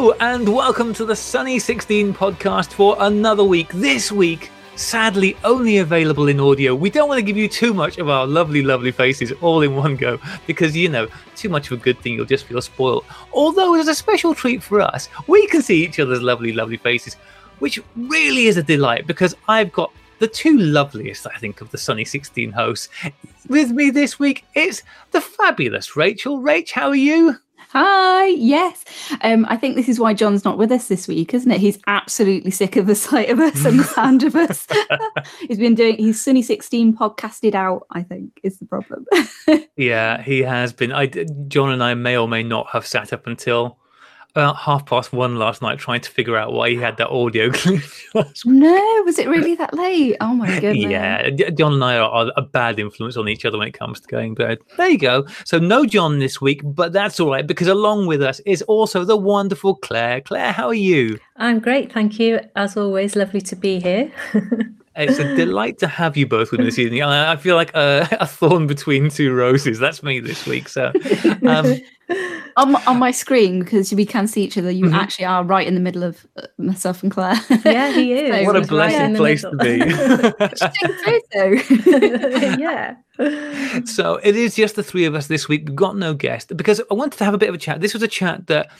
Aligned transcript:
And 0.00 0.48
welcome 0.48 0.94
to 0.94 1.04
the 1.04 1.14
Sunny 1.14 1.58
16 1.58 2.14
podcast 2.14 2.72
for 2.72 2.96
another 3.00 3.44
week. 3.44 3.68
This 3.68 4.10
week, 4.10 4.50
sadly, 4.74 5.36
only 5.44 5.76
available 5.76 6.28
in 6.28 6.40
audio. 6.40 6.74
We 6.74 6.88
don't 6.88 7.06
want 7.06 7.18
to 7.18 7.22
give 7.22 7.36
you 7.36 7.48
too 7.48 7.74
much 7.74 7.98
of 7.98 8.08
our 8.08 8.26
lovely, 8.26 8.62
lovely 8.62 8.92
faces 8.92 9.30
all 9.42 9.60
in 9.60 9.76
one 9.76 9.96
go 9.96 10.18
because, 10.46 10.74
you 10.74 10.88
know, 10.88 11.06
too 11.36 11.50
much 11.50 11.70
of 11.70 11.78
a 11.78 11.82
good 11.82 11.98
thing, 11.98 12.14
you'll 12.14 12.24
just 12.24 12.46
feel 12.46 12.62
spoiled. 12.62 13.04
Although, 13.34 13.74
as 13.74 13.88
a 13.88 13.94
special 13.94 14.34
treat 14.34 14.62
for 14.62 14.80
us, 14.80 15.10
we 15.26 15.46
can 15.48 15.60
see 15.60 15.84
each 15.84 16.00
other's 16.00 16.22
lovely, 16.22 16.54
lovely 16.54 16.78
faces, 16.78 17.16
which 17.58 17.78
really 17.94 18.46
is 18.46 18.56
a 18.56 18.62
delight 18.62 19.06
because 19.06 19.36
I've 19.48 19.70
got 19.70 19.92
the 20.18 20.28
two 20.28 20.56
loveliest, 20.56 21.26
I 21.26 21.36
think, 21.38 21.60
of 21.60 21.70
the 21.72 21.78
Sunny 21.78 22.06
16 22.06 22.52
hosts. 22.52 22.88
With 23.48 23.70
me 23.70 23.90
this 23.90 24.18
week, 24.18 24.46
it's 24.54 24.82
the 25.10 25.20
fabulous 25.20 25.94
Rachel. 25.94 26.40
Rach, 26.40 26.70
how 26.70 26.88
are 26.88 26.96
you? 26.96 27.36
Hi, 27.72 28.26
yes. 28.26 28.84
Um, 29.22 29.46
I 29.48 29.56
think 29.56 29.76
this 29.76 29.88
is 29.88 30.00
why 30.00 30.12
John's 30.12 30.44
not 30.44 30.58
with 30.58 30.72
us 30.72 30.88
this 30.88 31.06
week, 31.06 31.32
isn't 31.32 31.52
it? 31.52 31.60
He's 31.60 31.78
absolutely 31.86 32.50
sick 32.50 32.74
of 32.74 32.88
the 32.88 32.96
sight 32.96 33.30
of 33.30 33.38
us 33.38 33.64
and 33.64 33.78
the 33.78 33.84
sound 33.94 34.24
of 34.24 34.34
us. 34.34 34.66
he's 35.46 35.58
been 35.58 35.76
doing 35.76 35.96
he's 35.96 36.20
Sunny 36.20 36.42
16 36.42 36.96
podcasted 36.96 37.54
out, 37.54 37.86
I 37.92 38.02
think, 38.02 38.40
is 38.42 38.58
the 38.58 38.66
problem. 38.66 39.06
yeah, 39.76 40.20
he 40.20 40.40
has 40.40 40.72
been. 40.72 40.90
I 40.92 41.06
John 41.46 41.70
and 41.70 41.80
I 41.80 41.94
may 41.94 42.16
or 42.16 42.26
may 42.26 42.42
not 42.42 42.66
have 42.70 42.84
sat 42.84 43.12
up 43.12 43.28
until 43.28 43.78
about 44.30 44.56
half 44.56 44.86
past 44.86 45.12
one 45.12 45.36
last 45.36 45.62
night 45.62 45.78
trying 45.78 46.00
to 46.00 46.10
figure 46.10 46.36
out 46.36 46.52
why 46.52 46.70
he 46.70 46.76
had 46.76 46.96
that 46.96 47.08
audio 47.08 47.48
glitch. 47.50 48.44
no, 48.46 49.02
was 49.04 49.18
it 49.18 49.28
really 49.28 49.54
that 49.56 49.74
late? 49.74 50.16
Oh 50.20 50.34
my 50.34 50.46
goodness. 50.60 50.90
Yeah, 50.90 51.30
John 51.30 51.74
and 51.74 51.84
I 51.84 51.98
are, 51.98 52.32
a 52.36 52.42
bad 52.42 52.78
influence 52.78 53.16
on 53.16 53.28
each 53.28 53.44
other 53.44 53.58
when 53.58 53.68
it 53.68 53.74
comes 53.74 54.00
to 54.00 54.08
going 54.08 54.34
bed. 54.34 54.58
There 54.76 54.88
you 54.88 54.98
go. 54.98 55.26
So 55.44 55.58
no 55.58 55.84
John 55.84 56.18
this 56.18 56.40
week, 56.40 56.60
but 56.64 56.92
that's 56.92 57.20
all 57.20 57.30
right 57.30 57.46
because 57.46 57.68
along 57.68 58.06
with 58.06 58.22
us 58.22 58.40
is 58.40 58.62
also 58.62 59.04
the 59.04 59.16
wonderful 59.16 59.74
Claire. 59.76 60.20
Claire, 60.20 60.52
how 60.52 60.68
are 60.68 60.74
you? 60.74 61.18
I'm 61.36 61.58
great, 61.58 61.92
thank 61.92 62.18
you. 62.18 62.40
As 62.56 62.76
always, 62.76 63.16
lovely 63.16 63.40
to 63.42 63.56
be 63.56 63.80
here. 63.80 64.12
It's 64.96 65.18
a 65.18 65.36
delight 65.36 65.78
to 65.78 65.86
have 65.86 66.16
you 66.16 66.26
both 66.26 66.50
with 66.50 66.58
me 66.58 66.66
this 66.66 66.78
evening. 66.78 67.02
I, 67.02 67.32
I 67.32 67.36
feel 67.36 67.54
like 67.54 67.72
a, 67.74 68.08
a, 68.20 68.26
thorn 68.26 68.66
between 68.66 69.08
two 69.08 69.32
roses. 69.32 69.78
That's 69.78 70.02
me 70.02 70.18
this 70.18 70.46
week. 70.46 70.68
So, 70.68 70.92
um, 71.46 71.76
on, 72.56 72.74
on 72.86 72.98
my 72.98 73.12
screen, 73.12 73.60
because 73.60 73.94
we 73.94 74.04
can 74.04 74.26
see 74.26 74.42
each 74.42 74.58
other, 74.58 74.70
you 74.70 74.86
mm-hmm. 74.86 74.96
actually 74.96 75.26
are 75.26 75.44
right 75.44 75.66
in 75.66 75.74
the 75.74 75.80
middle 75.80 76.02
of 76.02 76.26
uh, 76.36 76.48
myself 76.58 77.04
and 77.04 77.12
Claire. 77.12 77.40
Yeah, 77.64 77.92
he 77.92 78.12
is. 78.20 78.34
so 78.34 78.44
what 78.44 78.56
a 78.56 78.62
blessed 78.62 78.98
right 78.98 79.16
place 79.16 79.42
to 79.42 79.56
be. 79.56 79.76
yeah. 82.60 82.96
So 83.84 84.16
it 84.24 84.34
is 84.34 84.56
just 84.56 84.74
the 84.74 84.82
three 84.82 85.04
of 85.04 85.14
us 85.14 85.28
this 85.28 85.46
week. 85.46 85.66
We've 85.66 85.76
got 85.76 85.96
no 85.96 86.14
guest 86.14 86.56
because 86.56 86.80
I 86.90 86.94
wanted 86.94 87.18
to 87.18 87.24
have 87.24 87.34
a 87.34 87.38
bit 87.38 87.48
of 87.48 87.54
a 87.54 87.58
chat. 87.58 87.80
This 87.80 87.94
was 87.94 88.02
a 88.02 88.08
chat 88.08 88.48
that 88.48 88.70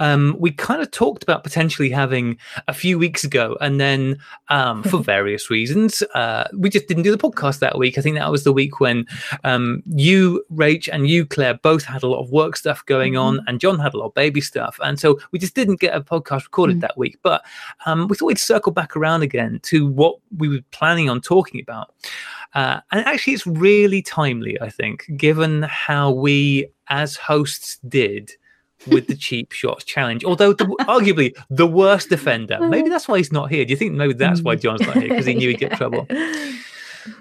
um, 0.00 0.34
we 0.38 0.50
kind 0.50 0.82
of 0.82 0.90
talked 0.90 1.22
about 1.22 1.44
potentially 1.44 1.90
having 1.90 2.38
a 2.66 2.74
few 2.74 2.98
weeks 2.98 3.22
ago, 3.22 3.56
and 3.60 3.78
then 3.78 4.18
um, 4.48 4.82
for 4.82 4.98
various 5.02 5.50
reasons, 5.50 6.02
uh, 6.14 6.48
we 6.54 6.68
just 6.70 6.88
didn't 6.88 7.04
do 7.04 7.14
the 7.14 7.18
podcast 7.18 7.60
that 7.60 7.78
week. 7.78 7.98
I 7.98 8.00
think 8.00 8.16
that 8.16 8.30
was 8.30 8.44
the 8.44 8.52
week 8.52 8.80
when 8.80 9.06
um, 9.44 9.82
you, 9.86 10.44
Rach, 10.52 10.88
and 10.92 11.08
you, 11.08 11.26
Claire, 11.26 11.54
both 11.54 11.84
had 11.84 12.02
a 12.02 12.08
lot 12.08 12.22
of 12.22 12.30
work 12.30 12.56
stuff 12.56 12.84
going 12.86 13.16
on, 13.16 13.36
mm-hmm. 13.36 13.48
and 13.48 13.60
John 13.60 13.78
had 13.78 13.94
a 13.94 13.98
lot 13.98 14.06
of 14.06 14.14
baby 14.14 14.40
stuff, 14.40 14.80
and 14.82 14.98
so 14.98 15.20
we 15.30 15.38
just 15.38 15.54
didn't 15.54 15.80
get 15.80 15.94
a 15.94 16.00
podcast 16.00 16.44
recorded 16.44 16.74
mm-hmm. 16.74 16.80
that 16.80 16.98
week. 16.98 17.18
But 17.22 17.44
um, 17.86 18.08
we 18.08 18.16
thought 18.16 18.26
we'd 18.26 18.38
circle 18.38 18.72
back 18.72 18.96
around 18.96 19.22
again 19.22 19.60
to 19.64 19.86
what 19.86 20.16
we 20.36 20.48
were 20.48 20.60
planning 20.72 21.10
on 21.10 21.20
talking 21.20 21.60
about. 21.60 21.94
Uh, 22.54 22.80
and 22.90 23.06
actually, 23.06 23.34
it's 23.34 23.46
really 23.46 24.02
timely, 24.02 24.60
I 24.60 24.70
think, 24.70 25.04
given 25.16 25.62
how 25.62 26.10
we 26.10 26.68
as 26.88 27.16
hosts 27.16 27.78
did 27.88 28.32
with 28.86 29.06
the 29.06 29.14
cheap 29.14 29.52
shots 29.52 29.84
challenge. 29.84 30.24
Although 30.24 30.52
the, 30.52 30.64
arguably 30.80 31.36
the 31.50 31.66
worst 31.66 32.08
defender, 32.08 32.58
maybe 32.60 32.88
that's 32.88 33.08
why 33.08 33.18
he's 33.18 33.32
not 33.32 33.50
here. 33.50 33.64
Do 33.64 33.70
you 33.70 33.76
think 33.76 33.92
maybe 33.94 34.14
that's 34.14 34.42
why 34.42 34.56
John's 34.56 34.80
not 34.80 34.96
here 34.96 35.08
because 35.08 35.26
he 35.26 35.34
knew 35.34 35.48
he'd 35.48 35.58
get 35.58 35.72
trouble? 35.72 36.06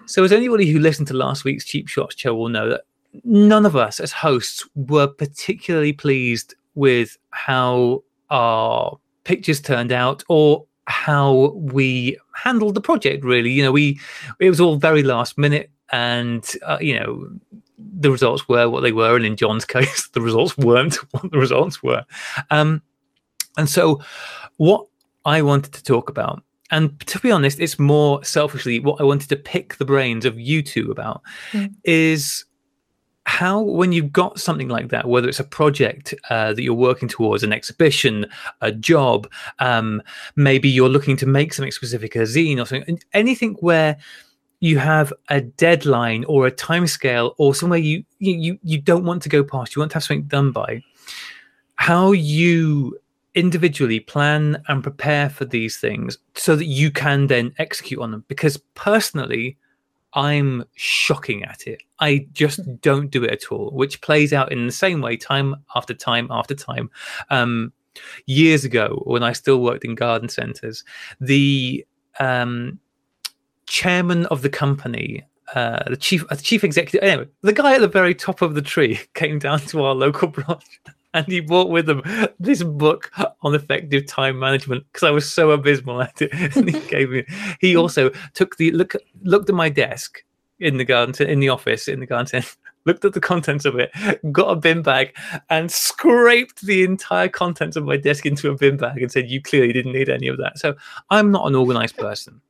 So, 0.06 0.24
as 0.24 0.32
anybody 0.32 0.70
who 0.70 0.80
listened 0.80 1.08
to 1.10 1.14
last 1.14 1.44
week's 1.44 1.64
cheap 1.64 1.88
shots 1.88 2.20
show 2.20 2.36
will 2.36 2.50
know 2.50 2.70
that 2.70 2.82
none 3.24 3.66
of 3.66 3.76
us 3.76 4.00
as 4.00 4.12
hosts 4.12 4.68
were 4.76 5.08
particularly 5.08 5.94
pleased 5.94 6.56
with 6.76 7.18
how 7.32 8.04
our 8.30 8.98
pictures 9.24 9.62
turned 9.62 9.92
out 9.92 10.24
or 10.28 10.66
how 10.86 11.52
we 11.56 12.18
handled 12.34 12.74
the 12.74 12.82
project 12.82 13.24
really 13.24 13.52
you 13.52 13.62
know 13.62 13.72
we 13.72 14.00
it 14.40 14.50
was 14.50 14.60
all 14.60 14.76
very 14.76 15.04
last 15.04 15.38
minute 15.38 15.70
and 15.92 16.54
uh, 16.66 16.78
you 16.82 17.00
know 17.00 17.30
the 17.80 18.12
results 18.12 18.48
were 18.48 18.70
what 18.70 18.82
they 18.82 18.92
were, 18.92 19.16
and 19.16 19.26
in 19.26 19.36
John's 19.36 19.66
case, 19.66 20.08
the 20.14 20.22
results 20.22 20.58
weren't 20.58 20.96
what 21.12 21.32
the 21.32 21.38
results 21.38 21.82
were. 21.82 22.06
Um, 22.50 22.82
and 23.58 23.70
so, 23.70 24.02
what 24.58 24.86
I 25.26 25.42
wanted 25.42 25.74
to 25.74 25.84
talk 25.84 26.10
about, 26.10 26.44
and 26.72 27.00
to 27.08 27.20
be 27.20 27.32
honest, 27.32 27.60
it's 27.60 27.80
more 27.80 28.24
selfishly 28.24 28.80
what 28.80 29.02
I 29.02 29.04
wanted 29.04 29.30
to 29.30 29.36
pick 29.36 29.78
the 29.78 29.86
brains 29.86 30.26
of 30.26 30.40
you 30.40 30.62
two 30.62 30.92
about, 30.92 31.22
mm. 31.52 31.74
is 31.84 32.46
how 33.30 33.62
when 33.62 33.92
you've 33.92 34.12
got 34.12 34.40
something 34.40 34.70
like 34.70 34.90
that 34.90 35.08
whether 35.08 35.30
it's 35.30 35.40
a 35.40 35.44
project 35.44 36.16
uh, 36.32 36.52
that 36.52 36.64
you're 36.64 36.74
working 36.74 37.08
towards 37.08 37.44
an 37.44 37.54
exhibition 37.54 38.26
a 38.62 38.72
job 38.72 39.30
um, 39.60 40.02
maybe 40.36 40.68
you're 40.68 40.90
looking 40.90 41.16
to 41.16 41.28
make 41.28 41.54
something 41.54 41.72
specific 41.72 42.16
a 42.16 42.20
zine 42.20 42.60
or 42.60 42.66
something 42.66 43.00
anything 43.14 43.54
where 43.60 43.96
you 44.60 44.78
have 44.78 45.14
a 45.30 45.42
deadline 45.42 46.26
or 46.26 46.46
a 46.46 46.52
time 46.52 46.86
scale 46.86 47.34
or 47.38 47.56
somewhere 47.56 47.80
you 47.80 48.04
you 48.20 48.60
you 48.62 48.82
don't 48.82 49.06
want 49.06 49.22
to 49.24 49.30
go 49.30 49.44
past 49.44 49.76
you 49.76 49.80
want 49.80 49.92
to 49.92 49.96
have 49.96 50.04
something 50.04 50.28
done 50.28 50.52
by 50.52 50.82
how 51.76 52.12
you 52.12 53.00
individually 53.36 54.00
plan 54.00 54.62
and 54.68 54.84
prepare 54.84 55.30
for 55.30 55.46
these 55.46 55.78
things 55.78 56.18
so 56.36 56.56
that 56.56 56.66
you 56.66 56.92
can 56.92 57.28
then 57.28 57.54
execute 57.58 58.02
on 58.02 58.12
them. 58.12 58.26
Because 58.28 58.58
personally 58.76 59.58
i'm 60.14 60.66
shocking 60.76 61.44
at 61.44 61.68
it. 61.68 61.84
I 62.00 62.28
just 62.34 62.66
hmm. 62.66 62.76
don't 62.82 63.12
do 63.12 63.24
it 63.24 63.32
at 63.32 63.52
all 63.52 63.70
which 63.72 64.02
plays 64.02 64.34
out 64.34 64.52
in 64.52 64.66
the 64.66 64.72
same 64.72 65.02
way 65.02 65.18
time 65.18 65.56
after 65.76 65.94
time 65.94 66.28
after 66.32 66.56
time. 66.56 66.90
Um, 67.30 67.72
years 68.26 68.64
ago 68.64 69.02
when 69.06 69.24
i 69.24 69.34
still 69.34 69.62
worked 69.62 69.84
in 69.84 69.94
garden 69.94 70.30
centers 70.30 70.86
the 71.20 71.86
um, 72.20 72.80
chairman 73.70 74.26
of 74.26 74.42
the 74.42 74.50
company, 74.50 75.24
uh, 75.56 75.84
the 75.88 75.96
chief, 75.96 76.26
uh, 76.30 76.36
the 76.36 76.42
chief 76.42 76.64
executive, 76.64 77.02
anyway, 77.02 77.28
the 77.42 77.54
guy 77.54 77.76
at 77.76 77.82
the 77.82 77.88
very 77.88 78.14
top 78.14 78.42
of 78.42 78.56
the 78.56 78.62
tree 78.62 79.00
came 79.14 79.40
down 79.40 79.60
to 79.62 79.84
our 79.84 79.96
local 79.96 80.28
branch 80.40 80.66
and 81.14 81.26
he 81.28 81.40
brought 81.40 81.70
with 81.70 81.90
him 81.90 82.04
this 82.40 82.64
book 82.64 83.12
on 83.42 83.56
effective 83.56 84.06
time 84.06 84.38
management 84.38 84.86
because 84.92 85.08
I 85.08 85.12
was 85.12 85.32
so 85.32 85.52
abysmal 85.52 86.02
at 86.02 86.22
it. 86.22 86.32
and 86.56 86.70
he 86.70 86.80
gave 86.88 87.10
me. 87.10 87.26
He 87.60 87.76
also 87.76 88.12
took 88.34 88.58
the 88.58 88.72
look, 88.72 88.94
looked 89.24 89.50
at 89.50 89.56
my 89.56 89.70
desk 89.70 90.24
in 90.60 90.78
the 90.78 90.86
garden, 90.86 91.28
in 91.28 91.40
the 91.40 91.50
office, 91.50 91.88
in 91.88 92.00
the 92.00 92.06
garden. 92.06 92.44
Looked 92.86 93.04
at 93.06 93.14
the 93.14 93.20
contents 93.20 93.66
of 93.66 93.76
it, 93.78 93.92
got 94.32 94.52
a 94.52 94.56
bin 94.56 94.82
bag, 94.82 95.16
and 95.50 95.70
scraped 95.70 96.62
the 96.62 96.84
entire 96.84 97.28
contents 97.28 97.76
of 97.76 97.84
my 97.84 97.98
desk 97.98 98.26
into 98.26 98.50
a 98.50 98.56
bin 98.56 98.78
bag 98.78 99.02
and 99.02 99.12
said, 99.12 99.30
"You 99.30 99.42
clearly 99.42 99.74
didn't 99.74 99.92
need 99.92 100.10
any 100.10 100.28
of 100.28 100.38
that." 100.38 100.58
So 100.58 100.76
I'm 101.10 101.30
not 101.30 101.46
an 101.46 101.56
organized 101.56 101.98
person. 101.98 102.42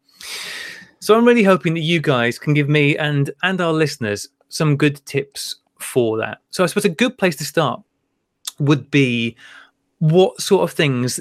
So 0.99 1.15
I'm 1.15 1.25
really 1.25 1.43
hoping 1.43 1.73
that 1.75 1.81
you 1.81 2.01
guys 2.01 2.37
can 2.37 2.53
give 2.53 2.69
me 2.69 2.97
and 2.97 3.31
and 3.43 3.61
our 3.61 3.73
listeners 3.73 4.27
some 4.49 4.75
good 4.75 5.03
tips 5.05 5.55
for 5.79 6.17
that. 6.17 6.39
So 6.49 6.63
I 6.63 6.67
suppose 6.67 6.85
a 6.85 6.89
good 6.89 7.17
place 7.17 7.35
to 7.37 7.45
start 7.45 7.81
would 8.59 8.91
be 8.91 9.35
what 9.99 10.41
sort 10.41 10.63
of 10.63 10.75
things 10.75 11.19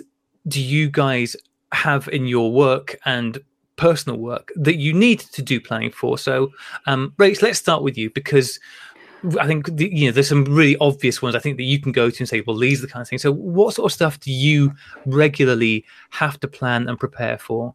do 0.48 0.60
you 0.60 0.90
guys 0.90 1.36
have 1.72 2.08
in 2.08 2.26
your 2.26 2.52
work 2.52 2.96
and 3.04 3.38
personal 3.76 4.18
work 4.18 4.52
that 4.56 4.76
you 4.76 4.92
need 4.92 5.20
to 5.20 5.42
do 5.42 5.60
planning 5.60 5.90
for? 5.90 6.18
So, 6.18 6.50
um, 6.86 7.12
Rach, 7.18 7.42
let's 7.42 7.58
start 7.58 7.82
with 7.82 7.96
you 7.96 8.10
because 8.10 8.58
I 9.38 9.46
think 9.46 9.68
you 9.78 10.06
know 10.06 10.12
there's 10.12 10.28
some 10.28 10.44
really 10.44 10.76
obvious 10.80 11.20
ones. 11.22 11.34
I 11.34 11.40
think 11.40 11.56
that 11.56 11.64
you 11.64 11.80
can 11.80 11.92
go 11.92 12.10
to 12.10 12.18
and 12.18 12.28
say, 12.28 12.42
well, 12.46 12.56
these 12.56 12.78
are 12.80 12.86
the 12.86 12.92
kind 12.92 13.02
of 13.02 13.08
things. 13.08 13.22
So, 13.22 13.32
what 13.32 13.74
sort 13.74 13.90
of 13.90 13.94
stuff 13.94 14.18
do 14.20 14.32
you 14.32 14.72
regularly 15.06 15.84
have 16.10 16.38
to 16.40 16.48
plan 16.48 16.88
and 16.88 16.98
prepare 16.98 17.38
for? 17.38 17.74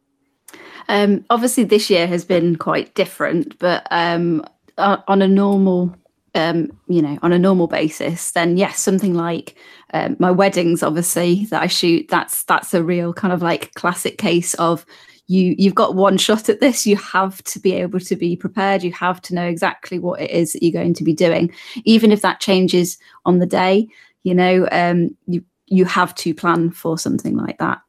Um, 0.88 1.26
obviously, 1.30 1.64
this 1.64 1.90
year 1.90 2.08
has 2.08 2.26
been 2.26 2.56
quite 2.56 2.94
different, 2.96 3.58
but 3.60 3.88
um, 3.92 4.46
on 4.78 5.22
a 5.22 5.28
normal, 5.28 5.96
um, 6.36 6.72
you 6.88 7.02
know, 7.02 7.18
on 7.22 7.34
a 7.34 7.40
normal 7.40 7.68
basis, 7.68 8.32
then 8.32 8.58
yes, 8.58 8.80
something 8.80 9.14
like 9.14 9.56
um, 9.94 10.16
my 10.20 10.32
weddings, 10.32 10.84
obviously 10.84 11.46
that 11.46 11.62
I 11.62 11.68
shoot. 11.68 12.08
That's 12.10 12.44
that's 12.44 12.74
a 12.74 12.84
real 12.84 13.14
kind 13.14 13.34
of 13.34 13.42
like 13.42 13.74
classic 13.76 14.18
case 14.18 14.54
of 14.56 14.86
you 15.28 15.56
you've 15.58 15.76
got 15.76 15.96
one 15.96 16.18
shot 16.18 16.50
at 16.50 16.60
this 16.60 16.86
you 16.86 16.98
have 16.98 17.42
to 17.44 17.60
be 17.60 17.74
able 17.74 18.00
to 18.00 18.16
be 18.16 18.36
prepared 18.36 18.84
you 18.84 18.92
have 18.92 19.22
to 19.22 19.34
know 19.34 19.46
exactly 19.46 19.98
what 19.98 20.20
it 20.20 20.30
is 20.30 20.54
that 20.54 20.64
you're 20.64 20.72
going 20.72 20.94
to 20.94 21.04
be 21.04 21.14
doing 21.14 21.52
even 21.86 22.12
if 22.12 22.22
that 22.22 22.40
changes 22.40 22.98
on 23.26 23.40
the 23.40 23.46
day 23.46 23.88
you 24.24 24.34
know 24.34 24.68
um, 24.72 25.16
you 25.28 25.44
you 25.68 25.86
have 25.86 26.14
to 26.16 26.34
plan 26.34 26.70
for 26.70 26.98
something 26.98 27.38
like 27.38 27.58
that 27.58 27.82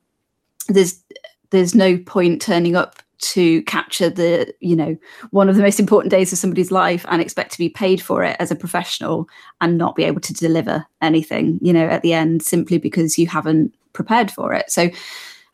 there's 0.69 1.03
there's 1.51 1.75
no 1.75 1.99
point 1.99 2.43
turning 2.43 2.77
up 2.77 3.03
to 3.19 3.63
capture 3.63 4.11
the 4.11 4.53
you 4.61 4.77
know 4.77 4.97
one 5.31 5.49
of 5.49 5.57
the 5.57 5.63
most 5.63 5.81
important 5.81 6.11
days 6.11 6.33
of 6.33 6.39
somebody's 6.39 6.71
life 6.71 7.07
and 7.09 7.23
expect 7.23 7.53
to 7.53 7.59
be 7.59 7.69
paid 7.69 8.03
for 8.03 8.23
it 8.23 8.37
as 8.39 8.51
a 8.51 8.57
professional 8.57 9.29
and 9.61 9.79
not 9.79 9.95
be 9.95 10.05
able 10.05 10.21
to 10.21 10.35
deliver 10.35 10.85
anything 11.01 11.59
you 11.63 11.73
know 11.73 11.87
at 11.87 12.03
the 12.03 12.13
end 12.13 12.43
simply 12.43 12.77
because 12.77 13.19
you 13.19 13.27
haven't 13.27 13.75
prepared 13.93 14.31
for 14.31 14.53
it. 14.53 14.71
So 14.71 14.91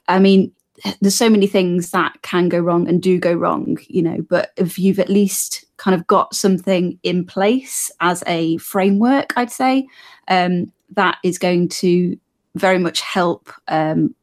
i 0.09 0.19
mean 0.19 0.51
there's 1.01 1.15
so 1.15 1.29
many 1.29 1.47
things 1.47 1.91
that 1.91 2.21
can 2.23 2.49
go 2.49 2.59
wrong 2.59 2.89
and 2.89 3.03
do 3.03 3.19
go 3.19 3.35
wrong 3.35 3.79
you 3.89 4.03
know 4.03 4.19
but 4.29 4.53
if 4.57 4.79
you've 4.79 4.99
at 4.99 5.11
least 5.11 5.65
kind 5.77 5.95
of 5.95 6.07
got 6.07 6.35
something 6.35 6.99
in 7.03 7.25
place 7.25 7.91
as 8.01 8.25
a 8.27 8.57
framework 8.59 9.33
i'd 9.37 9.53
say 9.53 9.87
um, 10.29 10.73
that 10.91 11.19
is 11.23 11.39
going 11.39 11.69
to 11.69 12.19
very 12.55 12.79
much 12.79 13.01
help 13.01 13.53
um, 13.69 14.15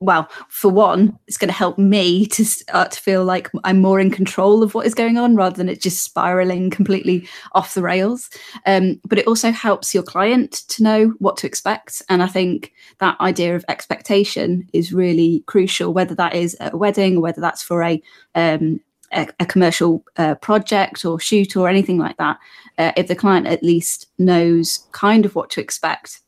well, 0.00 0.28
for 0.48 0.70
one, 0.70 1.18
it's 1.26 1.36
going 1.36 1.48
to 1.48 1.54
help 1.54 1.76
me 1.76 2.24
to 2.26 2.44
start 2.44 2.92
to 2.92 3.00
feel 3.00 3.24
like 3.24 3.50
I'm 3.64 3.80
more 3.80 3.98
in 3.98 4.10
control 4.10 4.62
of 4.62 4.74
what 4.74 4.86
is 4.86 4.94
going 4.94 5.18
on 5.18 5.34
rather 5.34 5.56
than 5.56 5.68
it 5.68 5.82
just 5.82 6.04
spiraling 6.04 6.70
completely 6.70 7.28
off 7.52 7.74
the 7.74 7.82
rails. 7.82 8.30
Um, 8.64 9.00
but 9.06 9.18
it 9.18 9.26
also 9.26 9.50
helps 9.50 9.92
your 9.92 10.04
client 10.04 10.52
to 10.68 10.84
know 10.84 11.14
what 11.18 11.36
to 11.38 11.48
expect. 11.48 12.00
And 12.08 12.22
I 12.22 12.28
think 12.28 12.72
that 13.00 13.20
idea 13.20 13.56
of 13.56 13.64
expectation 13.68 14.68
is 14.72 14.92
really 14.92 15.42
crucial, 15.46 15.92
whether 15.92 16.14
that 16.14 16.34
is 16.34 16.54
at 16.60 16.74
a 16.74 16.76
wedding 16.76 17.16
or 17.16 17.20
whether 17.20 17.40
that's 17.40 17.62
for 17.62 17.82
a 17.82 18.00
um, 18.36 18.80
a, 19.12 19.26
a, 19.40 19.46
commercial 19.46 20.04
uh, 20.18 20.34
project 20.34 21.02
or 21.06 21.18
shoot 21.18 21.56
or 21.56 21.66
anything 21.66 21.96
like 21.96 22.18
that, 22.18 22.38
uh, 22.76 22.92
if 22.94 23.08
the 23.08 23.16
client 23.16 23.46
at 23.46 23.62
least 23.62 24.06
knows 24.18 24.86
kind 24.92 25.24
of 25.24 25.34
what 25.34 25.48
to 25.48 25.62
expect 25.62 26.20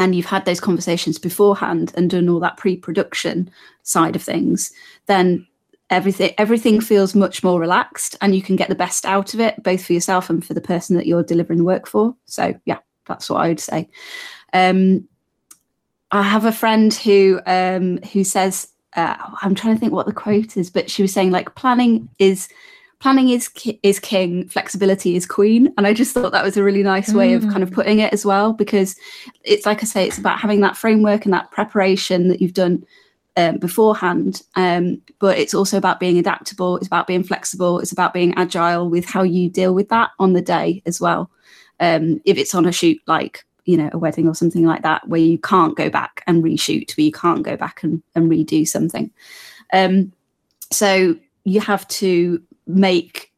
and 0.00 0.14
you've 0.14 0.26
had 0.26 0.44
those 0.46 0.58
conversations 0.58 1.18
beforehand 1.18 1.92
and 1.94 2.10
done 2.10 2.28
all 2.28 2.40
that 2.40 2.56
pre-production 2.56 3.48
side 3.84 4.16
of 4.16 4.22
things 4.22 4.72
then 5.06 5.46
everything 5.90 6.32
everything 6.38 6.80
feels 6.80 7.14
much 7.14 7.44
more 7.44 7.60
relaxed 7.60 8.16
and 8.20 8.34
you 8.34 8.42
can 8.42 8.56
get 8.56 8.68
the 8.68 8.74
best 8.74 9.04
out 9.04 9.34
of 9.34 9.40
it 9.40 9.62
both 9.62 9.84
for 9.84 9.92
yourself 9.92 10.30
and 10.30 10.44
for 10.44 10.54
the 10.54 10.60
person 10.60 10.96
that 10.96 11.06
you're 11.06 11.22
delivering 11.22 11.58
the 11.58 11.64
work 11.64 11.86
for. 11.86 12.16
So 12.24 12.58
yeah 12.64 12.78
that's 13.06 13.28
what 13.28 13.42
i 13.42 13.48
would 13.48 13.60
say. 13.60 13.88
Um, 14.52 15.08
i 16.10 16.22
have 16.22 16.44
a 16.44 16.52
friend 16.52 16.92
who 16.94 17.40
um, 17.46 17.98
who 18.12 18.24
says 18.24 18.68
uh, 18.96 19.16
i'm 19.42 19.54
trying 19.54 19.74
to 19.74 19.80
think 19.80 19.92
what 19.92 20.06
the 20.06 20.12
quote 20.12 20.56
is 20.56 20.70
but 20.70 20.90
she 20.90 21.02
was 21.02 21.12
saying 21.12 21.30
like 21.30 21.54
planning 21.54 22.08
is 22.18 22.48
planning 23.00 23.30
is 23.30 23.50
is 23.82 23.98
king 23.98 24.46
flexibility 24.48 25.16
is 25.16 25.26
queen 25.26 25.72
and 25.76 25.86
i 25.86 25.92
just 25.92 26.14
thought 26.14 26.32
that 26.32 26.44
was 26.44 26.56
a 26.56 26.62
really 26.62 26.82
nice 26.82 27.12
way 27.12 27.32
mm. 27.32 27.36
of 27.36 27.50
kind 27.50 27.62
of 27.62 27.70
mm. 27.70 27.74
putting 27.74 27.98
it 27.98 28.12
as 28.12 28.24
well 28.24 28.52
because 28.52 28.94
it's 29.42 29.66
like 29.66 29.82
i 29.82 29.86
say 29.86 30.06
it's 30.06 30.18
about 30.18 30.38
having 30.38 30.60
that 30.60 30.76
framework 30.76 31.24
and 31.24 31.34
that 31.34 31.50
preparation 31.50 32.28
that 32.28 32.40
you've 32.40 32.54
done 32.54 32.84
um, 33.36 33.58
beforehand 33.58 34.42
um, 34.56 35.00
but 35.18 35.38
it's 35.38 35.54
also 35.54 35.78
about 35.78 36.00
being 36.00 36.18
adaptable 36.18 36.76
it's 36.76 36.86
about 36.86 37.06
being 37.06 37.22
flexible 37.22 37.78
it's 37.78 37.92
about 37.92 38.12
being 38.12 38.34
agile 38.34 38.90
with 38.90 39.04
how 39.04 39.22
you 39.22 39.48
deal 39.48 39.72
with 39.72 39.88
that 39.88 40.10
on 40.18 40.32
the 40.32 40.42
day 40.42 40.82
as 40.84 41.00
well 41.00 41.30
um, 41.78 42.20
if 42.24 42.36
it's 42.36 42.54
on 42.54 42.66
a 42.66 42.72
shoot 42.72 43.00
like 43.06 43.44
you 43.64 43.76
know 43.76 43.88
a 43.92 43.98
wedding 43.98 44.26
or 44.26 44.34
something 44.34 44.66
like 44.66 44.82
that 44.82 45.06
where 45.08 45.20
you 45.20 45.38
can't 45.38 45.76
go 45.76 45.88
back 45.88 46.24
and 46.26 46.42
reshoot 46.42 46.94
where 46.96 47.04
you 47.04 47.12
can't 47.12 47.44
go 47.44 47.56
back 47.56 47.82
and, 47.84 48.02
and 48.16 48.30
redo 48.30 48.66
something 48.66 49.10
um, 49.72 50.12
so 50.72 51.16
you 51.44 51.60
have 51.60 51.86
to 51.88 52.42
make 52.76 53.32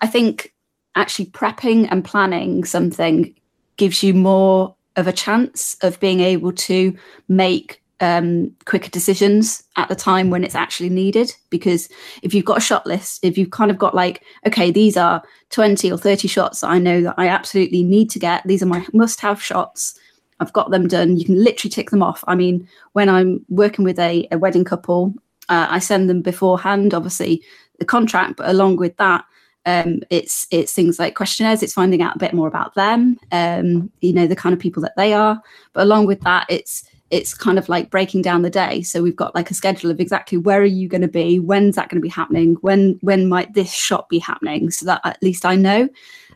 i 0.00 0.06
think 0.06 0.52
actually 0.94 1.26
prepping 1.26 1.88
and 1.90 2.04
planning 2.04 2.64
something 2.64 3.34
gives 3.76 4.02
you 4.02 4.14
more 4.14 4.74
of 4.96 5.06
a 5.06 5.12
chance 5.12 5.76
of 5.82 5.98
being 6.00 6.20
able 6.20 6.52
to 6.52 6.96
make 7.28 7.82
um, 8.02 8.50
quicker 8.66 8.90
decisions 8.90 9.62
at 9.76 9.88
the 9.88 9.94
time 9.94 10.28
when 10.28 10.44
it's 10.44 10.56
actually 10.56 10.90
needed. 10.90 11.34
Because 11.50 11.88
if 12.22 12.34
you've 12.34 12.44
got 12.44 12.58
a 12.58 12.60
shot 12.60 12.84
list, 12.84 13.24
if 13.24 13.38
you've 13.38 13.50
kind 13.50 13.70
of 13.70 13.78
got 13.78 13.94
like, 13.94 14.22
okay, 14.46 14.70
these 14.70 14.96
are 14.96 15.22
20 15.50 15.90
or 15.90 15.96
30 15.96 16.28
shots 16.28 16.60
that 16.60 16.68
I 16.68 16.78
know 16.78 17.00
that 17.02 17.14
I 17.16 17.28
absolutely 17.28 17.82
need 17.82 18.10
to 18.10 18.18
get, 18.18 18.42
these 18.44 18.62
are 18.62 18.66
my 18.66 18.84
must 18.92 19.20
have 19.20 19.42
shots. 19.42 19.98
I've 20.40 20.52
got 20.52 20.70
them 20.70 20.88
done. 20.88 21.16
You 21.16 21.24
can 21.24 21.42
literally 21.42 21.70
tick 21.70 21.90
them 21.90 22.02
off. 22.02 22.24
I 22.26 22.34
mean, 22.34 22.68
when 22.92 23.08
I'm 23.08 23.44
working 23.48 23.84
with 23.84 23.98
a, 24.00 24.26
a 24.32 24.38
wedding 24.38 24.64
couple, 24.64 25.14
uh, 25.48 25.68
I 25.70 25.78
send 25.78 26.10
them 26.10 26.22
beforehand, 26.22 26.94
obviously, 26.94 27.42
the 27.82 27.86
contract, 27.86 28.36
but 28.36 28.48
along 28.48 28.76
with 28.76 28.96
that, 28.98 29.24
um, 29.66 30.00
it's 30.10 30.46
it's 30.50 30.72
things 30.72 30.98
like 30.98 31.14
questionnaires. 31.14 31.62
It's 31.62 31.72
finding 31.72 32.02
out 32.02 32.16
a 32.16 32.18
bit 32.18 32.32
more 32.32 32.48
about 32.48 32.74
them, 32.74 33.18
um, 33.30 33.90
you 34.00 34.12
know, 34.12 34.26
the 34.26 34.36
kind 34.36 34.52
of 34.52 34.58
people 34.58 34.82
that 34.82 34.96
they 34.96 35.12
are. 35.12 35.40
But 35.72 35.82
along 35.84 36.06
with 36.06 36.20
that, 36.22 36.46
it's 36.48 36.84
it's 37.10 37.34
kind 37.34 37.58
of 37.58 37.68
like 37.68 37.90
breaking 37.90 38.22
down 38.22 38.42
the 38.42 38.50
day. 38.50 38.82
So 38.82 39.02
we've 39.02 39.14
got 39.14 39.34
like 39.34 39.50
a 39.50 39.54
schedule 39.54 39.90
of 39.90 40.00
exactly 40.00 40.38
where 40.38 40.60
are 40.60 40.64
you 40.64 40.88
going 40.88 41.02
to 41.02 41.08
be, 41.08 41.38
when's 41.38 41.76
that 41.76 41.90
going 41.90 42.00
to 42.00 42.08
be 42.08 42.08
happening, 42.08 42.54
when 42.62 42.98
when 43.02 43.28
might 43.28 43.54
this 43.54 43.72
shot 43.72 44.08
be 44.08 44.18
happening, 44.18 44.70
so 44.70 44.86
that 44.86 45.00
at 45.04 45.22
least 45.22 45.44
I 45.44 45.56
know. 45.56 45.88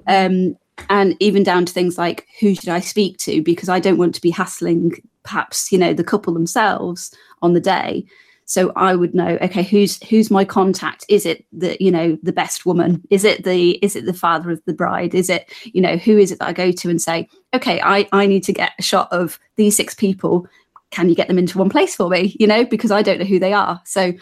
Um, 0.07 0.57
and 0.91 1.17
even 1.21 1.43
down 1.43 1.65
to 1.65 1.73
things 1.73 1.97
like 1.97 2.27
who 2.39 2.55
should 2.55 2.69
I 2.69 2.81
speak 2.81 3.17
to 3.19 3.43
because 3.43 3.69
I 3.69 3.81
don't 3.81 3.99
want 3.99 4.15
to 4.15 4.21
be 4.21 4.31
hassling 4.31 4.93
perhaps 5.23 5.73
you 5.73 5.79
know 5.79 5.93
the 5.93 6.05
couple 6.05 6.35
themselves 6.35 7.15
on 7.43 7.55
the 7.55 7.61
day 7.61 8.05
so 8.47 8.73
i 8.77 8.95
would 8.95 9.15
know 9.15 9.37
okay 9.43 9.63
who's 9.63 10.03
who's 10.05 10.31
my 10.31 10.45
contact? 10.45 11.05
Is 11.09 11.27
it 11.27 11.45
the 11.53 11.77
you 11.79 11.91
know 11.91 12.17
the 12.23 12.33
best 12.33 12.65
woman? 12.65 13.03
Is 13.11 13.25
it 13.25 13.45
the 13.45 13.73
is 13.85 13.97
it 13.97 14.07
the 14.07 14.15
father 14.15 14.51
of 14.51 14.63
the 14.65 14.73
bride? 14.73 15.15
Is 15.15 15.29
it 15.29 15.53
you 15.65 15.83
know 15.83 15.97
who 15.97 16.17
is 16.17 16.33
it 16.33 16.39
that 16.39 16.49
i 16.49 16.53
go 16.53 16.73
to 16.73 16.89
and 16.89 17.03
say 17.03 17.29
okay 17.53 17.81
i 17.83 18.09
i 18.13 18.25
need 18.27 18.45
to 18.45 18.53
get 18.53 18.73
a 18.79 18.83
shot 18.83 19.13
of 19.13 19.39
these 19.57 19.77
six 19.77 19.95
people. 19.95 20.47
Can 20.91 21.09
you 21.09 21.17
get 21.17 21.29
them 21.29 21.39
into 21.39 21.59
one 21.59 21.69
place 21.69 21.97
for 21.97 22.09
me? 22.09 22.37
You 22.39 22.47
know 22.47 22.65
because 22.65 22.93
i 22.93 23.03
don't 23.03 23.19
know 23.19 23.27
who 23.27 23.41
they 23.41 23.53
are. 23.53 23.83
So 23.85 24.13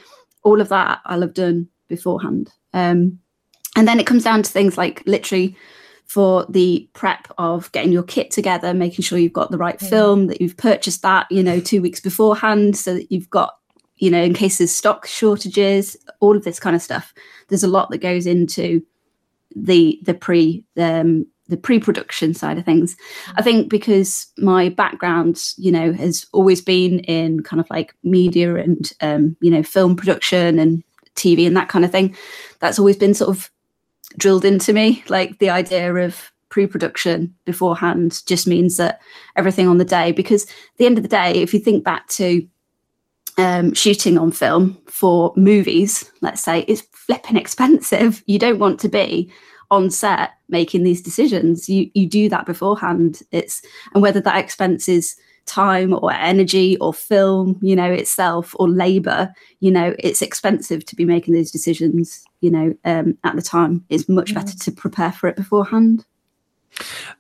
all 0.43 0.61
of 0.61 0.71
that 0.71 1.01
i'll 1.05 1.21
have 1.21 1.35
done 1.35 1.69
beforehand. 1.89 2.51
Um 2.73 3.19
and 3.77 3.87
then 3.87 4.01
it 4.01 4.07
comes 4.07 4.25
down 4.25 4.43
to 4.43 4.51
things 4.51 4.79
like 4.79 5.03
literally 5.07 5.57
for 6.07 6.47
the 6.49 6.89
prep 6.93 7.29
of 7.39 7.71
getting 7.73 7.93
your 7.93 8.03
kit 8.03 8.31
together, 8.31 8.73
making 8.73 9.03
sure 9.03 9.19
you've 9.19 9.33
got 9.33 9.51
the 9.51 9.59
right 9.59 9.81
yeah. 9.83 9.89
film, 9.89 10.27
that 10.29 10.41
you've 10.41 10.57
purchased 10.57 11.03
that, 11.03 11.27
you 11.31 11.43
know, 11.43 11.61
two 11.61 11.81
weeks 11.83 11.99
beforehand, 11.99 12.77
so 12.77 12.95
that 12.95 13.11
you've 13.11 13.31
got 13.31 13.55
you 14.05 14.11
know, 14.11 14.23
in 14.23 14.35
case 14.35 14.59
there's 14.59 14.71
stock 14.71 15.07
shortages, 15.07 15.97
all 16.21 16.37
of 16.37 16.45
this 16.45 16.61
kind 16.61 16.77
of 16.77 16.83
stuff. 16.83 17.15
There's 17.49 17.65
a 17.65 17.69
lot 17.69 17.89
that 17.91 17.99
goes 17.99 18.27
into 18.27 18.83
the 19.57 19.99
the 20.03 20.13
pre 20.13 20.63
um, 20.77 21.27
the 21.49 21.57
pre-production 21.57 22.35
side 22.35 22.59
of 22.59 22.67
things. 22.67 22.97
I 23.37 23.43
think 23.43 23.71
because 23.71 24.27
my 24.37 24.69
background, 24.69 25.43
you 25.57 25.73
know, 25.73 25.95
has 25.95 26.27
always 26.33 26.61
been 26.61 26.99
in 27.01 27.43
kind 27.43 27.61
of 27.61 27.67
like 27.71 27.95
media 28.03 28.57
and 28.57 28.93
um, 29.01 29.37
you 29.41 29.51
know, 29.51 29.63
film 29.63 29.97
production 29.97 30.59
and 30.59 30.85
TV 31.15 31.47
and 31.47 31.57
that 31.57 31.71
kind 31.71 31.85
of 31.85 31.91
thing. 31.91 32.15
That's 32.61 32.79
always 32.79 32.99
been 32.99 33.15
sort 33.15 33.35
of 33.35 33.51
drilled 34.19 34.45
into 34.45 34.75
me. 34.75 35.03
Like 35.09 35.39
the 35.39 35.49
idea 35.49 35.95
of 35.95 36.31
pre-production 36.51 37.35
beforehand 37.47 38.23
just 38.27 38.47
means 38.47 38.77
that 38.77 39.01
everything 39.35 39.67
on 39.67 39.79
the 39.79 39.85
day, 39.85 40.13
because 40.13 40.45
at 40.45 40.77
the 40.77 40.85
end 40.85 40.99
of 40.99 41.03
the 41.03 41.09
day, 41.09 41.33
if 41.33 41.55
you 41.55 41.61
think 41.61 41.85
back 41.85 42.07
to 42.09 42.47
um, 43.39 43.75
shooting 43.75 44.19
on 44.19 44.31
film 44.31 44.79
for 44.87 45.33
movies, 45.37 46.11
let's 46.21 46.43
say, 46.43 46.61
is 46.69 46.87
flipping 46.93 47.37
expensive. 47.37 48.23
You 48.27 48.39
don't 48.39 48.59
want 48.59 48.81
to 48.81 48.89
be 48.89 49.31
on 49.71 49.91
set 49.91 50.31
making 50.49 50.85
these 50.85 51.03
decisions. 51.03 51.69
You 51.69 51.91
you 51.95 52.07
do 52.07 52.29
that 52.29 52.47
beforehand. 52.47 53.23
It's 53.31 53.63
and 53.93 54.03
whether 54.03 54.21
that 54.21 54.39
expense 54.39 54.89
is 54.89 55.17
time 55.47 55.93
or 55.93 56.13
energy 56.13 56.77
or 56.79 56.95
film, 56.95 57.59
you 57.61 57.77
know, 57.77 57.91
itself 57.91 58.55
or 58.59 58.69
labor, 58.69 59.33
you 59.61 59.71
know, 59.71 59.95
it's 59.99 60.23
expensive 60.23 60.85
to 60.87 60.97
be 60.97 61.05
making 61.05 61.35
those 61.35 61.51
decisions. 61.51 62.25
You 62.41 62.51
know, 62.51 62.75
um, 62.85 63.19
at 63.25 63.37
the 63.37 63.43
time, 63.43 63.85
it's 63.89 64.09
much 64.09 64.31
mm-hmm. 64.31 64.41
better 64.41 64.57
to 64.57 64.73
prepare 64.73 65.13
for 65.13 65.29
it 65.29 65.37
beforehand. 65.37 66.05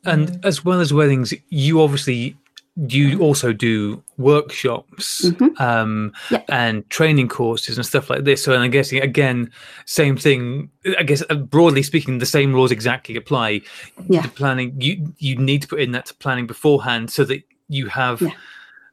And 0.04 0.44
as 0.44 0.64
well 0.64 0.80
as 0.80 0.92
weddings, 0.92 1.32
you 1.48 1.80
obviously 1.80 2.36
you 2.76 3.20
also 3.20 3.52
do 3.52 4.02
workshops 4.16 5.24
mm-hmm. 5.24 5.62
um, 5.62 6.12
and 6.48 6.88
training 6.90 7.28
courses 7.28 7.76
and 7.76 7.86
stuff 7.86 8.10
like 8.10 8.24
this. 8.24 8.42
So, 8.42 8.52
and 8.52 8.64
I'm 8.64 8.70
guessing 8.70 9.00
again, 9.00 9.50
same 9.86 10.16
thing. 10.16 10.70
I 10.98 11.04
guess 11.04 11.22
uh, 11.30 11.36
broadly 11.36 11.82
speaking, 11.82 12.18
the 12.18 12.26
same 12.26 12.52
rules 12.52 12.72
exactly 12.72 13.16
apply. 13.16 13.60
Yeah. 14.08 14.22
The 14.22 14.28
planning 14.28 14.74
you 14.80 15.14
you 15.18 15.36
need 15.36 15.62
to 15.62 15.68
put 15.68 15.80
in 15.80 15.92
that 15.92 16.12
planning 16.18 16.46
beforehand 16.46 17.10
so 17.10 17.24
that 17.24 17.42
you 17.68 17.88
have. 17.88 18.20
Yeah 18.20 18.32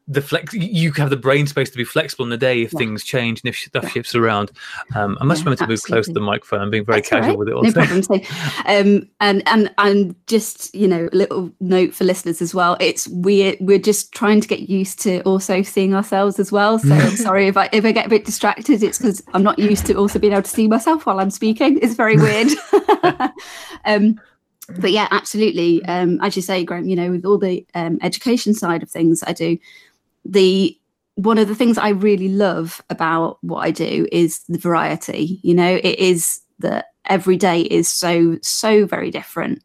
the 0.08 0.22
flex 0.22 0.53
you 0.53 0.91
have 0.93 1.10
the 1.10 1.17
brain 1.17 1.48
space 1.48 1.70
to 1.70 1.77
be 1.77 1.84
flexible 1.84 2.25
in 2.25 2.29
the 2.29 2.38
day 2.38 2.62
if 2.63 2.74
yeah. 2.74 2.79
things 2.79 3.03
change 3.03 3.41
and 3.41 3.50
if 3.50 3.58
stuff 3.58 3.84
yeah. 3.84 3.89
shifts 3.89 4.15
around 4.15 4.51
um, 4.96 5.17
i 5.22 5.24
must 5.24 5.39
yeah, 5.39 5.46
remember 5.46 5.63
to 5.63 5.67
move 5.67 5.84
close 5.84 6.08
to 6.08 6.13
the 6.13 6.20
microphone 6.20 6.60
i'm 6.60 6.70
being 6.70 6.84
very 6.84 7.00
That's 7.00 7.10
casual 7.10 7.29
right. 7.29 7.38
with 7.38 7.48
it 7.50 7.53
also. 7.53 7.79
no 7.79 7.86
problem 7.86 8.03
so, 8.03 8.15
um, 8.65 9.10
and 9.20 9.43
and 9.48 9.74
and 9.77 10.15
just 10.27 10.74
you 10.74 10.88
know 10.88 11.08
a 11.12 11.15
little 11.15 11.51
note 11.60 11.93
for 11.93 12.03
listeners 12.03 12.41
as 12.41 12.53
well 12.53 12.77
it's 12.79 13.08
we're 13.10 13.55
we're 13.60 13.79
just 13.79 14.12
trying 14.12 14.41
to 14.41 14.48
get 14.48 14.70
used 14.70 15.00
to 15.01 15.22
also 15.22 15.62
seeing 15.62 15.93
ourselves 15.93 16.39
as 16.39 16.51
well 16.51 16.79
so 16.79 16.93
i'm 16.93 17.15
sorry 17.15 17.48
if 17.48 17.55
i 17.55 17.70
if 17.72 17.86
i 17.86 17.91
get 17.91 18.08
a 18.08 18.10
bit 18.10 18.25
distracted 18.25 18.84
it's 18.84 18.98
because 18.98 19.24
i'm 19.34 19.43
not 19.43 19.60
used 19.60 19.86
to 19.86 19.93
also 19.93 20.20
being 20.20 20.34
able 20.34 20.41
to 20.41 20.50
see 20.50 20.67
myself 20.67 21.05
while 21.05 21.20
i'm 21.20 21.31
speaking 21.31 21.77
it's 21.81 21.93
very 21.93 22.17
weird 22.17 22.50
um, 23.86 24.20
but 24.79 24.91
yeah, 24.91 25.08
absolutely. 25.12 25.84
Um, 25.86 26.20
as 26.22 26.36
you 26.36 26.41
say, 26.41 26.63
Graham, 26.63 26.88
you 26.88 26.96
know, 26.96 27.12
with 27.12 27.25
all 27.25 27.38
the 27.38 27.65
um, 27.75 28.00
education 28.01 28.53
side 28.53 28.84
of 28.84 28.89
things 28.89 29.24
I 29.25 29.34
do, 29.34 29.58
the 30.25 30.78
one 31.16 31.38
of 31.38 31.48
the 31.48 31.56
things 31.56 31.78
I 31.78 31.90
really 31.90 32.30
love 32.30 32.82
about 32.90 33.38
what 33.42 33.60
I 33.60 33.72
do 33.72 34.08
is 34.12 34.40
the 34.48 34.58
variety. 34.58 35.40
You 35.44 35.54
know, 35.54 35.80
it 35.84 36.00
is 36.00 36.42
that 36.60 36.88
every 37.06 37.38
day 37.38 37.62
is 37.62 37.88
so, 37.88 38.38
so 38.42 38.86
very 38.86 39.12
different. 39.12 39.62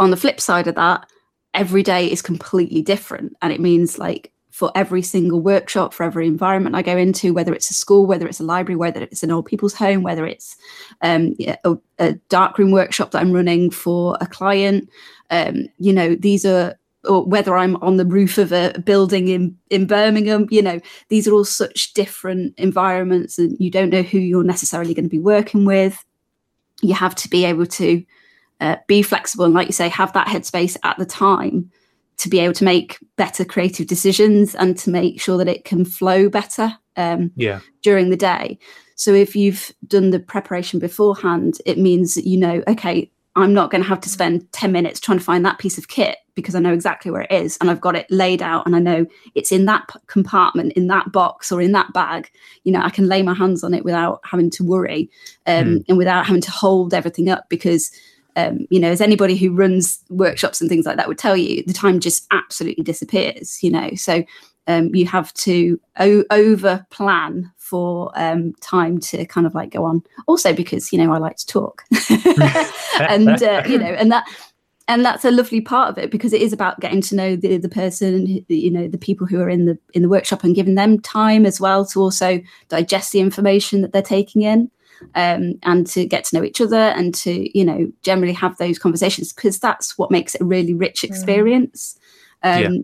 On 0.00 0.10
the 0.10 0.16
flip 0.16 0.40
side 0.40 0.66
of 0.66 0.74
that, 0.74 1.06
every 1.52 1.82
day 1.82 2.10
is 2.10 2.22
completely 2.22 2.82
different. 2.82 3.36
And 3.42 3.52
it 3.52 3.60
means 3.60 3.98
like 3.98 4.32
for 4.50 4.72
every 4.74 5.02
single 5.02 5.40
workshop, 5.40 5.92
for 5.92 6.04
every 6.04 6.26
environment 6.26 6.76
I 6.76 6.82
go 6.82 6.96
into, 6.96 7.34
whether 7.34 7.52
it's 7.52 7.70
a 7.70 7.74
school, 7.74 8.06
whether 8.06 8.26
it's 8.26 8.40
a 8.40 8.44
library, 8.44 8.76
whether 8.76 9.02
it's 9.02 9.22
an 9.22 9.30
old 9.30 9.46
people's 9.46 9.74
home, 9.74 10.02
whether 10.02 10.26
it's 10.26 10.56
um, 11.02 11.34
a, 11.64 11.76
a 11.98 12.12
darkroom 12.28 12.70
workshop 12.70 13.10
that 13.10 13.20
I'm 13.20 13.32
running 13.32 13.70
for 13.70 14.16
a 14.20 14.26
client, 14.26 14.88
um, 15.30 15.66
you 15.78 15.92
know, 15.92 16.14
these 16.14 16.46
are 16.46 16.74
or 17.06 17.24
whether 17.24 17.56
I'm 17.56 17.76
on 17.76 17.96
the 17.96 18.04
roof 18.04 18.38
of 18.38 18.52
a 18.52 18.72
building 18.84 19.28
in, 19.28 19.56
in 19.70 19.86
Birmingham, 19.86 20.46
you 20.50 20.62
know, 20.62 20.80
these 21.08 21.28
are 21.28 21.32
all 21.32 21.44
such 21.44 21.94
different 21.94 22.54
environments 22.58 23.38
and 23.38 23.56
you 23.58 23.70
don't 23.70 23.90
know 23.90 24.02
who 24.02 24.18
you're 24.18 24.44
necessarily 24.44 24.94
going 24.94 25.04
to 25.04 25.10
be 25.10 25.18
working 25.18 25.64
with. 25.64 26.04
You 26.82 26.94
have 26.94 27.14
to 27.16 27.28
be 27.28 27.44
able 27.44 27.66
to 27.66 28.04
uh, 28.60 28.76
be 28.86 29.02
flexible 29.02 29.44
and, 29.44 29.54
like 29.54 29.66
you 29.66 29.72
say, 29.72 29.88
have 29.88 30.12
that 30.12 30.28
headspace 30.28 30.76
at 30.82 30.98
the 30.98 31.06
time 31.06 31.70
to 32.16 32.28
be 32.28 32.38
able 32.38 32.54
to 32.54 32.64
make 32.64 32.98
better 33.16 33.44
creative 33.44 33.86
decisions 33.86 34.54
and 34.54 34.78
to 34.78 34.90
make 34.90 35.20
sure 35.20 35.36
that 35.38 35.48
it 35.48 35.64
can 35.64 35.84
flow 35.84 36.28
better 36.28 36.72
um, 36.96 37.30
yeah. 37.36 37.60
during 37.82 38.10
the 38.10 38.16
day. 38.16 38.58
So 38.96 39.12
if 39.12 39.34
you've 39.34 39.72
done 39.86 40.10
the 40.10 40.20
preparation 40.20 40.78
beforehand, 40.78 41.58
it 41.66 41.78
means 41.78 42.14
that 42.14 42.26
you 42.26 42.38
know, 42.38 42.62
okay, 42.68 43.10
I'm 43.36 43.52
not 43.52 43.70
going 43.70 43.82
to 43.82 43.88
have 43.88 44.00
to 44.02 44.08
spend 44.08 44.50
10 44.52 44.70
minutes 44.70 45.00
trying 45.00 45.18
to 45.18 45.24
find 45.24 45.44
that 45.44 45.58
piece 45.58 45.76
of 45.76 45.88
kit 45.88 46.18
because 46.34 46.54
I 46.54 46.60
know 46.60 46.72
exactly 46.72 47.10
where 47.10 47.22
it 47.22 47.32
is 47.32 47.56
and 47.60 47.70
I've 47.70 47.80
got 47.80 47.96
it 47.96 48.06
laid 48.10 48.42
out 48.42 48.66
and 48.66 48.76
I 48.76 48.78
know 48.78 49.06
it's 49.34 49.50
in 49.50 49.64
that 49.66 49.88
compartment, 50.06 50.72
in 50.74 50.86
that 50.88 51.10
box 51.10 51.50
or 51.50 51.60
in 51.60 51.72
that 51.72 51.92
bag. 51.92 52.30
You 52.62 52.72
know, 52.72 52.80
I 52.80 52.90
can 52.90 53.08
lay 53.08 53.22
my 53.22 53.34
hands 53.34 53.64
on 53.64 53.74
it 53.74 53.84
without 53.84 54.20
having 54.24 54.50
to 54.50 54.64
worry 54.64 55.10
um, 55.46 55.64
mm. 55.64 55.84
and 55.88 55.98
without 55.98 56.26
having 56.26 56.42
to 56.42 56.50
hold 56.50 56.94
everything 56.94 57.28
up 57.28 57.48
because 57.48 57.90
um, 58.36 58.66
you 58.68 58.80
know, 58.80 58.90
as 58.90 59.00
anybody 59.00 59.36
who 59.36 59.54
runs 59.54 60.02
workshops 60.10 60.60
and 60.60 60.68
things 60.68 60.86
like 60.86 60.96
that 60.96 61.06
would 61.06 61.18
tell 61.18 61.36
you, 61.36 61.62
the 61.64 61.72
time 61.72 62.00
just 62.00 62.26
absolutely 62.32 62.82
disappears, 62.82 63.62
you 63.62 63.70
know. 63.70 63.90
So 63.94 64.24
um, 64.66 64.94
you 64.94 65.06
have 65.06 65.32
to 65.34 65.80
o- 65.98 66.24
over 66.30 66.86
plan 66.90 67.52
for 67.56 68.12
um, 68.14 68.54
time 68.60 68.98
to 68.98 69.24
kind 69.26 69.46
of 69.46 69.54
like 69.54 69.70
go 69.70 69.84
on. 69.84 70.02
Also, 70.26 70.52
because 70.52 70.92
you 70.92 70.98
know 70.98 71.12
I 71.12 71.18
like 71.18 71.36
to 71.36 71.46
talk, 71.46 71.84
and 73.00 73.42
uh, 73.42 73.62
you 73.66 73.78
know, 73.78 73.86
and 73.86 74.10
that 74.12 74.24
and 74.86 75.04
that's 75.04 75.24
a 75.24 75.30
lovely 75.30 75.60
part 75.60 75.88
of 75.88 75.98
it 75.98 76.10
because 76.10 76.32
it 76.32 76.42
is 76.42 76.52
about 76.52 76.80
getting 76.80 77.00
to 77.02 77.16
know 77.16 77.36
the 77.36 77.58
the 77.58 77.68
person, 77.68 78.44
you 78.48 78.70
know, 78.70 78.88
the 78.88 78.98
people 78.98 79.26
who 79.26 79.40
are 79.40 79.48
in 79.48 79.66
the 79.66 79.78
in 79.92 80.02
the 80.02 80.08
workshop 80.08 80.44
and 80.44 80.54
giving 80.54 80.74
them 80.74 81.00
time 81.00 81.46
as 81.46 81.60
well 81.60 81.84
to 81.86 82.00
also 82.00 82.40
digest 82.68 83.12
the 83.12 83.20
information 83.20 83.82
that 83.82 83.92
they're 83.92 84.02
taking 84.02 84.42
in 84.42 84.70
um, 85.14 85.54
and 85.62 85.86
to 85.88 86.06
get 86.06 86.24
to 86.24 86.36
know 86.36 86.44
each 86.44 86.60
other 86.60 86.76
and 86.76 87.14
to 87.14 87.56
you 87.56 87.64
know 87.64 87.90
generally 88.02 88.32
have 88.32 88.56
those 88.58 88.78
conversations 88.78 89.32
because 89.32 89.58
that's 89.58 89.98
what 89.98 90.10
makes 90.10 90.34
it 90.34 90.40
a 90.40 90.44
really 90.44 90.74
rich 90.74 91.02
mm. 91.02 91.08
experience 91.08 91.98
um, 92.42 92.62
yeah. 92.62 92.80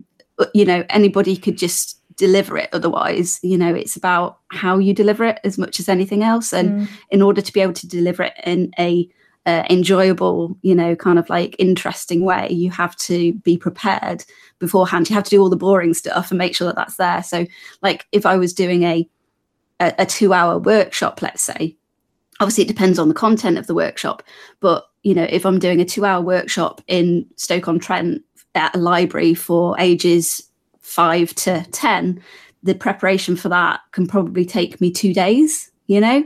You 0.53 0.65
know 0.65 0.83
anybody 0.89 1.35
could 1.35 1.57
just 1.57 1.97
deliver 2.15 2.57
it 2.57 2.69
otherwise 2.73 3.39
you 3.41 3.57
know 3.57 3.73
it's 3.73 3.95
about 3.95 4.39
how 4.49 4.77
you 4.77 4.93
deliver 4.93 5.23
it 5.23 5.39
as 5.43 5.57
much 5.57 5.79
as 5.79 5.89
anything 5.89 6.23
else 6.23 6.53
and 6.53 6.81
mm. 6.81 6.89
in 7.09 7.21
order 7.21 7.41
to 7.41 7.53
be 7.53 7.61
able 7.61 7.73
to 7.73 7.87
deliver 7.87 8.23
it 8.23 8.33
in 8.45 8.71
a 8.79 9.09
uh, 9.47 9.63
enjoyable, 9.71 10.55
you 10.61 10.75
know, 10.75 10.95
kind 10.95 11.17
of 11.17 11.27
like 11.27 11.55
interesting 11.57 12.23
way, 12.23 12.47
you 12.51 12.69
have 12.69 12.95
to 12.95 13.33
be 13.39 13.57
prepared 13.57 14.23
beforehand. 14.59 15.09
You 15.09 15.15
have 15.15 15.23
to 15.23 15.31
do 15.31 15.41
all 15.41 15.49
the 15.49 15.55
boring 15.55 15.95
stuff 15.95 16.29
and 16.29 16.37
make 16.37 16.55
sure 16.55 16.67
that 16.67 16.75
that's 16.75 16.97
there. 16.97 17.23
So, 17.23 17.47
like, 17.81 18.05
if 18.11 18.23
I 18.23 18.37
was 18.37 18.53
doing 18.53 18.83
a 18.83 19.09
a, 19.79 19.95
a 19.97 20.05
two 20.05 20.31
hour 20.31 20.59
workshop, 20.59 21.23
let's 21.23 21.41
say, 21.41 21.75
obviously 22.41 22.63
it 22.63 22.67
depends 22.67 22.99
on 22.99 23.07
the 23.07 23.13
content 23.13 23.57
of 23.57 23.67
the 23.67 23.75
workshop 23.75 24.23
but 24.59 24.85
you 25.03 25.13
know 25.13 25.27
if 25.29 25.45
i'm 25.45 25.59
doing 25.59 25.79
a 25.79 25.85
two 25.85 26.03
hour 26.03 26.21
workshop 26.21 26.81
in 26.87 27.25
stoke-on-trent 27.37 28.21
at 28.55 28.75
a 28.75 28.79
library 28.79 29.33
for 29.33 29.75
ages 29.79 30.49
5 30.81 31.33
to 31.35 31.65
10 31.71 32.21
the 32.63 32.75
preparation 32.75 33.35
for 33.35 33.49
that 33.49 33.79
can 33.91 34.07
probably 34.07 34.45
take 34.45 34.81
me 34.81 34.91
two 34.91 35.13
days 35.13 35.71
you 35.87 35.99
know 35.99 36.25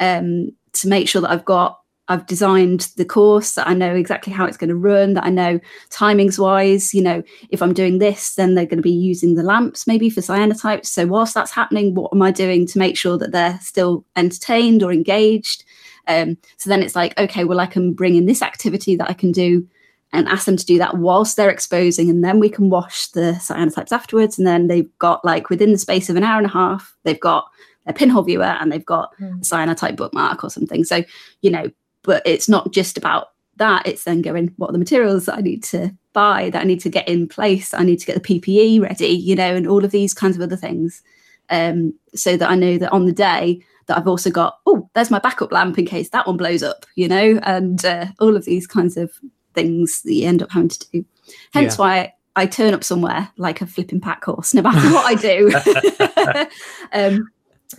um, 0.00 0.50
to 0.72 0.88
make 0.88 1.08
sure 1.08 1.22
that 1.22 1.30
i've 1.30 1.44
got 1.44 1.82
I've 2.08 2.26
designed 2.26 2.88
the 2.96 3.04
course 3.04 3.54
that 3.54 3.66
I 3.66 3.74
know 3.74 3.94
exactly 3.94 4.32
how 4.32 4.44
it's 4.44 4.56
going 4.56 4.68
to 4.68 4.76
run, 4.76 5.14
that 5.14 5.24
I 5.24 5.30
know 5.30 5.60
timings 5.88 6.38
wise, 6.38 6.92
you 6.92 7.00
know, 7.00 7.22
if 7.48 7.62
I'm 7.62 7.72
doing 7.72 7.98
this, 7.98 8.34
then 8.34 8.54
they're 8.54 8.66
going 8.66 8.78
to 8.78 8.82
be 8.82 8.90
using 8.90 9.34
the 9.34 9.42
lamps 9.42 9.86
maybe 9.86 10.10
for 10.10 10.20
cyanotypes. 10.20 10.86
So 10.86 11.06
whilst 11.06 11.32
that's 11.32 11.52
happening, 11.52 11.94
what 11.94 12.12
am 12.12 12.20
I 12.20 12.30
doing 12.30 12.66
to 12.66 12.78
make 12.78 12.98
sure 12.98 13.16
that 13.18 13.32
they're 13.32 13.58
still 13.62 14.04
entertained 14.16 14.82
or 14.82 14.92
engaged? 14.92 15.64
Um, 16.08 16.36
so 16.58 16.68
then 16.68 16.82
it's 16.82 16.96
like, 16.96 17.16
okay, 17.18 17.44
well, 17.44 17.60
I 17.60 17.66
can 17.66 17.94
bring 17.94 18.16
in 18.16 18.26
this 18.26 18.42
activity 18.42 18.96
that 18.96 19.08
I 19.08 19.14
can 19.14 19.30
do 19.30 19.66
and 20.12 20.28
ask 20.28 20.44
them 20.44 20.56
to 20.56 20.66
do 20.66 20.78
that 20.78 20.98
whilst 20.98 21.36
they're 21.36 21.50
exposing, 21.50 22.10
and 22.10 22.24
then 22.24 22.38
we 22.38 22.48
can 22.48 22.70
wash 22.70 23.06
the 23.08 23.38
cyanotypes 23.40 23.92
afterwards. 23.92 24.38
And 24.38 24.46
then 24.46 24.66
they've 24.66 24.98
got 24.98 25.24
like 25.24 25.50
within 25.50 25.72
the 25.72 25.78
space 25.78 26.10
of 26.10 26.16
an 26.16 26.24
hour 26.24 26.38
and 26.38 26.46
a 26.46 26.52
half, 26.52 26.94
they've 27.04 27.20
got 27.20 27.46
a 27.86 27.92
pinhole 27.92 28.22
viewer 28.22 28.44
and 28.44 28.70
they've 28.70 28.84
got 28.84 29.10
mm. 29.18 29.38
a 29.38 29.40
cyanotype 29.40 29.96
bookmark 29.96 30.44
or 30.44 30.50
something. 30.50 30.84
So, 30.84 31.02
you 31.40 31.50
know, 31.50 31.70
but 32.02 32.22
it's 32.24 32.48
not 32.48 32.72
just 32.72 32.96
about 32.96 33.28
that 33.56 33.86
it's 33.86 34.04
then 34.04 34.22
going 34.22 34.52
what 34.56 34.70
are 34.70 34.72
the 34.72 34.78
materials 34.78 35.26
that 35.26 35.36
i 35.36 35.40
need 35.40 35.62
to 35.62 35.90
buy 36.12 36.50
that 36.50 36.62
i 36.62 36.64
need 36.64 36.80
to 36.80 36.88
get 36.88 37.06
in 37.08 37.28
place 37.28 37.74
i 37.74 37.82
need 37.82 37.98
to 37.98 38.06
get 38.06 38.20
the 38.20 38.40
ppe 38.40 38.80
ready 38.80 39.06
you 39.06 39.36
know 39.36 39.54
and 39.54 39.66
all 39.66 39.84
of 39.84 39.90
these 39.90 40.14
kinds 40.14 40.36
of 40.36 40.42
other 40.42 40.56
things 40.56 41.02
um, 41.50 41.92
so 42.14 42.36
that 42.36 42.50
i 42.50 42.54
know 42.54 42.78
that 42.78 42.92
on 42.92 43.04
the 43.06 43.12
day 43.12 43.60
that 43.86 43.98
i've 43.98 44.08
also 44.08 44.30
got 44.30 44.58
oh 44.66 44.88
there's 44.94 45.10
my 45.10 45.18
backup 45.18 45.52
lamp 45.52 45.78
in 45.78 45.84
case 45.84 46.08
that 46.10 46.26
one 46.26 46.36
blows 46.36 46.62
up 46.62 46.86
you 46.94 47.06
know 47.06 47.38
and 47.42 47.84
uh, 47.84 48.06
all 48.20 48.36
of 48.36 48.44
these 48.44 48.66
kinds 48.66 48.96
of 48.96 49.12
things 49.54 50.02
that 50.02 50.12
you 50.12 50.26
end 50.26 50.42
up 50.42 50.50
having 50.50 50.68
to 50.68 50.90
do 50.90 51.04
hence 51.52 51.74
yeah. 51.74 51.80
why 51.80 52.14
I 52.34 52.46
turn 52.46 52.72
up 52.74 52.82
somewhere 52.82 53.30
like 53.36 53.60
a 53.60 53.66
flipping 53.66 54.00
pack 54.00 54.24
horse 54.24 54.54
no 54.54 54.62
matter 54.62 54.88
what 54.92 55.06
i 55.06 55.14
do 55.14 56.48
um, 56.92 57.28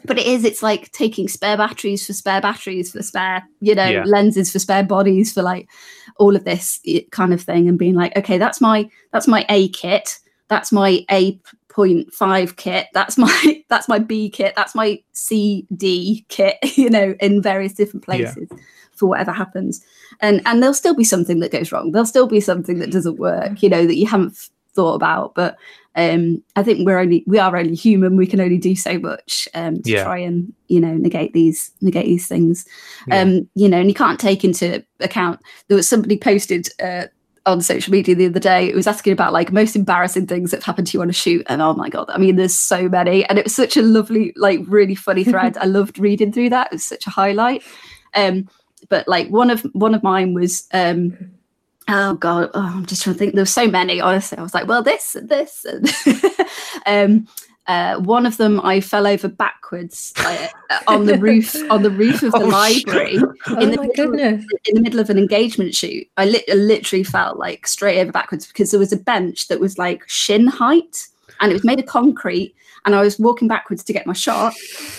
but 0.05 0.17
it 0.17 0.25
is 0.25 0.43
it's 0.43 0.63
like 0.63 0.91
taking 0.91 1.27
spare 1.27 1.57
batteries 1.57 2.05
for 2.05 2.13
spare 2.13 2.41
batteries 2.41 2.91
for 2.91 3.01
spare 3.01 3.43
you 3.61 3.75
know 3.75 3.85
yeah. 3.85 4.03
lenses 4.05 4.51
for 4.51 4.59
spare 4.59 4.83
bodies 4.83 5.33
for 5.33 5.41
like 5.41 5.69
all 6.17 6.35
of 6.35 6.43
this 6.43 6.79
kind 7.11 7.33
of 7.33 7.41
thing 7.41 7.67
and 7.67 7.79
being 7.79 7.95
like 7.95 8.15
okay 8.15 8.37
that's 8.37 8.61
my 8.61 8.89
that's 9.11 9.27
my 9.27 9.45
a 9.49 9.69
kit 9.69 10.19
that's 10.47 10.71
my 10.71 11.05
a 11.11 11.39
point 11.69 12.13
five 12.13 12.55
kit 12.55 12.87
that's 12.93 13.17
my 13.17 13.63
that's 13.69 13.87
my 13.87 13.99
b 13.99 14.29
kit 14.29 14.53
that's 14.55 14.75
my 14.75 15.01
c 15.13 15.65
d 15.75 16.25
kit 16.29 16.57
you 16.77 16.89
know 16.89 17.15
in 17.19 17.41
various 17.41 17.73
different 17.73 18.03
places 18.03 18.47
yeah. 18.51 18.57
For 19.03 19.09
whatever 19.09 19.33
happens 19.33 19.83
and 20.21 20.41
and 20.45 20.63
there'll 20.63 20.73
still 20.73 20.95
be 20.95 21.03
something 21.03 21.41
that 21.41 21.51
goes 21.51 21.73
wrong 21.73 21.91
there'll 21.91 22.05
still 22.05 22.25
be 22.25 22.39
something 22.39 22.79
that 22.79 22.89
doesn't 22.89 23.19
work 23.19 23.61
you 23.61 23.67
know 23.67 23.85
that 23.85 23.97
you 23.97 24.07
haven't 24.07 24.33
thought 24.73 24.93
about 24.93 25.35
but 25.35 25.57
um, 25.95 26.41
I 26.55 26.63
think 26.63 26.87
we're 26.87 26.97
only 26.97 27.23
we 27.27 27.37
are 27.37 27.55
only 27.55 27.75
human. 27.75 28.17
We 28.17 28.25
can 28.25 28.41
only 28.41 28.57
do 28.57 28.75
so 28.75 28.97
much 28.97 29.47
um, 29.53 29.83
to 29.83 29.91
yeah. 29.91 30.05
try 30.05 30.17
and 30.17 30.51
you 30.67 30.79
know 30.79 30.95
negate 30.95 31.33
these 31.33 31.69
negate 31.81 32.05
these 32.07 32.27
things. 32.27 32.65
Yeah. 33.05 33.19
Um, 33.19 33.47
you 33.53 33.69
know, 33.69 33.77
and 33.77 33.89
you 33.89 33.93
can't 33.93 34.19
take 34.19 34.43
into 34.43 34.83
account. 35.01 35.39
There 35.67 35.77
was 35.77 35.87
somebody 35.87 36.17
posted 36.17 36.67
uh, 36.81 37.03
on 37.45 37.61
social 37.61 37.91
media 37.91 38.15
the 38.15 38.25
other 38.25 38.39
day. 38.39 38.67
It 38.67 38.75
was 38.75 38.87
asking 38.87 39.13
about 39.13 39.33
like 39.33 39.51
most 39.51 39.75
embarrassing 39.75 40.27
things 40.27 40.51
that 40.51 40.63
happened 40.63 40.87
to 40.87 40.97
you 40.97 41.01
on 41.01 41.09
a 41.09 41.13
shoot, 41.13 41.45
and 41.47 41.61
oh 41.61 41.73
my 41.73 41.89
god, 41.89 42.09
I 42.09 42.17
mean, 42.17 42.37
there's 42.37 42.57
so 42.57 42.87
many, 42.89 43.25
and 43.25 43.37
it 43.37 43.45
was 43.45 43.55
such 43.55 43.77
a 43.77 43.81
lovely, 43.81 44.33
like, 44.35 44.61
really 44.67 44.95
funny 44.95 45.23
thread. 45.23 45.57
I 45.61 45.65
loved 45.65 45.99
reading 45.99 46.31
through 46.31 46.49
that. 46.49 46.67
It 46.67 46.73
was 46.73 46.85
such 46.85 47.05
a 47.07 47.11
highlight. 47.11 47.63
Um, 48.15 48.47
but 48.89 49.07
like 49.07 49.29
one 49.29 49.49
of 49.49 49.61
one 49.73 49.93
of 49.93 50.03
mine 50.03 50.33
was 50.33 50.67
um 50.73 51.15
oh 51.89 52.13
god 52.15 52.49
oh, 52.53 52.61
i'm 52.75 52.85
just 52.85 53.03
trying 53.03 53.13
to 53.13 53.19
think 53.19 53.33
there 53.33 53.41
were 53.41 53.45
so 53.45 53.67
many 53.67 53.99
honestly 53.99 54.37
i 54.37 54.41
was 54.41 54.53
like 54.53 54.67
well 54.67 54.83
this 54.83 55.15
this 55.21 55.65
um 56.85 57.27
uh, 57.67 57.97
one 57.99 58.25
of 58.25 58.35
them 58.37 58.59
I 58.61 58.81
fell 58.81 59.07
over 59.07 59.29
backwards 59.29 60.11
uh, 60.17 60.47
on 60.87 61.05
the 61.05 61.17
roof 61.17 61.55
on 61.71 61.81
the 61.81 61.89
roof 61.89 62.21
of 62.21 62.33
the 62.33 62.37
oh, 62.43 62.47
library 62.47 63.17
oh 63.47 63.59
in, 63.59 63.71
the 63.71 63.77
my 63.77 63.87
middle, 63.87 63.95
goodness. 63.95 64.45
in 64.65 64.75
the 64.75 64.81
middle 64.81 64.99
of 64.99 65.09
an 65.09 65.17
engagement 65.17 65.73
shoot. 65.73 66.05
I, 66.17 66.25
li- 66.25 66.43
I 66.51 66.55
literally 66.55 67.03
fell 67.03 67.35
like 67.37 67.65
straight 67.65 68.01
over 68.01 68.11
backwards 68.11 68.47
because 68.47 68.71
there 68.71 68.81
was 68.81 68.91
a 68.91 68.97
bench 68.97 69.47
that 69.47 69.61
was 69.61 69.77
like 69.77 70.03
shin 70.09 70.47
height 70.47 71.07
and 71.39 71.51
it 71.51 71.53
was 71.53 71.63
made 71.63 71.79
of 71.79 71.85
concrete 71.85 72.53
and 72.85 72.95
I 72.95 73.01
was 73.01 73.19
walking 73.19 73.47
backwards 73.47 73.83
to 73.85 73.93
get 73.93 74.05
my 74.05 74.13
shot, 74.13 74.53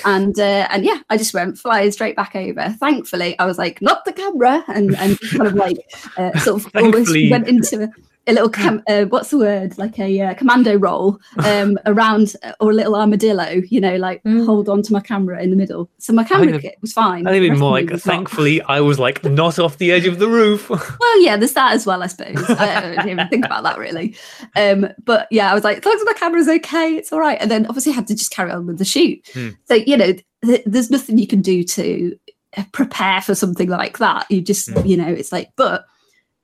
and 0.05 0.39
uh, 0.39 0.69
and 0.71 0.85
yeah, 0.85 1.01
I 1.11 1.17
just 1.17 1.35
went 1.35 1.59
flying 1.59 1.91
straight 1.93 2.17
back 2.17 2.35
over. 2.35 2.75
Thankfully, 2.79 3.39
I 3.39 3.47
was 3.47 3.59
like, 3.59 3.83
not 3.83 4.05
the 4.05 4.13
camera, 4.13 4.65
and 4.69 4.97
and 4.97 5.19
kind 5.21 5.47
of 5.47 5.55
like 5.55 5.79
uh, 6.17 6.39
sort 6.39 6.65
of 6.65 6.71
almost 6.83 7.13
went 7.31 7.49
into 7.49 7.91
a 8.27 8.33
little 8.33 8.49
cam- 8.49 8.83
uh, 8.89 9.05
what's 9.05 9.31
the 9.31 9.39
word? 9.39 9.77
Like 9.77 9.99
a 9.99 10.21
uh, 10.21 10.35
commando 10.35 10.77
roll 10.77 11.21
um, 11.45 11.79
around 11.85 12.35
uh, 12.43 12.53
or 12.59 12.71
a 12.71 12.75
little 12.75 12.95
armadillo 12.97 13.61
you 13.69 13.81
know 13.81 13.97
like 13.97 14.23
Mm. 14.25 14.47
hold 14.47 14.69
on 14.69 14.81
to 14.83 14.93
my 14.93 15.01
camera 15.01 15.43
in 15.43 15.51
the 15.51 15.57
middle. 15.57 15.91
So 15.99 16.13
my 16.15 16.25
camera 16.25 16.59
kit 16.59 16.77
was 16.81 16.93
fine. 16.93 17.27
I 17.27 17.31
think 17.33 17.43
The 17.43 17.47
it'd 17.47 17.51
rest 17.51 17.59
be 17.59 17.61
more 17.61 17.71
like, 17.73 17.91
was 17.91 18.07
not. 18.07 18.13
thankfully, 18.13 18.63
I 18.63 18.81
was 18.81 18.99
like 18.99 19.23
not 19.25 19.59
off 19.59 19.77
the 19.79 19.93
edge 19.93 20.07
of 20.07 20.19
the 20.19 20.29
roof. 20.29 20.71
well 20.71 21.21
yeah 21.23 21.37
there's 21.37 21.53
that 21.55 21.73
as 21.75 21.85
well 21.87 22.03
i 22.03 22.07
suppose. 22.07 22.43
I 22.49 22.95
don't 22.95 23.09
even 23.09 23.29
think 23.29 23.45
about 23.45 23.63
that 23.65 23.79
really. 23.79 24.17
Um 24.57 24.89
but 25.05 25.29
yeah 25.31 25.51
i 25.51 25.55
was 25.55 25.65
like 25.65 25.79
as 25.79 25.85
long 25.85 25.95
as 25.97 26.05
my 26.07 26.13
camera's 26.15 26.49
okay 26.49 26.95
it's 26.97 27.13
all 27.13 27.21
right. 27.21 27.39
And 27.41 27.51
then 27.51 27.67
obviously 27.67 27.93
I 27.93 27.97
had 27.97 28.07
to 28.09 28.15
just 28.15 28.31
carry 28.31 28.51
on 28.51 28.67
with 28.67 28.79
the 28.79 28.85
shoot. 28.85 29.21
Hmm. 29.35 29.51
so 29.67 29.75
you 29.75 29.97
know 29.97 30.13
th- 30.45 30.63
there's 30.65 30.91
nothing 30.91 31.19
you 31.19 31.27
can 31.27 31.43
do 31.43 31.63
to 31.65 32.17
uh, 32.57 32.65
prepare 32.73 33.21
for 33.21 33.35
something 33.35 33.69
like 33.69 33.99
that. 33.99 34.27
You 34.31 34.41
just 34.41 34.71
Hmm. 34.71 34.87
you 34.87 34.97
know 34.97 35.09
it's 35.09 35.33
like 35.33 35.51
but 35.57 35.85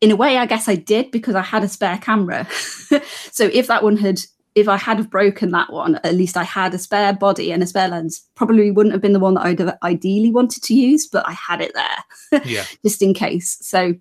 in 0.00 0.10
a 0.10 0.16
way 0.16 0.38
i 0.38 0.46
guess 0.46 0.68
i 0.68 0.74
did 0.74 1.10
because 1.10 1.34
i 1.34 1.42
had 1.42 1.64
a 1.64 1.68
spare 1.68 1.98
camera 1.98 2.46
so 3.30 3.50
if 3.52 3.66
that 3.66 3.82
one 3.82 3.96
had 3.96 4.20
if 4.54 4.68
i 4.68 4.76
had 4.76 4.96
have 4.96 5.10
broken 5.10 5.50
that 5.50 5.72
one 5.72 5.96
at 6.04 6.14
least 6.14 6.36
i 6.36 6.44
had 6.44 6.74
a 6.74 6.78
spare 6.78 7.12
body 7.12 7.52
and 7.52 7.62
a 7.62 7.66
spare 7.66 7.88
lens 7.88 8.26
probably 8.34 8.70
wouldn't 8.70 8.92
have 8.92 9.02
been 9.02 9.12
the 9.12 9.20
one 9.20 9.34
that 9.34 9.46
i'd 9.46 9.58
have 9.58 9.76
ideally 9.82 10.30
wanted 10.30 10.62
to 10.62 10.74
use 10.74 11.06
but 11.06 11.26
i 11.28 11.32
had 11.32 11.60
it 11.60 11.72
there 11.74 12.04
yeah. 12.44 12.64
just 12.84 13.02
in 13.02 13.14
case. 13.14 13.58
So, 13.60 13.94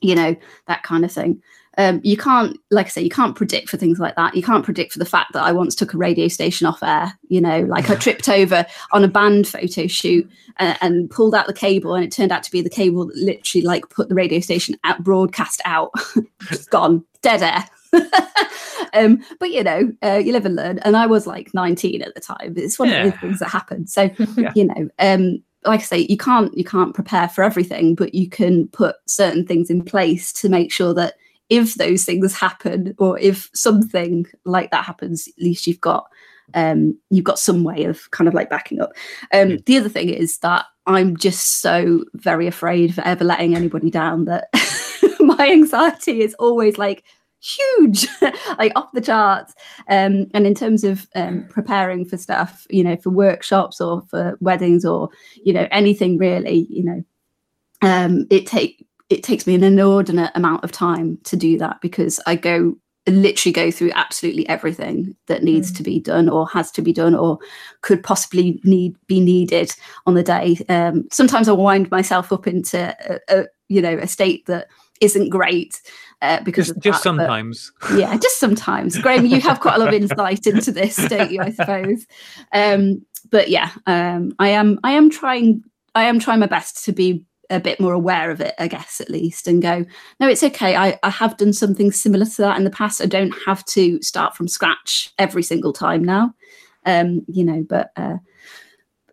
you 0.00 0.14
know, 0.14 0.36
that 0.66 0.82
kind 0.82 1.04
of 1.04 1.12
thing. 1.12 1.42
Um, 1.78 2.00
you 2.02 2.16
can't, 2.16 2.58
like 2.72 2.86
I 2.86 2.88
say, 2.88 3.02
you 3.02 3.08
can't 3.08 3.36
predict 3.36 3.68
for 3.68 3.76
things 3.76 4.00
like 4.00 4.16
that. 4.16 4.34
You 4.34 4.42
can't 4.42 4.64
predict 4.64 4.92
for 4.92 4.98
the 4.98 5.04
fact 5.04 5.32
that 5.32 5.44
I 5.44 5.52
once 5.52 5.76
took 5.76 5.94
a 5.94 5.96
radio 5.96 6.26
station 6.26 6.66
off 6.66 6.82
air. 6.82 7.12
You 7.28 7.40
know, 7.40 7.60
like 7.60 7.88
I 7.88 7.94
tripped 8.04 8.28
over 8.28 8.66
on 8.92 9.04
a 9.04 9.08
band 9.08 9.46
photo 9.46 9.86
shoot 9.86 10.28
and, 10.58 10.76
and 10.80 11.10
pulled 11.10 11.34
out 11.36 11.46
the 11.46 11.52
cable, 11.54 11.94
and 11.94 12.04
it 12.04 12.10
turned 12.12 12.32
out 12.32 12.42
to 12.42 12.50
be 12.50 12.60
the 12.60 12.68
cable 12.68 13.06
that 13.06 13.16
literally 13.16 13.64
like 13.64 13.88
put 13.90 14.08
the 14.08 14.14
radio 14.16 14.40
station 14.40 14.76
out, 14.84 15.02
broadcast 15.04 15.62
out, 15.64 15.92
just 16.48 16.68
gone, 16.70 17.04
dead 17.22 17.42
air. 17.42 17.64
um, 18.92 19.22
but 19.38 19.50
you 19.50 19.62
know, 19.62 19.92
uh, 20.02 20.20
you 20.22 20.32
live 20.32 20.46
and 20.46 20.56
learn. 20.56 20.78
And 20.80 20.96
I 20.96 21.06
was 21.06 21.26
like 21.26 21.54
19 21.54 22.02
at 22.02 22.14
the 22.14 22.20
time. 22.20 22.54
It's 22.56 22.78
one 22.78 22.88
of 22.88 22.94
Yeah. 22.94 23.04
those 23.10 23.20
things 23.20 23.38
that 23.38 23.48
happen. 23.50 23.86
So 23.86 24.10
Yeah. 24.36 24.52
you 24.54 24.64
know, 24.66 24.88
um, 24.98 25.42
like 25.64 25.80
I 25.80 25.84
say, 25.84 25.98
you 26.08 26.16
can't 26.16 26.56
you 26.56 26.64
can't 26.64 26.94
prepare 26.94 27.28
for 27.28 27.42
everything, 27.44 27.94
but 27.94 28.14
you 28.14 28.28
can 28.28 28.68
put 28.68 28.96
certain 29.06 29.46
things 29.46 29.70
in 29.70 29.82
place 29.84 30.32
to 30.34 30.48
make 30.48 30.72
sure 30.72 30.92
that 30.94 31.14
if 31.48 31.74
those 31.74 32.04
things 32.04 32.34
happen 32.34 32.94
or 32.98 33.18
if 33.18 33.50
something 33.54 34.26
like 34.44 34.70
that 34.70 34.84
happens, 34.84 35.28
at 35.28 35.42
least 35.42 35.66
you've 35.66 35.80
got 35.80 36.06
um 36.54 36.98
you've 37.10 37.24
got 37.24 37.38
some 37.38 37.62
way 37.62 37.84
of 37.84 38.10
kind 38.10 38.26
of 38.26 38.34
like 38.34 38.48
backing 38.50 38.80
up. 38.80 38.92
Um 39.32 39.50
Yeah. 39.50 39.56
the 39.66 39.76
other 39.78 39.88
thing 39.88 40.08
is 40.08 40.38
that 40.38 40.64
I'm 40.86 41.16
just 41.16 41.60
so 41.60 42.04
very 42.14 42.46
afraid 42.46 42.94
for 42.94 43.02
ever 43.06 43.24
letting 43.24 43.54
anybody 43.54 43.90
down 43.90 44.24
that 44.24 44.48
my 45.20 45.50
anxiety 45.50 46.22
is 46.22 46.34
always 46.38 46.78
like 46.78 47.04
huge 47.40 48.08
like 48.58 48.72
off 48.74 48.90
the 48.94 49.00
charts 49.00 49.54
um 49.88 50.26
and 50.34 50.44
in 50.44 50.54
terms 50.56 50.82
of 50.82 51.06
um 51.14 51.46
preparing 51.50 52.04
for 52.04 52.16
stuff 52.16 52.66
you 52.68 52.82
know 52.82 52.96
for 52.96 53.10
workshops 53.10 53.80
or 53.80 54.02
for 54.10 54.36
weddings 54.40 54.84
or 54.84 55.08
you 55.44 55.52
know 55.52 55.68
anything 55.70 56.18
really 56.18 56.66
you 56.68 56.82
know 56.82 57.04
um 57.82 58.26
it 58.30 58.44
take 58.44 58.87
it 59.10 59.22
takes 59.22 59.46
me 59.46 59.54
an 59.54 59.64
inordinate 59.64 60.30
amount 60.34 60.62
of 60.64 60.72
time 60.72 61.18
to 61.24 61.36
do 61.36 61.56
that 61.58 61.80
because 61.80 62.20
i 62.26 62.34
go 62.36 62.76
literally 63.06 63.52
go 63.54 63.70
through 63.70 63.90
absolutely 63.94 64.46
everything 64.50 65.16
that 65.28 65.42
needs 65.42 65.72
Mm. 65.72 65.76
to 65.78 65.82
be 65.82 65.98
done 65.98 66.28
or 66.28 66.46
has 66.48 66.70
to 66.72 66.82
be 66.82 66.92
done 66.92 67.14
or 67.14 67.38
could 67.80 68.02
possibly 68.02 68.60
need 68.64 68.96
be 69.06 69.18
needed 69.20 69.72
on 70.06 70.14
the 70.14 70.22
day 70.22 70.58
um 70.68 71.06
sometimes 71.10 71.48
i 71.48 71.52
wind 71.52 71.90
myself 71.90 72.32
up 72.32 72.46
into 72.46 72.94
a, 73.10 73.18
a 73.34 73.46
you 73.68 73.80
know 73.80 73.96
a 73.96 74.06
state 74.06 74.44
that 74.46 74.66
isn't 75.00 75.30
great 75.30 75.80
uh, 76.20 76.40
because 76.42 76.66
Just, 76.66 76.80
just 76.80 77.02
sometimes. 77.04 77.70
yeah, 77.94 78.16
just 78.16 78.40
sometimes. 78.40 78.98
Graham, 78.98 79.24
you 79.24 79.40
have 79.40 79.60
quite 79.60 79.76
a 79.76 79.78
lot 79.78 79.94
of 79.94 79.94
insight 80.02 80.48
into 80.48 80.72
this, 80.72 80.96
don't 80.96 81.30
you? 81.30 81.40
I 81.40 81.52
suppose. 81.52 82.04
Um, 82.52 83.06
but 83.30 83.48
yeah, 83.48 83.70
um, 83.86 84.32
I 84.40 84.48
am. 84.48 84.80
I 84.82 84.90
am 84.92 85.08
trying. 85.10 85.62
I 85.94 86.02
am 86.06 86.18
trying 86.18 86.40
my 86.40 86.46
best 86.48 86.84
to 86.86 86.92
be 86.92 87.24
a 87.50 87.60
bit 87.60 87.80
more 87.80 87.92
aware 87.92 88.30
of 88.30 88.40
it, 88.40 88.54
I 88.58 88.68
guess, 88.68 89.00
at 89.00 89.10
least, 89.10 89.48
and 89.48 89.62
go. 89.62 89.84
No, 90.20 90.28
it's 90.28 90.42
okay. 90.42 90.76
I, 90.76 90.98
I 91.02 91.10
have 91.10 91.36
done 91.36 91.52
something 91.52 91.90
similar 91.92 92.26
to 92.26 92.42
that 92.42 92.58
in 92.58 92.64
the 92.64 92.70
past. 92.70 93.00
I 93.00 93.06
don't 93.06 93.34
have 93.46 93.64
to 93.66 94.00
start 94.02 94.36
from 94.36 94.48
scratch 94.48 95.10
every 95.18 95.42
single 95.42 95.72
time 95.72 96.04
now. 96.04 96.34
Um, 96.84 97.24
you 97.26 97.44
know, 97.44 97.64
but 97.68 97.90
uh, 97.96 98.18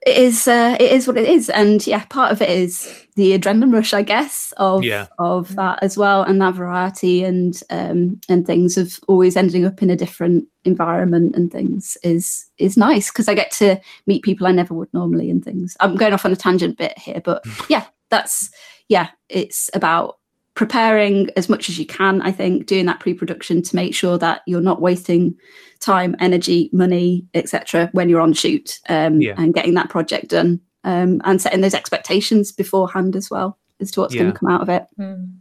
it 0.06 0.18
is. 0.18 0.48
Uh, 0.48 0.78
it 0.80 0.92
is 0.92 1.08
what 1.08 1.18
it 1.18 1.28
is, 1.28 1.50
and 1.50 1.86
yeah, 1.88 2.06
part 2.06 2.32
of 2.32 2.42
it 2.42 2.50
is 2.50 3.06
the 3.16 3.38
adrenaline 3.38 3.74
rush, 3.74 3.94
I 3.94 4.04
guess, 4.04 4.54
of 4.58 4.84
Yeah. 4.84 5.08
of 5.18 5.56
that 5.56 5.80
as 5.82 5.98
well, 5.98 6.22
and 6.24 6.40
that 6.42 6.54
variety 6.54 7.24
and 7.24 7.60
um, 7.70 8.22
and 8.30 8.46
things 8.46 8.78
of 8.78 9.00
always 9.08 9.36
ending 9.36 9.66
up 9.66 9.82
in 9.82 9.90
a 9.90 9.96
different 9.96 10.48
environment 10.64 11.36
and 11.36 11.52
things 11.52 11.98
is 12.04 12.46
is 12.58 12.78
nice 12.78 13.10
because 13.12 13.28
I 13.28 13.34
get 13.34 13.52
to 13.54 13.80
meet 14.06 14.24
people 14.24 14.46
I 14.48 14.52
never 14.52 14.74
would 14.74 14.94
normally 14.94 15.30
and 15.32 15.44
things. 15.44 15.76
I'm 15.80 15.96
going 15.96 16.14
off 16.14 16.26
on 16.26 16.32
a 16.32 16.36
tangent 16.36 16.78
bit 16.78 16.98
here, 17.00 17.22
but 17.24 17.44
yeah, 17.70 17.86
that's 18.10 18.50
yeah, 18.88 19.10
it's 19.30 19.70
about 19.74 20.18
preparing 20.54 21.30
as 21.36 21.50
much 21.50 21.70
as 21.70 21.78
you 21.78 21.86
can. 21.86 22.22
I 22.22 22.32
think 22.32 22.66
doing 22.66 22.86
that 22.86 23.00
pre-production 23.02 23.62
to 23.62 23.76
make 23.76 23.94
sure 23.94 24.18
that 24.18 24.42
you're 24.48 24.62
not 24.62 24.80
wasting 24.82 25.36
time, 25.80 26.16
energy, 26.20 26.70
money, 26.72 27.26
etc. 27.34 27.90
when 27.92 28.08
you're 28.08 28.22
on 28.22 28.32
shoot 28.34 28.80
um, 28.88 29.20
Yeah. 29.22 29.34
and 29.38 29.54
getting 29.54 29.74
that 29.74 29.90
project 29.90 30.30
done 30.30 30.62
um, 30.86 31.22
and 31.26 31.42
setting 31.42 31.62
those 31.62 31.74
expectations 31.74 32.52
beforehand 32.54 33.16
as 33.16 33.30
well 33.30 33.58
as 33.82 33.92
to 33.92 34.00
what's 34.02 34.16
going 34.16 34.32
to 34.32 34.38
come 34.40 34.50
out 34.50 34.62
of 34.62 34.70
it. 34.70 34.86
Mm. 34.98 35.34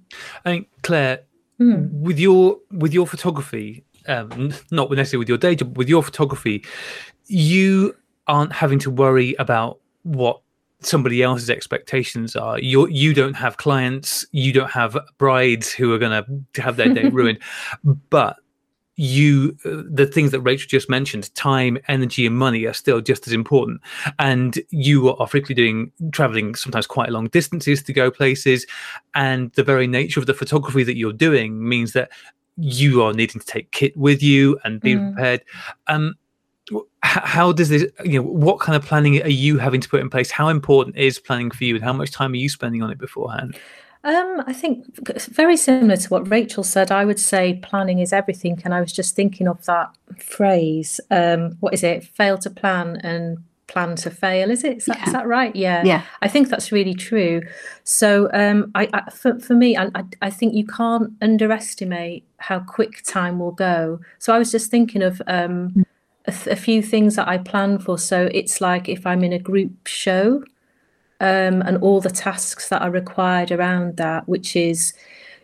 I 0.44 0.50
think 0.50 0.68
Claire, 0.82 1.20
Mm. 1.60 1.92
with 1.92 2.18
your 2.18 2.58
with 2.72 2.92
your 2.92 3.06
photography, 3.06 3.84
um, 4.08 4.52
not 4.72 4.90
necessarily 4.90 5.20
with 5.20 5.28
your 5.28 5.38
day 5.38 5.54
job, 5.54 5.68
but 5.68 5.78
with 5.78 5.88
your 5.88 6.02
photography, 6.02 6.64
you 7.28 7.94
aren't 8.26 8.52
having 8.52 8.80
to 8.80 8.90
worry 8.90 9.36
about 9.38 9.78
what 10.02 10.40
somebody 10.86 11.22
else's 11.22 11.50
expectations 11.50 12.36
are. 12.36 12.58
You 12.58 12.88
you 12.88 13.14
don't 13.14 13.34
have 13.34 13.56
clients, 13.56 14.26
you 14.32 14.52
don't 14.52 14.70
have 14.70 14.98
brides 15.18 15.72
who 15.72 15.92
are 15.92 15.98
going 15.98 16.24
to 16.52 16.62
have 16.62 16.76
their 16.76 16.92
day 16.92 17.08
ruined, 17.12 17.38
but 18.10 18.36
you 18.96 19.56
uh, 19.64 19.82
the 19.90 20.06
things 20.06 20.30
that 20.30 20.40
Rachel 20.40 20.68
just 20.68 20.88
mentioned 20.88 21.34
time 21.34 21.78
energy 21.88 22.26
and 22.26 22.38
money 22.38 22.64
are 22.64 22.72
still 22.72 23.00
just 23.00 23.26
as 23.26 23.32
important 23.32 23.80
and 24.20 24.60
you 24.70 25.12
are 25.16 25.26
frequently 25.26 25.56
doing 25.56 25.90
traveling 26.12 26.54
sometimes 26.54 26.86
quite 26.86 27.10
long 27.10 27.26
distances 27.26 27.82
to 27.82 27.92
go 27.92 28.08
places 28.10 28.66
and 29.16 29.50
the 29.54 29.64
very 29.64 29.88
nature 29.88 30.20
of 30.20 30.26
the 30.26 30.34
photography 30.34 30.84
that 30.84 30.96
you're 30.96 31.12
doing 31.12 31.68
means 31.68 31.92
that 31.92 32.08
you 32.56 33.02
are 33.02 33.12
needing 33.12 33.40
to 33.40 33.46
take 33.46 33.68
kit 33.72 33.96
with 33.96 34.22
you 34.22 34.56
and 34.62 34.80
be 34.80 34.94
Mm. 34.94 35.12
prepared 35.12 35.42
um 35.88 36.14
how 37.04 37.52
does 37.52 37.68
this 37.68 37.84
you 38.04 38.18
know 38.20 38.26
what 38.26 38.58
kind 38.60 38.74
of 38.74 38.82
planning 38.84 39.22
are 39.22 39.28
you 39.28 39.58
having 39.58 39.80
to 39.80 39.88
put 39.88 40.00
in 40.00 40.08
place 40.10 40.30
how 40.30 40.48
important 40.48 40.96
is 40.96 41.18
planning 41.18 41.50
for 41.50 41.64
you 41.64 41.74
and 41.76 41.84
how 41.84 41.92
much 41.92 42.10
time 42.10 42.32
are 42.32 42.36
you 42.36 42.48
spending 42.48 42.82
on 42.82 42.90
it 42.90 42.98
beforehand 42.98 43.56
Um, 44.04 44.42
I 44.46 44.52
think 44.52 44.84
very 45.42 45.56
similar 45.56 45.96
to 45.96 46.08
what 46.08 46.28
Rachel 46.30 46.62
said. 46.62 46.90
I 46.90 47.06
would 47.06 47.18
say 47.18 47.58
planning 47.62 48.00
is 48.00 48.12
everything, 48.12 48.60
and 48.64 48.74
I 48.74 48.80
was 48.80 48.92
just 48.92 49.16
thinking 49.16 49.48
of 49.48 49.64
that 49.64 49.88
phrase. 50.18 51.00
Um, 51.10 51.56
what 51.60 51.72
is 51.72 51.82
it? 51.82 52.04
Fail 52.04 52.36
to 52.38 52.50
plan 52.50 53.00
and 53.02 53.38
plan 53.66 53.96
to 53.96 54.10
fail. 54.10 54.50
Is 54.50 54.62
it? 54.62 54.76
Is 54.76 54.84
that, 54.84 54.98
Yeah. 54.98 55.06
is 55.06 55.12
that 55.12 55.26
right? 55.26 55.56
Yeah. 55.56 55.82
Yeah. 55.84 56.02
I 56.20 56.28
think 56.28 56.50
that's 56.50 56.70
really 56.70 56.92
true. 56.94 57.40
So, 57.84 58.28
um, 58.34 58.70
I, 58.74 58.88
I 58.92 59.10
for, 59.10 59.40
for 59.40 59.54
me, 59.54 59.74
I, 59.74 59.84
I, 59.94 60.02
I 60.28 60.30
think 60.30 60.52
you 60.52 60.66
can't 60.66 61.10
underestimate 61.22 62.24
how 62.36 62.58
quick 62.60 63.02
time 63.04 63.38
will 63.38 63.56
go. 63.70 64.00
So, 64.18 64.34
I 64.34 64.38
was 64.38 64.52
just 64.52 64.70
thinking 64.70 65.02
of 65.02 65.22
um, 65.26 65.86
a, 66.26 66.32
th- 66.32 66.46
a 66.46 66.56
few 66.56 66.82
things 66.82 67.16
that 67.16 67.28
I 67.28 67.38
plan 67.38 67.78
for. 67.78 67.98
So, 67.98 68.28
it's 68.32 68.60
like 68.60 68.88
if 68.88 69.06
I'm 69.06 69.24
in 69.24 69.32
a 69.32 69.38
group 69.38 69.86
show, 69.86 70.44
um, 71.20 71.62
and 71.62 71.78
all 71.78 72.00
the 72.00 72.10
tasks 72.10 72.68
that 72.68 72.82
are 72.82 72.90
required 72.90 73.50
around 73.50 73.96
that, 73.96 74.28
which 74.28 74.56
is 74.56 74.92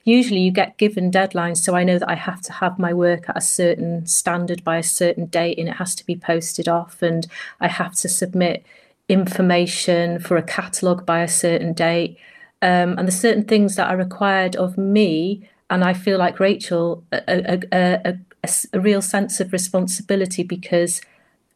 usually 0.04 0.40
you 0.40 0.50
get 0.50 0.76
given 0.76 1.10
deadlines. 1.10 1.58
So 1.58 1.74
I 1.74 1.84
know 1.84 1.98
that 1.98 2.10
I 2.10 2.16
have 2.16 2.40
to 2.42 2.52
have 2.52 2.78
my 2.78 2.92
work 2.92 3.28
at 3.28 3.36
a 3.36 3.40
certain 3.40 4.06
standard 4.06 4.64
by 4.64 4.78
a 4.78 4.82
certain 4.82 5.26
date 5.26 5.58
and 5.58 5.68
it 5.68 5.76
has 5.76 5.94
to 5.96 6.06
be 6.06 6.16
posted 6.16 6.68
off, 6.68 7.02
and 7.02 7.26
I 7.60 7.68
have 7.68 7.94
to 7.96 8.08
submit 8.08 8.64
information 9.08 10.20
for 10.20 10.36
a 10.36 10.42
catalogue 10.42 11.04
by 11.06 11.22
a 11.22 11.28
certain 11.28 11.72
date. 11.72 12.18
Um, 12.62 12.98
and 12.98 13.08
the 13.08 13.12
certain 13.12 13.44
things 13.44 13.76
that 13.76 13.90
are 13.90 13.96
required 13.96 14.54
of 14.56 14.76
me, 14.76 15.48
and 15.70 15.82
I 15.82 15.94
feel 15.94 16.18
like 16.18 16.40
Rachel, 16.40 17.02
a, 17.10 17.22
a, 17.26 17.60
a, 17.72 18.18
a, 18.44 18.50
a 18.72 18.80
real 18.80 19.02
sense 19.02 19.40
of 19.40 19.52
responsibility 19.52 20.42
because 20.42 21.00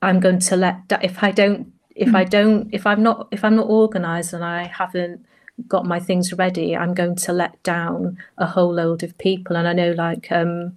I'm 0.03 0.20
going 0.20 0.40
to 0.40 0.57
let 0.57 0.88
that 0.88 1.05
if 1.05 1.23
I 1.23 1.31
don't 1.31 1.73
if 1.94 2.14
I 2.14 2.25
don't 2.25 2.68
if 2.73 2.87
I'm 2.87 3.03
not 3.03 3.29
if 3.31 3.44
I'm 3.44 3.57
not 3.57 3.68
organized 3.68 4.35
and 4.35 4.44
I 4.44 4.64
haven't 4.64 5.25
got 5.68 5.87
my 5.87 6.01
things 6.01 6.33
ready, 6.33 6.77
I'm 6.77 6.94
going 6.94 7.14
to 7.14 7.33
let 7.33 7.62
down 7.62 8.18
a 8.38 8.47
whole 8.47 8.75
load 8.75 9.05
of 9.05 9.16
people. 9.18 9.57
And 9.57 9.68
I 9.68 9.73
know 9.73 9.92
like 9.92 10.31
um 10.31 10.77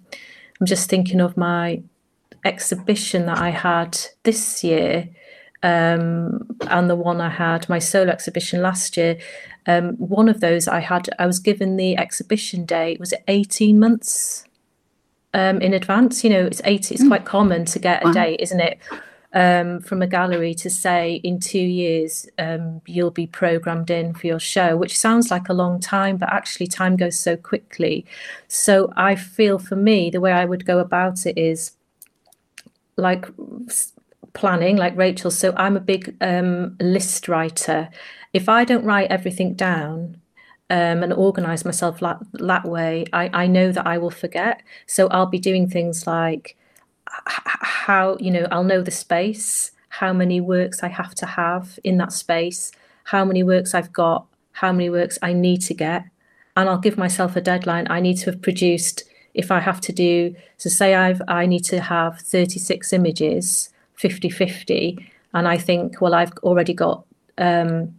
I'm 0.60 0.66
just 0.66 0.90
thinking 0.90 1.20
of 1.20 1.36
my 1.36 1.82
exhibition 2.46 3.26
that 3.26 3.40
I 3.40 3.50
had 3.50 3.98
this 4.24 4.64
year 4.64 5.10
um 5.64 6.48
and 6.70 6.88
the 6.90 6.96
one 6.96 7.20
I 7.20 7.30
had 7.30 7.68
my 7.68 7.80
solo 7.80 8.12
exhibition 8.12 8.62
last 8.62 8.96
year. 8.96 9.18
Um 9.66 9.96
one 9.98 10.30
of 10.30 10.40
those 10.40 10.68
I 10.68 10.80
had 10.80 11.10
I 11.20 11.26
was 11.26 11.40
given 11.40 11.76
the 11.76 11.98
exhibition 11.98 12.66
date 12.66 13.00
was 13.00 13.12
it 13.12 13.24
18 13.28 13.80
months 13.80 14.47
um, 15.34 15.62
in 15.62 15.74
advance. 15.74 16.24
You 16.24 16.30
know, 16.30 16.46
it's 16.46 16.62
eight. 16.66 16.92
It's 16.92 17.04
mm. 17.04 17.08
quite 17.08 17.26
common 17.26 17.66
to 17.66 17.80
get 17.80 18.08
a 18.08 18.12
date, 18.12 18.40
isn't 18.42 18.60
it? 18.60 18.80
Um, 19.34 19.82
from 19.82 20.02
a 20.02 20.08
gallery 20.08 20.56
to 20.56 20.70
say 20.70 21.16
in 21.16 21.40
two 21.40 21.60
years 21.60 22.28
um, 22.40 22.82
you'll 22.88 23.12
be 23.12 23.28
programmed 23.28 23.92
in 23.92 24.14
for 24.14 24.26
your 24.26 24.40
show, 24.40 24.78
which 24.78 24.98
sounds 24.98 25.30
like 25.30 25.50
a 25.50 25.54
long 25.54 25.80
time, 25.82 26.16
but 26.16 26.32
actually 26.32 26.68
time 26.68 26.96
goes 26.96 27.20
so 27.20 27.36
quickly. 27.36 28.06
So 28.48 28.92
I 28.96 29.16
feel 29.16 29.60
for 29.60 29.76
me, 29.76 30.10
the 30.10 30.22
way 30.22 30.32
I 30.32 30.46
would 30.46 30.66
go 30.66 30.80
about 30.80 31.26
it 31.26 31.38
is 31.38 31.74
like 32.96 33.26
planning, 34.34 34.78
like 34.78 34.96
Rachel. 34.96 35.30
So 35.30 35.54
I'm 35.58 35.76
a 35.76 35.82
big 35.82 36.16
um, 36.22 36.78
list 36.80 37.28
writer. 37.28 37.90
If 38.34 38.48
I 38.48 38.64
don't 38.64 38.86
write 38.86 39.12
everything 39.12 39.54
down, 39.56 40.22
um, 40.70 41.04
and 41.04 41.14
organize 41.14 41.64
myself 41.64 42.00
that, 42.02 42.20
that 42.34 42.66
way, 42.66 43.06
I, 43.14 43.30
I 43.34 43.48
know 43.48 43.72
that 43.72 43.88
I 43.88 43.98
will 43.98 44.12
forget. 44.12 44.62
So 44.86 45.08
I'll 45.08 45.26
be 45.26 45.40
doing 45.40 45.70
things 45.70 46.06
like 46.06 46.58
how, 47.26 48.18
you 48.20 48.32
know, 48.32 48.48
I'll 48.52 48.64
know 48.64 48.82
the 48.82 48.92
space, 48.92 49.72
how 49.90 50.14
many 50.14 50.42
works 50.42 50.84
I 50.84 50.90
have 50.90 51.16
to 51.16 51.26
have 51.26 51.80
in 51.84 51.98
that 51.98 52.12
space, 52.12 52.72
how 53.06 53.24
many 53.24 53.44
works 53.44 53.74
I've 53.74 53.94
got, 53.94 54.26
how 54.52 54.72
many 54.72 54.90
works 54.90 55.18
I 55.22 55.34
need 55.34 55.62
to 55.64 55.74
get. 55.74 56.04
And 56.58 56.68
I'll 56.68 56.80
give 56.80 56.98
myself 56.98 57.36
a 57.36 57.42
deadline. 57.42 57.88
I 57.90 58.00
need 58.02 58.18
to 58.18 58.32
have 58.32 58.42
produced, 58.42 59.04
if 59.34 59.52
I 59.52 59.60
have 59.60 59.80
to 59.82 59.94
do, 59.94 60.36
so 60.58 60.70
say 60.70 60.96
I've, 60.96 61.22
I 61.28 61.46
need 61.46 61.64
to 61.66 61.80
have 61.80 62.20
36 62.20 62.92
images, 62.92 63.70
50 63.96 64.30
50. 64.30 65.12
And 65.34 65.48
I 65.48 65.58
think, 65.58 66.02
well, 66.02 66.14
I've 66.14 66.34
already 66.40 66.74
got 66.74 67.06
um, 67.38 67.97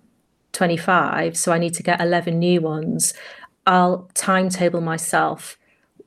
25, 0.58 1.36
so 1.36 1.52
I 1.52 1.58
need 1.58 1.74
to 1.74 1.84
get 1.84 2.00
11 2.00 2.36
new 2.36 2.60
ones. 2.60 3.14
I'll 3.64 4.10
timetable 4.14 4.80
myself 4.80 5.56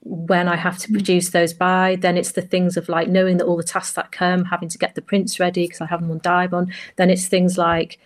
when 0.02 0.50
I 0.50 0.58
have 0.58 0.78
to 0.80 0.90
mm. 0.90 0.94
produce 0.94 1.30
those 1.30 1.54
by. 1.54 1.96
Then 1.96 2.18
it's 2.18 2.34
the 2.34 2.42
things 2.42 2.76
of 2.76 2.90
like 2.90 3.08
knowing 3.08 3.38
that 3.38 3.46
all 3.46 3.56
the 3.56 3.64
tasks 3.64 3.94
that 3.94 4.12
come, 4.12 4.44
having 4.46 4.68
to 4.68 4.78
get 4.78 4.96
the 4.96 5.02
prints 5.02 5.40
ready 5.40 5.64
because 5.64 5.80
I 5.80 5.86
have 5.86 6.02
them 6.02 6.12
on 6.12 6.20
Dibond. 6.20 6.74
Then 6.98 7.10
it's 7.10 7.28
things 7.28 7.58
like 7.58 7.98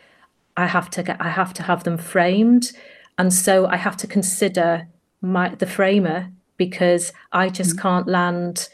I 0.56 0.68
have 0.68 0.90
to 0.92 1.02
get, 1.02 1.20
I 1.20 1.30
have 1.30 1.52
to 1.56 1.64
have 1.64 1.84
them 1.84 1.98
framed, 1.98 2.72
and 3.18 3.34
so 3.34 3.66
I 3.66 3.78
have 3.78 3.98
to 3.98 4.08
consider 4.08 4.88
my 5.22 5.50
the 5.50 5.66
framer 5.66 6.32
because 6.58 7.12
I 7.32 7.50
just 7.50 7.76
mm. 7.76 7.82
can't 7.82 8.08
land 8.08 8.70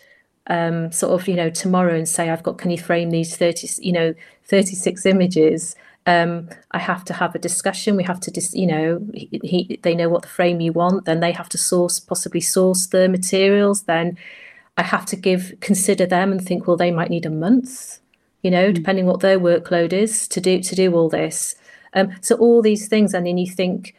um, 0.47 0.91
sort 0.91 1.13
of 1.13 1.25
you 1.27 1.35
know 1.35 1.49
tomorrow 1.49 1.95
and 1.95 2.09
say 2.09 2.29
I've 2.29 2.43
got 2.43 2.57
can 2.57 2.69
you 2.69 2.77
frame 2.77 3.11
these 3.11 3.37
30 3.37 3.69
you 3.79 3.93
know 3.93 4.13
36 4.45 5.05
images 5.05 5.75
um, 6.05 6.49
I 6.71 6.79
have 6.79 7.05
to 7.05 7.13
have 7.13 7.35
a 7.35 7.39
discussion. 7.39 7.95
We 7.95 8.03
have 8.03 8.19
to, 8.21 8.31
dis- 8.31 8.55
you 8.55 8.65
know, 8.65 9.05
he, 9.13 9.39
he, 9.43 9.79
they 9.83 9.95
know 9.95 10.09
what 10.09 10.23
the 10.23 10.27
frame 10.27 10.59
you 10.59 10.73
want. 10.73 11.05
Then 11.05 11.19
they 11.19 11.31
have 11.31 11.49
to 11.49 11.57
source, 11.57 11.99
possibly 11.99 12.41
source 12.41 12.87
the 12.87 13.07
materials. 13.07 13.83
Then 13.83 14.17
I 14.77 14.83
have 14.83 15.05
to 15.07 15.15
give, 15.15 15.53
consider 15.59 16.05
them 16.05 16.31
and 16.31 16.43
think, 16.43 16.65
well, 16.65 16.77
they 16.77 16.91
might 16.91 17.09
need 17.09 17.25
a 17.25 17.29
month, 17.29 17.99
you 18.41 18.49
know, 18.49 18.71
mm. 18.71 18.73
depending 18.73 19.05
what 19.05 19.19
their 19.19 19.39
workload 19.39 19.93
is 19.93 20.27
to 20.29 20.41
do 20.41 20.59
to 20.61 20.75
do 20.75 20.93
all 20.95 21.09
this. 21.09 21.55
Um, 21.93 22.15
so 22.21 22.35
all 22.37 22.61
these 22.61 22.87
things, 22.87 23.13
and 23.13 23.27
then 23.27 23.37
you 23.37 23.51
think, 23.51 23.95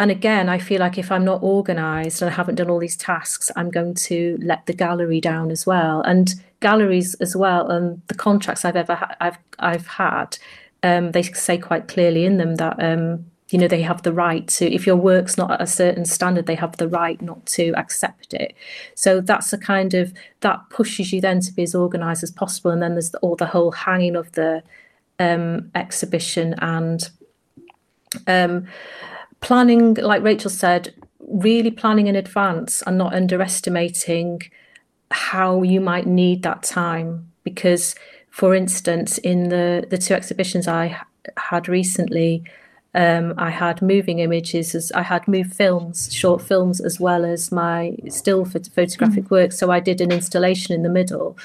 and 0.00 0.10
again, 0.10 0.48
I 0.48 0.58
feel 0.58 0.80
like 0.80 0.98
if 0.98 1.12
I'm 1.12 1.24
not 1.24 1.42
organised 1.42 2.22
and 2.22 2.30
I 2.30 2.34
haven't 2.34 2.56
done 2.56 2.70
all 2.70 2.80
these 2.80 2.96
tasks, 2.96 3.50
I'm 3.54 3.70
going 3.70 3.94
to 3.94 4.38
let 4.42 4.66
the 4.66 4.72
gallery 4.72 5.20
down 5.20 5.50
as 5.50 5.66
well. 5.66 6.00
And 6.00 6.34
galleries 6.60 7.14
as 7.20 7.36
well, 7.36 7.70
and 7.70 8.02
the 8.08 8.14
contracts 8.14 8.64
I've 8.64 8.76
ever 8.76 8.96
ha- 8.96 9.14
I've 9.20 9.38
I've 9.58 9.86
had 9.86 10.38
um, 10.82 11.12
they 11.12 11.22
say 11.22 11.58
quite 11.58 11.88
clearly 11.88 12.24
in 12.24 12.38
them 12.38 12.56
that 12.56 12.82
um, 12.82 13.26
you 13.50 13.58
know 13.58 13.68
they 13.68 13.82
have 13.82 14.02
the 14.02 14.12
right 14.12 14.46
to 14.48 14.72
if 14.72 14.86
your 14.86 14.96
work's 14.96 15.36
not 15.36 15.50
at 15.50 15.62
a 15.62 15.66
certain 15.66 16.04
standard 16.04 16.46
they 16.46 16.54
have 16.54 16.76
the 16.78 16.88
right 16.88 17.20
not 17.20 17.44
to 17.46 17.72
accept 17.76 18.34
it. 18.34 18.54
So 18.94 19.20
that's 19.20 19.52
a 19.52 19.58
kind 19.58 19.94
of 19.94 20.12
that 20.40 20.60
pushes 20.70 21.12
you 21.12 21.20
then 21.20 21.40
to 21.40 21.52
be 21.52 21.62
as 21.62 21.74
organized 21.74 22.22
as 22.22 22.30
possible 22.30 22.70
and 22.70 22.82
then 22.82 22.92
there's 22.92 23.10
the, 23.10 23.18
all 23.18 23.36
the 23.36 23.46
whole 23.46 23.70
hanging 23.72 24.16
of 24.16 24.32
the 24.32 24.62
um, 25.18 25.70
exhibition 25.74 26.54
and 26.58 27.10
um, 28.26 28.66
planning 29.40 29.94
like 29.94 30.22
rachel 30.22 30.50
said 30.50 30.94
really 31.20 31.70
planning 31.70 32.06
in 32.06 32.16
advance 32.16 32.82
and 32.82 32.98
not 32.98 33.14
underestimating 33.14 34.40
how 35.10 35.62
you 35.62 35.80
might 35.80 36.06
need 36.06 36.42
that 36.42 36.62
time 36.62 37.30
because 37.44 37.94
for 38.32 38.54
instance, 38.54 39.18
in 39.18 39.50
the, 39.50 39.86
the 39.90 39.98
two 39.98 40.14
exhibitions 40.14 40.66
I 40.66 40.98
had 41.36 41.68
recently, 41.68 42.42
um, 42.94 43.34
I 43.36 43.50
had 43.50 43.82
moving 43.82 44.20
images, 44.20 44.74
as 44.74 44.90
I 44.92 45.02
had 45.02 45.28
moved 45.28 45.54
films, 45.54 46.12
short 46.12 46.40
films, 46.40 46.80
as 46.80 46.98
well 46.98 47.26
as 47.26 47.52
my 47.52 47.94
still 48.08 48.46
photographic 48.46 49.24
mm. 49.24 49.30
work. 49.30 49.52
So 49.52 49.70
I 49.70 49.80
did 49.80 50.00
an 50.00 50.10
installation 50.10 50.74
in 50.74 50.82
the 50.82 50.88
middle, 50.88 51.36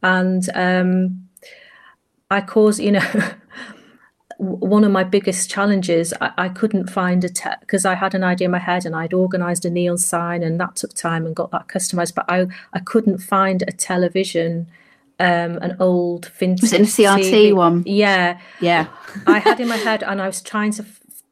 and 0.00 0.48
um, 0.54 1.28
I 2.30 2.40
caused, 2.40 2.78
you 2.78 2.92
know, 2.92 3.32
one 4.38 4.84
of 4.84 4.92
my 4.92 5.02
biggest 5.02 5.50
challenges. 5.50 6.14
I, 6.20 6.30
I 6.38 6.48
couldn't 6.50 6.88
find 6.88 7.24
a 7.24 7.30
because 7.58 7.84
I 7.84 7.96
had 7.96 8.14
an 8.14 8.22
idea 8.22 8.44
in 8.44 8.52
my 8.52 8.60
head 8.60 8.86
and 8.86 8.94
I'd 8.94 9.12
organised 9.12 9.64
a 9.64 9.70
neon 9.70 9.98
sign, 9.98 10.44
and 10.44 10.60
that 10.60 10.76
took 10.76 10.94
time 10.94 11.26
and 11.26 11.34
got 11.34 11.50
that 11.50 11.66
customized. 11.66 12.14
But 12.14 12.26
I 12.28 12.46
I 12.72 12.78
couldn't 12.78 13.18
find 13.18 13.62
a 13.62 13.72
television 13.72 14.68
um, 15.20 15.58
an 15.58 15.76
old 15.80 16.26
vintage. 16.38 16.62
Was 16.62 16.72
it 16.72 16.80
a 16.80 16.84
CRT 16.84 17.32
TV. 17.32 17.54
one? 17.54 17.82
Yeah, 17.86 18.40
yeah. 18.60 18.86
I 19.26 19.38
had 19.38 19.60
in 19.60 19.68
my 19.68 19.76
head, 19.76 20.02
and 20.02 20.20
I 20.22 20.26
was 20.26 20.40
trying 20.40 20.72
to. 20.72 20.84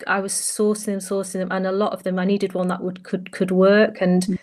I 0.06 0.20
was 0.20 0.32
sourcing 0.32 0.86
them, 0.86 0.98
sourcing 0.98 1.34
them, 1.34 1.50
and 1.50 1.66
a 1.66 1.72
lot 1.72 1.92
of 1.92 2.02
them 2.02 2.18
I 2.18 2.24
needed 2.24 2.52
one 2.52 2.68
that 2.68 2.82
would 2.82 3.02
could 3.02 3.32
could 3.32 3.50
work, 3.50 4.00
and 4.00 4.22
mm. 4.22 4.38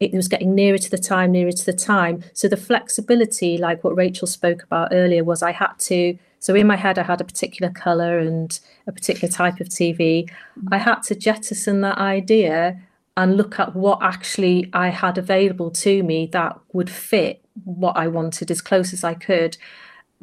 it 0.00 0.12
was 0.12 0.28
getting 0.28 0.54
nearer 0.54 0.78
to 0.78 0.90
the 0.90 0.98
time, 0.98 1.32
nearer 1.32 1.52
to 1.52 1.66
the 1.66 1.72
time. 1.72 2.22
So 2.34 2.48
the 2.48 2.56
flexibility, 2.56 3.58
like 3.58 3.82
what 3.82 3.96
Rachel 3.96 4.26
spoke 4.26 4.62
about 4.62 4.88
earlier, 4.92 5.24
was 5.24 5.42
I 5.42 5.52
had 5.52 5.72
to. 5.80 6.18
So 6.38 6.54
in 6.54 6.66
my 6.66 6.76
head, 6.76 6.98
I 6.98 7.04
had 7.04 7.20
a 7.20 7.24
particular 7.24 7.72
color 7.72 8.18
and 8.18 8.58
a 8.86 8.92
particular 8.92 9.32
type 9.32 9.60
of 9.60 9.68
TV. 9.68 10.28
Mm. 10.28 10.68
I 10.70 10.78
had 10.78 11.02
to 11.04 11.14
jettison 11.14 11.80
that 11.80 11.98
idea 11.98 12.80
and 13.16 13.36
look 13.36 13.58
at 13.58 13.76
what 13.76 14.02
actually 14.02 14.70
I 14.72 14.88
had 14.88 15.18
available 15.18 15.70
to 15.70 16.02
me 16.02 16.26
that 16.32 16.58
would 16.72 16.88
fit 16.90 17.41
what 17.64 17.96
I 17.96 18.08
wanted 18.08 18.50
as 18.50 18.60
close 18.60 18.92
as 18.92 19.04
I 19.04 19.14
could. 19.14 19.56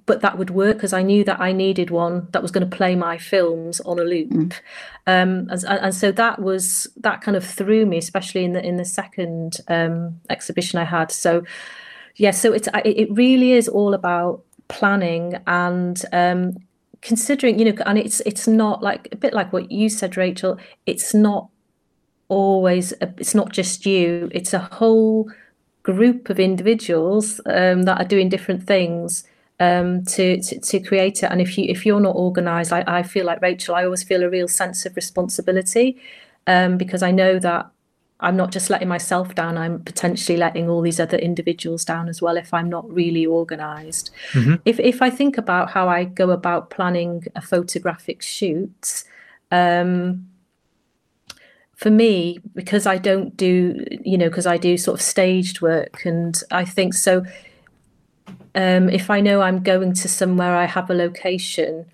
But 0.06 0.22
that 0.22 0.38
would 0.38 0.50
work 0.50 0.78
because 0.78 0.94
I 0.94 1.04
knew 1.04 1.24
that 1.26 1.40
I 1.40 1.52
needed 1.52 1.92
one 1.92 2.28
that 2.32 2.42
was 2.42 2.52
going 2.52 2.68
to 2.68 2.76
play 2.76 2.96
my 2.96 3.18
films 3.18 3.80
on 3.82 4.00
a 4.00 4.04
loop, 4.04 4.30
mm. 4.30 4.52
um, 5.06 5.48
and, 5.52 5.64
and, 5.66 5.94
so 5.94 6.12
that 6.14 6.42
was 6.42 6.88
that 6.98 7.22
kind 7.22 7.38
of 7.38 7.46
threw 7.46 7.86
me, 7.86 7.98
especially 7.98 8.44
in 8.44 8.54
the 8.54 8.66
in 8.66 8.78
the 8.78 8.86
second 8.86 9.58
um, 9.68 10.20
exhibition 10.30 10.80
I 10.80 10.86
had. 10.86 11.12
So, 11.12 11.44
yeah, 12.16 12.32
so 12.32 12.54
it's 12.54 12.68
it 12.86 13.12
really 13.12 13.52
is 13.52 13.68
all 13.68 13.94
about 13.94 14.42
planning 14.70 15.36
and 15.46 16.02
um, 16.14 16.58
considering, 17.02 17.60
you 17.60 17.66
know, 17.66 17.84
and 17.86 17.98
it's 17.98 18.22
it's 18.22 18.48
not 18.48 18.82
like 18.82 19.10
a 19.12 19.18
bit 19.18 19.34
like 19.34 19.52
what 19.54 19.72
you 19.72 19.90
said, 19.90 20.18
Rachel. 20.18 20.58
It's 20.86 21.14
not 21.14 21.50
always 22.30 22.94
a, 23.02 23.14
it's 23.18 23.36
not 23.36 23.52
just 23.52 23.86
you; 23.86 24.30
it's 24.32 24.54
a 24.54 24.60
whole 24.60 25.30
group 25.84 26.30
of 26.30 26.40
individuals 26.40 27.40
um, 27.46 27.84
that 27.84 28.00
are 28.00 28.08
doing 28.08 28.30
different 28.30 28.64
things 28.64 29.24
um, 29.60 30.04
to, 30.06 30.42
to, 30.42 30.60
to 30.60 30.80
create 30.80 31.24
it. 31.24 31.32
And 31.32 31.42
if 31.42 31.58
you 31.58 31.66
if 31.68 31.86
you're 31.86 32.00
not 32.00 32.16
organised, 32.16 32.72
I, 32.72 32.84
I 32.88 33.04
feel 33.04 33.26
like 33.26 33.42
Rachel. 33.42 33.76
I 33.76 33.86
always 33.86 34.04
feel 34.04 34.24
a 34.24 34.30
real 34.30 34.48
sense 34.48 34.86
of 34.86 34.96
responsibility 34.96 36.02
um, 36.48 36.78
because 36.78 37.04
I 37.04 37.12
know 37.12 37.40
that 37.40 37.70
I'm 38.22 38.36
not 38.36 38.52
just 38.52 38.70
letting 38.70 38.88
myself 38.88 39.36
down. 39.36 39.58
I'm 39.58 39.82
potentially 39.84 40.38
letting 40.38 40.70
all 40.70 40.82
these 40.82 41.00
other 41.00 41.18
individuals 41.18 41.86
down 41.86 42.10
as 42.10 42.22
well 42.22 42.38
if 42.38 42.54
I'm 42.54 42.70
not 42.70 42.90
really 42.92 43.26
organised. 43.26 44.12
Mm-hmm. 44.32 44.56
If 44.66 44.80
if 44.80 45.02
I 45.02 45.10
think 45.10 45.38
about 45.38 45.72
how 45.72 45.90
I 45.90 46.06
go 46.06 46.32
about 46.32 46.70
planning 46.70 47.26
a 47.36 47.42
photographic 47.42 48.22
shoot. 48.22 49.04
Um, 49.52 50.29
for 51.80 51.90
me, 51.90 52.40
because 52.54 52.86
I 52.86 52.98
don't 52.98 53.38
do, 53.38 53.86
you 54.04 54.18
know, 54.18 54.28
because 54.28 54.46
I 54.46 54.58
do 54.58 54.78
sort 54.78 55.00
of 55.00 55.02
staged 55.02 55.62
work, 55.62 56.06
and 56.06 56.38
I 56.52 56.66
think 56.66 56.94
so. 56.94 57.24
Um, 58.54 58.90
if 58.90 59.10
I 59.10 59.22
know 59.22 59.40
I'm 59.40 59.64
going 59.64 59.94
to 59.94 60.10
somewhere, 60.10 60.58
I 60.58 60.66
have 60.66 60.90
a 60.90 60.94
location, 60.94 61.86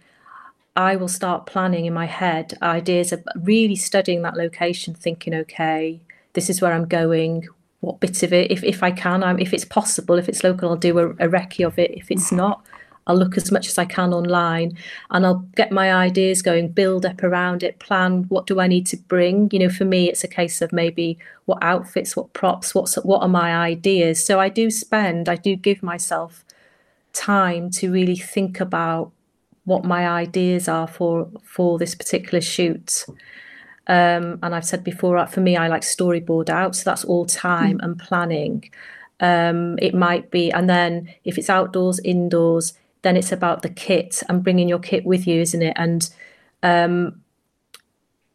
I 0.76 0.96
will 0.96 1.08
start 1.08 1.46
planning 1.46 1.86
in 1.86 1.94
my 1.94 2.08
head 2.08 2.58
ideas 2.64 3.14
of 3.14 3.24
really 3.36 3.76
studying 3.76 4.24
that 4.24 4.36
location, 4.36 4.96
thinking, 4.96 5.36
okay, 5.36 6.02
this 6.34 6.50
is 6.50 6.62
where 6.62 6.74
I'm 6.74 6.88
going. 6.88 7.48
What 7.82 8.00
bit 8.00 8.24
of 8.24 8.34
it, 8.34 8.50
if, 8.50 8.64
if 8.64 8.82
I 8.82 8.90
can, 8.90 9.24
I'm, 9.24 9.38
if 9.38 9.54
it's 9.54 9.66
possible, 9.66 10.16
if 10.16 10.28
it's 10.28 10.44
local, 10.44 10.70
I'll 10.70 10.78
do 10.78 10.98
a, 10.98 11.10
a 11.10 11.30
recce 11.30 11.64
of 11.64 11.78
it. 11.78 11.92
If 11.92 12.10
it's 12.10 12.32
not, 12.32 12.66
I'll 13.08 13.16
look 13.16 13.38
as 13.38 13.52
much 13.52 13.68
as 13.68 13.78
I 13.78 13.86
can 13.86 14.14
online 14.14 14.78
and 15.12 15.26
I'll 15.26 15.46
get 15.56 15.72
my 15.72 15.94
ideas 15.94 16.42
going, 16.42 16.70
build 16.70 17.06
up 17.06 17.24
around 17.24 17.62
it, 17.62 17.80
plan 17.80 18.24
what 18.30 18.48
do 18.48 18.60
I 18.60 18.68
need 18.68 18.88
to 18.88 18.98
bring. 18.98 19.50
You 19.52 19.60
know, 19.60 19.70
for 19.70 19.86
me, 19.86 20.10
it's 20.10 20.24
a 20.24 20.28
case 20.28 20.62
of 20.62 20.74
maybe 20.74 21.18
what 21.46 21.60
outfits, 21.62 22.16
what 22.16 22.34
props, 22.34 22.74
what's 22.74 22.96
what 22.96 23.22
are 23.22 23.30
my 23.30 23.56
ideas. 23.56 24.26
So 24.26 24.40
I 24.40 24.50
do 24.50 24.72
spend, 24.72 25.30
I 25.30 25.36
do 25.36 25.56
give 25.56 25.84
myself 25.84 26.44
time 27.14 27.70
to 27.72 27.92
really 27.92 28.16
think 28.16 28.60
about 28.60 29.12
what 29.66 29.84
my 29.84 30.08
ideas 30.08 30.68
are 30.68 30.88
for 30.88 31.30
for 31.44 31.78
this 31.78 31.96
particular 31.96 32.42
shoot. 32.42 33.06
Um, 33.88 34.40
and 34.42 34.56
I've 34.56 34.66
said 34.66 34.84
before, 34.84 35.26
for 35.28 35.42
me, 35.42 35.58
I 35.58 35.68
like 35.68 35.84
storyboard 35.84 36.50
out, 36.50 36.76
so 36.76 36.84
that's 36.86 37.06
all 37.06 37.26
time 37.26 37.78
mm. 37.78 37.84
and 37.84 38.00
planning. 38.00 38.70
Um, 39.20 39.78
it 39.80 39.94
might 39.94 40.32
be, 40.32 40.52
and 40.52 40.68
then 40.68 41.14
if 41.24 41.38
it's 41.38 41.50
outdoors, 41.50 42.00
indoors, 42.00 42.74
then 43.06 43.16
it's 43.16 43.32
about 43.32 43.62
the 43.62 43.70
kit 43.70 44.24
and 44.28 44.44
bringing 44.44 44.68
your 44.68 44.80
kit 44.80 45.06
with 45.06 45.28
you, 45.28 45.40
isn't 45.42 45.62
it? 45.62 45.74
And 45.76 46.10
um, 46.64 47.22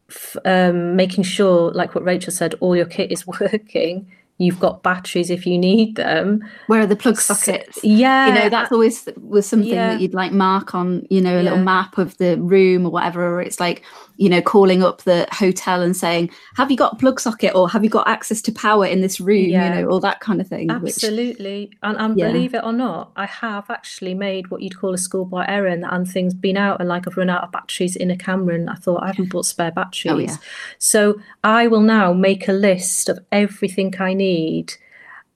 f- 0.08 0.36
um, 0.44 0.94
making 0.94 1.24
sure, 1.24 1.72
like 1.72 1.94
what 1.94 2.04
Rachel 2.04 2.32
said, 2.32 2.54
all 2.60 2.76
your 2.76 2.86
kit 2.86 3.10
is 3.10 3.26
working 3.40 4.10
you've 4.40 4.58
got 4.58 4.82
batteries 4.82 5.28
if 5.28 5.46
you 5.46 5.58
need 5.58 5.96
them. 5.96 6.42
Where 6.66 6.80
are 6.80 6.86
the 6.86 6.96
plug 6.96 7.20
sockets? 7.20 7.78
Yeah, 7.84 8.26
you 8.26 8.34
know 8.34 8.48
that's 8.48 8.72
always 8.72 9.06
was 9.20 9.46
something 9.46 9.68
Yeah. 9.68 9.90
that 9.92 10.00
you'd 10.00 10.14
like 10.14 10.32
mark 10.32 10.74
on, 10.74 11.06
you 11.10 11.20
know, 11.20 11.38
a 11.38 11.42
little 11.42 11.58
map 11.58 11.98
of 11.98 12.16
the 12.16 12.40
room 12.40 12.86
or 12.86 12.90
whatever. 12.90 13.36
Or 13.36 13.42
it's 13.42 13.60
like, 13.60 13.82
you 14.20 14.28
know, 14.28 14.42
calling 14.42 14.82
up 14.84 15.00
the 15.04 15.26
hotel 15.32 15.80
and 15.80 15.96
saying, 15.96 16.30
"Have 16.56 16.70
you 16.70 16.76
got 16.76 16.92
a 16.92 16.96
plug 16.96 17.18
socket?" 17.18 17.54
or 17.54 17.70
"Have 17.70 17.82
you 17.82 17.88
got 17.88 18.06
access 18.06 18.42
to 18.42 18.52
power 18.52 18.84
in 18.84 19.00
this 19.00 19.18
room?" 19.18 19.46
Yeah. 19.46 19.64
You 19.64 19.82
know, 19.82 19.90
all 19.90 20.00
that 20.00 20.20
kind 20.20 20.42
of 20.42 20.46
thing. 20.46 20.68
Which, 20.80 21.02
Absolutely. 21.02 21.70
And, 21.82 21.96
and 21.96 22.18
Yeah. 22.18 22.26
believe 22.30 22.54
it 22.54 22.62
or 22.62 22.74
not, 22.74 23.12
I 23.16 23.24
have 23.24 23.70
actually 23.70 24.12
made 24.12 24.50
what 24.50 24.60
you'd 24.60 24.76
call 24.76 24.92
a 24.92 24.98
schoolboy 24.98 25.46
errand 25.48 25.86
and 25.88 26.06
things 26.06 26.34
been 26.34 26.58
out 26.58 26.80
and 26.80 26.88
like 26.88 27.08
I've 27.08 27.16
run 27.16 27.30
out 27.30 27.44
of 27.44 27.50
batteries 27.50 27.96
in 27.96 28.10
a 28.10 28.16
camera 28.16 28.56
and 28.56 28.68
I 28.68 28.74
thought 28.74 29.02
I 29.02 29.06
haven't 29.06 29.30
bought 29.30 29.46
spare 29.46 29.72
batteries. 29.72 30.12
Oh, 30.12 30.18
yeah. 30.18 30.36
So 30.78 31.18
I 31.42 31.66
will 31.66 31.80
now 31.80 32.12
make 32.12 32.46
a 32.46 32.52
list 32.52 33.08
of 33.08 33.20
everything 33.32 33.94
I 33.98 34.12
need. 34.12 34.74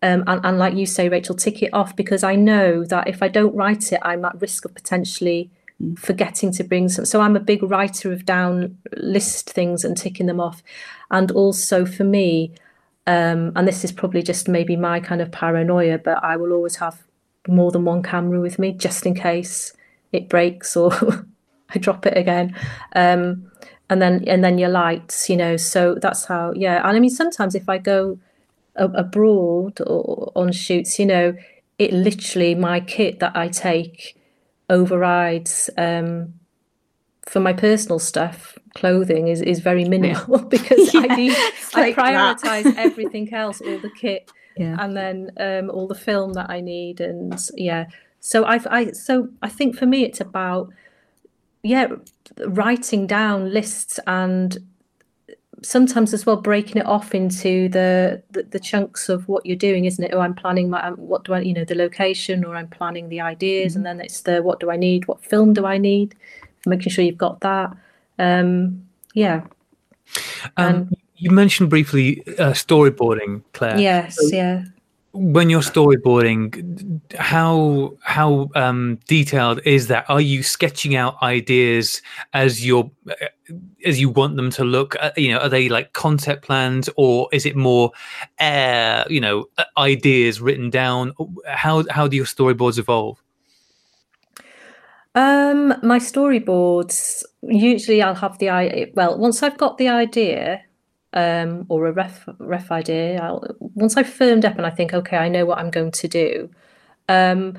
Um, 0.03 0.25
and, 0.27 0.45
and 0.45 0.59
like 0.59 0.75
you 0.75 0.85
say, 0.85 1.09
Rachel, 1.09 1.35
tick 1.35 1.63
it 1.63 1.73
off 1.73 1.97
because 1.97 2.23
I 2.23 2.35
know 2.37 2.85
that 2.85 3.09
if 3.09 3.23
I 3.23 3.29
don't 3.29 3.57
write 3.57 3.95
it, 3.95 4.01
I'm 4.03 4.27
at 4.27 4.39
risk 4.43 4.67
of 4.67 4.75
potentially 4.75 5.51
forgetting 5.97 6.53
to 6.53 6.65
bring 6.65 6.89
some. 6.89 7.05
So 7.05 7.21
I'm 7.21 7.37
a 7.37 7.41
big 7.41 7.63
writer 7.63 8.13
of 8.13 8.25
down 8.25 8.79
list 8.97 9.51
things 9.51 9.85
and 9.85 9.97
ticking 9.97 10.27
them 10.27 10.41
off. 10.41 10.63
And 11.11 11.31
also 11.33 11.85
for 11.85 12.05
me, 12.05 12.53
um, 13.07 13.53
and 13.55 13.69
this 13.69 13.85
is 13.85 13.93
probably 13.93 14.23
just 14.23 14.49
maybe 14.49 14.77
my 14.77 15.01
kind 15.01 15.21
of 15.21 15.31
paranoia, 15.31 15.99
but 15.99 16.23
I 16.23 16.37
will 16.37 16.53
always 16.53 16.77
have 16.77 17.03
more 17.47 17.71
than 17.71 17.85
one 17.85 18.03
camera 18.03 18.41
with 18.41 18.59
me 18.59 18.73
just 18.73 19.05
in 19.05 19.15
case 19.15 19.75
it 20.13 20.29
breaks 20.29 20.77
or 20.77 20.93
I 21.75 21.79
drop 21.79 22.07
it 22.07 22.17
again. 22.17 22.57
Um, 22.95 23.51
and 23.91 24.01
then 24.01 24.25
and 24.27 24.43
then 24.43 24.57
your 24.57 24.71
lights, 24.71 25.29
you 25.29 25.37
know. 25.37 25.57
So 25.59 25.97
that's 25.97 26.25
how, 26.25 26.53
yeah. 26.55 26.87
And 26.87 26.97
I 26.97 27.01
mean, 27.01 27.11
sometimes 27.11 27.55
if 27.55 27.69
I 27.69 27.79
go 27.79 28.19
a- 28.77 28.87
abroad 28.87 29.81
or 29.87 30.33
on 30.35 30.53
shoots, 30.53 30.99
you 30.99 31.05
know, 31.05 31.37
it 31.79 31.93
literally 31.93 32.55
my 32.55 32.81
kit 32.81 33.21
that 33.21 33.37
I 33.37 33.49
take 33.49 34.17
overrides 34.71 35.71
um, 35.79 36.35
for 37.27 37.41
my 37.41 37.53
personal 37.53 37.99
stuff. 37.99 38.59
Clothing 38.75 39.29
is 39.29 39.41
is 39.43 39.61
very 39.61 39.85
minimal 39.85 40.39
because 40.49 40.95
I 40.95 41.07
Yeah, 41.07 41.17
need 41.17 41.45
it's 41.49 41.75
I 41.75 41.81
like 41.81 41.97
that. 41.97 42.39
prioritize 42.39 42.71
everything 42.77 43.33
else, 43.33 43.61
all 43.61 43.79
the 43.81 43.91
kit, 43.91 44.31
yeah. 44.57 44.77
and 44.79 44.97
then 44.97 45.31
um, 45.39 45.71
all 45.71 45.87
the 45.87 45.95
film 45.95 46.35
that 46.35 46.51
I 46.51 46.61
need, 46.61 47.01
and 47.01 47.39
yeah. 47.57 47.87
So 48.21 48.45
I, 48.45 48.59
I, 48.71 48.91
so 48.93 49.29
I 49.43 49.49
think 49.51 49.77
for 49.77 49.87
me 49.87 50.05
it's 50.05 50.21
about 50.21 50.71
yeah, 51.63 51.89
writing 52.47 53.07
down 53.07 53.53
lists 53.53 53.99
and 54.07 54.59
sometimes 55.65 56.13
as 56.13 56.27
well 56.27 56.37
breaking 56.37 56.77
it 56.77 56.87
off 56.87 57.15
into 57.15 57.69
the, 57.69 58.23
the 58.31 58.43
the 58.45 58.61
chunks 58.61 59.09
of 59.09 59.27
what 59.29 59.45
you're 59.47 59.57
doing, 59.57 59.87
isn't 59.87 60.05
it? 60.05 60.13
Oh, 60.13 60.21
I'm 60.21 60.35
planning 60.35 60.71
my 60.71 60.83
um, 60.83 60.95
what 60.97 61.25
do 61.25 61.33
I 61.33 61.41
you 61.41 61.55
know 61.55 61.65
the 61.65 61.75
location, 61.75 62.45
or 62.45 62.55
I'm 62.57 62.69
planning 62.69 63.09
the 63.09 63.21
ideas, 63.21 63.75
and 63.77 63.85
then 63.85 64.01
it's 64.01 64.21
the 64.23 64.43
what 64.43 64.61
do 64.61 64.71
I 64.71 64.77
need, 64.77 65.09
what 65.09 65.25
film 65.25 65.53
do 65.53 65.67
I 65.67 65.79
need, 65.79 66.15
making 66.67 66.93
sure 66.93 67.05
you've 67.05 67.19
got 67.19 67.41
that. 67.41 67.77
Um, 68.19 68.87
yeah. 69.15 69.43
Um, 70.57 70.93
you 71.17 71.31
mentioned 71.31 71.71
briefly 71.71 72.23
uh, 72.39 72.53
storyboarding, 72.53 73.43
Claire. 73.53 73.79
Yes. 73.79 74.19
Yeah. 74.31 74.65
When 75.15 75.49
you're 75.49 75.61
storyboarding, 75.61 77.01
how 77.17 77.97
how 78.03 78.51
um, 78.57 78.99
detailed 79.07 79.61
is 79.65 79.87
that? 79.87 80.11
Are 80.11 80.21
you 80.21 80.43
sketching 80.43 80.97
out 80.97 81.23
ideas 81.23 82.03
as 82.33 82.67
you're 82.67 82.91
uh, 83.09 83.27
as 83.87 84.01
you 84.01 84.09
want 84.09 84.35
them 84.35 84.51
to 84.51 84.65
look? 84.65 84.97
Uh, 85.01 85.13
you 85.17 85.31
know, 85.33 85.39
are 85.39 85.49
they 85.49 85.69
like 85.69 85.93
concept 85.93 86.45
plans, 86.45 86.91
or 86.97 87.29
is 87.31 87.47
it 87.47 87.55
more, 87.55 87.93
uh, 88.41 89.05
you 89.09 89.21
know, 89.21 89.47
uh, 89.57 89.65
ideas 89.79 90.41
written 90.41 90.69
down? 90.69 91.13
How 91.47 91.85
how 91.91 92.09
do 92.09 92.17
your 92.17 92.27
storyboards 92.27 92.79
evolve? 92.79 93.23
Um, 95.15 95.75
my 95.85 96.01
storyboards 96.01 97.23
usually 97.43 98.03
I'll 98.03 98.17
have 98.17 98.39
the 98.39 98.51
i 98.51 98.91
well 98.95 99.17
once 99.17 99.45
I've 99.45 99.59
got 99.59 99.79
the 99.79 99.89
idea 99.89 100.64
um 101.15 101.65
or 101.69 101.87
a 101.87 101.93
ref 101.93 102.29
ref 102.39 102.71
idea 102.71 103.21
I'll 103.23 103.45
once 103.59 103.97
I've 103.97 104.09
firmed 104.09 104.45
up 104.45 104.57
and 104.57 104.67
I 104.67 104.71
think 104.71 104.93
okay 104.93 105.17
I 105.17 105.29
know 105.29 105.47
what 105.47 105.59
I'm 105.59 105.71
going 105.71 105.93
to 105.93 106.09
do 106.09 106.51
um 107.09 107.59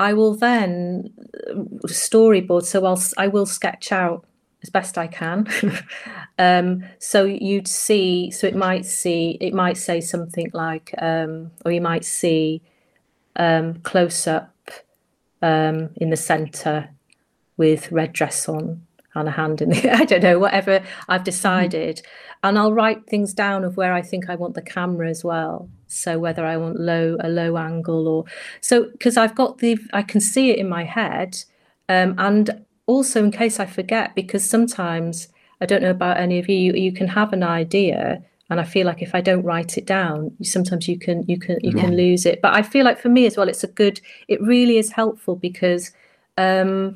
I 0.00 0.12
will 0.12 0.34
then 0.36 1.12
uh, 1.50 1.54
storyboard. 1.88 2.64
So 2.64 2.84
I'll 2.84 3.02
I 3.16 3.26
will 3.26 3.46
sketch 3.46 3.90
out 3.90 4.24
as 4.62 4.70
best 4.70 4.98
I 4.98 5.06
can. 5.06 5.46
Um 6.40 6.84
so 7.00 7.24
you'd 7.24 7.66
see 7.66 8.30
so 8.30 8.46
it 8.46 8.54
might 8.54 8.86
see 8.86 9.38
it 9.40 9.52
might 9.52 9.76
say 9.76 10.00
something 10.00 10.50
like 10.52 10.94
um 10.98 11.50
or 11.64 11.72
you 11.72 11.80
might 11.80 12.04
see 12.04 12.62
um 13.34 13.80
close 13.80 14.28
up 14.28 14.54
um, 15.42 15.90
in 15.96 16.10
the 16.10 16.16
centre 16.16 16.90
with 17.56 17.90
red 17.92 18.12
dress 18.12 18.48
on 18.48 18.86
and 19.14 19.28
a 19.28 19.32
hand 19.32 19.60
in 19.62 19.70
the 19.70 19.90
I 19.94 20.04
don't 20.04 20.22
know 20.22 20.38
whatever 20.38 20.82
I've 21.08 21.24
decided. 21.24 22.02
And 22.42 22.58
I'll 22.58 22.72
write 22.72 23.06
things 23.06 23.34
down 23.34 23.64
of 23.64 23.76
where 23.76 23.92
I 23.92 24.02
think 24.02 24.28
I 24.28 24.36
want 24.36 24.54
the 24.54 24.62
camera 24.62 25.08
as 25.08 25.24
well. 25.24 25.68
So 25.88 26.18
whether 26.18 26.44
I 26.44 26.56
want 26.56 26.78
low 26.78 27.16
a 27.20 27.28
low 27.28 27.56
angle 27.56 28.06
or 28.06 28.24
so 28.60 28.84
because 28.92 29.16
I've 29.16 29.34
got 29.34 29.58
the 29.58 29.78
I 29.92 30.02
can 30.02 30.20
see 30.20 30.50
it 30.50 30.58
in 30.58 30.68
my 30.68 30.84
head 30.84 31.42
um, 31.88 32.14
and 32.18 32.64
also 32.86 33.24
in 33.24 33.30
case 33.30 33.58
I 33.58 33.66
forget 33.66 34.14
because 34.14 34.48
sometimes 34.48 35.28
I 35.60 35.66
don't 35.66 35.82
know 35.82 35.90
about 35.90 36.18
any 36.18 36.38
of 36.38 36.48
you 36.48 36.56
you, 36.56 36.72
you 36.74 36.92
can 36.92 37.08
have 37.08 37.32
an 37.32 37.42
idea 37.42 38.22
and 38.50 38.60
I 38.60 38.64
feel 38.64 38.86
like 38.86 39.02
if 39.02 39.14
I 39.14 39.22
don't 39.22 39.42
write 39.44 39.78
it 39.78 39.86
down 39.86 40.30
sometimes 40.42 40.88
you 40.88 40.98
can 40.98 41.24
you 41.26 41.38
can 41.38 41.58
you 41.62 41.72
can 41.72 41.96
lose 41.96 42.26
it. 42.26 42.42
But 42.42 42.54
I 42.54 42.60
feel 42.60 42.84
like 42.84 43.00
for 43.00 43.08
me 43.08 43.24
as 43.24 43.38
well 43.38 43.48
it's 43.48 43.64
a 43.64 43.68
good 43.68 43.98
it 44.28 44.42
really 44.42 44.76
is 44.76 44.92
helpful 44.92 45.36
because 45.36 45.90
um 46.36 46.94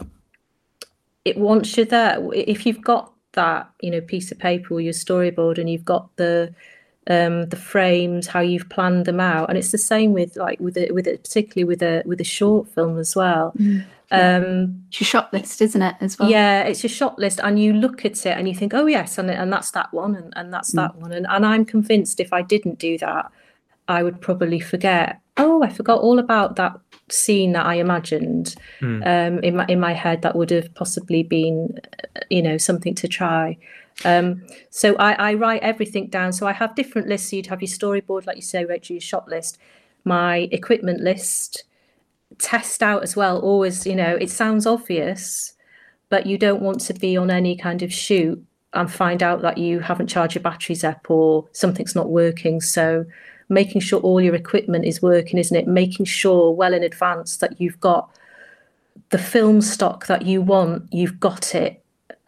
it 1.25 1.37
wants 1.39 1.77
you're 1.77 1.87
there 1.87 2.19
if 2.35 2.67
you've 2.67 2.83
got 2.83 3.13
that 3.33 3.71
you 3.81 3.91
know 3.91 4.01
piece 4.01 4.31
of 4.33 4.39
paper 4.39 4.75
or 4.75 4.81
your 4.81 4.93
storyboard 4.93 5.59
and 5.59 5.71
you've 5.71 5.85
got 5.85 6.15
the 6.17 6.55
um 7.09 7.49
the 7.49 7.57
frames 7.57 8.27
how 8.27 8.41
you've 8.41 8.69
planned 8.69 9.07
them 9.07 9.21
out 9.21 9.49
and 9.49 9.59
it's 9.59 9.73
the 9.73 9.79
same 9.79 10.13
with 10.13 10.37
like 10.37 10.61
with 10.61 10.77
it 10.77 10.95
with 10.95 11.07
it 11.07 11.23
particularly 11.25 11.65
with 11.65 11.83
a 11.83 12.03
with 12.07 12.21
a 12.21 12.25
short 12.25 12.69
film 12.69 12.99
as 12.99 13.17
well 13.17 13.55
um 14.11 14.85
It's 14.89 15.01
your 15.01 15.07
shot 15.07 15.33
list, 15.33 15.63
isn't 15.63 15.81
it, 15.81 15.97
as 16.01 16.19
well? 16.19 16.29
yeah, 16.29 16.63
it's 16.65 16.83
your 16.83 16.91
shot 16.91 17.19
list, 17.19 17.41
and 17.43 17.59
you 17.59 17.73
look 17.73 18.05
at 18.05 18.27
it 18.27 18.37
and 18.37 18.47
you 18.47 18.55
think, 18.55 18.75
oh 18.75 18.85
yes, 18.87 19.17
and 19.17 19.31
and 19.31 19.51
that's 19.51 19.71
that 19.71 19.91
one, 19.95 20.15
and, 20.15 20.33
and 20.37 20.53
that's 20.53 20.73
that 20.73 20.95
one, 20.97 21.13
and 21.13 21.27
and 21.31 21.47
I'm 21.47 21.65
convinced 21.65 22.21
if 22.21 22.31
I 22.31 22.43
didn't 22.43 22.79
do 22.79 22.99
that, 22.99 23.33
I 23.89 24.03
would 24.03 24.21
probably 24.21 24.61
forget. 24.61 25.19
Oh, 25.39 25.63
I 25.63 25.71
forgot 25.71 26.01
all 26.01 26.19
about 26.19 26.57
that 26.57 26.79
scene 27.13 27.53
that 27.53 27.67
I 27.67 27.75
imagined 27.75 28.57
um, 29.05 29.39
in 29.41 29.57
my 29.57 29.67
in 29.69 29.81
my 29.81 29.93
head. 29.93 30.23
That 30.23 30.35
would 30.37 30.51
have 30.51 30.73
possibly 30.75 31.23
been, 31.23 31.79
you 32.31 32.43
know, 32.43 32.59
something 32.59 32.95
to 32.97 33.09
try. 33.09 33.57
Um, 34.05 34.43
so 34.71 34.97
I, 34.97 35.13
I 35.13 35.35
write 35.35 35.63
everything 35.63 36.09
down. 36.09 36.33
So 36.33 36.47
I 36.47 36.53
have 36.53 36.75
different 36.75 37.09
lists. 37.09 37.31
So 37.31 37.37
you'd 37.37 37.47
have 37.47 37.61
your 37.61 37.69
storyboard, 37.69 38.27
like 38.27 38.37
you 38.37 38.43
say, 38.43 38.65
Rachel, 38.65 38.95
your 38.95 39.01
shot 39.01 39.29
list, 39.29 39.59
my 40.05 40.49
equipment 40.51 41.01
list, 41.01 41.65
test 42.39 42.83
out 42.83 43.03
as 43.03 43.15
well. 43.17 43.39
Always, 43.39 43.87
you 43.87 43.95
know, 43.95 44.17
it 44.17 44.31
sounds 44.31 44.67
obvious, 44.67 45.55
but 46.09 46.27
you 46.27 46.39
don't 46.39 46.63
want 46.63 46.81
to 46.83 46.95
be 46.95 47.17
on 47.17 47.31
any 47.31 47.57
kind 47.57 47.83
of 47.83 47.93
shoot 47.93 48.43
and 48.75 48.91
find 48.91 49.23
out 49.23 49.43
that 49.43 49.59
you 49.59 49.81
haven't 49.81 50.07
charged 50.07 50.35
your 50.35 50.43
batteries 50.43 50.83
up 50.83 51.11
or 51.11 51.47
something's 51.53 51.95
not 51.95 52.09
working. 52.09 52.61
So 52.61 53.05
making 53.53 53.81
sure 53.81 54.01
all 54.01 54.21
your 54.21 54.35
equipment 54.35 54.85
is 54.85 55.03
working, 55.03 55.39
isn't 55.39 55.57
it? 55.57 55.67
Making 55.67 56.07
sure 56.07 56.53
well 56.53 56.75
in 56.75 56.83
advance 56.83 57.37
that 57.39 57.61
you've 57.61 57.81
got 57.81 58.11
the 59.11 59.19
film 59.19 59.61
stock 59.61 60.07
that 60.07 60.27
you 60.27 60.43
want, 60.43 60.93
you've 60.93 61.21
got 61.21 61.55
it. 61.55 61.83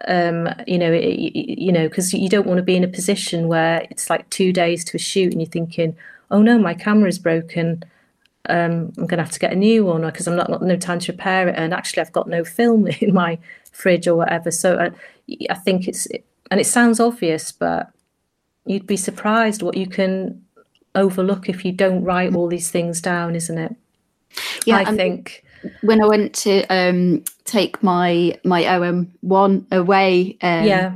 Um, 0.07 0.49
you 0.67 0.79
know, 0.79 0.93
it, 0.93 1.35
you, 1.35 1.73
know, 1.73 1.89
because 1.89 2.13
you 2.13 2.29
don't 2.29 2.47
want 2.47 2.59
to 2.59 2.63
be 2.63 2.77
in 2.77 2.85
a 2.85 2.89
position 2.89 3.49
where 3.49 3.87
it's 3.91 4.11
like 4.11 4.29
two 4.31 4.53
days 4.53 4.85
to 4.87 4.97
a 4.97 5.01
shoot 5.01 5.33
and 5.33 5.41
you're 5.41 5.51
thinking, 5.51 5.97
oh 6.31 6.43
no, 6.43 6.59
my 6.59 6.75
camera 6.75 7.09
is 7.09 7.19
broken 7.19 7.83
um, 8.49 8.93
I'm 8.99 9.07
going 9.07 9.19
to 9.19 9.25
have 9.25 9.33
to 9.33 9.39
get 9.39 9.53
a 9.53 9.57
new 9.57 9.85
one 9.85 10.03
because 10.03 10.29
I'm 10.29 10.37
not 10.37 10.49
got 10.49 10.63
no 10.63 10.77
time 10.77 10.99
to 11.01 11.13
repair 11.13 11.49
it, 11.49 11.55
and 11.57 11.73
actually 11.73 12.03
I've 12.03 12.13
got 12.13 12.29
no 12.29 12.45
film 12.45 12.87
in 13.01 13.15
my 13.15 13.39
fridge 13.73 14.07
or 14.07 14.17
whatever. 14.17 14.51
So 14.51 14.77
uh, 14.77 14.91
I 15.51 15.55
think 15.55 15.89
it's 15.89 16.07
and 16.51 16.61
it 16.61 16.67
sounds 16.67 17.01
obvious, 17.01 17.53
but 17.53 17.91
you'd 18.67 18.87
be 18.87 18.97
surprised 18.97 19.63
what 19.63 19.77
you 19.77 19.87
can 19.87 20.44
overlook 20.95 21.49
if 21.49 21.65
you 21.65 21.73
don't 21.73 22.05
write 22.05 22.35
all 22.35 22.49
these 22.49 22.71
things 22.71 23.01
down, 23.01 23.35
isn't 23.35 23.59
it? 23.59 23.75
Yeah, 24.67 24.79
I 24.79 24.95
think. 24.97 25.45
when 25.83 26.03
I 26.03 26.07
went 26.07 26.35
to 26.37 26.65
um, 26.67 27.25
take 27.45 27.83
my 27.83 28.39
my 28.45 28.67
OM 28.67 29.13
one 29.21 29.67
away, 29.71 30.37
um, 30.43 30.65
yeah, 30.65 30.93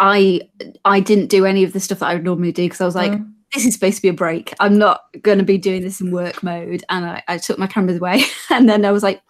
I 0.00 0.40
I 0.84 0.98
didn't 1.00 1.28
do 1.28 1.44
any 1.44 1.62
of 1.62 1.72
the 1.72 1.78
stuff 1.78 2.00
that 2.00 2.08
I 2.08 2.14
would 2.14 2.24
normally 2.24 2.52
do 2.52 2.64
because 2.64 2.80
I 2.80 2.86
was 2.86 2.96
like, 2.96 3.12
Mm. 3.12 3.32
this 3.54 3.66
is 3.66 3.74
supposed 3.74 3.96
to 3.96 4.02
be 4.02 4.08
a 4.08 4.14
break. 4.14 4.54
I'm 4.58 4.78
not 4.78 5.02
going 5.22 5.38
to 5.38 5.44
be 5.44 5.58
doing 5.58 5.82
this 5.82 6.00
in 6.00 6.10
work 6.10 6.42
mode. 6.42 6.82
And 6.88 7.04
I, 7.04 7.22
I 7.28 7.38
took 7.38 7.58
my 7.58 7.66
cameras 7.66 7.98
away. 7.98 8.22
and 8.50 8.68
then 8.68 8.84
I 8.84 8.92
was 8.92 9.02
like, 9.02 9.22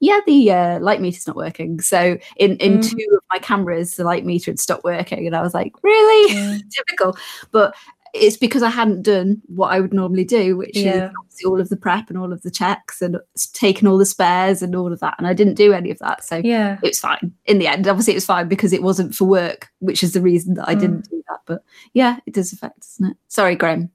yeah, 0.00 0.20
the 0.26 0.52
uh, 0.52 0.80
light 0.80 1.00
meter's 1.00 1.26
not 1.26 1.34
working. 1.34 1.80
So 1.80 2.18
in, 2.36 2.56
in 2.58 2.78
mm. 2.78 2.88
two 2.88 3.16
of 3.16 3.22
my 3.32 3.38
cameras, 3.38 3.96
the 3.96 4.04
light 4.04 4.24
meter 4.24 4.50
had 4.50 4.60
stopped 4.60 4.84
working. 4.84 5.26
And 5.26 5.34
I 5.34 5.42
was 5.42 5.54
like, 5.54 5.72
really? 5.82 6.34
Yeah. 6.34 6.58
Typical. 6.70 7.16
But 7.50 7.74
it's 8.14 8.36
because 8.36 8.62
I 8.62 8.70
hadn't 8.70 9.02
done 9.02 9.40
what 9.46 9.72
I 9.72 9.80
would 9.80 9.92
normally 9.92 10.24
do, 10.24 10.56
which 10.56 10.76
yeah. 10.76 11.10
is 11.30 11.44
all 11.44 11.60
of 11.60 11.68
the 11.68 11.76
prep 11.76 12.08
and 12.08 12.18
all 12.18 12.32
of 12.32 12.42
the 12.42 12.50
checks 12.50 13.02
and 13.02 13.18
taking 13.52 13.88
all 13.88 13.98
the 13.98 14.06
spares 14.06 14.62
and 14.62 14.74
all 14.74 14.92
of 14.92 15.00
that. 15.00 15.14
And 15.18 15.26
I 15.26 15.34
didn't 15.34 15.54
do 15.54 15.72
any 15.72 15.90
of 15.90 15.98
that. 15.98 16.24
So 16.24 16.40
yeah, 16.44 16.78
it 16.82 16.88
was 16.88 17.00
fine 17.00 17.32
in 17.44 17.58
the 17.58 17.66
end. 17.66 17.86
Obviously, 17.86 18.14
it 18.14 18.16
was 18.16 18.26
fine 18.26 18.48
because 18.48 18.72
it 18.72 18.82
wasn't 18.82 19.14
for 19.14 19.24
work, 19.24 19.70
which 19.80 20.02
is 20.02 20.12
the 20.12 20.20
reason 20.20 20.54
that 20.54 20.68
I 20.68 20.74
mm. 20.74 20.80
didn't 20.80 21.10
do 21.10 21.22
that. 21.28 21.40
But 21.46 21.64
yeah, 21.94 22.18
it 22.26 22.34
does 22.34 22.52
affect, 22.52 22.80
doesn't 22.80 23.12
it? 23.12 23.16
Sorry, 23.28 23.56
Graham. 23.56 23.90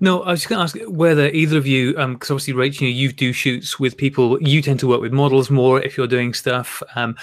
No, 0.00 0.22
I 0.22 0.30
was 0.30 0.40
just 0.40 0.48
going 0.48 0.58
to 0.58 0.62
ask 0.62 0.90
whether 0.90 1.28
either 1.28 1.58
of 1.58 1.66
you, 1.66 1.90
because 1.90 2.30
um, 2.30 2.34
obviously, 2.34 2.54
Rachel, 2.54 2.86
you, 2.86 2.94
you 2.94 3.12
do 3.12 3.32
shoots 3.32 3.78
with 3.78 3.96
people. 3.98 4.40
You 4.40 4.62
tend 4.62 4.80
to 4.80 4.88
work 4.88 5.02
with 5.02 5.12
models 5.12 5.50
more 5.50 5.80
if 5.82 5.96
you're 5.96 6.06
doing 6.06 6.32
stuff. 6.32 6.82
Um, 6.94 7.16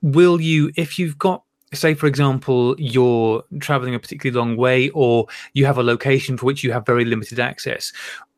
will 0.00 0.40
you, 0.40 0.70
if 0.76 0.98
you've 0.98 1.18
got 1.18 1.42
say 1.72 1.94
for 1.94 2.06
example 2.06 2.74
you're 2.78 3.42
traveling 3.60 3.94
a 3.94 3.98
particularly 3.98 4.38
long 4.38 4.56
way 4.56 4.88
or 4.90 5.26
you 5.54 5.66
have 5.66 5.78
a 5.78 5.82
location 5.82 6.36
for 6.36 6.46
which 6.46 6.62
you 6.62 6.72
have 6.72 6.84
very 6.86 7.04
limited 7.04 7.40
access 7.40 7.92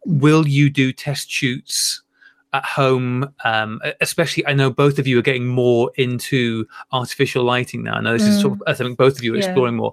will 0.04 0.46
you 0.46 0.70
do 0.70 0.92
test 0.92 1.30
shoots 1.30 2.02
at 2.54 2.64
home 2.64 3.28
um, 3.44 3.80
especially 4.00 4.46
i 4.46 4.52
know 4.52 4.70
both 4.70 4.98
of 4.98 5.06
you 5.06 5.18
are 5.18 5.22
getting 5.22 5.46
more 5.46 5.90
into 5.96 6.64
artificial 6.92 7.42
lighting 7.42 7.82
now 7.82 7.94
i 7.94 8.00
know 8.00 8.12
this 8.12 8.22
mm. 8.22 8.28
is 8.28 8.40
sort 8.40 8.52
of 8.52 8.62
i 8.68 8.72
think 8.72 8.96
both 8.96 9.18
of 9.18 9.24
you 9.24 9.34
are 9.34 9.36
yeah. 9.36 9.44
exploring 9.44 9.74
more 9.74 9.92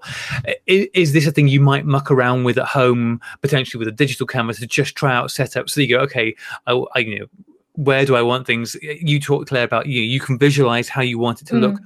is, 0.68 0.88
is, 0.94 1.14
this 1.14 1.26
a 1.26 1.32
thing 1.32 1.48
you 1.48 1.60
might 1.60 1.86
muck 1.86 2.12
around 2.12 2.44
with 2.44 2.60
at 2.60 2.68
home 2.68 3.20
potentially 3.42 3.80
with 3.80 3.88
a 3.88 3.92
digital 3.92 4.28
camera 4.28 4.54
to 4.54 4.68
just 4.68 4.96
try 4.96 5.14
out 5.14 5.30
setups 5.30 5.72
so 5.72 5.82
you 5.82 5.88
go 5.88 6.00
okay 6.00 6.36
I, 6.68 6.74
I 6.94 7.00
you 7.00 7.20
know 7.20 7.26
where 7.74 8.06
do 8.06 8.16
i 8.16 8.22
want 8.22 8.46
things 8.46 8.76
you 8.82 9.20
talked 9.20 9.50
claire 9.50 9.64
about 9.64 9.88
you 9.88 10.02
you 10.02 10.20
can 10.20 10.38
visualize 10.38 10.88
how 10.88 11.02
you 11.02 11.18
want 11.18 11.42
it 11.42 11.48
to 11.48 11.56
mm. 11.56 11.62
look 11.62 11.80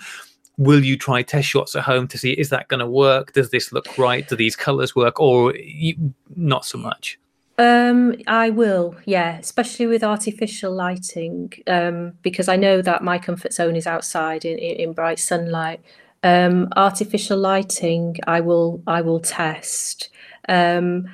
will 0.57 0.83
you 0.83 0.97
try 0.97 1.21
test 1.21 1.47
shots 1.47 1.75
at 1.75 1.83
home 1.83 2.07
to 2.07 2.17
see 2.17 2.31
is 2.31 2.49
that 2.49 2.67
going 2.67 2.79
to 2.79 2.87
work? 2.87 3.33
Does 3.33 3.49
this 3.49 3.71
look 3.71 3.97
right? 3.97 4.27
Do 4.27 4.35
these 4.35 4.55
colors 4.55 4.95
work? 4.95 5.19
Or 5.19 5.55
you, 5.55 6.13
not 6.35 6.65
so 6.65 6.77
much? 6.77 7.19
Um, 7.57 8.15
I 8.27 8.49
will, 8.49 8.95
yeah, 9.05 9.37
especially 9.37 9.87
with 9.87 10.03
artificial 10.03 10.73
lighting, 10.73 11.53
um, 11.67 12.13
because 12.21 12.49
I 12.49 12.57
know 12.57 12.81
that 12.81 13.01
my 13.01 13.17
comfort 13.17 13.53
zone 13.53 13.77
is 13.77 13.87
outside 13.87 14.43
in, 14.43 14.57
in, 14.57 14.75
in 14.89 14.93
bright 14.93 15.19
sunlight. 15.19 15.81
Um, 16.21 16.67
artificial 16.75 17.37
lighting, 17.37 18.17
I 18.27 18.41
will, 18.41 18.83
I 18.87 19.01
will 19.01 19.21
test. 19.21 20.09
Um, 20.49 21.05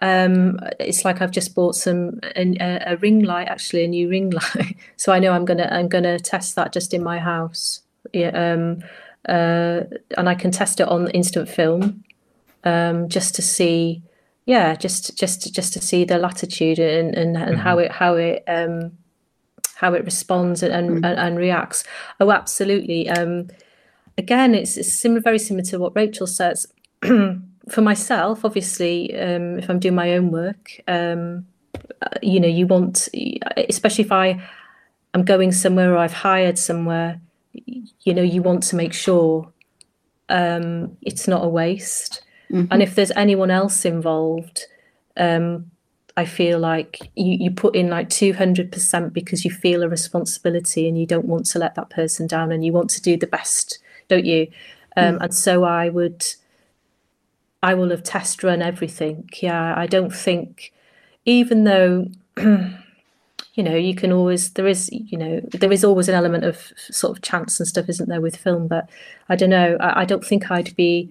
um, 0.00 0.58
it's 0.78 1.04
like 1.04 1.20
I've 1.20 1.30
just 1.30 1.54
bought 1.54 1.74
some 1.74 2.20
a, 2.36 2.82
a, 2.86 2.96
ring 2.98 3.22
light, 3.24 3.48
actually 3.48 3.84
a 3.84 3.88
new 3.88 4.08
ring 4.08 4.30
light, 4.54 4.76
so 4.96 5.12
I 5.12 5.18
know 5.18 5.32
I'm 5.32 5.44
gonna, 5.44 5.68
I'm 5.70 5.88
gonna 5.88 6.18
test 6.18 6.54
that 6.54 6.72
just 6.72 6.94
in 6.94 7.02
my 7.02 7.18
house 7.18 7.82
um, 8.14 8.82
uh, 9.28 9.82
and 10.16 10.28
I 10.28 10.34
can 10.34 10.50
test 10.50 10.80
it 10.80 10.88
on 10.88 11.10
instant 11.10 11.48
film 11.48 12.04
um, 12.64 13.08
just 13.08 13.34
to 13.36 13.42
see, 13.42 14.02
yeah, 14.44 14.74
just 14.74 15.16
just 15.16 15.52
just 15.54 15.72
to 15.72 15.80
see 15.80 16.04
the 16.04 16.18
latitude 16.18 16.78
and 16.78 17.14
and, 17.14 17.36
and 17.36 17.52
mm-hmm. 17.52 17.60
how 17.60 17.78
it 17.78 17.92
how 17.92 18.14
it 18.14 18.44
um, 18.48 18.92
how 19.76 19.94
it 19.94 20.04
responds 20.04 20.62
and 20.62 20.72
and, 20.72 20.90
mm-hmm. 20.90 21.04
and, 21.04 21.18
and 21.18 21.38
reacts. 21.38 21.84
Oh, 22.20 22.30
absolutely. 22.30 23.08
Um, 23.08 23.48
again, 24.18 24.54
it's, 24.54 24.76
it's 24.76 24.92
similar, 24.92 25.20
very 25.20 25.38
similar 25.38 25.64
to 25.66 25.78
what 25.78 25.94
Rachel 25.94 26.26
says. 26.26 26.66
For 27.02 27.80
myself, 27.80 28.44
obviously, 28.44 29.18
um, 29.18 29.58
if 29.58 29.68
I'm 29.68 29.80
doing 29.80 29.96
my 29.96 30.12
own 30.12 30.30
work, 30.30 30.80
um, 30.86 31.46
uh, 32.00 32.10
you 32.22 32.38
know, 32.38 32.48
you 32.48 32.66
want, 32.66 33.08
especially 33.56 34.04
if 34.04 34.12
I 34.12 34.40
am 35.14 35.24
going 35.24 35.50
somewhere 35.50 35.92
or 35.92 35.98
I've 35.98 36.12
hired 36.12 36.58
somewhere, 36.58 37.20
you 37.66 38.14
know 38.14 38.22
you 38.22 38.42
want 38.42 38.62
to 38.62 38.76
make 38.76 38.92
sure 38.92 39.50
um, 40.28 40.96
it's 41.02 41.28
not 41.28 41.44
a 41.44 41.48
waste 41.48 42.22
mm-hmm. 42.50 42.72
and 42.72 42.82
if 42.82 42.94
there's 42.94 43.12
anyone 43.12 43.50
else 43.50 43.84
involved 43.84 44.66
um, 45.16 45.70
i 46.16 46.24
feel 46.24 46.58
like 46.58 47.10
you, 47.14 47.36
you 47.40 47.50
put 47.50 47.74
in 47.76 47.88
like 47.88 48.08
200% 48.08 49.12
because 49.12 49.44
you 49.44 49.50
feel 49.50 49.82
a 49.82 49.88
responsibility 49.88 50.88
and 50.88 50.98
you 50.98 51.06
don't 51.06 51.26
want 51.26 51.46
to 51.46 51.58
let 51.58 51.74
that 51.74 51.90
person 51.90 52.26
down 52.26 52.52
and 52.52 52.64
you 52.64 52.72
want 52.72 52.90
to 52.90 53.02
do 53.02 53.16
the 53.16 53.26
best 53.26 53.78
don't 54.08 54.26
you 54.26 54.46
um, 54.96 55.16
mm. 55.16 55.22
and 55.22 55.34
so 55.34 55.64
i 55.64 55.88
would 55.88 56.24
i 57.62 57.74
will 57.74 57.90
have 57.90 58.02
test 58.02 58.42
run 58.42 58.62
everything 58.62 59.28
yeah 59.40 59.74
i 59.76 59.86
don't 59.86 60.14
think 60.14 60.72
even 61.24 61.64
though 61.64 62.06
you 63.56 63.62
know 63.62 63.74
you 63.74 63.94
can 63.94 64.12
always 64.12 64.50
there 64.50 64.66
is 64.66 64.88
you 64.92 65.18
know 65.18 65.40
there 65.52 65.72
is 65.72 65.82
always 65.82 66.08
an 66.08 66.14
element 66.14 66.44
of 66.44 66.72
sort 66.76 67.16
of 67.16 67.22
chance 67.22 67.58
and 67.58 67.66
stuff 67.66 67.88
isn't 67.88 68.08
there 68.08 68.20
with 68.20 68.36
film 68.36 68.68
but 68.68 68.88
i 69.28 69.34
don't 69.34 69.50
know 69.50 69.76
i, 69.80 70.02
I 70.02 70.04
don't 70.04 70.24
think 70.24 70.50
i'd 70.50 70.76
be 70.76 71.10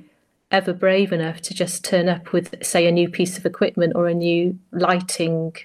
ever 0.52 0.72
brave 0.72 1.12
enough 1.12 1.42
to 1.42 1.54
just 1.54 1.84
turn 1.84 2.08
up 2.08 2.32
with 2.32 2.54
say 2.64 2.86
a 2.88 2.92
new 2.92 3.10
piece 3.10 3.38
of 3.38 3.46
equipment 3.46 3.94
or 3.96 4.08
a 4.08 4.14
new 4.14 4.58
lighting 4.72 5.56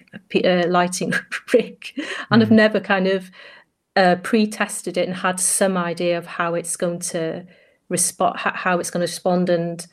uh, 0.45 0.66
lighting 0.66 1.12
rig 1.53 1.93
and 2.31 2.43
mm. 2.43 2.43
i've 2.43 2.51
never 2.51 2.81
kind 2.81 3.07
of 3.07 3.31
uh, 3.97 4.16
pre-tested 4.23 4.97
it 4.97 5.07
and 5.07 5.16
had 5.16 5.38
some 5.38 5.77
idea 5.77 6.16
of 6.16 6.25
how 6.25 6.55
it's 6.55 6.77
going 6.77 6.99
to 6.99 7.45
respond 7.90 8.35
how 8.38 8.79
it's 8.79 8.90
going 8.90 9.01
to 9.01 9.11
respond 9.12 9.51
and 9.51 9.87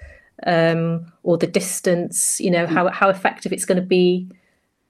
um, 0.45 1.11
or 1.23 1.37
the 1.37 1.47
distance 1.47 2.39
you 2.39 2.49
know 2.49 2.65
mm. 2.65 2.69
how, 2.69 2.87
how 2.89 3.09
effective 3.09 3.51
it's 3.51 3.65
going 3.65 3.81
to 3.81 3.85
be 3.85 4.29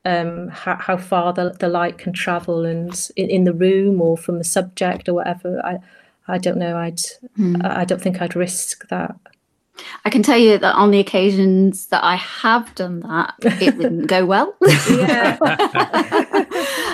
um, 0.08 0.48
how, 0.48 0.76
how, 0.78 0.96
far 0.96 1.34
the, 1.34 1.50
the 1.60 1.67
light 1.67 1.98
can 1.98 2.13
travel 2.13 2.65
and 2.65 3.10
in, 3.17 3.30
in, 3.30 3.43
the 3.43 3.54
room 3.54 4.02
or 4.02 4.17
from 4.17 4.38
the 4.38 4.43
subject 4.43 5.10
or 5.10 5.13
whatever. 5.13 5.62
I, 5.65 5.80
I 6.30 6.38
don't 6.38 6.58
know. 6.58 6.78
I'd, 6.78 7.02
mm. 7.38 7.63
I 7.65 7.84
don't 7.84 8.02
think 8.02 8.22
I'd 8.22 8.36
risk 8.36 8.88
that. 8.88 9.15
I 10.06 10.10
can 10.10 10.24
tell 10.24 10.38
you 10.38 10.58
that 10.58 10.76
on 10.76 10.91
the 10.91 11.00
occasions 11.00 11.88
that 11.88 12.04
I 12.06 12.15
have 12.15 12.74
done 12.74 13.02
that, 13.02 13.34
it 13.41 13.78
didn't 13.80 14.08
go 14.08 14.26
well. 14.26 14.56
Yeah. 14.89 15.38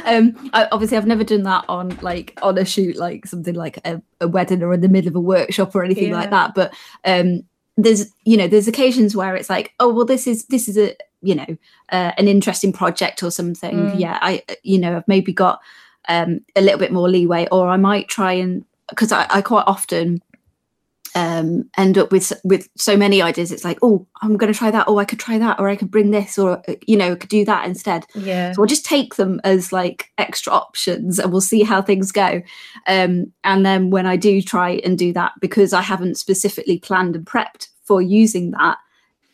um, 0.05 0.49
I, 0.53 0.67
obviously, 0.71 0.97
I've 0.97 1.05
never 1.05 1.23
done 1.23 1.43
that 1.43 1.65
on 1.69 1.97
like 2.01 2.37
on 2.41 2.57
a 2.57 2.65
shoot, 2.65 2.97
like 2.97 3.27
something 3.27 3.53
like 3.53 3.79
a, 3.85 4.01
a 4.19 4.27
wedding 4.27 4.63
or 4.63 4.73
in 4.73 4.81
the 4.81 4.89
middle 4.89 5.09
of 5.09 5.15
a 5.15 5.19
workshop 5.19 5.75
or 5.75 5.83
anything 5.83 6.09
yeah. 6.09 6.15
like 6.15 6.31
that. 6.31 6.55
But 6.55 6.73
um, 7.05 7.43
there's, 7.77 8.11
you 8.25 8.37
know, 8.37 8.47
there's 8.47 8.67
occasions 8.67 9.15
where 9.15 9.35
it's 9.35 9.49
like, 9.49 9.73
oh 9.79 9.93
well, 9.93 10.05
this 10.05 10.25
is 10.27 10.45
this 10.45 10.67
is 10.67 10.77
a 10.77 10.95
you 11.23 11.35
know 11.35 11.57
uh, 11.91 12.11
an 12.17 12.27
interesting 12.27 12.71
project 12.71 13.23
or 13.23 13.31
something. 13.31 13.75
Mm. 13.75 13.99
yeah 13.99 14.19
i 14.21 14.43
you 14.63 14.77
know 14.77 14.97
i've 14.97 15.07
maybe 15.07 15.33
got 15.33 15.59
um, 16.09 16.41
a 16.55 16.61
little 16.61 16.79
bit 16.79 16.91
more 16.91 17.09
leeway 17.09 17.47
or 17.51 17.69
i 17.69 17.77
might 17.77 18.09
try 18.09 18.33
and 18.33 18.65
because 18.89 19.11
I, 19.13 19.25
I, 19.29 19.41
quite 19.41 19.63
often 19.65 20.21
um, 21.15 21.69
end 21.77 21.97
up 21.97 22.11
with 22.11 22.33
with 22.43 22.69
so 22.75 22.97
many 22.97 23.21
ideas. 23.21 23.51
It's 23.51 23.63
like 23.63 23.77
oh 23.81 24.05
i'm 24.21 24.37
going 24.37 24.51
to 24.51 24.57
try 24.57 24.71
that. 24.71 24.87
Or 24.87 24.99
i 24.99 25.05
could 25.05 25.19
try 25.19 25.37
that 25.37 25.59
or 25.59 25.69
i 25.69 25.75
could 25.75 25.91
bring 25.91 26.11
this 26.11 26.37
or 26.37 26.61
uh, 26.67 26.75
you 26.87 26.97
know 26.97 27.15
could 27.15 27.29
do 27.29 27.45
that 27.45 27.65
instead. 27.65 28.05
Yeah. 28.15 28.51
So 28.51 28.61
i'll 28.61 28.67
just 28.67 28.85
take 28.85 29.15
them 29.15 29.39
as 29.43 29.71
like 29.71 30.11
extra 30.17 30.51
options 30.51 31.19
and 31.19 31.31
we'll 31.31 31.41
see 31.41 31.63
how 31.63 31.81
things 31.81 32.11
go. 32.11 32.41
Um, 32.87 33.31
and 33.43 33.65
then 33.65 33.89
when 33.89 34.05
i 34.05 34.15
do 34.15 34.41
try 34.41 34.81
and 34.83 34.97
do 34.97 35.13
that 35.13 35.33
because 35.39 35.73
i 35.73 35.81
haven't 35.81 36.15
specifically 36.15 36.79
planned 36.79 37.15
and 37.15 37.25
prepped 37.25 37.69
for 37.83 38.01
using 38.01 38.51
that 38.51 38.77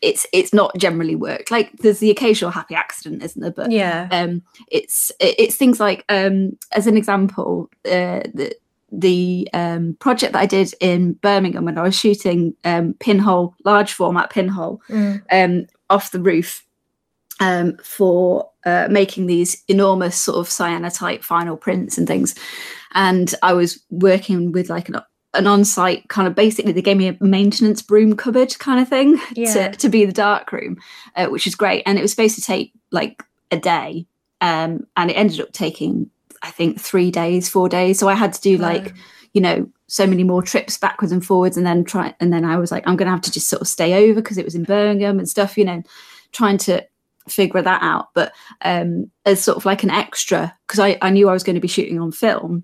it's 0.01 0.25
it's 0.31 0.53
not 0.53 0.75
generally 0.77 1.15
worked 1.15 1.51
like 1.51 1.71
there's 1.79 1.99
the 1.99 2.09
occasional 2.09 2.51
happy 2.51 2.75
accident 2.75 3.21
isn't 3.23 3.41
there 3.41 3.51
but 3.51 3.71
yeah 3.71 4.07
um 4.11 4.41
it's 4.71 5.11
it's 5.19 5.55
things 5.55 5.79
like 5.79 6.05
um 6.09 6.57
as 6.71 6.87
an 6.87 6.97
example 6.97 7.69
uh 7.85 8.21
the 8.33 8.53
the 8.91 9.47
um, 9.53 9.95
project 9.99 10.33
that 10.33 10.39
I 10.39 10.45
did 10.45 10.73
in 10.79 11.13
Birmingham 11.13 11.65
when 11.65 11.77
I 11.77 11.83
was 11.83 11.95
shooting 11.95 12.55
um, 12.63 12.95
pinhole, 12.99 13.55
large 13.65 13.93
format 13.93 14.29
pinhole, 14.29 14.81
mm. 14.89 15.21
um, 15.31 15.67
off 15.89 16.11
the 16.11 16.19
roof 16.19 16.65
um, 17.39 17.77
for 17.83 18.49
uh, 18.65 18.87
making 18.89 19.27
these 19.27 19.63
enormous 19.67 20.17
sort 20.17 20.37
of 20.37 20.47
cyanotype 20.47 21.23
final 21.23 21.55
prints 21.55 21.97
and 21.97 22.07
things. 22.07 22.35
And 22.93 23.33
I 23.41 23.53
was 23.53 23.83
working 23.89 24.51
with 24.51 24.69
like 24.69 24.89
an 24.89 24.97
an 25.33 25.47
on-site 25.47 26.07
kind 26.09 26.27
of 26.27 26.33
basically 26.35 26.71
they 26.71 26.81
gave 26.81 26.97
me 26.97 27.07
a 27.07 27.17
maintenance 27.23 27.81
broom 27.81 28.15
cupboard 28.15 28.57
kind 28.59 28.79
of 28.79 28.87
thing 28.87 29.19
yeah. 29.35 29.53
to, 29.53 29.77
to 29.77 29.89
be 29.89 30.05
the 30.05 30.11
dark 30.11 30.51
room 30.51 30.77
uh, 31.15 31.27
which 31.27 31.45
is 31.45 31.55
great 31.55 31.83
and 31.85 31.97
it 31.97 32.01
was 32.01 32.11
supposed 32.11 32.35
to 32.35 32.41
take 32.41 32.73
like 32.91 33.23
a 33.51 33.57
day 33.57 34.05
um, 34.41 34.85
and 34.97 35.11
it 35.11 35.13
ended 35.13 35.39
up 35.39 35.51
taking 35.51 36.09
i 36.41 36.49
think 36.49 36.79
three 36.79 37.11
days 37.11 37.49
four 37.49 37.69
days 37.69 37.99
so 37.99 38.07
i 38.07 38.13
had 38.13 38.33
to 38.33 38.41
do 38.41 38.57
like 38.57 38.93
you 39.33 39.41
know 39.41 39.69
so 39.87 40.07
many 40.07 40.23
more 40.23 40.41
trips 40.41 40.77
backwards 40.77 41.11
and 41.11 41.25
forwards 41.25 41.57
and 41.57 41.65
then 41.65 41.83
try 41.83 42.13
and 42.19 42.31
then 42.31 42.45
i 42.45 42.57
was 42.57 42.71
like 42.71 42.87
i'm 42.87 42.95
gonna 42.95 43.11
have 43.11 43.21
to 43.21 43.31
just 43.31 43.49
sort 43.49 43.61
of 43.61 43.67
stay 43.67 44.09
over 44.09 44.21
because 44.21 44.37
it 44.37 44.45
was 44.45 44.55
in 44.55 44.63
birmingham 44.63 45.19
and 45.19 45.29
stuff 45.29 45.57
you 45.57 45.65
know 45.65 45.83
trying 46.31 46.57
to 46.57 46.83
figure 47.27 47.61
that 47.61 47.81
out 47.83 48.07
but 48.15 48.31
um 48.61 49.11
as 49.25 49.43
sort 49.43 49.57
of 49.57 49.65
like 49.65 49.83
an 49.83 49.91
extra 49.91 50.55
because 50.65 50.79
I, 50.79 50.97
I 51.01 51.09
knew 51.11 51.29
i 51.29 51.33
was 51.33 51.43
going 51.43 51.55
to 51.55 51.59
be 51.59 51.67
shooting 51.67 51.99
on 51.99 52.11
film. 52.11 52.63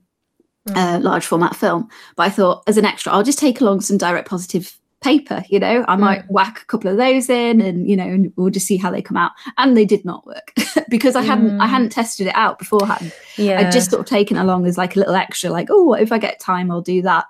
Uh, 0.74 0.99
large 1.01 1.26
format 1.26 1.55
film. 1.55 1.88
But 2.16 2.24
I 2.24 2.30
thought, 2.30 2.63
as 2.68 2.78
an 2.78 2.86
extra, 2.86 3.11
I'll 3.11 3.24
just 3.24 3.39
take 3.39 3.61
along 3.61 3.82
some 3.82 3.97
direct 3.97 4.28
positive 4.30 4.78
paper 5.01 5.43
you 5.49 5.59
know? 5.59 5.86
I 5.88 5.97
might 5.97 6.24
whack 6.32 6.61
a 6.61 6.66
couple 6.66 6.89
of 6.89 6.97
those 6.97 7.30
in 7.30 7.61
and 7.61 7.88
you 7.88 7.95
know 7.95 8.05
and 8.05 8.34
we'll 8.38 8.49
just 8.49 8.66
see 8.66 8.78
how 8.78 8.89
they 8.89 9.03
come 9.03 9.18
out. 9.18 9.34
And 9.59 9.78
they 9.78 9.86
did 9.86 10.03
not 10.03 10.26
work 10.26 10.51
because 10.89 11.16
i 11.16 11.22
hadn't 11.22 11.59
i 11.61 11.68
Mm. 11.68 11.70
hadn't 11.70 11.89
tested 11.91 12.26
it 12.26 12.34
out 12.36 12.57
beforehand. 12.57 13.13
Yeah. 13.38 13.59
I'd 13.59 13.72
just 13.72 13.91
sort 13.91 13.99
of 13.99 14.07
taken 14.07 14.36
along 14.36 14.66
as 14.66 14.80
like 14.80 14.95
a 14.95 14.99
little 14.99 15.13
extra 15.13 15.51
like 15.51 15.68
oh 15.70 15.93
if 15.93 16.11
i 16.11 16.18
get 16.18 16.39
time 16.39 16.72
i'll 16.72 16.82
do 16.82 17.03
that. 17.03 17.26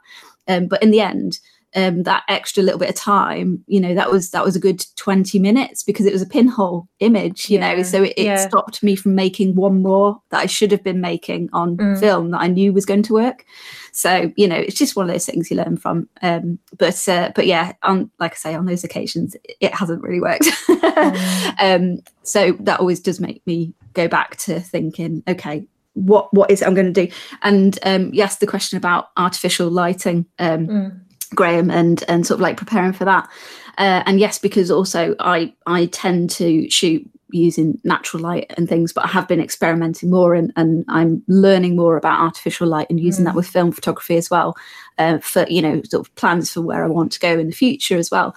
Um, 0.48 0.68
but 0.68 0.82
in 0.82 0.92
the 0.92 1.02
end 1.02 1.40
um, 1.76 2.04
that 2.04 2.24
extra 2.30 2.64
little 2.64 2.80
bit 2.80 2.90
of 2.90 2.96
time 2.96 3.64
you 3.68 3.80
know 3.80 3.94
that 3.94 4.10
was 4.12 4.32
that 4.32 4.44
was 4.46 4.56
a 4.56 4.60
good 4.60 4.86
20 4.96 5.38
minutes 5.40 5.84
because 5.84 6.06
it 6.06 6.14
was 6.14 6.22
a 6.22 6.26
pinhole 6.28 6.88
image 7.00 7.50
you 7.50 7.60
know 7.60 7.84
so 7.84 8.04
it, 8.04 8.14
it 8.18 8.26
yeah. 8.26 8.48
stopped 8.48 8.82
me 8.82 8.96
from 8.96 9.14
making 9.16 9.56
one 9.56 9.82
more 9.82 10.20
that 10.30 10.40
i 10.40 10.46
should 10.46 10.72
have 10.72 10.84
been 10.84 11.02
making 11.02 11.50
on 11.54 11.76
Mm. 11.78 12.00
film 12.00 12.32
that 12.32 12.40
i 12.42 12.48
knew 12.48 12.72
was 12.74 12.86
going 12.86 13.04
to 13.04 13.14
work 13.14 13.46
so 13.92 14.32
you 14.38 14.48
know 14.48 14.56
it's 14.56 14.76
just 14.78 14.96
one 14.96 15.06
of 15.08 15.14
those 15.14 15.26
things 15.26 15.52
you 15.52 15.58
learn 15.58 15.76
from 15.78 16.08
um 16.22 16.58
but 16.78 17.08
uh, 17.10 17.32
but 17.36 17.46
yeah 17.46 17.74
on 17.84 18.10
like 18.20 18.32
i 18.32 18.36
say 18.36 18.56
on 18.56 18.66
those 18.66 18.84
occasions 18.84 19.36
it- 19.60 19.74
hasn't 19.74 20.02
really 20.02 20.22
worked 20.22 20.46
Mm. 20.68 21.56
um 21.60 22.00
so 22.24 22.54
that 22.62 22.80
always 22.80 23.00
does 23.00 23.20
make 23.20 23.46
me 23.46 23.74
go 23.94 24.08
back 24.08 24.38
to 24.38 24.60
thinking 24.60 25.24
okay 25.28 25.68
what 25.94 26.34
what 26.34 26.50
is 26.52 26.62
it 26.62 26.68
i'm 26.68 26.74
going 26.74 26.92
to 26.94 27.06
do 27.08 27.12
and 27.44 27.80
um 27.84 28.14
you 28.14 28.22
asked 28.22 28.40
the 28.40 28.48
question 28.48 28.78
about 28.78 29.10
artificial 29.18 29.70
lighting 29.70 30.26
um 30.40 30.68
Mm. 30.68 31.00
Graham 31.36 31.70
and 31.70 32.04
and 32.08 32.26
sort 32.26 32.38
of 32.38 32.42
like 32.42 32.58
preparing 32.58 32.94
for 32.94 33.06
that 33.06 33.30
uh, 33.78 34.02
and 34.06 34.20
yes 34.20 34.40
because 34.40 34.72
also 34.72 35.16
i 35.20 35.54
i 35.68 35.86
tend 35.88 36.30
to 36.30 36.70
shoot 36.70 37.08
using 37.32 37.80
natural 37.84 38.22
light 38.24 38.54
and 38.56 38.70
things 38.70 38.94
but 38.94 39.04
i 39.04 39.08
have 39.08 39.28
been 39.28 39.42
experimenting 39.42 40.10
more 40.10 40.34
and, 40.36 40.54
and 40.56 40.86
i'm 40.88 41.22
learning 41.28 41.76
more 41.76 41.98
about 41.98 42.20
artificial 42.22 42.68
light 42.68 42.88
and 42.90 43.00
using 43.00 43.26
that 43.26 43.34
Mm. 43.34 43.38
with 43.38 43.48
film 43.48 43.72
photography 43.72 44.16
as 44.16 44.30
well 44.30 44.56
uh, 45.00 45.18
for 45.18 45.46
you 45.50 45.62
know 45.62 45.82
sort 45.84 46.08
of 46.08 46.16
plans 46.16 46.52
for 46.54 46.62
where 46.62 46.84
i 46.86 46.88
want 46.88 47.12
to 47.12 47.20
go 47.20 47.38
in 47.38 47.48
the 47.48 47.54
future 47.56 47.98
as 47.98 48.10
well 48.12 48.36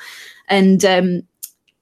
and 0.49 0.85
um 0.85 1.23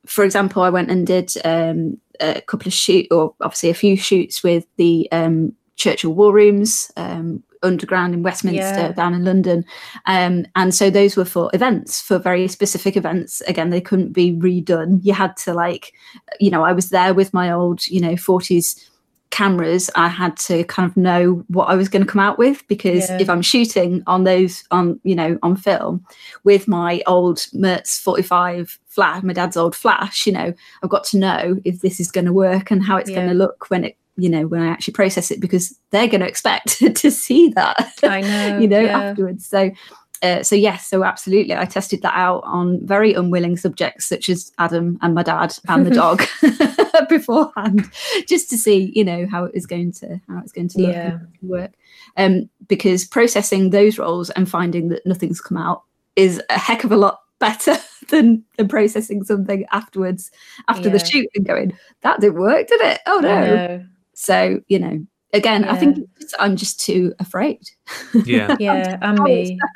for 0.06 0.24
example 0.24 0.62
i 0.62 0.68
went 0.68 0.90
and 0.90 1.06
did 1.06 1.32
um 1.44 1.98
a 2.20 2.40
couple 2.42 2.66
of 2.66 2.72
shoot 2.74 3.06
or 3.10 3.34
obviously 3.40 3.70
a 3.70 3.74
few 3.74 3.96
shoots 3.96 4.42
with 4.42 4.66
the 4.76 5.08
um 5.12 5.52
churchill 5.76 6.12
war 6.12 6.32
rooms 6.32 6.90
um 6.96 7.42
underground 7.66 8.14
in 8.14 8.22
westminster 8.22 8.80
Yeah. 8.86 8.92
down 8.92 9.12
in 9.14 9.24
london. 9.24 9.64
Um, 10.06 10.46
and 10.54 10.74
so 10.74 10.88
those 10.90 11.16
were 11.16 11.24
for 11.24 11.50
events 11.52 12.00
for 12.00 12.18
very 12.18 12.48
specific 12.48 12.96
events. 12.96 13.40
Again 13.42 13.70
they 13.70 13.80
couldn't 13.80 14.12
be 14.12 14.32
redone. 14.32 15.00
You 15.02 15.12
had 15.12 15.36
to 15.44 15.52
like 15.52 15.92
you 16.40 16.50
know 16.50 16.62
i 16.64 16.72
was 16.72 16.90
there 16.90 17.12
with 17.14 17.34
my 17.34 17.50
old 17.50 17.86
you 17.88 18.00
know 18.00 18.14
40s 18.14 18.82
cameras. 19.30 19.90
I 19.96 20.08
had 20.08 20.36
to 20.48 20.62
kind 20.64 20.88
of 20.88 20.96
know 20.96 21.44
what 21.48 21.66
i 21.68 21.74
was 21.74 21.88
going 21.88 22.04
to 22.04 22.10
come 22.10 22.20
out 22.20 22.38
with 22.38 22.66
because 22.68 23.08
Yeah. 23.10 23.18
if 23.20 23.28
i'm 23.28 23.42
shooting 23.42 24.02
on 24.06 24.24
those 24.24 24.62
on 24.70 25.00
you 25.02 25.14
know 25.16 25.36
on 25.42 25.56
film 25.56 26.04
with 26.44 26.68
my 26.68 27.02
old 27.06 27.44
Metz 27.52 27.98
45 27.98 28.78
flash 28.86 29.22
my 29.24 29.32
dad's 29.32 29.56
old 29.56 29.74
flash 29.74 30.26
you 30.26 30.32
know 30.32 30.54
i've 30.82 30.90
got 30.90 31.04
to 31.10 31.18
know 31.18 31.56
if 31.64 31.80
this 31.80 31.98
is 32.00 32.10
going 32.12 32.24
to 32.24 32.32
work 32.32 32.70
and 32.70 32.82
how 32.84 32.96
it's 32.96 33.10
going 33.10 33.28
to 33.28 33.34
look 33.34 33.68
when 33.68 33.84
it 33.84 33.96
you 34.16 34.28
know 34.28 34.46
when 34.46 34.62
i 34.62 34.66
actually 34.66 34.92
process 34.94 35.30
it 35.30 35.40
because 35.40 35.78
they're 35.90 36.08
going 36.08 36.20
to 36.20 36.26
expect 36.28 36.78
to 36.96 37.10
see 37.10 37.48
that 37.50 37.92
I 38.02 38.20
know. 38.20 38.58
you 38.60 38.68
know 38.68 38.80
yeah. 38.80 38.98
afterwards 38.98 39.46
so 39.46 39.70
uh, 40.22 40.42
so 40.42 40.56
yes 40.56 40.86
so 40.86 41.04
absolutely 41.04 41.54
i 41.54 41.66
tested 41.66 42.00
that 42.00 42.14
out 42.16 42.42
on 42.44 42.80
very 42.86 43.12
unwilling 43.12 43.56
subjects 43.56 44.06
such 44.06 44.30
as 44.30 44.50
adam 44.58 44.98
and 45.02 45.14
my 45.14 45.22
dad 45.22 45.54
and 45.68 45.86
the 45.86 45.90
dog 45.94 46.22
beforehand 47.08 47.84
just 48.26 48.48
to 48.50 48.56
see 48.56 48.90
you 48.94 49.04
know 49.04 49.26
how 49.30 49.44
it 49.44 49.52
was 49.54 49.66
going 49.66 49.92
to 49.92 50.18
how 50.28 50.38
it's 50.38 50.52
going 50.52 50.68
to 50.68 50.78
look 50.80 50.92
Yeah. 50.92 51.18
and 51.18 51.28
work 51.42 51.72
um 52.16 52.48
because 52.66 53.04
processing 53.04 53.70
those 53.70 53.98
rolls 53.98 54.30
and 54.30 54.48
finding 54.48 54.88
that 54.88 55.04
nothing's 55.06 55.40
come 55.40 55.58
out 55.58 55.82
is 56.16 56.40
a 56.48 56.58
heck 56.58 56.84
of 56.84 56.92
a 56.92 56.96
lot 56.96 57.20
better 57.38 57.76
than, 58.08 58.42
than 58.56 58.68
processing 58.68 59.22
something 59.22 59.66
afterwards 59.70 60.30
after 60.68 60.88
the 60.88 60.96
Yeah. 60.98 61.04
shoot 61.04 61.28
and 61.34 61.46
going 61.46 61.76
that 62.00 62.20
didn't 62.20 62.40
work 62.40 62.68
did 62.68 62.80
it 62.80 63.00
oh 63.06 63.18
no. 63.20 63.84
So 64.18 64.58
you 64.68 64.78
know 64.78 64.98
again 65.34 65.64
i 65.64 65.76
think 65.76 65.96
just- 66.18 66.34
i'm 66.38 66.56
just 66.56 66.80
too 66.80 67.14
afraid 67.20 67.60
Yeah. 68.24 68.56
Yeah, 68.60 68.96
and 69.02 69.18
me. 69.20 69.58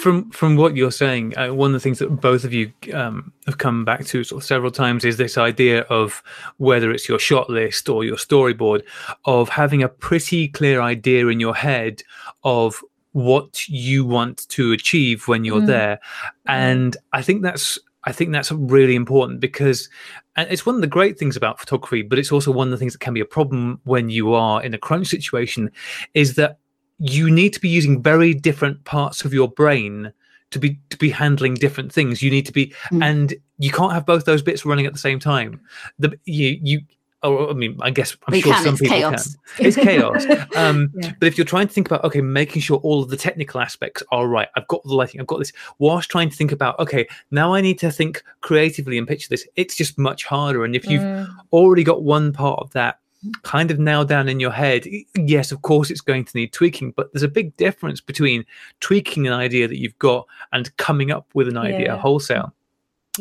from 0.00 0.30
from 0.30 0.56
what 0.56 0.76
you're 0.76 0.90
saying, 0.92 1.36
uh, 1.36 1.52
one 1.52 1.70
of 1.70 1.72
the 1.74 1.80
things 1.80 1.98
that 1.98 2.08
both 2.20 2.44
of 2.44 2.52
you 2.52 2.72
um, 2.92 3.32
have 3.46 3.58
come 3.58 3.84
back 3.84 4.04
to 4.06 4.24
sort 4.24 4.42
of 4.42 4.46
several 4.46 4.70
times 4.70 5.04
is 5.04 5.16
this 5.16 5.36
idea 5.38 5.80
of 5.82 6.22
whether 6.58 6.90
it's 6.90 7.08
your 7.08 7.18
shot 7.18 7.50
list 7.50 7.88
or 7.88 8.04
your 8.04 8.16
storyboard, 8.16 8.82
of 9.24 9.48
having 9.48 9.82
a 9.82 9.88
pretty 9.88 10.48
clear 10.48 10.80
idea 10.80 11.26
in 11.28 11.40
your 11.40 11.54
head 11.54 12.02
of 12.44 12.82
what 13.12 13.68
you 13.68 14.04
want 14.04 14.48
to 14.48 14.72
achieve 14.72 15.28
when 15.28 15.44
you're 15.44 15.60
Mm. 15.60 15.66
there, 15.66 16.00
and 16.46 16.96
I 17.12 17.22
think 17.22 17.42
that's 17.42 17.78
I 18.04 18.12
think 18.12 18.32
that's 18.32 18.52
really 18.52 18.94
important 18.94 19.40
because 19.40 19.88
and 20.36 20.50
it's 20.50 20.66
one 20.66 20.74
of 20.74 20.80
the 20.80 20.86
great 20.86 21.18
things 21.18 21.36
about 21.36 21.60
photography, 21.60 22.02
but 22.02 22.18
it's 22.18 22.32
also 22.32 22.50
one 22.50 22.68
of 22.68 22.72
the 22.72 22.76
things 22.78 22.92
that 22.92 23.00
can 23.00 23.14
be 23.14 23.20
a 23.20 23.24
problem 23.24 23.80
when 23.84 24.08
you 24.08 24.34
are 24.34 24.62
in 24.62 24.74
a 24.74 24.78
crunch 24.78 25.08
situation, 25.08 25.70
is 26.14 26.34
that 26.36 26.58
you 26.98 27.30
need 27.30 27.52
to 27.52 27.60
be 27.60 27.68
using 27.68 28.02
very 28.02 28.34
different 28.34 28.84
parts 28.84 29.24
of 29.24 29.34
your 29.34 29.48
brain 29.48 30.12
to 30.50 30.58
be 30.58 30.78
to 30.90 30.96
be 30.96 31.10
handling 31.10 31.54
different 31.54 31.92
things. 31.92 32.22
You 32.22 32.30
need 32.30 32.46
to 32.46 32.52
be, 32.52 32.72
Mm. 32.92 33.02
and 33.02 33.34
you 33.58 33.70
can't 33.70 33.92
have 33.92 34.06
both 34.06 34.24
those 34.24 34.42
bits 34.42 34.64
running 34.64 34.86
at 34.86 34.92
the 34.92 34.98
same 34.98 35.18
time. 35.18 35.60
The 35.98 36.16
you 36.24 36.58
you. 36.62 36.80
Oh, 37.24 37.48
I 37.50 37.54
mean, 37.54 37.76
I 37.80 37.90
guess 37.90 38.16
I'm 38.26 38.32
We 38.32 38.42
sure 38.42 38.52
can, 38.54 38.62
some 38.62 38.76
people 38.76 38.96
chaos. 38.98 39.36
can. 39.56 39.66
It's 39.66 39.76
chaos. 39.76 40.24
Um, 40.56 40.90
Yeah. 40.94 41.12
But 41.18 41.26
if 41.26 41.36
you're 41.38 41.44
trying 41.44 41.66
to 41.66 41.72
think 41.72 41.88
about, 41.88 42.04
okay, 42.04 42.20
making 42.20 42.62
sure 42.62 42.76
all 42.78 43.02
of 43.02 43.08
the 43.08 43.16
technical 43.16 43.60
aspects 43.60 44.02
are 44.12 44.28
right, 44.28 44.48
I've 44.56 44.68
got 44.68 44.82
the 44.84 44.94
lighting, 44.94 45.20
I've 45.20 45.26
got 45.26 45.38
this, 45.38 45.52
whilst 45.78 46.10
trying 46.10 46.28
to 46.30 46.36
think 46.36 46.52
about, 46.52 46.78
okay, 46.78 47.08
now 47.30 47.54
I 47.54 47.60
need 47.62 47.78
to 47.80 47.90
think 47.90 48.22
creatively 48.42 48.98
and 48.98 49.08
picture 49.08 49.28
this, 49.30 49.48
it's 49.56 49.74
just 49.74 49.98
much 49.98 50.24
harder. 50.24 50.64
And 50.64 50.76
if 50.76 50.88
you've 50.88 51.02
Mm, 51.02 51.36
already 51.52 51.82
got 51.82 52.02
one 52.04 52.32
part 52.32 52.60
of 52.60 52.70
that 52.72 52.98
kind 53.42 53.70
of 53.70 53.78
nailed 53.78 54.08
down 54.08 54.28
in 54.28 54.38
your 54.38 54.50
head, 54.50 54.86
yes, 55.16 55.50
of 55.50 55.62
course, 55.62 55.90
it's 55.90 56.02
going 56.02 56.24
to 56.26 56.36
need 56.36 56.52
tweaking, 56.52 56.90
but 56.92 57.10
there's 57.12 57.22
a 57.22 57.28
big 57.28 57.56
difference 57.56 58.00
between 58.02 58.44
tweaking 58.80 59.26
an 59.26 59.32
idea 59.32 59.66
that 59.66 59.78
you've 59.78 59.98
got 59.98 60.26
and 60.52 60.76
coming 60.76 61.10
up 61.10 61.26
with 61.32 61.48
an 61.48 61.56
idea 61.56 61.86
Yeah. 61.92 61.96
wholesale. 61.96 62.52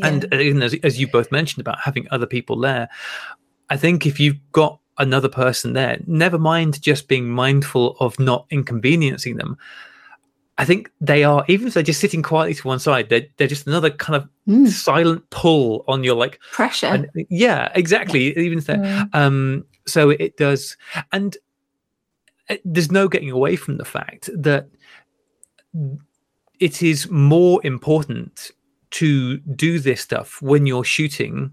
And 0.02 0.26
yeah. 0.32 0.38
uh, 0.38 0.42
and 0.42 0.64
as, 0.64 0.74
as 0.84 1.00
you 1.00 1.08
both 1.08 1.32
mentioned 1.32 1.62
about 1.62 1.80
having 1.80 2.08
other 2.12 2.26
people 2.26 2.60
there, 2.60 2.90
I 3.70 3.78
think 3.78 4.06
if 4.06 4.20
you've 4.20 4.40
got 4.52 4.80
another 4.98 5.30
person 5.30 5.74
there, 5.74 6.00
never 6.06 6.38
mind 6.38 6.82
just 6.82 7.08
being 7.08 7.30
mindful 7.30 7.98
of 8.00 8.20
not 8.20 8.46
inconveniencing 8.50 9.38
them. 9.38 9.58
I 10.58 10.66
think 10.66 10.92
they 11.02 11.24
are, 11.24 11.44
even 11.48 11.68
if 11.68 11.74
they're 11.74 11.82
just 11.82 12.00
sitting 12.00 12.22
quietly 12.22 12.54
to 12.54 12.68
one 12.68 12.78
side, 12.80 13.10
they're, 13.10 13.26
they're 13.38 13.48
just 13.48 13.68
another 13.68 13.90
kind 13.90 14.16
of 14.16 14.30
Mm, 14.46 14.68
silent 14.68 15.30
pull 15.30 15.86
on 15.88 16.04
your 16.04 16.16
like, 16.16 16.38
pressure 16.52 16.88
and, 16.88 17.10
yeah, 17.30 17.72
exactly. 17.76 18.38
Even 18.38 18.58
if 18.58 18.66
they're, 18.66 18.78
Mm, 18.78 19.16
um, 19.16 19.66
so 19.88 20.10
it 20.10 20.36
does, 20.36 20.76
and 21.14 21.38
uh, 22.50 22.58
there's 22.66 22.92
no 22.92 23.08
getting 23.08 23.32
away 23.32 23.56
from 23.56 23.78
the 23.78 23.86
fact 23.86 24.30
that 24.36 24.68
it 26.60 26.84
is 26.84 27.10
more 27.10 27.66
important 27.66 28.52
to 28.92 29.38
do 29.38 29.80
this 29.80 30.02
stuff 30.02 30.42
when 30.42 30.66
you're 30.66 30.84
shooting 30.84 31.52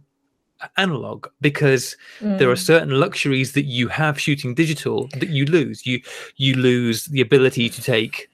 analog 0.76 1.26
because 1.40 1.96
there 2.20 2.50
are 2.50 2.54
mm. 2.54 2.66
certain 2.66 2.90
luxuries 3.00 3.52
that 3.52 3.64
you 3.64 3.88
have 3.88 4.20
shooting 4.20 4.54
digital 4.54 5.08
that 5.18 5.28
you 5.30 5.44
lose 5.46 5.86
you 5.86 6.00
you 6.36 6.54
lose 6.54 7.06
the 7.06 7.20
ability 7.20 7.68
to 7.68 7.82
take 7.82 8.28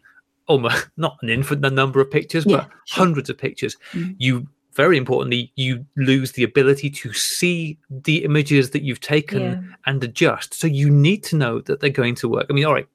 almost 0.46 0.88
not 0.96 1.16
an 1.22 1.28
infinite 1.28 1.72
number 1.72 2.00
of 2.00 2.10
pictures 2.10 2.44
Yeah, 2.46 2.56
but 2.58 2.70
hundreds 2.88 3.30
of 3.30 3.38
pictures 3.38 3.76
Mm. 3.92 4.16
you 4.18 4.46
very 4.74 4.98
importantly 4.98 5.52
you 5.56 5.84
lose 5.96 6.32
the 6.32 6.44
ability 6.44 6.90
to 6.90 7.12
see 7.12 7.78
the 7.88 8.24
images 8.24 8.70
that 8.70 8.82
you've 8.82 9.00
taken 9.00 9.42
Yeah. 9.42 9.60
and 9.86 10.04
adjust 10.04 10.54
so 10.54 10.66
you 10.66 10.90
need 10.90 11.22
to 11.24 11.36
know 11.36 11.60
that 11.62 11.80
they're 11.80 11.90
going 11.90 12.14
to 12.16 12.28
work 12.28 12.46
i 12.50 12.52
mean 12.52 12.64
all 12.64 12.74
right 12.74 12.88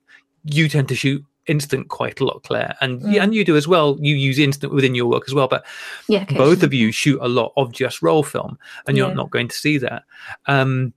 you 0.45 0.67
tend 0.69 0.87
to 0.89 0.95
shoot 0.95 1.23
instant 1.47 1.87
quite 1.89 2.19
a 2.19 2.25
lot 2.25 2.43
claire. 2.43 2.75
And 2.81 3.01
yeah, 3.01 3.19
Mm. 3.19 3.23
and 3.23 3.35
you 3.35 3.43
do 3.45 3.55
as 3.57 3.67
well. 3.67 3.97
You 3.99 4.15
use 4.15 4.37
instant 4.39 4.73
within 4.73 4.95
your 4.95 5.07
work 5.07 5.23
as 5.27 5.33
well 5.33 5.47
but 5.47 5.65
yeah 6.07 6.25
both 6.25 6.61
of 6.63 6.73
you 6.73 6.91
shoot 6.91 7.19
a 7.21 7.27
lot 7.27 7.51
of 7.57 7.71
just 7.71 8.01
roll 8.01 8.23
film 8.23 8.57
and 8.87 8.95
you're 8.97 9.07
Yeah. 9.09 9.15
not 9.15 9.31
going 9.31 9.47
to 9.47 9.55
see 9.55 9.77
that. 9.79 10.03
Um 10.47 10.93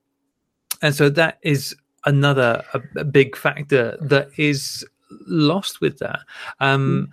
and 0.82 0.94
so 0.94 1.08
that 1.10 1.38
is 1.42 1.74
another 2.04 2.62
a, 2.74 2.80
a 2.96 3.04
big 3.04 3.36
factor 3.36 3.96
that 4.02 4.28
is 4.36 4.86
lost 5.26 5.80
with 5.80 5.98
that. 5.98 6.20
Um 6.60 7.08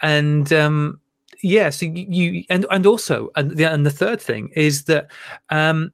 and 0.00 0.52
um 0.52 0.98
yeah 1.42 1.70
so 1.70 1.86
you, 1.86 2.06
you 2.08 2.44
and 2.48 2.64
and 2.70 2.86
also 2.86 3.28
and 3.36 3.50
the, 3.52 3.64
and 3.64 3.84
the 3.84 3.90
third 3.90 4.20
thing 4.20 4.48
is 4.54 4.84
that 4.84 5.10
um 5.50 5.92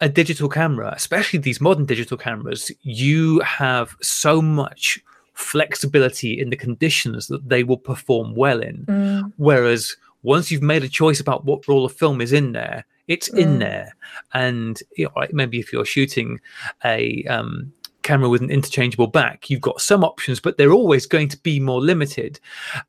a 0.00 0.08
digital 0.08 0.48
camera 0.48 0.92
especially 0.96 1.38
these 1.38 1.60
modern 1.60 1.86
digital 1.86 2.16
cameras 2.18 2.70
you 2.82 3.40
have 3.40 3.94
so 4.02 4.42
much 4.42 4.98
flexibility 5.36 6.38
in 6.40 6.50
the 6.50 6.56
conditions 6.56 7.26
that 7.28 7.48
they 7.48 7.62
will 7.62 7.76
perform 7.78 8.34
well 8.34 8.60
in 8.60 8.84
Mm, 8.86 9.32
Whereas 9.36 9.96
once 10.22 10.50
you've 10.50 10.62
made 10.62 10.82
a 10.82 10.88
choice 10.88 11.20
about 11.20 11.44
what 11.44 11.68
roll 11.68 11.84
of 11.84 11.92
film 11.92 12.20
is 12.20 12.32
in 12.32 12.52
there, 12.52 12.84
it's 13.06 13.28
in 13.28 13.56
Mm. 13.56 13.58
there. 13.60 13.94
And 14.32 14.82
you 14.96 15.04
know, 15.04 15.26
maybe 15.32 15.58
if 15.60 15.72
you're 15.72 15.84
shooting 15.84 16.40
a 16.84 17.22
um, 17.24 17.72
camera 18.02 18.28
with 18.28 18.42
an 18.42 18.50
interchangeable 18.50 19.06
back, 19.08 19.50
you've 19.50 19.60
got 19.60 19.80
some 19.80 20.02
options, 20.04 20.40
but 20.40 20.56
they're 20.56 20.72
always 20.72 21.06
going 21.06 21.28
to 21.28 21.38
be 21.38 21.60
more 21.60 21.80
limited. 21.80 22.40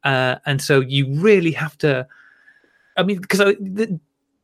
Uh, 0.03 0.35
and 0.45 0.61
so 0.61 0.79
you 0.79 1.13
really 1.19 1.51
have 1.51 1.77
to. 1.79 2.07
I 2.95 3.03
mean, 3.03 3.19
because 3.21 3.53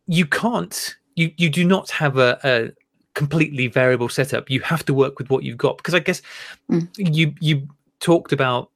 you 0.08 0.26
can't, 0.26 0.96
you 1.16 1.32
you 1.38 1.50
do 1.50 1.64
not 1.64 1.90
have 1.90 2.18
a, 2.18 2.38
a 2.44 2.72
completely 3.14 3.68
variable 3.68 4.10
setup. 4.10 4.50
You 4.50 4.60
have 4.62 4.84
to 4.86 4.94
work 4.94 5.18
with 5.20 5.30
what 5.30 5.44
you've 5.44 5.58
got. 5.58 5.78
Because 5.78 5.94
I 5.96 6.00
guess 6.00 6.22
Mm. 6.70 6.88
you 6.98 7.34
you 7.40 7.68
talked 8.04 8.32
about 8.34 8.70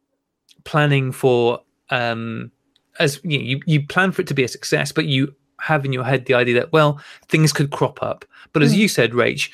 planning 0.64 1.12
for 1.12 1.60
um 1.92 2.52
as 3.00 3.20
you, 3.24 3.38
know, 3.38 3.44
you 3.46 3.60
you 3.68 3.86
plan 3.86 4.12
for 4.12 4.22
it 4.24 4.28
to 4.30 4.34
be 4.34 4.44
a 4.44 4.48
success, 4.48 4.92
but 4.92 5.06
you 5.06 5.34
have 5.60 5.86
in 5.86 5.94
your 5.94 6.04
head 6.04 6.26
the 6.26 6.34
idea 6.34 6.56
that 6.56 6.72
well 6.72 7.00
things 7.28 7.54
could 7.54 7.70
crop 7.72 8.02
up. 8.02 8.26
But 8.54 8.64
as 8.64 8.74
Mm. 8.74 8.78
you 8.78 8.88
said, 8.88 9.12
Rach, 9.12 9.50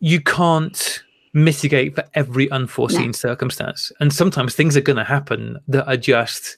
you 0.00 0.20
can't 0.20 1.02
mitigate 1.32 1.94
for 1.94 2.04
every 2.14 2.50
unforeseen 2.50 3.12
circumstance, 3.12 3.92
and 4.00 4.12
sometimes 4.12 4.54
things 4.54 4.76
are 4.76 4.80
going 4.80 4.96
to 4.96 5.04
happen 5.04 5.58
that 5.68 5.86
are 5.86 5.96
just 5.96 6.56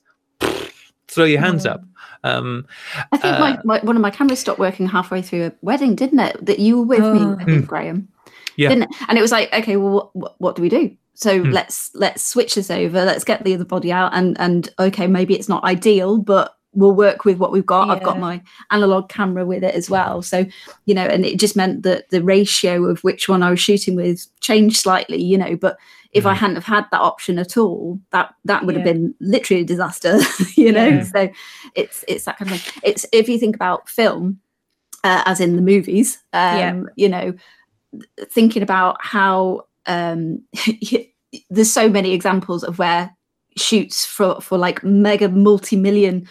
throw 1.09 1.25
your 1.27 1.41
hands 1.41 1.66
up. 1.66 1.83
Um, 2.25 2.66
I 3.12 3.16
think 3.18 3.39
my, 3.39 3.59
my 3.64 3.81
one 3.81 3.97
of 3.97 4.03
my 4.03 4.11
cameras 4.11 4.39
stopped 4.39 4.59
working 4.59 4.87
halfway 4.87 5.20
through 5.23 5.47
a 5.47 5.53
wedding, 5.61 5.95
didn't 5.95 6.20
it? 6.20 6.45
That 6.47 6.59
you 6.59 6.79
were 6.79 6.85
with 6.87 7.01
me 7.12 7.20
Oh. 7.59 7.62
Graham, 7.62 8.09
Yeah. 8.57 8.70
didn't 8.70 8.85
it? 8.85 8.91
And 9.09 9.18
it 9.18 9.23
was 9.23 9.33
like, 9.33 9.53
okay, 9.53 9.77
well, 9.77 10.11
what, 10.14 10.35
what 10.39 10.57
do 10.57 10.62
we 10.62 10.68
do? 10.70 10.97
So 11.14 11.40
Mm. 11.40 11.52
let's 11.52 11.90
let's 11.94 12.24
switch 12.24 12.54
this 12.54 12.70
over. 12.70 13.04
Let's 13.04 13.24
get 13.24 13.44
the 13.44 13.54
other 13.54 13.64
body 13.64 13.92
out, 13.92 14.12
and 14.14 14.38
and 14.40 14.68
okay, 14.78 15.06
maybe 15.06 15.34
it's 15.34 15.48
not 15.48 15.64
ideal, 15.64 16.18
but 16.18 16.56
we'll 16.74 16.94
work 16.94 17.26
with 17.26 17.36
what 17.38 17.52
we've 17.52 17.66
got. 17.66 17.90
I've 17.90 18.02
got 18.02 18.18
my 18.18 18.40
analog 18.70 19.10
camera 19.10 19.44
with 19.44 19.62
it 19.62 19.74
as 19.74 19.90
well. 19.90 20.22
So 20.22 20.46
you 20.86 20.94
know, 20.94 21.04
and 21.04 21.24
it 21.26 21.38
just 21.38 21.54
meant 21.56 21.82
that 21.82 22.08
the 22.10 22.22
ratio 22.22 22.84
of 22.86 23.04
which 23.04 23.28
one 23.28 23.42
I 23.42 23.50
was 23.50 23.60
shooting 23.60 23.94
with 23.94 24.26
changed 24.40 24.76
slightly. 24.78 25.22
You 25.22 25.36
know, 25.36 25.54
but 25.56 25.76
if 26.12 26.24
I 26.26 26.32
Mhm. 26.34 26.38
hadn't 26.38 26.56
have 26.56 26.64
had 26.64 26.86
that 26.92 27.00
option 27.00 27.38
at 27.38 27.56
all, 27.58 28.00
that 28.10 28.34
that 28.46 28.64
would 28.64 28.74
have 28.74 28.84
been 28.84 29.14
literally 29.20 29.62
a 29.62 29.66
disaster. 29.66 30.18
you 30.56 30.72
know, 30.72 30.86
Yeah. 30.86 31.02
so 31.04 31.28
it's 31.74 32.04
it's 32.08 32.24
that 32.24 32.38
kind 32.38 32.52
of 32.52 32.60
thing. 32.62 32.80
It's 32.82 33.04
if 33.12 33.28
you 33.28 33.38
think 33.38 33.54
about 33.54 33.86
film, 33.88 34.40
uh, 35.04 35.22
as 35.26 35.40
in 35.40 35.56
the 35.56 35.62
movies, 35.62 36.18
um, 36.32 36.56
Yeah. 36.58 36.82
you 36.96 37.08
know, 37.10 37.34
thinking 38.30 38.62
about 38.62 38.96
how 39.00 39.66
um, 39.87 40.43
there's 41.51 41.72
so 41.72 41.89
many 41.89 42.12
examples 42.12 42.62
of 42.64 42.78
where 42.78 43.14
shoots 43.57 44.05
for 44.07 44.41
for 44.41 44.57
like 44.59 44.83
mega 44.83 45.28
multi-million 45.28 46.26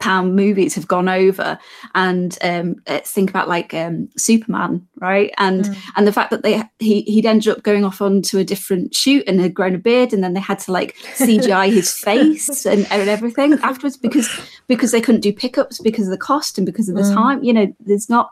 pound 0.00 0.36
movies 0.36 0.76
have 0.76 0.86
gone 0.86 1.08
over 1.08 1.58
and 1.96 2.38
um 2.42 2.76
let's 2.86 3.10
think 3.10 3.28
about 3.28 3.48
like 3.48 3.74
um 3.74 4.08
superman 4.16 4.86
right 5.00 5.32
and 5.38 5.64
Mm. 5.64 5.76
and 5.96 6.06
the 6.06 6.12
fact 6.12 6.30
that 6.30 6.42
they 6.44 6.62
he 6.78 7.00
he'd 7.02 7.26
ended 7.26 7.48
up 7.48 7.64
going 7.64 7.84
off 7.84 8.00
onto 8.00 8.38
a 8.38 8.44
different 8.44 8.94
shoot 8.94 9.24
and 9.26 9.40
had 9.40 9.54
grown 9.54 9.74
a 9.74 9.78
beard 9.78 10.12
and 10.12 10.22
then 10.22 10.34
they 10.34 10.40
had 10.40 10.60
to 10.60 10.72
like 10.72 10.94
cgi 11.16 11.72
his 11.72 11.92
face 11.98 12.64
and, 12.64 12.86
and 12.92 13.08
everything 13.08 13.54
afterwards 13.64 13.96
because 13.96 14.28
because 14.68 14.92
they 14.92 15.00
couldn't 15.00 15.22
do 15.22 15.32
pickups 15.32 15.80
because 15.80 16.06
of 16.06 16.12
the 16.12 16.18
cost 16.18 16.58
and 16.58 16.66
because 16.66 16.88
of 16.88 16.94
the 16.94 17.02
Mm. 17.02 17.14
time 17.14 17.42
you 17.42 17.52
know 17.52 17.74
there's 17.80 18.08
not 18.08 18.30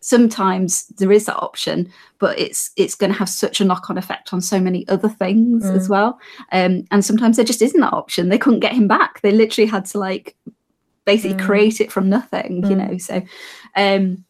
sometimes 0.00 0.86
there 0.98 1.10
is 1.12 1.26
that 1.26 1.36
option 1.42 1.90
but 2.18 2.38
it's 2.38 2.70
it's 2.76 2.94
going 2.94 3.12
to 3.12 3.18
have 3.18 3.28
such 3.28 3.60
a 3.60 3.64
knock-on 3.64 3.98
effect 3.98 4.32
on 4.32 4.40
so 4.40 4.60
many 4.60 4.86
other 4.88 5.08
things 5.08 5.64
as 5.70 5.86
Mm. 5.86 5.90
well 5.90 6.20
um 6.52 6.84
and 6.90 7.04
sometimes 7.04 7.36
there 7.36 7.44
just 7.44 7.62
isn't 7.62 7.80
that 7.80 7.92
option 7.92 8.28
they 8.28 8.38
couldn't 8.38 8.60
get 8.60 8.72
him 8.72 8.86
back 8.88 9.20
they 9.20 9.32
literally 9.32 9.68
had 9.68 9.84
to 9.86 9.98
like 9.98 10.36
basically 11.04 11.36
Mm. 11.36 11.44
create 11.46 11.80
it 11.80 11.90
from 11.92 12.08
nothing 12.08 12.64
you 12.64 12.76
Mm. 12.76 12.88
know 12.90 12.98
so 12.98 13.16
um 13.76 14.24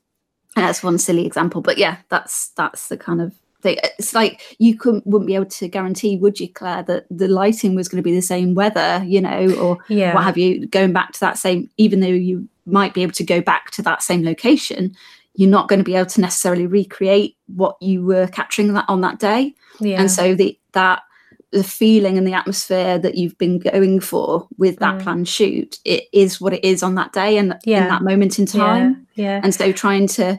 and 0.57 0.65
that's 0.67 0.83
one 0.83 0.99
silly 0.99 1.27
example 1.27 1.61
but 1.61 1.77
yeah 1.79 1.99
that's 2.09 2.49
that's 2.57 2.89
the 2.89 2.97
kind 2.97 3.21
of 3.21 3.35
thing 3.61 3.77
it's 3.99 4.15
like 4.15 4.57
you 4.59 4.77
couldn't 4.77 5.07
wouldn't 5.07 5.27
be 5.27 5.35
able 5.35 5.45
to 5.47 5.69
guarantee 5.69 6.17
would 6.17 6.39
you 6.41 6.49
claire 6.49 6.83
that 6.85 7.05
the 7.11 7.29
lighting 7.29 7.75
was 7.75 7.89
going 7.89 7.97
to 8.03 8.09
be 8.11 8.15
the 8.15 8.23
same 8.23 8.55
weather 8.55 9.03
you 9.05 9.21
know 9.21 9.53
or 9.61 9.77
yeah 9.89 10.15
what 10.15 10.25
have 10.25 10.39
you 10.39 10.67
going 10.69 10.93
back 10.93 11.13
to 11.13 11.21
that 11.21 11.37
same 11.37 11.69
even 11.77 12.01
though 12.01 12.07
you 12.07 12.49
might 12.67 12.95
be 12.95 13.03
able 13.03 13.13
to 13.13 13.25
go 13.25 13.41
back 13.41 13.71
to 13.73 13.83
that 13.83 14.03
same 14.03 14.23
location 14.23 14.95
you're 15.39 15.49
not 15.49 15.69
going 15.69 15.79
to 15.79 15.85
be 15.85 15.95
able 15.95 16.05
to 16.11 16.21
necessarily 16.21 16.67
recreate 16.67 17.37
what 17.47 17.77
you 17.81 18.05
were 18.05 18.27
capturing 18.27 18.73
that 18.75 18.85
on 18.89 19.01
that 19.01 19.19
day 19.21 19.55
yeah 19.81 20.01
and 20.01 20.11
so 20.11 20.35
the 20.35 20.59
that 20.73 21.03
the 21.51 21.65
feeling 21.65 22.19
and 22.19 22.27
the 22.27 22.35
atmosphere 22.35 22.99
that 22.99 23.15
you've 23.15 23.39
been 23.39 23.59
going 23.59 24.01
for 24.01 24.47
with 24.59 24.77
that 24.81 24.97
Mm. 24.97 25.03
planned 25.03 25.29
shoot 25.29 25.79
it 25.85 26.05
is 26.13 26.41
what 26.41 26.53
it 26.53 26.63
is 26.65 26.83
on 26.83 26.95
that 26.97 27.13
day 27.13 27.39
and 27.39 27.57
in 27.65 27.89
that 27.89 28.03
moment 28.03 28.39
in 28.39 28.45
time 28.47 29.07
yeah, 29.15 29.25
yeah. 29.25 29.41
and 29.43 29.55
so 29.55 29.73
trying 29.73 30.07
to 30.09 30.39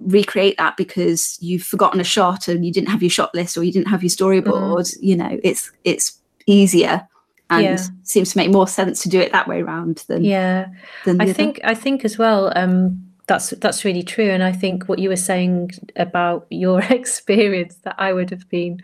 recreate 0.00 0.56
that 0.58 0.76
because 0.76 1.38
you've 1.40 1.62
forgotten 1.62 2.00
a 2.00 2.04
shot 2.04 2.48
and 2.48 2.66
you 2.66 2.72
didn't 2.72 2.88
have 2.88 3.02
your 3.02 3.10
shot 3.10 3.32
list 3.34 3.56
or 3.56 3.62
you 3.62 3.72
didn't 3.72 3.88
have 3.88 4.02
your 4.02 4.10
storyboard 4.10 4.92
you 5.00 5.16
know 5.16 5.38
it's 5.44 5.70
it's 5.84 6.18
easier 6.46 7.06
and 7.50 7.62
Yeah. 7.64 7.76
seems 8.02 8.32
to 8.32 8.36
make 8.38 8.50
more 8.50 8.66
sense 8.66 9.02
to 9.04 9.08
do 9.08 9.20
it 9.20 9.30
that 9.32 9.46
way 9.46 9.62
around 9.62 10.04
than 10.08 10.24
yeah 10.24 10.66
than 11.04 11.20
I 11.20 11.24
other. 11.24 11.32
think 11.32 11.60
I 11.64 11.74
think 11.74 12.04
as 12.04 12.18
well. 12.18 12.52
Um, 12.56 13.06
that's 13.32 13.50
that's 13.64 13.84
really 13.84 14.02
true, 14.02 14.30
and 14.30 14.42
I 14.42 14.52
think 14.52 14.88
what 14.88 14.98
you 14.98 15.08
were 15.08 15.16
saying 15.32 15.70
about 15.96 16.46
your 16.50 16.80
experience 17.00 17.76
that 17.84 17.94
I 17.98 18.12
would 18.12 18.30
have 18.30 18.48
been. 18.48 18.80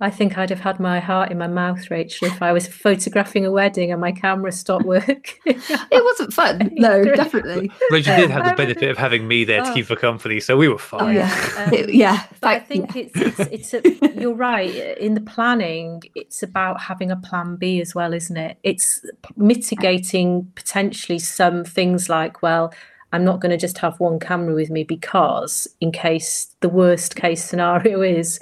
I 0.00 0.10
think 0.10 0.36
I'd 0.36 0.50
have 0.50 0.58
had 0.58 0.80
my 0.80 0.98
heart 0.98 1.30
in 1.30 1.38
my 1.38 1.46
mouth, 1.46 1.88
Rachel, 1.88 2.26
if 2.26 2.42
I 2.42 2.50
was 2.52 2.66
photographing 2.86 3.46
a 3.46 3.52
wedding 3.52 3.92
and 3.92 4.00
my 4.00 4.10
camera 4.10 4.50
stopped 4.50 4.84
working. 4.84 5.16
it 5.46 6.04
wasn't 6.08 6.32
fun 6.32 6.70
no 6.72 6.98
Really? 6.98 7.14
definitely 7.16 7.70
Rachel 7.88 8.16
did 8.16 8.28
have 8.30 8.44
the 8.44 8.54
benefit 8.56 8.90
of 8.90 8.98
having 8.98 9.28
me 9.28 9.44
there 9.44 9.62
to 9.62 9.70
Oh. 9.70 9.74
keep 9.74 9.86
her 9.86 9.94
company, 9.94 10.40
so 10.40 10.56
we 10.56 10.66
were 10.66 10.74
oh 10.74 10.78
fine. 10.98 11.14
yeah 11.14 11.32
um, 11.58 11.72
It- 11.72 11.94
yeah 11.94 12.24
But 12.40 12.48
I 12.48 12.58
think 12.58 12.96
yeah. 12.96 13.02
it's 13.02 13.40
it's, 13.40 13.72
it's 13.72 14.02
a, 14.02 14.20
you're 14.20 14.34
right. 14.50 14.74
In 15.06 15.14
the 15.14 15.20
planning, 15.34 16.02
it's 16.16 16.42
about 16.42 16.80
having 16.80 17.12
a 17.12 17.16
plan 17.28 17.54
B 17.54 17.80
as 17.80 17.94
well, 17.94 18.12
isn't 18.12 18.36
it? 18.36 18.56
It's 18.64 19.06
mitigating 19.36 20.50
potentially 20.56 21.20
some 21.20 21.62
things 21.64 22.08
like, 22.08 22.42
well, 22.42 22.74
I'm 23.12 23.24
not 23.24 23.40
going 23.40 23.50
to 23.50 23.58
just 23.58 23.78
have 23.78 24.00
one 24.00 24.18
camera 24.18 24.54
with 24.54 24.70
me 24.70 24.84
because 24.84 25.68
in 25.80 25.92
case 25.92 26.54
the 26.60 26.68
worst 26.68 27.16
case 27.16 27.44
scenario 27.44 28.00
is 28.20 28.40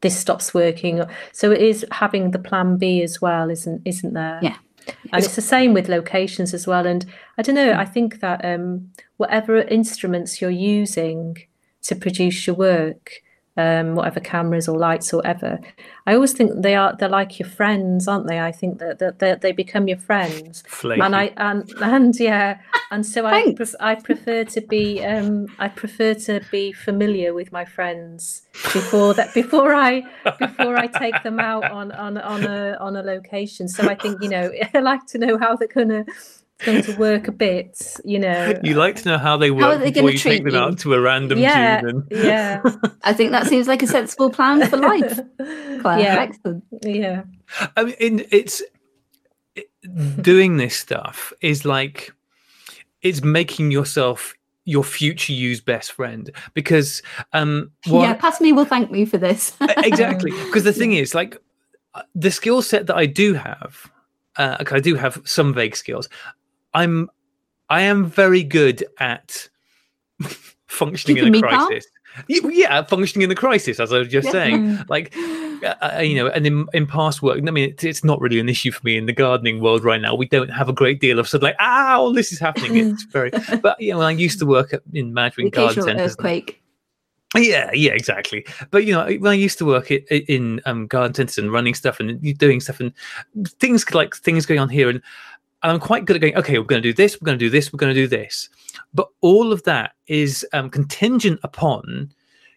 this 0.00 0.18
stops 0.18 0.54
working. 0.54 1.02
So 1.32 1.50
it 1.50 1.60
is 1.60 1.84
having 1.90 2.30
the 2.30 2.38
plan 2.38 2.76
B 2.76 3.02
as 3.02 3.20
well, 3.20 3.50
isn't 3.50 3.82
isn't 3.84 4.14
there? 4.14 4.38
Yeah. 4.42 4.56
And 5.12 5.22
it's 5.22 5.36
the 5.36 5.42
same 5.42 5.74
with 5.74 5.88
locations 5.88 6.54
as 6.54 6.66
well. 6.66 6.86
And 6.86 7.04
I 7.36 7.42
don't 7.42 7.54
know, 7.54 7.72
I 7.72 7.84
think 7.84 8.20
that 8.20 8.42
um, 8.44 8.90
whatever 9.18 9.58
instruments 9.58 10.40
you're 10.40 10.50
using 10.50 11.36
to 11.82 11.94
produce 11.94 12.46
your 12.46 12.56
work, 12.56 13.12
um, 13.58 13.96
whatever 13.96 14.20
cameras 14.20 14.68
or 14.68 14.78
lights 14.78 15.12
or 15.12 15.16
whatever, 15.18 15.58
I 16.06 16.14
always 16.14 16.32
think 16.32 16.62
they 16.62 16.76
are 16.76 16.94
they're 16.96 17.08
like 17.08 17.38
your 17.40 17.48
friends, 17.48 18.06
aren't 18.06 18.28
they? 18.28 18.40
I 18.40 18.52
think 18.52 18.78
that, 18.78 19.00
that, 19.00 19.18
that 19.18 19.40
they 19.40 19.50
become 19.50 19.88
your 19.88 19.98
friends. 19.98 20.62
Flaky. 20.66 21.02
And 21.02 21.14
I 21.14 21.32
and 21.36 21.68
and 21.80 22.18
yeah, 22.18 22.60
and 22.92 23.04
so 23.04 23.26
I 23.26 23.52
pref- 23.54 23.74
I 23.80 23.96
prefer 23.96 24.44
to 24.44 24.60
be 24.60 25.04
um 25.04 25.48
I 25.58 25.68
prefer 25.68 26.14
to 26.14 26.40
be 26.52 26.72
familiar 26.72 27.34
with 27.34 27.50
my 27.50 27.64
friends 27.64 28.42
before 28.72 29.12
that 29.14 29.34
before 29.34 29.74
I 29.74 30.02
before 30.38 30.76
I 30.76 30.86
take 30.86 31.20
them 31.24 31.40
out 31.40 31.68
on 31.68 31.90
on 31.92 32.16
on 32.16 32.44
a 32.44 32.76
on 32.80 32.94
a 32.94 33.02
location. 33.02 33.66
So 33.68 33.88
I 33.88 33.96
think 33.96 34.22
you 34.22 34.28
know 34.28 34.52
I 34.74 34.78
like 34.78 35.04
to 35.08 35.18
know 35.18 35.36
how 35.36 35.56
they're 35.56 35.66
gonna 35.66 36.06
going 36.64 36.82
to 36.82 36.92
work 36.98 37.28
a 37.28 37.32
bit. 37.32 37.96
You 38.04 38.18
know. 38.18 38.54
you 38.62 38.74
like 38.74 38.96
to 38.96 39.08
know 39.08 39.18
how 39.18 39.36
they 39.36 39.48
are 39.50 39.54
work 39.54 39.78
they 39.80 39.90
before 39.90 40.08
gonna 40.10 40.12
take 40.18 40.20
treat 40.22 40.44
them 40.44 40.54
you? 40.54 40.60
out 40.60 40.78
to 40.80 40.94
a 40.94 41.00
random 41.00 41.38
Yeah, 41.38 41.80
tune. 41.80 42.06
Yeah, 42.10 42.62
i 43.04 43.12
think 43.12 43.30
that 43.32 43.46
seems 43.46 43.68
like 43.68 43.82
a 43.82 43.86
sensible 43.86 44.30
plan 44.30 44.66
for 44.68 44.76
life 44.76 45.20
Claire. 45.80 46.00
yeah, 46.00 46.16
excellent 46.20 46.64
yeah, 46.82 47.22
I 47.76 47.84
mean, 47.84 48.24
it's 48.30 48.62
it- 49.54 49.70
doing 50.22 50.56
this 50.56 50.76
stuff 50.76 51.32
is 51.40 51.64
like 51.64 52.12
it's 53.02 53.22
making 53.22 53.70
yourself 53.70 54.34
your 54.64 54.84
future 54.84 55.32
you's 55.32 55.60
best 55.62 55.92
friend 55.92 56.30
because 56.54 57.00
um 57.32 57.70
what 57.86 58.02
yeah 58.02 58.14
pass 58.14 58.40
me 58.40 58.52
will 58.52 58.66
thank 58.66 58.90
me 58.90 59.04
for 59.06 59.16
this 59.16 59.56
exactly 59.84 60.30
because 60.46 60.64
the 60.64 60.72
thing 60.74 60.92
is 60.92 61.14
like 61.14 61.38
uh, 61.94 62.02
the 62.14 62.30
skill 62.30 62.60
set 62.60 62.86
that 62.86 62.96
i 62.96 63.06
do 63.06 63.32
have 63.34 63.90
uh 64.36 64.58
'cause 64.58 64.74
i 64.76 64.80
do 64.80 64.94
have 64.94 65.22
some 65.24 65.54
vague 65.54 65.74
skills 65.76 66.08
i'm 66.74 67.08
i 67.70 67.80
am 67.82 68.04
very 68.06 68.42
good 68.42 68.84
at 69.00 69.48
functioning 70.66 71.16
in 71.18 71.26
a 71.28 71.30
me 71.30 71.40
calm? 71.42 71.50
crisis 71.66 71.84
yeah 72.28 72.82
functioning 72.84 73.24
in 73.24 73.30
a 73.30 73.34
crisis 73.34 73.78
as 73.80 73.92
i 73.92 73.98
was 73.98 74.08
just 74.08 74.26
Yeah. 74.26 74.32
saying 74.32 74.78
like 74.88 75.14
uh, 75.62 75.74
uh, 75.96 76.00
you 76.00 76.14
know 76.14 76.28
and 76.28 76.46
in, 76.46 76.66
in 76.72 76.86
past 76.86 77.22
work 77.22 77.38
i 77.38 77.50
mean 77.50 77.70
it's, 77.70 77.84
it's 77.84 78.04
not 78.04 78.20
really 78.20 78.38
an 78.40 78.48
issue 78.48 78.70
for 78.70 78.80
me 78.84 78.96
in 78.96 79.06
the 79.06 79.12
gardening 79.12 79.60
world 79.60 79.84
right 79.84 80.00
now 80.00 80.14
we 80.14 80.26
don't 80.26 80.48
have 80.50 80.68
a 80.68 80.72
great 80.72 81.00
deal 81.00 81.18
of 81.18 81.28
sort 81.28 81.40
of 81.42 81.44
like 81.44 81.56
ow 81.60 82.12
this 82.12 82.32
is 82.32 82.38
happening 82.38 82.76
it's 82.76 83.02
very 83.12 83.30
but 83.62 83.80
you 83.80 83.92
know 83.92 84.00
i 84.00 84.10
used 84.10 84.38
to 84.38 84.46
work 84.46 84.72
at, 84.72 84.82
in 84.92 85.08
the 85.08 85.12
management 85.14 85.52
garden 85.52 85.82
centers 85.82 86.12
earthquake 86.12 86.62
yeah, 87.36 87.70
yeah, 87.74 87.92
exactly. 87.92 88.46
But 88.70 88.86
you 88.86 88.94
know, 88.94 89.04
when 89.18 89.32
I 89.32 89.34
used 89.34 89.58
to 89.58 89.66
work 89.66 89.92
i- 89.92 90.02
i- 90.10 90.24
in 90.28 90.62
um, 90.64 90.86
garden 90.86 91.12
centers 91.12 91.36
and 91.36 91.52
running 91.52 91.74
stuff 91.74 92.00
and 92.00 92.18
doing 92.38 92.58
stuff 92.58 92.80
and 92.80 92.90
things 93.60 93.92
like 93.92 94.14
things 94.16 94.46
going 94.46 94.58
on 94.60 94.70
here, 94.70 94.88
and 94.88 95.02
I'm 95.62 95.80
quite 95.80 96.04
good 96.04 96.16
at 96.16 96.20
going. 96.20 96.36
Okay, 96.36 96.58
we're 96.58 96.64
going 96.64 96.82
to 96.82 96.88
do 96.88 96.92
this. 96.94 97.20
We're 97.20 97.26
going 97.26 97.38
to 97.38 97.44
do 97.44 97.50
this. 97.50 97.72
We're 97.72 97.78
going 97.78 97.94
to 97.94 98.00
do 98.00 98.06
this. 98.06 98.48
But 98.94 99.08
all 99.20 99.52
of 99.52 99.62
that 99.64 99.92
is 100.06 100.46
um, 100.52 100.70
contingent 100.70 101.40
upon 101.42 102.12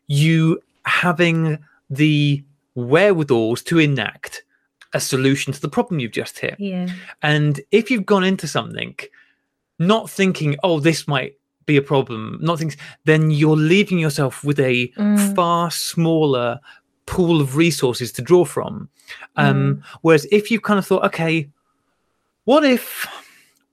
you 0.07 0.61
having 0.85 1.57
the 1.89 2.43
wherewithals 2.75 3.63
to 3.63 3.79
enact 3.79 4.43
a 4.93 4.99
solution 4.99 5.53
to 5.53 5.61
the 5.61 5.69
problem 5.69 5.99
you've 5.99 6.11
just 6.11 6.37
hit. 6.39 6.55
Yeah. 6.59 6.87
And 7.21 7.59
if 7.71 7.89
you've 7.89 8.05
gone 8.05 8.23
into 8.23 8.47
something 8.47 8.95
not 9.79 10.09
thinking, 10.09 10.55
oh, 10.63 10.79
this 10.79 11.07
might 11.07 11.35
be 11.65 11.77
a 11.77 11.81
problem, 11.81 12.37
not 12.41 12.59
thinking, 12.59 12.77
then 13.05 13.31
you're 13.31 13.55
leaving 13.55 13.97
yourself 13.99 14.43
with 14.43 14.59
a 14.59 14.87
Mm. 14.97 15.35
far 15.35 15.71
smaller 15.71 16.59
pool 17.07 17.41
of 17.41 17.55
resources 17.55 18.11
to 18.13 18.21
draw 18.21 18.45
from. 18.45 18.89
Um, 19.37 19.77
Mm. 19.77 19.83
Whereas 20.01 20.27
if 20.31 20.51
you 20.51 20.59
kind 20.59 20.77
of 20.77 20.85
thought, 20.85 21.03
okay, 21.05 21.49
what 22.45 22.63
if, 22.63 23.07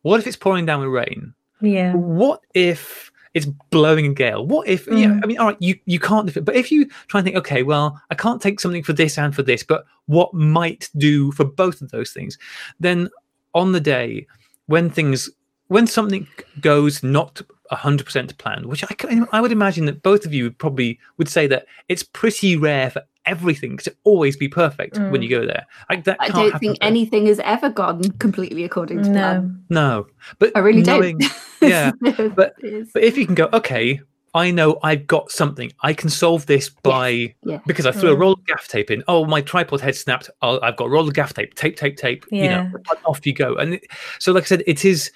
what 0.03 0.21
if 0.21 0.27
it's 0.27 0.37
pouring 0.37 0.67
down 0.67 0.81
with 0.81 0.91
rain? 0.91 1.35
Yeah. 1.61 1.95
What 1.95 2.41
if 2.55 3.11
it's 3.35 3.47
blowing 3.71 4.07
a 4.07 4.15
gale? 4.15 4.47
What 4.47 4.69
if, 4.69 4.87
yeah, 4.87 5.09
Mm. 5.09 5.21
I 5.23 5.27
mean, 5.27 5.39
all 5.39 5.47
right, 5.49 5.57
you, 5.61 5.79
you 5.87 5.99
can't, 6.01 6.33
but 6.45 6.55
if 6.55 6.71
you 6.71 6.87
try 7.09 7.21
and 7.21 7.25
think, 7.25 7.37
okay, 7.37 7.63
well, 7.63 8.01
I 8.11 8.15
can't 8.15 8.41
take 8.41 8.61
something 8.61 8.83
for 8.83 8.93
this 8.93 9.19
and 9.19 9.35
for 9.35 9.43
this, 9.43 9.63
but 9.63 9.85
what 10.07 10.33
might 10.35 10.89
do 10.97 11.33
for 11.33 11.45
both 11.45 11.83
of 11.83 11.91
those 11.91 12.13
things? 12.13 12.39
Then 12.81 13.09
on 13.55 13.73
the 13.73 13.81
day 13.81 14.27
when 14.67 14.91
things, 14.91 15.31
when 15.69 15.87
something 15.87 16.27
goes 16.61 17.03
not 17.03 17.41
100% 17.73 18.29
to 18.29 18.35
plan, 18.35 18.67
which 18.69 18.83
I, 18.85 18.95
can- 18.95 19.29
I 19.33 19.41
would 19.41 19.53
imagine 19.53 19.85
that 19.87 20.03
both 20.03 20.25
of 20.27 20.33
you 20.35 20.45
would 20.45 20.59
probably 20.59 20.99
would 21.19 21.29
say 21.29 21.47
that 21.49 21.67
it's 21.89 22.03
pretty 22.03 22.57
rare 22.57 22.91
for 22.91 23.03
everything 23.27 23.77
to 23.77 23.95
always 24.05 24.37
be 24.39 24.49
perfect 24.49 24.97
when 24.99 25.21
Mm. 25.21 25.23
you 25.23 25.29
go 25.29 25.47
there. 25.47 25.67
Like 25.91 26.05
that 26.05 26.17
I 26.19 26.29
don't 26.31 26.59
think 26.59 26.79
for- 26.79 26.85
anything 26.85 27.27
has 27.27 27.39
ever 27.41 27.69
gone 27.69 28.03
completely 28.19 28.65
according 28.65 29.03
to 29.03 29.11
plan. 29.11 29.65
No. 29.69 29.81
No, 29.99 30.07
but 30.39 30.53
I 30.57 30.61
really 30.61 30.81
knowing, 30.83 31.19
don't. 31.19 31.33
yeah, 31.61 31.91
but- 32.35 32.55
But 32.95 33.03
if 33.05 33.19
you 33.19 33.27
can 33.27 33.35
go, 33.35 33.51
okay, 33.53 34.01
I 34.35 34.51
know 34.51 34.79
I've 34.83 35.07
got 35.07 35.31
something. 35.31 35.73
I 35.83 35.93
can 35.93 36.09
solve 36.11 36.47
this 36.47 36.69
by 36.71 37.35
yeah. 37.45 37.61
because 37.67 37.85
I 37.87 37.93
threw 37.93 38.13
a 38.13 38.17
Mm. 38.17 38.21
roll 38.21 38.33
of 38.35 38.47
gaff 38.47 38.67
tape 38.69 38.91
in. 38.91 39.03
Oh, 39.09 39.27
my 39.27 39.41
tripod 39.43 39.81
head 39.83 39.97
snapped. 39.97 40.31
Oh, 40.41 40.59
I've 40.63 40.77
got 40.77 40.87
a 40.87 40.91
roll 40.91 41.07
of 41.09 41.13
gaff 41.15 41.35
tape. 41.35 41.55
Tape, 41.55 41.77
tape, 41.77 41.97
tape. 41.99 42.25
You 42.31 42.45
know, 42.45 42.71
Yeah. 42.73 42.93
off 43.05 43.27
you 43.27 43.35
go. 43.35 43.57
And 43.57 43.75
it, 43.75 43.87
so, 44.19 44.33
like 44.33 44.45
I 44.45 44.47
said, 44.47 44.63
it 44.67 44.85
is 44.87 45.11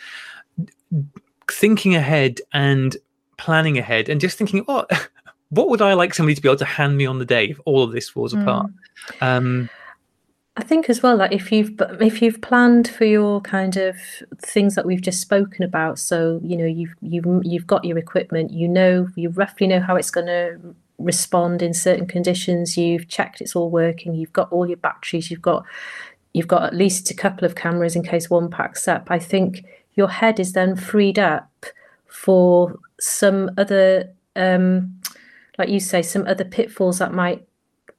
thinking 1.50 1.94
ahead 1.94 2.40
and 2.52 2.96
planning 3.36 3.78
ahead, 3.78 4.08
and 4.08 4.20
just 4.20 4.38
thinking, 4.38 4.60
what, 4.64 4.90
what 5.50 5.68
would 5.68 5.82
I 5.82 5.94
like 5.94 6.14
somebody 6.14 6.34
to 6.34 6.42
be 6.42 6.48
able 6.48 6.58
to 6.58 6.64
hand 6.64 6.96
me 6.96 7.06
on 7.06 7.18
the 7.18 7.24
day 7.24 7.46
if 7.46 7.60
all 7.64 7.82
of 7.82 7.92
this 7.92 8.08
falls 8.08 8.32
apart? 8.32 8.70
Mm. 9.20 9.22
Um, 9.26 9.70
I 10.56 10.62
think 10.62 10.90
as 10.90 11.02
well, 11.02 11.16
that 11.16 11.32
if 11.32 11.50
you've 11.50 11.72
if 11.98 12.20
you've 12.20 12.42
planned 12.42 12.86
for 12.86 13.06
your 13.06 13.40
kind 13.40 13.78
of 13.78 13.96
things 14.38 14.74
that 14.74 14.84
we've 14.84 15.00
just 15.00 15.20
spoken 15.20 15.64
about, 15.64 15.98
so 15.98 16.40
you 16.42 16.58
know 16.58 16.66
you've 16.66 16.94
you've 17.00 17.24
you've 17.42 17.66
got 17.66 17.86
your 17.86 17.96
equipment, 17.96 18.50
you 18.50 18.68
know 18.68 19.08
you 19.16 19.30
roughly 19.30 19.66
know 19.66 19.80
how 19.80 19.96
it's 19.96 20.10
going 20.10 20.26
to 20.26 20.58
respond 20.98 21.62
in 21.62 21.72
certain 21.72 22.06
conditions. 22.06 22.76
You've 22.76 23.08
checked 23.08 23.40
it's 23.40 23.56
all 23.56 23.70
working. 23.70 24.14
You've 24.14 24.34
got 24.34 24.52
all 24.52 24.66
your 24.66 24.76
batteries. 24.76 25.30
You've 25.30 25.40
got 25.40 25.64
you've 26.34 26.48
got 26.48 26.64
at 26.64 26.74
least 26.74 27.10
a 27.10 27.14
couple 27.14 27.46
of 27.46 27.54
cameras 27.54 27.96
in 27.96 28.02
case 28.02 28.28
one 28.28 28.50
packs 28.50 28.86
up. 28.86 29.06
I 29.10 29.18
think 29.18 29.64
your 29.94 30.08
head 30.08 30.40
is 30.40 30.52
then 30.52 30.76
freed 30.76 31.18
up 31.18 31.66
for 32.06 32.78
some 33.00 33.50
other, 33.58 34.12
um, 34.36 35.00
like 35.58 35.68
you 35.68 35.80
say, 35.80 36.02
some 36.02 36.26
other 36.26 36.44
pitfalls 36.44 36.98
that 36.98 37.12
might 37.12 37.46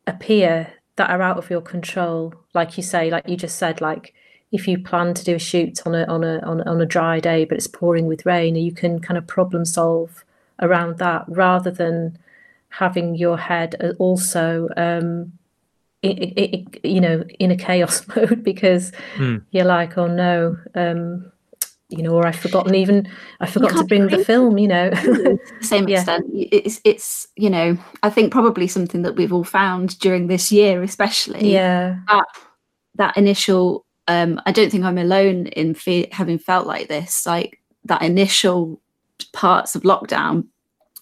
appear 0.07 0.71
that 0.95 1.09
are 1.09 1.21
out 1.21 1.37
of 1.37 1.49
your 1.49 1.61
control 1.61 2.33
like 2.53 2.77
you 2.77 2.83
say 2.83 3.09
like 3.09 3.27
you 3.27 3.35
just 3.35 3.57
said 3.57 3.81
like 3.81 4.13
if 4.51 4.67
you 4.67 4.77
plan 4.77 5.13
to 5.13 5.23
do 5.23 5.35
a 5.35 5.39
shoot 5.39 5.81
on 5.87 5.95
a 5.95 6.03
on 6.05 6.23
a 6.23 6.39
on, 6.41 6.59
a- 6.61 6.63
on 6.69 6.79
a 6.81 6.85
dry 6.85 7.19
day 7.19 7.45
but 7.45 7.57
it's 7.57 7.67
pouring 7.67 8.05
with 8.05 8.25
rain 8.25 8.55
you 8.55 8.71
can 8.71 8.99
kind 8.99 9.17
of 9.17 9.25
problem 9.25 9.65
solve 9.65 10.23
around 10.61 10.97
that 10.99 11.23
rather 11.29 11.71
than 11.71 12.15
having 12.69 13.15
your 13.15 13.37
head 13.37 13.75
also 13.97 14.67
um 14.77 15.31
i 16.03 16.09
i 16.37 16.43
i 16.53 16.65
you 16.87 17.01
know 17.01 17.23
in 17.39 17.49
a 17.49 17.57
chaos 17.57 18.05
mode 18.15 18.43
because 18.43 18.91
Mm. 19.15 19.41
you're 19.51 19.65
like 19.65 19.97
oh 19.97 20.07
no 20.07 20.57
um 20.75 21.31
you 21.97 22.03
know 22.03 22.11
or 22.13 22.25
i've 22.27 22.35
forgotten 22.35 22.75
even 22.75 23.07
i 23.39 23.45
forgot 23.45 23.71
to 23.71 23.83
bring 23.83 24.07
the 24.07 24.23
film 24.23 24.57
you 24.57 24.67
know. 24.67 24.91
same 25.61 25.87
Yeah. 25.93 25.97
extent. 25.97 26.25
It's 26.33 26.81
it's 26.83 27.27
you 27.35 27.49
know 27.49 27.77
i 28.03 28.09
think 28.09 28.31
probably 28.31 28.67
something 28.67 29.01
that 29.03 29.15
we've 29.15 29.33
all 29.33 29.43
found 29.43 29.97
during 29.99 30.27
this 30.27 30.51
year 30.51 30.81
especially 30.83 31.51
yeah. 31.53 31.99
that 32.07 32.25
that 32.95 33.17
initial 33.17 33.85
um 34.07 34.41
i 34.45 34.51
don't 34.51 34.71
think 34.71 34.83
i'm 34.83 34.97
alone 34.97 35.47
in 35.47 35.73
fe- 35.73 36.09
having 36.11 36.39
felt 36.39 36.67
like 36.67 36.87
this 36.87 37.25
like 37.25 37.59
that 37.85 38.01
initial 38.01 38.81
parts 39.33 39.75
of 39.75 39.83
lockdown 39.83 40.45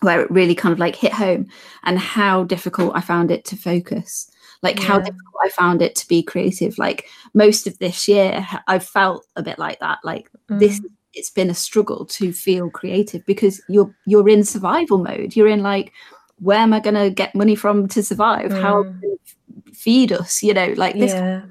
where 0.01 0.21
it 0.21 0.29
really 0.31 0.55
kind 0.55 0.73
of 0.73 0.79
like 0.79 0.95
hit 0.95 1.13
home 1.13 1.47
and 1.83 1.97
how 1.99 2.43
difficult 2.43 2.91
i 2.95 3.01
found 3.01 3.31
it 3.31 3.45
to 3.45 3.55
focus. 3.55 4.29
Like 4.63 4.77
how 4.79 4.99
difficult 4.99 5.35
i 5.45 5.49
found 5.49 5.81
it 5.81 5.95
to 5.95 6.07
be 6.07 6.21
creative. 6.21 6.77
Like 6.77 7.07
most 7.33 7.65
of 7.67 7.77
this 7.79 8.07
year 8.07 8.45
I've 8.67 8.83
felt 8.83 9.25
a 9.35 9.41
bit 9.43 9.57
like 9.59 9.79
that. 9.79 9.99
Like 10.03 10.29
this 10.49 10.79
Mm. 10.79 10.85
it's 11.13 11.29
been 11.29 11.49
a 11.49 11.53
struggle 11.55 12.05
to 12.05 12.31
feel 12.33 12.69
creative 12.69 13.25
because 13.25 13.61
you're 13.69 13.93
you're 14.05 14.29
in 14.29 14.43
survival 14.43 14.97
mode. 14.97 15.35
You're 15.35 15.47
in 15.47 15.63
like 15.63 15.91
where 16.39 16.59
am 16.59 16.73
i 16.73 16.79
going 16.79 16.95
to 16.95 17.09
get 17.11 17.35
money 17.35 17.55
from 17.55 17.87
to 17.89 18.01
survive? 18.03 18.51
How 18.51 18.83
Mm. 18.83 18.99
it 19.03 19.75
feed 19.75 20.11
us? 20.11 20.41
You 20.43 20.53
know 20.53 20.73
like 20.77 20.95
this 20.97 21.11
yeah. 21.13 21.41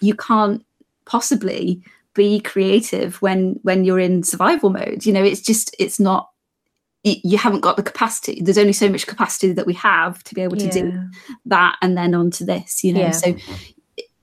you 0.00 0.14
can't 0.14 0.64
possibly 1.04 1.82
be 2.14 2.40
creative 2.40 3.20
when 3.22 3.58
when 3.62 3.84
you're 3.84 3.98
in 4.00 4.22
survival 4.22 4.70
mode. 4.70 5.04
You 5.06 5.12
know 5.12 5.22
it's 5.24 5.40
just 5.42 5.74
it's 5.78 5.98
not 6.00 6.30
you 7.04 7.38
haven't 7.38 7.60
got 7.60 7.76
the 7.76 7.82
capacity 7.82 8.40
there's 8.42 8.58
only 8.58 8.72
so 8.72 8.88
much 8.88 9.06
capacity 9.06 9.52
that 9.52 9.66
we 9.66 9.74
have 9.74 10.22
to 10.24 10.34
be 10.34 10.42
able 10.42 10.56
to 10.56 10.68
do 10.68 10.92
that 11.46 11.76
and 11.80 11.96
then 11.96 12.14
on 12.14 12.30
to 12.30 12.44
this 12.44 12.82
you 12.82 12.92
know? 12.92 13.00
Yeah. 13.00 13.10
so 13.12 13.34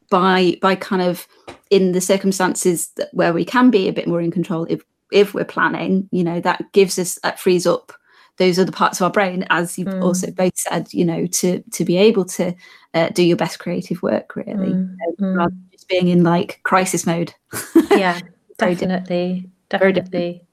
by 0.10 0.58
by 0.62 0.76
kind 0.76 1.02
of 1.02 1.28
in 1.70 1.94
the 1.94 2.02
circumstances 2.02 2.90
that, 2.98 3.10
where 3.14 3.34
we 3.34 3.46
can 3.46 3.72
be 3.72 3.88
a 3.88 3.94
bit 3.94 4.08
more 4.08 4.22
in 4.22 4.30
control 4.32 4.66
if 4.70 4.82
if 5.12 5.34
we're 5.34 5.46
planning 5.46 6.08
you 6.12 6.24
know 6.24 6.40
that 6.42 6.64
gives 6.74 7.00
us 7.00 7.18
that 7.24 7.40
frees 7.40 7.66
up 7.66 7.94
those 8.38 8.60
other 8.60 8.72
parts 8.72 9.00
of 9.00 9.06
our 9.06 9.12
brain 9.12 9.46
as 9.50 9.78
you've 9.80 9.88
Mm. 9.88 10.04
also 10.04 10.30
both 10.32 10.58
said 10.58 10.88
you 10.92 11.06
know 11.06 11.26
to 11.28 11.64
to 11.72 11.86
be 11.86 11.96
able 11.98 12.26
to 12.26 12.54
uh, 12.94 13.10
do 13.10 13.24
your 13.24 13.38
best 13.38 13.60
creative 13.60 14.02
work 14.04 14.36
really. 14.36 14.74
Mm, 14.74 14.94
uh, 14.94 15.22
mm. 15.22 15.38
rather 15.38 15.52
than 15.52 15.70
just 15.72 15.88
being 15.88 16.10
in 16.10 16.24
like 16.24 16.60
crisis 16.64 17.06
mode. 17.06 17.34
Yeah 17.92 18.20
definitely 18.58 19.50
definitely. 19.70 20.44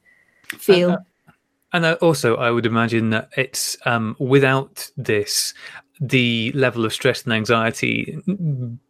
feel 0.59 0.99
And 1.73 1.87
also, 1.87 2.37
I 2.37 2.51
would 2.51 2.67
imagine 2.67 3.11
that 3.11 3.31
it's 3.37 3.77
um, 3.87 4.15
without 4.19 4.91
this, 4.97 5.55
the 6.01 6.53
level 6.55 6.85
of 6.85 6.93
stress 6.93 7.25
and 7.25 7.33
anxiety, 7.33 8.19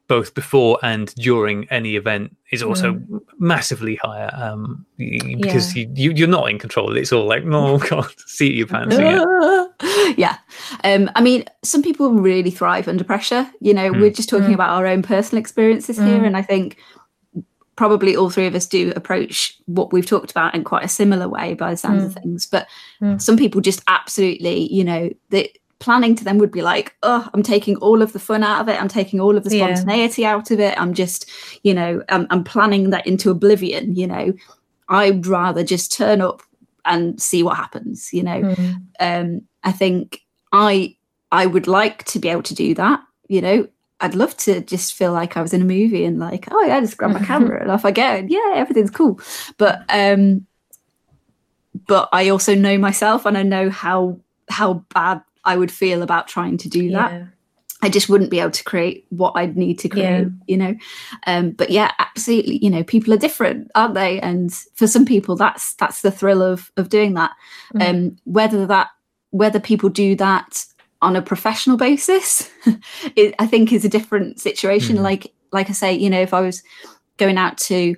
both 0.09 0.35
before 0.35 0.79
and 0.83 1.15
during 1.15 1.69
any 1.71 1.97
event, 1.97 2.37
is 2.51 2.63
also 2.63 3.01
massively 3.39 3.97
higher 3.97 4.31
um, 4.35 4.85
y- 4.99 5.19
y- 5.25 5.37
because 5.41 5.75
you, 5.77 5.91
you, 5.95 6.11
you're 6.13 6.29
not 6.29 6.51
in 6.51 6.59
control. 6.59 6.97
It's 6.97 7.13
all 7.13 7.27
like, 7.27 7.45
oh, 7.47 7.79
God, 7.91 8.13
seat 8.27 8.55
your 8.55 8.67
pants. 8.67 8.97
Yeah. 9.83 10.15
yeah 10.17 10.37
um 10.85 11.11
i 11.17 11.21
mean 11.21 11.45
some 11.65 11.83
people 11.83 12.13
really 12.13 12.51
thrive 12.53 12.87
under 12.87 13.03
pressure 13.03 13.51
you 13.61 13.75
know 13.75 13.91
we're 13.91 14.11
just 14.11 14.29
talking 14.29 14.51
Mm. 14.51 14.55
about 14.55 14.71
our 14.71 14.87
own 14.87 15.03
personal 15.03 15.41
experiences 15.41 15.97
here 15.97 16.21
Mm. 16.21 16.27
and 16.29 16.37
i 16.37 16.43
think 16.43 16.77
probably 17.77 18.15
all 18.15 18.29
three 18.31 18.47
of 18.47 18.55
us 18.55 18.67
do 18.67 18.93
approach 18.97 19.57
what 19.67 19.93
we've 19.93 20.07
talked 20.07 20.31
about 20.31 20.55
in 20.55 20.63
quite 20.65 20.85
a 20.85 20.89
similar 20.89 21.29
way 21.29 21.55
by 21.55 21.71
the 21.71 21.77
sounds 21.77 22.05
of 22.05 22.15
things 22.15 22.47
but 22.47 22.67
Mm. 23.01 23.21
some 23.21 23.37
people 23.37 23.61
just 23.61 23.83
absolutely 23.89 24.73
you 24.73 24.85
know 24.85 25.11
the 25.31 25.51
planning 25.79 26.15
to 26.15 26.23
them 26.23 26.39
would 26.39 26.53
be 26.53 26.63
like 26.63 26.95
oh 27.03 27.29
i'm 27.35 27.43
taking 27.43 27.75
all 27.77 28.03
of 28.03 28.13
the 28.13 28.19
fun 28.21 28.45
out 28.45 28.61
of 28.61 28.69
it 28.69 28.81
i'm 28.81 28.89
taking 28.89 29.21
all 29.21 29.37
of 29.37 29.43
the 29.45 29.57
Yeah. 29.57 29.75
spontaneity 29.75 30.25
out 30.25 30.51
of 30.53 30.61
it 30.61 30.81
i'm 30.81 30.95
just 30.95 31.29
you 31.65 31.75
know 31.75 32.03
I'm, 32.09 32.27
I'm 32.31 32.45
planning 32.45 32.91
that 32.91 33.07
into 33.07 33.31
oblivion 33.31 33.97
you 33.97 34.07
know 34.07 34.33
i'd 34.91 35.27
rather 35.27 35.65
just 35.65 35.93
turn 35.93 36.21
up 36.21 36.43
and 36.85 37.21
see 37.21 37.43
what 37.43 37.57
happens 37.57 38.13
you 38.13 38.23
know 38.23 38.41
Mm. 38.43 38.83
um, 39.01 39.43
I 39.65 39.73
think 39.73 40.21
I 40.53 40.97
I 41.33 41.47
would 41.47 41.67
like 41.67 42.05
to 42.05 42.19
be 42.19 42.29
able 42.29 42.43
to 42.43 42.55
do 42.55 42.75
that. 42.75 43.01
You 43.29 43.41
know, 43.41 43.69
I'd 44.03 44.15
love 44.15 44.37
to 44.39 44.61
just 44.61 44.93
feel 44.95 45.13
like 45.13 45.37
I 45.37 45.43
was 45.43 45.55
in 45.55 45.63
a 45.63 45.65
movie 45.65 46.05
and 46.05 46.19
like, 46.19 46.49
oh 46.51 46.63
yeah, 46.65 46.77
I 46.77 46.81
just 46.81 46.97
grab 46.99 47.13
my 47.13 47.25
camera 47.25 47.61
and 47.63 47.71
off 47.71 47.85
I 47.87 47.91
go 47.93 48.03
and 48.03 48.31
yeah, 48.31 48.53
everything's 48.55 48.91
cool. 48.91 49.19
But 49.57 49.85
um, 49.89 50.47
but 51.87 52.09
I 52.13 52.29
also 52.29 52.55
know 52.55 52.77
myself 52.79 53.25
and 53.27 53.39
I 53.39 53.43
know 53.43 53.71
how 53.71 54.19
how 54.49 54.85
bad 54.95 55.23
I 55.45 55.57
would 55.57 55.73
feel 55.73 56.03
about 56.03 56.29
trying 56.29 56.59
to 56.59 56.69
do 56.69 56.91
that. 56.91 57.13
yeah 57.13 57.25
I 57.85 57.89
just 57.89 58.09
wouldn't 58.09 58.31
be 58.31 58.39
able 58.39 58.53
to 58.53 58.63
create 58.63 59.07
what 59.09 59.33
I'd 59.35 59.57
need 59.57 59.77
to 59.81 59.89
create, 59.89 60.07
Yeah. 60.21 60.27
you 60.47 60.57
know. 60.57 60.75
Um, 61.27 61.51
but 61.51 61.69
yeah, 61.71 61.91
absolutely, 61.99 62.59
you 62.59 62.71
know, 62.71 62.85
people 62.85 63.13
are 63.13 63.17
different, 63.17 63.73
aren't 63.75 63.95
they? 63.95 64.21
And 64.21 64.55
for 64.75 64.87
some 64.87 65.05
people, 65.05 65.35
that's 65.35 65.75
that's 65.75 66.03
the 66.03 66.13
thrill 66.13 66.43
of 66.43 66.71
of 66.77 66.91
doing 66.91 67.15
that. 67.15 67.33
Mm. 67.75 67.91
Um, 67.91 68.17
whether 68.23 68.67
that 68.67 68.91
whether 69.31 69.59
people 69.59 69.89
do 69.89 70.15
that 70.15 70.65
on 71.03 71.17
a 71.17 71.23
professional 71.23 71.77
basis, 71.77 72.51
it, 73.17 73.35
I 73.39 73.47
think 73.47 73.73
is 73.73 73.85
a 73.85 73.89
different 73.89 74.41
situation. 74.41 74.97
Mhm. 74.97 75.03
Like 75.03 75.33
like 75.53 75.69
I 75.69 75.73
say, 75.73 75.93
you 75.93 76.09
know, 76.09 76.21
if 76.21 76.33
I 76.33 76.41
was 76.41 76.63
going 77.19 77.37
out 77.37 77.59
to 77.59 77.95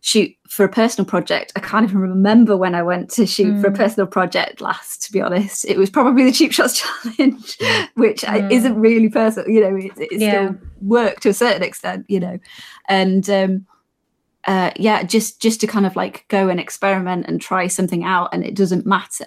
shoot 0.00 0.34
for 0.48 0.64
a 0.64 0.68
personal 0.68 1.04
project. 1.04 1.52
I 1.56 1.60
can't 1.60 1.84
even 1.84 1.98
remember 1.98 2.56
when 2.56 2.74
I 2.74 2.82
went 2.82 3.10
to 3.10 3.26
shoot 3.26 3.54
mm. 3.54 3.60
for 3.60 3.66
a 3.66 3.72
personal 3.72 4.06
project 4.06 4.60
last, 4.60 5.02
to 5.02 5.12
be 5.12 5.20
honest. 5.20 5.64
It 5.64 5.76
was 5.76 5.90
probably 5.90 6.24
the 6.24 6.32
Cheap 6.32 6.52
Shots 6.52 6.80
Challenge, 7.04 7.58
which 7.94 8.22
mm. 8.22 8.50
isn't 8.50 8.76
really 8.76 9.08
personal, 9.08 9.48
you 9.48 9.60
know, 9.60 9.76
it, 9.76 9.92
it 9.98 10.20
yeah. 10.20 10.30
still 10.30 10.56
work 10.80 11.20
to 11.20 11.30
a 11.30 11.34
certain 11.34 11.62
extent, 11.62 12.06
you 12.08 12.20
know. 12.20 12.38
And 12.88 13.28
um, 13.28 13.66
uh, 14.46 14.70
yeah, 14.76 15.02
just 15.02 15.42
just 15.42 15.60
to 15.60 15.66
kind 15.66 15.86
of 15.86 15.96
like 15.96 16.24
go 16.28 16.48
and 16.48 16.60
experiment 16.60 17.26
and 17.26 17.40
try 17.40 17.66
something 17.66 18.04
out 18.04 18.30
and 18.32 18.44
it 18.44 18.54
doesn't 18.54 18.86
matter. 18.86 19.26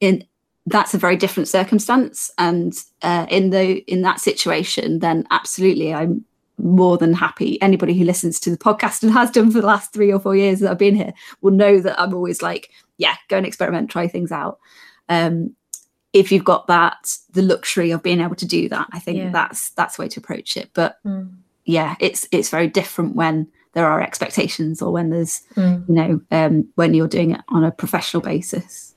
In 0.00 0.24
that's 0.66 0.94
a 0.94 0.98
very 0.98 1.16
different 1.16 1.48
circumstance. 1.48 2.30
And 2.38 2.74
uh, 3.02 3.26
in 3.30 3.50
the 3.50 3.78
in 3.90 4.02
that 4.02 4.20
situation, 4.20 4.98
then 4.98 5.26
absolutely 5.30 5.94
I'm 5.94 6.24
more 6.58 6.98
than 6.98 7.14
happy. 7.14 7.60
Anybody 7.62 7.94
who 7.94 8.04
listens 8.04 8.40
to 8.40 8.50
the 8.50 8.56
podcast 8.56 9.02
and 9.02 9.12
has 9.12 9.30
done 9.30 9.50
for 9.50 9.60
the 9.60 9.66
last 9.66 9.92
three 9.92 10.12
or 10.12 10.18
four 10.18 10.34
years 10.34 10.60
that 10.60 10.70
I've 10.70 10.78
been 10.78 10.96
here 10.96 11.12
will 11.40 11.52
know 11.52 11.80
that 11.80 12.00
I'm 12.00 12.14
always 12.14 12.42
like, 12.42 12.70
yeah, 12.96 13.16
go 13.28 13.36
and 13.36 13.46
experiment, 13.46 13.90
try 13.90 14.08
things 14.08 14.32
out. 14.32 14.58
Um, 15.08 15.54
if 16.12 16.32
you've 16.32 16.44
got 16.44 16.66
that, 16.66 17.16
the 17.32 17.42
luxury 17.42 17.90
of 17.90 18.02
being 18.02 18.20
able 18.20 18.36
to 18.36 18.46
do 18.46 18.68
that, 18.70 18.88
I 18.92 18.98
think 18.98 19.18
yeah. 19.18 19.30
that's 19.30 19.70
that's 19.70 19.96
the 19.96 20.02
way 20.02 20.08
to 20.08 20.20
approach 20.20 20.56
it. 20.56 20.70
But 20.72 20.96
mm. 21.04 21.30
yeah, 21.64 21.94
it's 22.00 22.26
it's 22.32 22.48
very 22.48 22.68
different 22.68 23.14
when 23.14 23.48
there 23.74 23.86
are 23.86 24.00
expectations 24.00 24.80
or 24.80 24.90
when 24.90 25.10
there's 25.10 25.42
mm. 25.54 25.86
you 25.86 25.94
know 25.94 26.20
um, 26.30 26.68
when 26.74 26.94
you're 26.94 27.06
doing 27.06 27.32
it 27.32 27.42
on 27.50 27.62
a 27.62 27.70
professional 27.70 28.22
basis. 28.22 28.95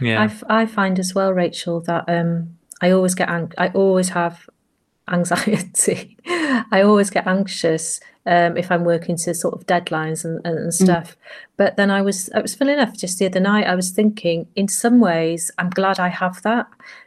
Yeah. 0.00 0.22
I, 0.22 0.24
f- 0.24 0.44
I 0.48 0.66
find 0.66 0.98
as 0.98 1.14
well, 1.14 1.32
Rachel, 1.32 1.80
that 1.82 2.04
um, 2.08 2.56
I 2.80 2.90
always 2.90 3.14
get 3.14 3.28
ang- 3.28 3.52
I 3.58 3.68
always 3.68 4.10
have 4.10 4.48
anxiety. 5.10 6.16
I 6.26 6.82
always 6.82 7.10
get 7.10 7.26
anxious 7.26 8.00
um, 8.26 8.56
if 8.56 8.70
I'm 8.70 8.84
working 8.84 9.16
to 9.16 9.34
sort 9.34 9.54
of 9.54 9.66
deadlines 9.66 10.24
and, 10.24 10.40
and, 10.44 10.58
and 10.58 10.68
mm. 10.68 10.72
stuff. 10.72 11.12
Mm. 11.12 11.16
But 11.56 11.76
then 11.76 11.90
I 11.90 12.02
was 12.02 12.30
I 12.34 12.40
was 12.40 12.54
feeling 12.54 12.74
enough 12.74 12.96
just 12.96 13.18
the 13.18 13.26
other 13.26 13.40
night. 13.40 13.66
I 13.66 13.74
was 13.74 13.90
thinking, 13.90 14.46
in 14.54 14.68
some 14.68 15.00
ways, 15.00 15.50
I'm 15.58 15.70
glad 15.70 15.98
I 15.98 16.08
have 16.08 16.42
that 16.42 16.66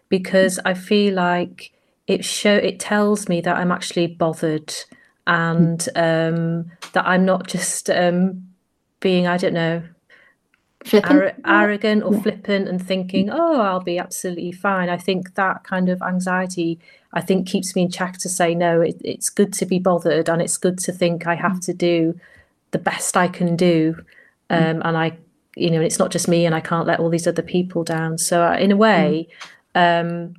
because 0.09 0.59
I 0.65 0.74
feel 0.74 1.13
like 1.13 1.72
it 2.07 2.26
show 2.26 2.55
it 2.55 2.80
tells 2.80 3.30
me 3.30 3.41
that 3.41 3.55
I'm 3.55 3.72
actually 3.72 4.07
bothered 4.07 4.74
and 5.28 5.88
um, 5.95 6.72
that 6.93 7.05
I'm 7.05 7.26
not 7.26 7.47
just 7.47 7.89
um, 7.89 8.47
being 8.99 9.28
I 9.28 9.38
don't 9.38 9.53
know 9.53 9.84
Ar- 11.03 11.34
arrogant 11.45 12.03
or 12.03 12.13
yeah. 12.13 12.21
flippant 12.21 12.67
and 12.67 12.86
thinking, 12.86 13.29
oh, 13.29 13.61
I'll 13.61 13.82
be 13.82 13.99
absolutely 13.99 14.51
fine. 14.51 14.89
I 14.89 14.97
think 14.97 15.36
that 15.36 15.63
kind 15.63 15.89
of 15.89 16.01
anxiety 16.01 16.79
I 17.13 17.21
think 17.21 17.47
keeps 17.47 17.75
me 17.75 17.84
in 17.84 17.91
check 17.91 18.17
to 18.19 18.29
say 18.29 18.55
no. 18.55 18.82
It, 18.82 18.99
it's 19.03 19.29
good 19.29 19.53
to 19.53 19.65
be 19.65 19.79
bothered, 19.79 20.29
and 20.29 20.41
it's 20.41 20.57
good 20.57 20.77
to 20.79 20.91
think 20.91 21.27
I 21.27 21.36
have 21.36 21.53
mm. 21.53 21.65
to 21.65 21.73
do 21.73 22.19
the 22.71 22.79
best 22.79 23.17
I 23.17 23.27
can 23.27 23.55
do, 23.55 23.95
mm. 24.49 24.57
um, 24.57 24.77
mm. 24.77 24.82
and 24.86 24.97
I, 24.97 25.17
you 25.55 25.69
know, 25.69 25.82
it's 25.82 25.99
not 25.99 26.11
just 26.11 26.27
me, 26.27 26.45
and 26.45 26.55
I 26.55 26.61
can't 26.61 26.88
let 26.88 26.99
all 26.99 27.09
these 27.09 27.27
other 27.27 27.41
people 27.41 27.84
down. 27.84 28.17
So 28.17 28.43
uh, 28.43 28.55
in 28.55 28.71
a 28.71 28.77
way, 28.77 29.27
mm. 29.75 30.01
um, 30.01 30.36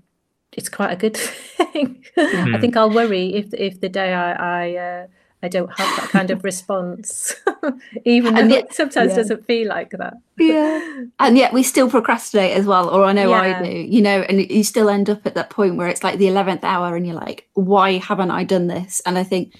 it's 0.53 0.69
quite 0.69 0.93
a 0.93 0.97
good 0.97 1.17
thing. 1.17 2.05
I 2.17 2.59
think 2.59 2.77
I'll 2.77 2.91
worry 2.91 3.35
if 3.35 3.53
if 3.53 3.81
the 3.81 3.89
day 3.89 4.15
I, 4.15 4.33
I 4.33 4.77
uh, 4.77 5.07
I 5.43 5.49
don't 5.49 5.73
have 5.77 5.97
that 6.01 6.11
kind 6.11 6.31
of 6.31 6.45
response, 6.45 7.35
even 8.05 8.37
and 8.37 8.51
though 8.51 8.57
yet, 8.57 8.65
it 8.67 8.75
sometimes 8.75 9.11
yeah. 9.11 9.17
doesn't 9.17 9.47
feel 9.47 9.69
like 9.69 9.91
that. 9.91 10.15
Yeah. 10.39 10.89
And 11.19 11.37
yet 11.37 11.53
we 11.53 11.63
still 11.63 11.91
procrastinate 11.91 12.57
as 12.57 12.65
well, 12.65 12.89
or 12.89 13.05
I 13.05 13.13
know 13.13 13.31
yeah. 13.31 13.59
I 13.59 13.63
do, 13.63 13.71
you 13.71 14.01
know, 14.01 14.21
and 14.23 14.49
you 14.51 14.65
still 14.65 14.89
end 14.89 15.11
up 15.11 15.27
at 15.27 15.35
that 15.35 15.51
point 15.51 15.77
where 15.77 15.89
it's 15.89 16.05
like 16.05 16.19
the 16.19 16.27
11th 16.27 16.63
hour 16.63 16.97
and 16.97 17.07
you're 17.07 17.17
like, 17.17 17.49
why 17.55 17.99
haven't 17.99 18.31
I 18.31 18.45
done 18.45 18.69
this? 18.69 19.01
And 19.05 19.19
I 19.19 19.25
think 19.25 19.55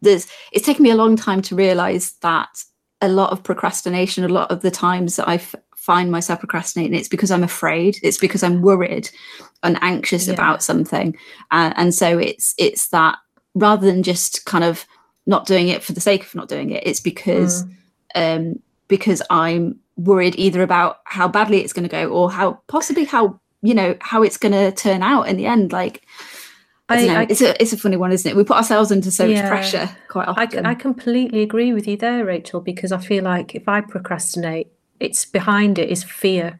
there's, 0.00 0.28
it's 0.52 0.66
taken 0.66 0.82
me 0.82 0.90
a 0.90 0.96
long 0.96 1.16
time 1.16 1.42
to 1.42 1.56
realize 1.56 2.12
that 2.22 2.48
a 3.00 3.08
lot 3.08 3.30
of 3.30 3.42
procrastination, 3.42 4.24
a 4.24 4.28
lot 4.28 4.50
of 4.50 4.62
the 4.62 4.70
times 4.70 5.16
that 5.16 5.28
I 5.28 5.38
find 5.76 6.10
myself 6.10 6.40
procrastinating, 6.40 6.94
it's 6.94 7.08
because 7.08 7.30
I'm 7.30 7.44
afraid, 7.44 7.98
it's 8.02 8.18
because 8.18 8.42
I'm 8.42 8.62
worried 8.62 9.10
and 9.62 9.78
anxious 9.80 10.28
yeah. 10.28 10.34
about 10.34 10.62
something. 10.62 11.16
Uh, 11.50 11.72
and 11.76 11.94
so 11.94 12.18
it's, 12.18 12.54
it's 12.58 12.88
that 12.88 13.16
rather 13.58 13.86
than 13.86 14.02
just 14.02 14.44
kind 14.44 14.64
of 14.64 14.86
not 15.26 15.46
doing 15.46 15.68
it 15.68 15.82
for 15.82 15.92
the 15.92 16.00
sake 16.00 16.24
of 16.24 16.34
not 16.34 16.48
doing 16.48 16.70
it 16.70 16.82
it's 16.86 17.00
because 17.00 17.64
mm. 17.64 17.72
um 18.14 18.58
because 18.88 19.22
i'm 19.30 19.78
worried 19.96 20.34
either 20.38 20.62
about 20.62 21.00
how 21.04 21.26
badly 21.26 21.60
it's 21.60 21.72
going 21.72 21.82
to 21.82 21.88
go 21.88 22.08
or 22.08 22.30
how 22.30 22.60
possibly 22.68 23.04
how 23.04 23.38
you 23.62 23.74
know 23.74 23.96
how 24.00 24.22
it's 24.22 24.36
going 24.36 24.52
to 24.52 24.72
turn 24.72 25.02
out 25.02 25.28
in 25.28 25.36
the 25.36 25.46
end 25.46 25.72
like 25.72 26.04
I, 26.88 27.06
I, 27.06 27.20
I, 27.20 27.26
it's 27.28 27.42
a 27.42 27.60
it's 27.60 27.72
a 27.72 27.76
funny 27.76 27.96
one, 27.96 28.12
isn't 28.12 28.30
it? 28.30 28.34
We 28.34 28.44
put 28.44 28.56
ourselves 28.56 28.90
into 28.90 29.10
so 29.10 29.26
yeah, 29.26 29.42
much 29.42 29.50
pressure 29.50 29.90
quite 30.08 30.26
often. 30.26 30.64
I, 30.64 30.70
I 30.70 30.74
completely 30.74 31.42
agree 31.42 31.72
with 31.74 31.86
you 31.86 31.98
there, 31.98 32.24
Rachel, 32.24 32.60
because 32.60 32.92
I 32.92 32.98
feel 32.98 33.24
like 33.24 33.54
if 33.54 33.68
I 33.68 33.82
procrastinate, 33.82 34.68
it's 34.98 35.26
behind 35.26 35.78
it 35.78 35.90
is 35.90 36.02
fear, 36.02 36.58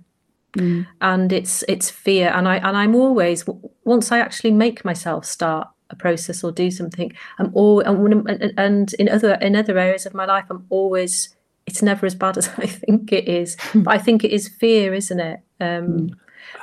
mm. 0.53 0.87
and 1.01 1.33
it's 1.33 1.65
it's 1.67 1.89
fear, 1.89 2.31
and 2.35 2.47
I 2.47 2.57
and 2.57 2.77
I'm 2.77 2.95
always 2.95 3.47
once 3.85 4.13
I 4.13 4.19
actually 4.19 4.51
make 4.51 4.85
myself 4.85 5.25
start 5.25 5.69
a 5.91 5.97
process 5.97 6.45
or 6.45 6.53
do 6.53 6.71
something 6.71 7.13
i'm 7.39 7.51
all 7.55 7.81
and, 7.81 8.53
and 8.57 8.95
in 8.95 9.09
other 9.09 9.35
in 9.35 9.57
other 9.57 9.79
areas 9.79 10.07
of 10.07 10.15
my 10.15 10.25
life 10.25 10.45
i'm 10.51 10.67
always 10.71 11.35
it's 11.67 11.83
never 11.83 12.07
as 12.07 12.15
bad 12.15 12.37
as 12.39 12.49
i 12.59 12.67
think 12.67 13.13
it 13.13 13.29
is 13.29 13.57
hmm. 13.73 13.83
but 13.83 13.95
i 13.95 13.99
think 13.99 14.25
it 14.25 14.31
is 14.31 14.49
fear 14.49 14.95
isn't 14.95 15.21
it 15.21 15.41
um 15.61 15.87
hmm. 15.87 16.07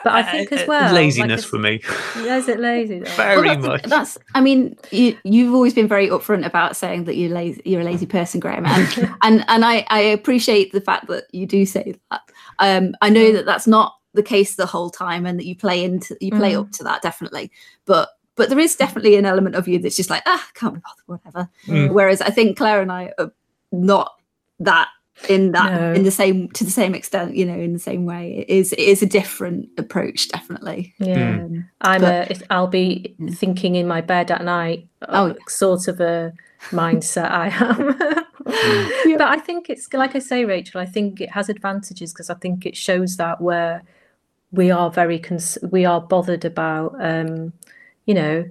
but 0.04 0.14
I 0.14 0.24
think 0.24 0.52
as 0.52 0.68
well 0.68 0.94
laziness 0.94 1.42
like 1.42 1.50
for 1.50 1.60
me. 1.60 1.82
Is 2.16 2.48
it 2.48 2.60
lazy? 2.60 3.00
very 3.00 3.42
well, 3.42 3.56
that's, 3.56 3.68
much. 3.68 3.84
That's. 3.84 4.18
I 4.34 4.42
mean, 4.42 4.78
you 4.92 5.18
you've 5.24 5.54
always 5.54 5.74
been 5.74 5.88
very 5.88 6.08
upfront 6.08 6.46
about 6.46 6.76
saying 6.76 7.04
that 7.04 7.18
you're 7.18 7.30
lazy. 7.30 7.62
You're 7.66 7.82
a 7.82 7.84
lazy 7.84 8.06
person, 8.06 8.40
Graham, 8.40 8.66
and 8.66 9.16
and, 9.22 9.46
and 9.48 9.66
I 9.66 9.86
I 9.90 10.00
appreciate 10.00 10.72
the 10.72 10.82
fact 10.82 11.08
that 11.08 11.26
you 11.34 11.46
do 11.46 11.66
say 11.66 11.96
that. 12.10 12.22
Um, 12.60 12.96
I 13.02 13.10
know 13.10 13.32
that 13.34 13.46
that's 13.46 13.68
not 13.68 13.96
the 14.14 14.24
case 14.24 14.56
the 14.56 14.66
whole 14.66 14.90
time, 14.90 15.26
and 15.26 15.38
that 15.38 15.46
you 15.46 15.56
play 15.56 15.84
into 15.84 16.18
you 16.22 16.32
play 16.32 16.54
mm. 16.54 16.62
up 16.62 16.72
to 16.72 16.84
that 16.86 17.02
definitely. 17.02 17.52
But 17.86 18.10
but 18.36 18.50
there 18.50 18.60
is 18.60 18.76
definitely 18.76 19.16
an 19.16 19.26
element 19.26 19.56
of 19.56 19.68
you 19.68 19.80
that's 19.80 19.96
just 19.96 20.10
like, 20.10 20.24
ah, 20.26 20.46
can't 20.54 20.76
be 20.76 20.82
bothered, 20.82 21.24
whatever. 21.24 21.50
Mm. 21.68 21.92
Whereas 21.92 22.22
I 22.22 22.30
think 22.30 22.58
Claire 22.58 22.82
and 22.82 22.92
I 22.92 23.14
are 23.18 23.32
not 23.72 24.14
that 24.60 24.90
in 25.30 25.54
that 25.54 25.72
no. 25.72 25.94
in 25.94 26.04
the 26.04 26.12
same 26.12 26.50
to 26.50 26.66
the 26.66 26.72
same 26.72 26.94
extent 26.94 27.36
you 27.36 27.46
know 27.46 27.58
in 27.58 27.72
the 27.72 27.80
same 27.80 28.06
way 28.06 28.36
it 28.40 28.50
is 28.50 28.74
it 28.74 28.80
is 28.80 29.02
a 29.02 29.06
different 29.06 29.70
approach 29.78 30.28
definitely 30.28 30.94
yeah 31.00 31.38
mm. 31.38 31.66
i'm 31.82 32.02
but, 32.02 32.32
a 32.32 32.54
i'll 32.54 32.68
be 32.68 33.16
thinking 33.32 33.76
in 33.76 33.88
my 33.88 34.02
bed 34.02 34.30
at 34.30 34.44
night 34.44 34.86
oh 35.08 35.34
sort 35.48 35.88
of 35.88 36.02
a 36.02 36.34
mindset 36.72 37.32
i 37.32 37.48
am 37.48 37.94
mm. 37.98 39.18
but 39.18 39.30
i 39.30 39.40
think 39.40 39.70
it's 39.70 39.92
like 39.94 40.16
i 40.16 40.20
say 40.20 40.44
rachel 40.44 40.82
i 40.82 40.86
think 40.86 41.22
it 41.22 41.32
has 41.32 41.48
advantages 41.48 42.12
because 42.12 42.30
i 42.30 42.36
think 42.36 42.66
it 42.66 42.76
shows 42.76 43.16
that 43.16 43.40
where 43.40 43.84
we 44.52 44.70
are 44.70 44.92
very 44.92 45.18
cons- 45.18 45.58
we 45.72 45.86
are 45.86 46.02
bothered 46.02 46.44
about 46.44 46.94
um 47.00 47.54
you 48.06 48.14
know, 48.14 48.46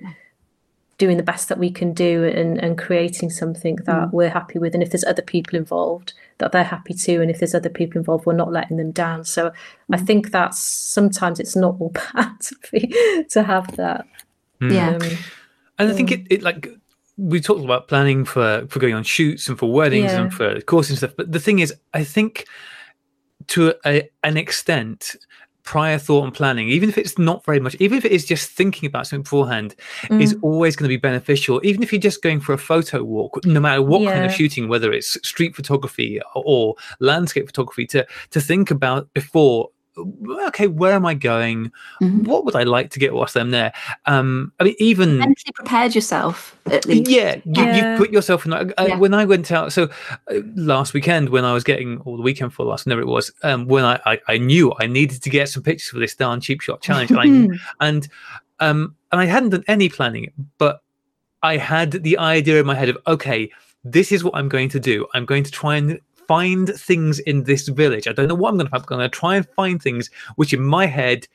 doing 0.98 1.16
the 1.16 1.22
best 1.22 1.48
that 1.48 1.58
we 1.58 1.70
can 1.70 1.92
do 1.92 2.24
and, 2.24 2.58
and 2.58 2.78
creating 2.78 3.30
something 3.30 3.76
that 3.76 4.08
mm. 4.08 4.12
we're 4.12 4.30
happy 4.30 4.58
with. 4.58 4.74
And 4.74 4.82
if 4.82 4.90
there's 4.90 5.04
other 5.04 5.22
people 5.22 5.58
involved, 5.58 6.12
that 6.38 6.52
they're 6.52 6.64
happy 6.64 6.94
too. 6.94 7.20
And 7.20 7.30
if 7.30 7.38
there's 7.38 7.54
other 7.54 7.68
people 7.68 7.98
involved, 7.98 8.26
we're 8.26 8.34
not 8.34 8.52
letting 8.52 8.76
them 8.76 8.92
down. 8.92 9.24
So 9.24 9.50
mm. 9.50 9.54
I 9.92 9.96
think 9.96 10.30
that's 10.30 10.58
sometimes 10.58 11.40
it's 11.40 11.56
not 11.56 11.76
all 11.80 11.90
bad 12.14 12.40
to, 12.40 12.56
be, 12.70 13.24
to 13.30 13.42
have 13.42 13.76
that. 13.76 14.06
Mm. 14.60 14.72
Yeah. 14.72 14.90
Um, 14.90 15.18
and 15.78 15.90
I 15.90 15.92
think 15.92 16.12
it, 16.12 16.26
it 16.30 16.42
like 16.42 16.68
we 17.16 17.40
talked 17.40 17.64
about 17.64 17.88
planning 17.88 18.24
for 18.24 18.66
for 18.68 18.78
going 18.78 18.94
on 18.94 19.02
shoots 19.02 19.48
and 19.48 19.58
for 19.58 19.70
weddings 19.72 20.12
yeah. 20.12 20.22
and 20.22 20.32
for 20.32 20.60
courses 20.62 20.90
and 20.90 20.98
stuff. 20.98 21.16
But 21.16 21.32
the 21.32 21.40
thing 21.40 21.58
is, 21.58 21.74
I 21.92 22.04
think 22.04 22.46
to 23.48 23.74
a, 23.84 24.08
an 24.22 24.36
extent, 24.36 25.16
prior 25.64 25.98
thought 25.98 26.24
and 26.24 26.34
planning, 26.34 26.68
even 26.68 26.88
if 26.88 26.96
it's 26.96 27.18
not 27.18 27.44
very 27.44 27.58
much, 27.58 27.74
even 27.80 27.98
if 27.98 28.04
it 28.04 28.12
is 28.12 28.24
just 28.24 28.50
thinking 28.50 28.86
about 28.86 29.06
something 29.06 29.22
beforehand, 29.22 29.74
mm. 30.04 30.22
is 30.22 30.36
always 30.42 30.76
going 30.76 30.84
to 30.84 30.92
be 30.92 30.96
beneficial. 30.96 31.60
Even 31.64 31.82
if 31.82 31.92
you're 31.92 32.00
just 32.00 32.22
going 32.22 32.40
for 32.40 32.52
a 32.52 32.58
photo 32.58 33.02
walk, 33.02 33.44
no 33.44 33.60
matter 33.60 33.82
what 33.82 34.02
yeah. 34.02 34.12
kind 34.12 34.26
of 34.26 34.32
shooting, 34.32 34.68
whether 34.68 34.92
it's 34.92 35.14
street 35.26 35.56
photography 35.56 36.20
or 36.34 36.74
landscape 37.00 37.46
photography, 37.46 37.86
to 37.86 38.06
to 38.30 38.40
think 38.40 38.70
about 38.70 39.12
before 39.14 39.70
okay, 39.96 40.66
where 40.66 40.92
am 40.92 41.06
I 41.06 41.14
going? 41.14 41.70
Mm-hmm. 42.00 42.24
What 42.24 42.44
would 42.44 42.56
I 42.56 42.64
like 42.64 42.90
to 42.90 42.98
get 42.98 43.14
whilst 43.14 43.36
I'm 43.36 43.50
there? 43.50 43.72
Um, 44.06 44.52
I 44.60 44.64
mean, 44.64 44.74
even 44.78 45.18
mentally 45.18 45.52
prepared 45.54 45.94
yourself 45.94 46.58
at 46.66 46.86
least. 46.86 47.10
Yeah, 47.10 47.36
you, 47.44 47.64
yeah. 47.64 47.92
you 47.92 47.98
put 47.98 48.10
yourself 48.10 48.46
in. 48.46 48.52
Uh, 48.52 48.72
yeah. 48.78 48.96
When 48.96 49.14
I 49.14 49.24
went 49.24 49.52
out, 49.52 49.72
so 49.72 49.88
uh, 50.30 50.40
last 50.56 50.94
weekend 50.94 51.28
when 51.28 51.44
I 51.44 51.52
was 51.52 51.64
getting, 51.64 51.98
or 52.00 52.16
the 52.16 52.22
weekend 52.22 52.52
for 52.52 52.64
last, 52.64 52.86
whenever 52.86 53.02
it 53.02 53.08
was, 53.08 53.32
um, 53.42 53.66
when 53.66 53.84
I, 53.84 54.00
I, 54.04 54.20
I 54.28 54.38
knew 54.38 54.72
I 54.78 54.86
needed 54.86 55.22
to 55.22 55.30
get 55.30 55.48
some 55.48 55.62
pictures 55.62 55.88
for 55.88 55.98
this 55.98 56.14
darn 56.14 56.40
cheap 56.40 56.60
shot 56.60 56.82
challenge, 56.82 57.10
and 57.10 57.20
I, 57.20 57.58
and 57.86 58.08
um, 58.60 58.96
and 59.12 59.20
I 59.20 59.26
hadn't 59.26 59.50
done 59.50 59.64
any 59.68 59.88
planning, 59.88 60.32
but 60.58 60.82
I 61.42 61.56
had 61.56 61.92
the 61.92 62.18
idea 62.18 62.60
in 62.60 62.66
my 62.66 62.74
head 62.74 62.88
of 62.88 62.98
okay, 63.06 63.50
this 63.84 64.10
is 64.10 64.24
what 64.24 64.34
I'm 64.34 64.48
going 64.48 64.70
to 64.70 64.80
do. 64.80 65.06
I'm 65.14 65.26
going 65.26 65.44
to 65.44 65.50
try 65.50 65.76
and 65.76 66.00
find 66.26 66.68
things 66.68 67.18
in 67.20 67.44
this 67.44 67.68
village. 67.68 68.06
I 68.08 68.12
don't 68.12 68.28
know 68.28 68.34
what 68.34 68.50
I'm 68.50 68.56
going 68.56 68.66
to 68.66 68.70
find. 68.70 68.82
I'm 68.82 68.88
going 68.98 69.00
to 69.00 69.08
try 69.08 69.36
and 69.36 69.46
find 69.56 69.82
things 69.82 70.10
which, 70.36 70.52
in 70.52 70.62
my 70.64 70.86
head, 70.86 71.26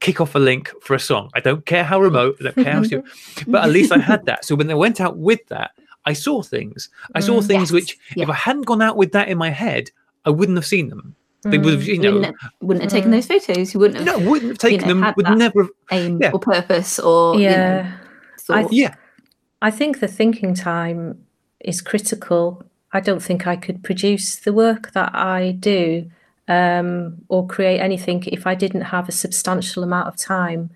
kick 0.00 0.20
off 0.20 0.34
a 0.34 0.38
link 0.38 0.70
for 0.82 0.94
a 0.94 1.00
song. 1.00 1.30
I 1.34 1.40
don't 1.40 1.64
care 1.66 1.84
how 1.84 2.00
remote, 2.00 2.36
I 2.40 2.44
don't 2.44 2.64
care 2.64 2.72
how 2.72 2.82
stupid, 2.84 3.10
but 3.46 3.64
at 3.64 3.70
least 3.70 3.90
I 3.92 3.98
had 3.98 4.24
that. 4.26 4.44
So 4.44 4.54
when 4.54 4.70
I 4.70 4.74
went 4.74 5.00
out 5.00 5.16
with 5.16 5.44
that, 5.48 5.72
I 6.04 6.12
saw 6.12 6.42
things. 6.42 6.88
I 7.14 7.20
saw 7.20 7.40
Mm. 7.40 7.46
things 7.46 7.62
Yes, 7.62 7.72
which, 7.72 7.98
yeah. 8.16 8.22
if 8.24 8.30
I 8.30 8.34
hadn't 8.34 8.66
gone 8.66 8.80
out 8.80 8.96
with 8.96 9.12
that 9.12 9.28
in 9.28 9.36
my 9.38 9.50
head, 9.50 9.90
I 10.24 10.30
wouldn't 10.30 10.56
have 10.56 10.66
seen 10.66 10.88
them. 10.88 11.14
They 11.44 11.56
would 11.58 11.72
have, 11.74 11.82
you 11.84 11.98
know, 11.98 12.12
wouldn't 12.14 12.36
have, 12.40 12.50
wouldn't 12.60 12.82
have 12.82 12.92
taken 12.92 13.10
those 13.12 13.26
photos. 13.26 13.72
You 13.72 13.80
wouldn't 13.80 14.04
have 14.04 14.20
no, 14.20 14.30
wouldn't 14.30 14.50
have 14.50 14.58
taken 14.58 14.82
know, 14.82 14.88
them. 14.88 15.02
had 15.02 15.16
Would 15.16 15.28
never 15.38 15.62
have. 15.62 15.70
aim 15.92 16.18
Yeah. 16.20 16.32
or 16.32 16.40
purpose 16.40 16.98
or 16.98 17.34
you 17.36 17.48
know, 17.48 17.54
yeah. 17.54 17.96
I- 18.50 18.66
Yeah, 18.70 18.94
I 19.62 19.70
think 19.70 20.00
the 20.00 20.08
thinking 20.08 20.54
time 20.54 21.24
is 21.60 21.80
critical. 21.80 22.62
I 22.92 23.00
don't 23.00 23.22
think 23.22 23.46
I 23.46 23.56
could 23.56 23.82
produce 23.82 24.36
the 24.36 24.52
work 24.52 24.92
that 24.92 25.14
I 25.14 25.52
do 25.52 26.10
um, 26.48 27.24
or 27.28 27.46
create 27.46 27.80
anything 27.80 28.24
if 28.26 28.46
I 28.46 28.54
didn't 28.54 28.82
have 28.82 29.08
a 29.08 29.12
substantial 29.12 29.82
amount 29.82 30.08
of 30.08 30.16
time 30.16 30.70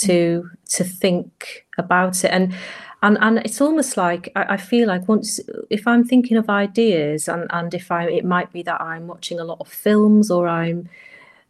to 0.00 0.48
to 0.70 0.84
think 0.84 1.66
about 1.76 2.24
it. 2.24 2.30
And 2.30 2.54
and 3.02 3.18
and 3.20 3.38
it's 3.38 3.60
almost 3.60 3.96
like 3.96 4.30
I, 4.36 4.54
I 4.54 4.56
feel 4.56 4.86
like 4.88 5.08
once 5.08 5.40
if 5.70 5.86
I'm 5.86 6.04
thinking 6.04 6.36
of 6.36 6.48
ideas 6.48 7.28
and 7.28 7.46
and 7.50 7.74
if 7.74 7.90
I 7.90 8.04
it 8.08 8.24
might 8.24 8.52
be 8.52 8.62
that 8.62 8.80
I'm 8.80 9.06
watching 9.08 9.40
a 9.40 9.44
lot 9.44 9.60
of 9.60 9.68
films 9.68 10.30
or 10.30 10.46
I'm 10.48 10.88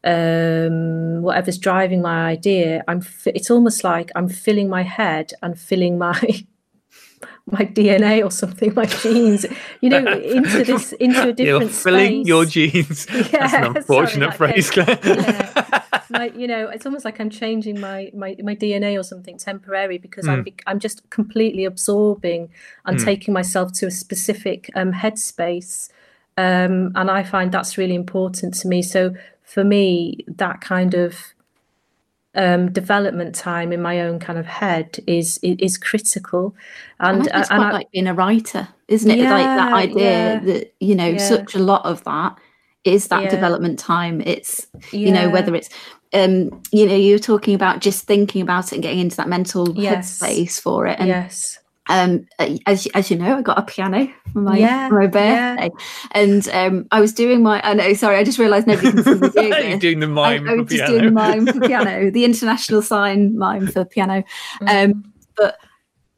um 0.04 1.22
whatever's 1.22 1.58
driving 1.58 2.00
my 2.00 2.28
idea 2.28 2.84
i'm 2.86 3.02
it's 3.26 3.50
almost 3.50 3.82
like 3.82 4.12
i'm 4.14 4.28
filling 4.28 4.68
my 4.68 4.82
head 4.84 5.32
and 5.42 5.58
filling 5.58 5.98
my 5.98 6.44
my 7.50 7.64
dna 7.64 8.24
or 8.24 8.30
something 8.30 8.72
my 8.74 8.84
genes 8.84 9.46
you 9.80 9.88
know 9.88 10.04
into 10.36 10.64
this 10.64 10.92
into 10.94 11.20
a 11.22 11.24
you're 11.26 11.34
different 11.34 11.70
filling 11.72 12.26
your 12.26 12.44
space. 12.44 12.72
genes. 12.72 13.06
That's 13.06 13.32
Yeah, 13.32 13.64
an 13.66 13.76
unfortunate 13.76 14.30
that 14.30 14.36
phrase, 14.36 14.70
Claire. 14.70 14.98
yeah. 15.04 15.82
my 16.10 16.26
you 16.34 16.46
know 16.46 16.68
it's 16.68 16.86
almost 16.86 17.04
like 17.04 17.20
i'm 17.20 17.28
changing 17.30 17.78
my 17.80 18.10
my, 18.14 18.34
my 18.42 18.54
dna 18.54 18.98
or 18.98 19.02
something 19.02 19.36
temporary 19.36 19.98
because 19.98 20.26
i'm 20.26 20.42
bec- 20.42 20.62
i'm 20.66 20.78
just 20.78 21.08
completely 21.10 21.64
absorbing 21.66 22.48
and 22.86 22.98
Mm. 22.98 23.04
taking 23.04 23.34
myself 23.34 23.72
to 23.74 23.86
a 23.86 23.90
specific 23.90 24.70
um 24.74 24.92
headspace 24.92 25.90
um 26.38 26.92
and 26.94 27.10
i 27.10 27.22
find 27.22 27.52
that's 27.52 27.76
really 27.76 27.94
important 27.94 28.54
to 28.54 28.68
me 28.68 28.80
so 28.82 29.14
for 29.42 29.64
me 29.64 30.24
that 30.28 30.60
kind 30.60 30.94
of 30.94 31.14
um 32.38 32.72
development 32.72 33.34
time 33.34 33.72
in 33.72 33.82
my 33.82 34.00
own 34.00 34.18
kind 34.18 34.38
of 34.38 34.46
head 34.46 34.98
is 35.06 35.38
is, 35.42 35.56
is 35.58 35.76
critical 35.78 36.54
And, 37.00 37.26
and 37.26 37.26
it's 37.40 37.48
quite 37.48 37.68
I, 37.68 37.72
like 37.72 37.90
being 37.92 38.06
a 38.06 38.14
writer, 38.14 38.68
isn't 38.88 39.10
it? 39.10 39.28
like 39.30 39.54
that 39.54 39.72
idea 39.74 40.04
yeah, 40.04 40.40
that 40.40 40.74
you 40.80 40.94
know, 40.94 41.12
yeah. 41.12 41.18
such 41.18 41.54
a 41.54 41.58
lot 41.58 41.84
of 41.84 42.02
that 42.04 42.38
is 42.84 43.08
that 43.08 43.22
Yeah. 43.24 43.30
development 43.30 43.78
time. 43.78 44.20
It's 44.22 44.66
you 44.92 45.12
know 45.12 45.28
whether 45.30 45.54
it's 45.54 45.68
um 46.14 46.62
you 46.72 46.86
know 46.86 46.94
you're 46.96 47.18
talking 47.18 47.54
about 47.54 47.80
just 47.80 48.06
thinking 48.06 48.40
about 48.40 48.66
it 48.66 48.72
and 48.74 48.82
getting 48.82 49.00
into 49.00 49.16
that 49.16 49.28
mental 49.28 49.74
Yes. 49.74 50.18
headspace 50.20 50.60
for 50.60 50.86
it 50.86 50.98
and 50.98 51.08
yes 51.08 51.58
um 51.88 52.26
uh, 52.38 52.56
as 52.66 52.86
as 52.94 53.10
you 53.10 53.16
know 53.16 53.36
i 53.38 53.42
got 53.42 53.58
a 53.58 53.62
piano 53.62 54.08
for 54.32 54.40
my, 54.40 54.58
Yeah, 54.58 54.88
for 54.88 54.94
my 55.00 55.04
yeah. 55.04 55.54
birthday 55.56 55.70
and 56.12 56.48
um 56.48 56.86
i 56.90 57.00
was 57.00 57.12
doing 57.12 57.42
my 57.42 57.60
i 57.62 57.74
know 57.74 57.92
sorry 57.94 58.16
i 58.16 58.24
just 58.24 58.38
realized 58.38 58.66
nobody 58.66 58.90
can 58.90 59.02
see 59.04 59.14
me 59.14 59.28
doing 59.34 59.50
this. 59.50 59.80
doing 59.80 60.00
the 60.00 60.06
I, 60.06 60.10
mime 60.38 60.48
I 60.48 60.50
for 60.52 60.56
was 60.62 60.66
just 60.68 60.84
piano. 60.86 60.92
doing 60.92 61.04
the 61.06 61.10
mime 61.10 61.46
for 61.46 61.60
piano 61.66 62.10
the 62.10 62.24
international 62.24 62.82
sign 62.82 63.36
mime 63.38 63.66
for 63.68 63.84
piano. 63.84 64.24
Um 64.66 65.04
Mm, 65.38 65.52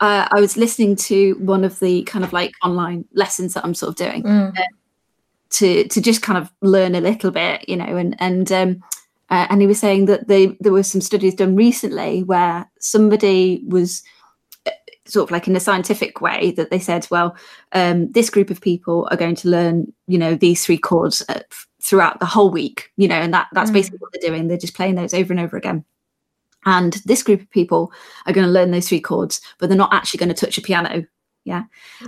uh, 0.00 0.26
i 0.32 0.40
was 0.40 0.56
listening 0.56 0.96
to 0.96 1.34
one 1.40 1.62
of 1.62 1.78
the 1.80 2.02
kind 2.04 2.24
of 2.24 2.32
like 2.32 2.52
online 2.64 3.04
lessons 3.12 3.52
that 3.52 3.62
i'm 3.64 3.74
sort 3.74 3.90
of 3.90 3.96
doing 3.96 4.22
mm, 4.22 4.56
to 5.50 5.86
to 5.88 6.00
just 6.00 6.22
kind 6.22 6.38
of 6.38 6.50
learn 6.62 6.94
a 6.94 7.00
little 7.00 7.30
bit, 7.30 7.68
you 7.68 7.76
know, 7.76 7.96
and 7.96 8.16
and 8.20 8.50
um, 8.52 8.82
uh, 9.30 9.46
and 9.50 9.60
he 9.60 9.66
was 9.66 9.80
saying 9.80 10.06
that 10.06 10.28
they 10.28 10.56
there 10.60 10.72
were 10.72 10.82
some 10.84 11.00
studies 11.00 11.34
done 11.34 11.56
recently 11.56 12.22
where 12.22 12.70
somebody 12.78 13.62
was 13.66 14.00
uh, 14.00 14.19
sort 15.10 15.28
of 15.28 15.30
like 15.30 15.48
in 15.48 15.56
a 15.56 15.60
scientific 15.60 16.20
way 16.20 16.52
that 16.52 16.70
they 16.70 16.78
said, 16.78 17.06
well, 17.10 17.36
um, 17.72 18.10
this 18.12 18.30
group 18.30 18.50
of 18.50 18.60
people 18.60 19.08
are 19.10 19.16
going 19.16 19.34
to 19.36 19.48
learn, 19.48 19.92
you 20.06 20.18
know, 20.18 20.34
these 20.34 20.64
three 20.64 20.78
chords 20.78 21.22
uh, 21.28 21.40
f- 21.50 21.66
throughout 21.82 22.20
the 22.20 22.26
whole 22.26 22.50
week, 22.50 22.90
you 22.96 23.08
know, 23.08 23.16
and 23.16 23.32
that 23.34 23.48
that's 23.52 23.70
Mm. 23.70 23.74
basically 23.74 23.98
what 23.98 24.12
they're 24.12 24.30
doing. 24.30 24.48
They're 24.48 24.56
just 24.56 24.74
playing 24.74 24.94
those 24.94 25.14
over 25.14 25.32
and 25.32 25.40
over 25.40 25.56
again. 25.56 25.84
And 26.66 26.94
this 27.06 27.22
group 27.22 27.40
of 27.40 27.50
people 27.50 27.92
are 28.26 28.32
going 28.32 28.46
to 28.46 28.52
learn 28.52 28.70
those 28.70 28.88
three 28.88 29.00
chords, 29.00 29.40
but 29.58 29.68
they're 29.68 29.78
not 29.78 29.94
actually 29.94 30.18
going 30.18 30.34
to 30.34 30.34
touch 30.46 30.58
a 30.58 30.62
piano. 30.62 31.06
yeah. 31.44 31.64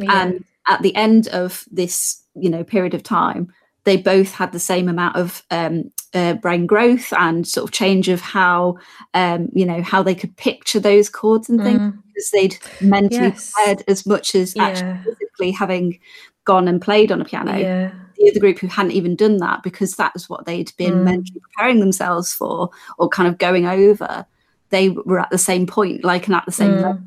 And 0.08 0.44
at 0.68 0.82
the 0.82 0.94
end 0.94 1.28
of 1.28 1.64
this, 1.70 2.22
you 2.34 2.50
know, 2.50 2.62
period 2.62 2.94
of 2.94 3.02
time, 3.02 3.52
they 3.84 3.96
both 3.96 4.32
had 4.32 4.52
the 4.52 4.60
same 4.60 4.88
amount 4.88 5.16
of 5.16 5.42
um, 5.50 5.90
uh, 6.14 6.34
brain 6.34 6.66
growth 6.66 7.12
and 7.14 7.48
sort 7.48 7.64
of 7.64 7.72
change 7.72 8.08
of 8.08 8.20
how, 8.20 8.76
um, 9.14 9.48
you 9.54 9.66
know, 9.66 9.82
how 9.82 10.02
they 10.02 10.14
could 10.14 10.36
picture 10.36 10.78
those 10.78 11.08
chords 11.08 11.48
and 11.48 11.60
things 11.62 11.80
Mm, 11.80 12.01
because 12.14 12.30
they'd 12.30 12.58
mentally 12.80 13.28
Yes. 13.28 13.52
prepared 13.52 13.84
as 13.88 14.06
much 14.06 14.34
as 14.34 14.54
actually 14.58 14.98
physically 15.04 15.50
having 15.50 15.98
gone 16.44 16.68
and 16.68 16.80
played 16.82 17.10
on 17.12 17.20
a 17.20 17.24
piano. 17.24 17.56
yeah 17.56 17.92
The 18.18 18.30
other 18.30 18.40
group 18.40 18.58
who 18.58 18.66
hadn't 18.68 18.92
even 18.92 19.16
done 19.16 19.38
that 19.38 19.62
because 19.62 19.96
that 19.96 20.12
was 20.14 20.28
what 20.28 20.44
they'd 20.46 20.72
been 20.76 20.94
Mm. 20.94 21.04
mentally 21.04 21.40
preparing 21.40 21.80
themselves 21.80 22.32
for 22.34 22.70
or 22.98 23.08
kind 23.08 23.28
of 23.28 23.38
going 23.38 23.66
over. 23.66 24.26
They 24.70 24.90
were 24.90 25.18
at 25.20 25.30
the 25.30 25.38
same 25.38 25.66
point, 25.66 26.04
like 26.04 26.26
and 26.26 26.34
at 26.34 26.44
the 26.46 26.52
same 26.52 26.76
level 26.76 27.02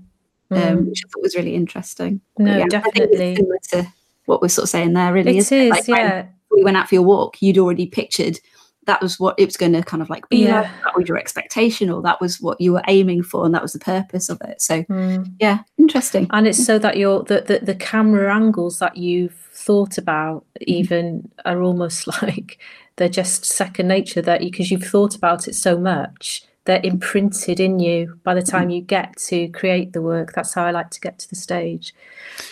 Mm, 0.52 0.58
mm. 0.58 0.72
um, 0.72 0.86
which 0.90 1.02
I 1.04 1.08
thought 1.10 1.24
was 1.24 1.36
really 1.36 1.56
interesting. 1.56 2.22
No, 2.38 2.58
yeah, 2.58 2.66
I 2.66 2.68
think 2.68 2.74
it's 2.76 2.84
definitely. 2.98 3.36
similar 3.36 3.58
to 3.72 3.94
what 4.26 4.42
we're 4.42 4.48
sort 4.50 4.64
of 4.64 4.70
saying 4.70 4.94
there, 4.94 5.12
really. 5.14 5.32
It 5.32 5.38
isn't 5.38 5.58
it? 5.58 5.64
is, 5.66 5.70
Like 5.72 5.88
yeah. 5.88 6.26
you 6.52 6.64
went 6.64 6.78
out 6.78 6.88
for 6.90 6.96
your 6.96 7.04
walk, 7.04 7.42
you'd 7.42 7.58
already 7.58 7.88
pictured 7.88 8.40
that 8.86 9.02
was 9.02 9.20
what 9.20 9.34
it 9.40 9.46
was 9.46 9.58
going 9.58 9.74
to 9.74 9.82
kind 9.84 10.02
of 10.04 10.10
like 10.10 10.28
be 10.30 10.38
Yeah. 10.46 10.62
like. 10.62 10.70
That 10.84 10.96
was 10.96 11.08
your 11.08 11.18
expectation, 11.18 11.90
or 11.90 12.02
that 12.04 12.22
was 12.22 12.40
what 12.42 12.60
you 12.62 12.74
were 12.74 12.84
aiming 12.88 13.24
for, 13.24 13.46
and 13.46 13.54
that 13.56 13.62
was 13.62 13.74
the 13.74 13.80
purpose 13.80 14.30
of 14.30 14.40
it. 14.42 14.62
So, 14.62 14.84
Mm. 14.84 15.34
yeah, 15.40 15.60
interesting. 15.78 16.28
And 16.32 16.48
it's 16.48 16.64
so 16.64 16.78
that 16.80 16.98
your 16.98 17.24
the, 17.24 17.42
the, 17.42 17.60
the 17.66 17.76
camera 17.76 18.34
angles 18.34 18.80
that 18.80 18.98
you've 18.98 19.34
thought 19.54 19.98
about 19.98 20.44
Mm-hmm. 20.62 20.72
even 20.74 21.32
are 21.46 21.62
almost 21.62 22.08
like 22.22 22.60
they're 22.98 23.10
just 23.10 23.44
second 23.46 23.88
nature 23.90 24.22
that 24.22 24.40
because 24.42 24.72
you've 24.72 24.84
thought 24.84 25.16
about 25.16 25.48
it 25.48 25.56
so 25.56 25.78
much 25.78 26.44
they're 26.66 26.82
imprinted 26.84 27.60
in 27.60 27.78
you 27.80 28.18
by 28.24 28.34
the 28.34 28.42
Mm-hmm. 28.42 28.50
time 28.58 28.70
you 28.70 28.82
get 28.82 29.16
to 29.18 29.48
create 29.50 29.92
the 29.94 30.02
work 30.02 30.32
that's 30.34 30.54
how 30.54 30.64
i 30.66 30.72
like 30.72 30.90
to 30.92 31.00
get 31.02 31.20
to 31.20 31.30
the 31.30 31.36
stage 31.36 31.94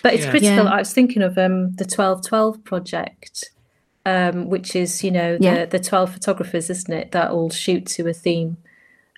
but 0.02 0.14
it's 0.14 0.24
Yeah. 0.26 0.32
critical 0.32 0.64
Yeah. 0.66 0.74
i 0.74 0.78
was 0.80 0.92
thinking 0.94 1.22
of 1.22 1.38
um 1.38 1.72
the 1.76 1.86
1212 1.86 2.64
project 2.66 3.52
um 4.06 4.50
which 4.50 4.76
is 4.76 5.04
you 5.04 5.12
know 5.12 5.38
the 5.38 5.44
Yeah. 5.44 5.66
the 5.66 5.80
12 5.80 6.14
photographers 6.14 6.70
isn't 6.70 6.94
it 6.94 7.12
that 7.12 7.32
all 7.32 7.50
shoot 7.50 7.86
to 7.96 8.08
a 8.08 8.14
theme 8.14 8.58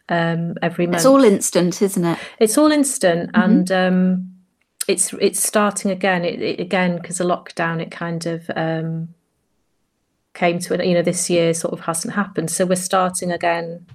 um 0.09 0.55
every 0.61 0.85
month 0.85 0.97
It's 0.97 1.05
all 1.05 1.23
instant, 1.23 1.81
isn't 1.81 2.05
it? 2.05 2.19
it's 2.39 2.57
all 2.57 2.71
instant 2.71 3.31
Mhm. 3.33 3.43
and 3.43 3.71
um 3.71 4.31
it's 4.87 5.11
it's 5.13 5.41
starting 5.43 5.89
again 5.89 6.23
it, 6.23 6.39
it 6.41 6.59
again 6.59 6.97
because 6.97 7.17
the 7.17 7.23
lockdown 7.23 7.81
it 7.81 7.89
kind 7.89 8.25
of 8.27 8.49
um 8.55 9.09
came 10.35 10.59
to 10.59 10.73
an 10.73 10.87
you 10.87 10.93
know 10.93 11.01
this 11.01 11.29
year 11.29 11.53
sort 11.53 11.73
of 11.73 11.79
hasn't 11.85 12.13
happened 12.13 12.51
so 12.51 12.65
we're 12.65 12.75
starting 12.75 13.31
again 13.31 13.85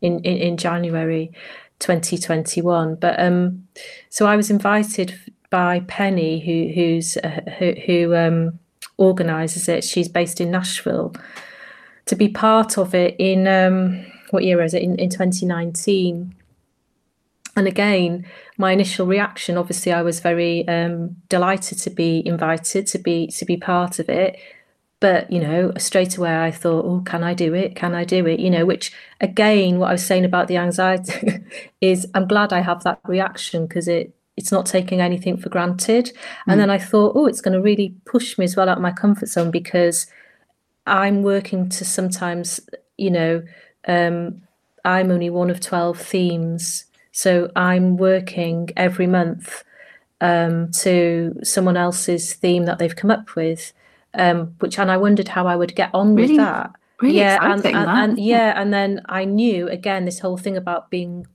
in 0.00 0.18
in, 0.20 0.36
in 0.38 0.56
january 0.56 1.30
2021 1.78 2.94
but 2.96 3.20
um 3.20 3.68
so 4.08 4.26
i 4.26 4.34
was 4.34 4.50
invited 4.50 5.14
by 5.50 5.80
penny 5.80 6.40
who 6.40 6.72
who's 6.74 7.16
uh, 7.18 7.40
who, 7.58 7.72
who 7.86 8.14
um 8.16 8.58
organizes 8.96 9.68
it. 9.68 9.84
She's 9.84 10.08
based 10.08 10.40
in 10.40 10.50
nashville. 10.50 11.14
To 12.06 12.16
be 12.16 12.28
part 12.28 12.78
of 12.78 12.94
it 12.94 13.16
in 13.18 13.46
um 13.46 14.04
what 14.30 14.44
year 14.44 14.62
is 14.62 14.74
it? 14.74 14.82
In, 14.82 14.96
in 14.96 15.10
2019 15.10 16.34
and 17.54 17.66
again 17.68 18.26
my 18.56 18.72
initial 18.72 19.06
reaction 19.06 19.58
obviously 19.58 19.92
i 19.92 20.00
was 20.02 20.20
very 20.20 20.66
um, 20.68 21.16
delighted 21.28 21.76
to 21.76 21.90
be 21.90 22.22
invited 22.26 22.86
to 22.86 22.98
be 22.98 23.26
to 23.26 23.44
be 23.44 23.56
part 23.56 23.98
of 23.98 24.08
it. 24.08 24.38
But 25.00 25.32
you 25.32 25.40
know 25.40 25.72
straight 25.78 26.16
away 26.16 26.36
i 26.44 26.50
thought 26.50 26.84
oh 26.84 27.02
can 27.04 27.24
i 27.24 27.34
do 27.34 27.54
it? 27.54 27.74
Can 27.76 27.94
i 27.94 28.04
do 28.04 28.26
it? 28.26 28.40
You 28.40 28.50
know 28.50 28.64
which 28.64 28.92
again 29.20 29.78
what 29.78 29.88
i 29.88 29.92
was 29.92 30.06
saying 30.06 30.24
about 30.24 30.48
the 30.48 30.56
anxiety 30.56 31.44
is 31.80 32.06
i'm 32.14 32.26
glad 32.26 32.52
i 32.52 32.60
have 32.60 32.84
that 32.84 33.00
reaction 33.04 33.66
because 33.66 33.88
it 33.88 34.14
it's 34.36 34.52
not 34.52 34.66
taking 34.66 35.00
anything 35.00 35.36
for 35.36 35.48
granted. 35.48 36.12
And 36.46 36.58
then 36.58 36.70
i 36.70 36.78
thought 36.78 37.12
oh 37.14 37.26
it's 37.26 37.40
going 37.40 37.54
to 37.54 37.60
really 37.60 37.94
push 38.04 38.38
me 38.38 38.44
as 38.44 38.56
well 38.56 38.68
out 38.68 38.78
of 38.78 38.82
my 38.82 38.92
comfort 38.92 39.28
zone 39.28 39.50
because 39.50 40.06
i'm 40.86 41.22
working 41.22 41.68
to 41.68 41.84
sometimes 41.84 42.60
you 42.96 43.10
know 43.10 43.42
um, 43.86 44.42
i'm 44.84 45.10
only 45.10 45.30
one 45.30 45.50
of 45.50 45.60
12 45.60 45.98
themes. 45.98 46.86
So 47.12 47.50
I'm 47.54 47.98
working 47.98 48.70
every 48.76 49.06
month 49.06 49.62
um, 50.20 50.70
to 50.80 51.38
someone 51.42 51.76
else's 51.76 52.34
theme 52.34 52.64
that 52.64 52.78
they've 52.78 52.96
come 52.96 53.10
up 53.10 53.36
with, 53.36 53.72
um, 54.14 54.54
which 54.60 54.78
and 54.78 54.90
I 54.90 54.96
wondered 54.96 55.28
how 55.28 55.46
I 55.46 55.56
would 55.56 55.74
get 55.74 55.90
on 55.94 56.14
Really- 56.14 56.28
with 56.28 56.36
that. 56.38 56.72
Really 57.00 57.18
yeah, 57.18 57.38
and, 57.42 57.66
and, 57.66 57.76
and 57.76 58.18
yeah, 58.20 58.54
and 58.60 58.72
then 58.72 59.02
I 59.08 59.24
knew 59.24 59.68
again 59.68 60.04
this 60.04 60.20
whole 60.20 60.38
thing 60.38 60.56
about 60.56 60.88
being 60.88 61.26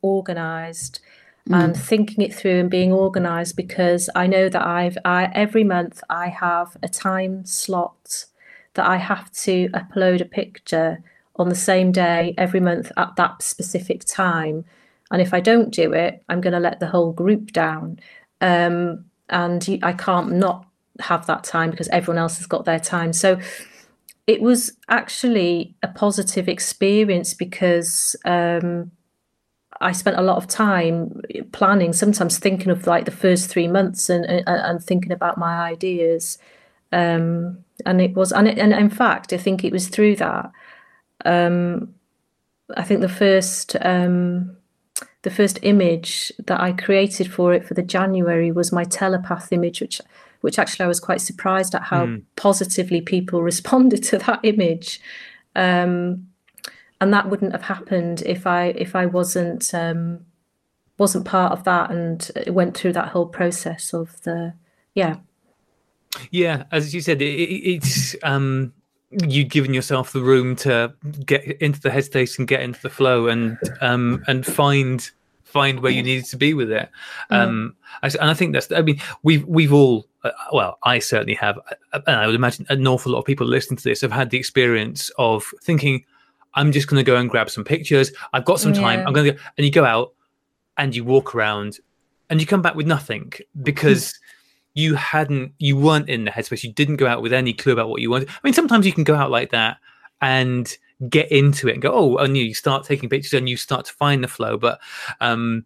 and 1.53 1.77
thinking 1.77 2.23
it 2.23 2.33
through 2.33 2.59
and 2.59 2.69
being 2.69 2.91
organized 2.91 3.55
because 3.55 4.09
I 4.15 4.27
know 4.27 4.49
that 4.49 4.65
I've 4.65 4.97
I 5.05 5.31
every 5.33 5.63
month 5.63 6.03
I 6.09 6.27
have 6.27 6.77
a 6.83 6.87
time 6.87 7.45
slot 7.45 8.25
that 8.73 8.85
I 8.85 8.97
have 8.97 9.31
to 9.43 9.69
upload 9.69 10.21
a 10.21 10.25
picture 10.25 11.03
on 11.35 11.49
the 11.49 11.55
same 11.55 11.91
day 11.91 12.33
every 12.37 12.59
month 12.59 12.91
at 12.97 13.15
that 13.15 13.41
specific 13.41 14.03
time. 14.05 14.65
And 15.11 15.21
if 15.21 15.33
I 15.33 15.39
don't 15.39 15.71
do 15.71 15.93
it, 15.93 16.23
I'm 16.29 16.41
going 16.41 16.53
to 16.53 16.59
let 16.59 16.79
the 16.79 16.87
whole 16.87 17.11
group 17.13 17.51
down. 17.53 17.99
Um, 18.41 19.05
and 19.29 19.79
I 19.83 19.93
can't 19.93 20.33
not 20.33 20.65
have 20.99 21.25
that 21.27 21.43
time 21.43 21.71
because 21.71 21.87
everyone 21.89 22.17
else 22.17 22.37
has 22.37 22.47
got 22.47 22.65
their 22.65 22.79
time. 22.79 23.13
So 23.13 23.39
it 24.25 24.41
was 24.41 24.73
actually 24.89 25.75
a 25.83 25.87
positive 25.87 26.49
experience 26.49 27.33
because 27.33 28.15
um, 28.25 28.91
I 29.79 29.91
spent 29.91 30.17
a 30.17 30.21
lot 30.21 30.37
of 30.37 30.47
time 30.47 31.21
planning, 31.51 31.93
sometimes 31.93 32.39
thinking 32.39 32.71
of 32.71 32.87
like 32.87 33.05
the 33.05 33.11
first 33.11 33.49
three 33.49 33.67
months 33.67 34.09
and 34.09 34.25
and, 34.25 34.43
and 34.47 34.83
thinking 34.83 35.11
about 35.11 35.37
my 35.37 35.57
ideas. 35.59 36.37
Um, 36.91 37.63
and 37.85 38.01
it 38.01 38.15
was, 38.15 38.31
and, 38.31 38.47
it, 38.47 38.57
and 38.57 38.73
in 38.73 38.89
fact, 38.89 39.33
I 39.33 39.37
think 39.37 39.63
it 39.63 39.73
was 39.73 39.89
through 39.89 40.15
that. 40.15 40.51
Um, 41.25 41.93
I 42.75 42.83
think 42.83 43.01
the 43.01 43.09
first 43.09 43.75
um, 43.81 44.57
the 45.23 45.29
first 45.29 45.59
image 45.61 46.31
that 46.45 46.59
I 46.59 46.71
created 46.71 47.31
for 47.31 47.53
it 47.53 47.65
for 47.65 47.73
the 47.73 47.83
January 47.83 48.51
was 48.51 48.71
my 48.71 48.83
telepath 48.83 49.51
image, 49.51 49.81
which 49.81 50.01
which 50.41 50.59
actually 50.59 50.85
I 50.85 50.87
was 50.87 50.99
quite 50.99 51.21
surprised 51.21 51.75
at 51.75 51.83
how 51.83 52.05
mm. 52.05 52.23
positively 52.35 53.01
people 53.01 53.41
responded 53.51 54.03
to 54.05 54.17
that 54.19 54.39
image. 54.43 55.01
Um, 55.55 56.27
and 56.99 57.13
that 57.13 57.29
wouldn't 57.29 57.51
have 57.51 57.63
happened 57.63 58.23
if 58.25 58.47
I 58.47 58.67
if 58.67 58.95
I 58.95 59.05
wasn't 59.05 59.73
um, 59.73 60.25
wasn't 60.97 61.25
part 61.25 61.51
of 61.51 61.63
that 61.65 61.91
and 61.91 62.31
went 62.47 62.75
through 62.75 62.93
that 62.93 63.09
whole 63.09 63.27
process 63.27 63.93
of 63.93 64.21
the 64.23 64.53
yeah 64.95 65.17
yeah 66.31 66.63
as 66.71 66.93
you 66.93 67.01
said 67.01 67.21
it, 67.21 67.25
it's 67.25 68.15
um 68.23 68.73
you'd 69.11 69.49
given 69.49 69.73
yourself 69.73 70.11
the 70.11 70.21
room 70.21 70.55
to 70.55 70.93
get 71.25 71.43
into 71.61 71.79
the 71.79 71.89
headspace 71.89 72.37
and 72.37 72.47
get 72.47 72.61
into 72.61 72.81
the 72.81 72.89
flow 72.89 73.27
and 73.27 73.57
um 73.81 74.23
and 74.27 74.45
find 74.45 75.11
find 75.43 75.79
where 75.79 75.91
you 75.91 76.03
needed 76.03 76.25
to 76.25 76.35
be 76.35 76.53
with 76.53 76.71
it 76.71 76.89
mm. 77.31 77.37
um 77.37 77.75
and 78.03 78.17
i 78.21 78.33
think 78.33 78.53
that's 78.53 78.71
i 78.71 78.81
mean 78.81 78.99
we've 79.23 79.45
we've 79.45 79.71
all 79.71 80.05
uh, 80.23 80.31
well 80.51 80.77
i 80.83 80.99
certainly 80.99 81.35
have 81.35 81.57
uh, 81.93 82.01
and 82.07 82.17
i 82.17 82.25
would 82.25 82.35
imagine 82.35 82.65
an 82.69 82.85
awful 82.87 83.11
lot 83.11 83.19
of 83.19 83.25
people 83.25 83.47
listening 83.47 83.77
to 83.77 83.83
this 83.83 84.01
have 84.01 84.11
had 84.11 84.29
the 84.29 84.37
experience 84.37 85.09
of 85.17 85.45
thinking 85.61 86.03
I'm 86.57 86.73
just 86.73 86.87
going 86.87 86.99
to 86.99 87.09
go 87.09 87.15
and 87.15 87.29
grab 87.29 87.49
some 87.49 87.63
pictures. 87.63 88.11
I've 88.33 88.43
got 88.43 88.59
some 88.59 88.73
time. 88.73 88.99
Yeah. 88.99 89.05
I'm 89.07 89.13
going 89.13 89.27
to 89.27 89.31
go, 89.31 89.39
and 89.57 89.65
you 89.65 89.71
go 89.71 89.85
out 89.85 90.13
and 90.75 90.93
you 90.95 91.05
walk 91.05 91.33
around 91.33 91.79
and 92.29 92.41
you 92.41 92.47
come 92.47 92.61
back 92.61 92.75
with 92.75 92.87
nothing 92.87 93.31
because 93.63 94.19
you 94.73 94.95
hadn't, 94.95 95.53
you 95.59 95.77
weren't 95.77 96.09
in 96.09 96.25
the 96.25 96.31
headspace. 96.31 96.63
You 96.63 96.73
didn't 96.73 96.97
go 96.97 97.07
out 97.07 97.21
with 97.21 97.31
any 97.31 97.53
clue 97.53 97.73
about 97.73 97.89
what 97.89 98.01
you 98.01 98.09
wanted. 98.09 98.29
I 98.29 98.39
mean, 98.43 98.53
sometimes 98.53 98.85
you 98.85 98.91
can 98.91 99.03
go 99.03 99.15
out 99.15 99.31
like 99.31 99.51
that 99.51 99.77
and 100.19 100.75
get 101.09 101.31
into 101.31 101.67
it 101.67 101.73
and 101.73 101.81
go, 101.81 101.91
oh, 101.93 102.17
and 102.17 102.35
you 102.35 102.53
start 102.53 102.83
taking 102.83 103.07
pictures 103.07 103.33
and 103.33 103.47
you 103.47 103.55
start 103.55 103.85
to 103.85 103.93
find 103.93 104.23
the 104.23 104.27
flow. 104.27 104.57
But 104.57 104.79
um, 105.21 105.63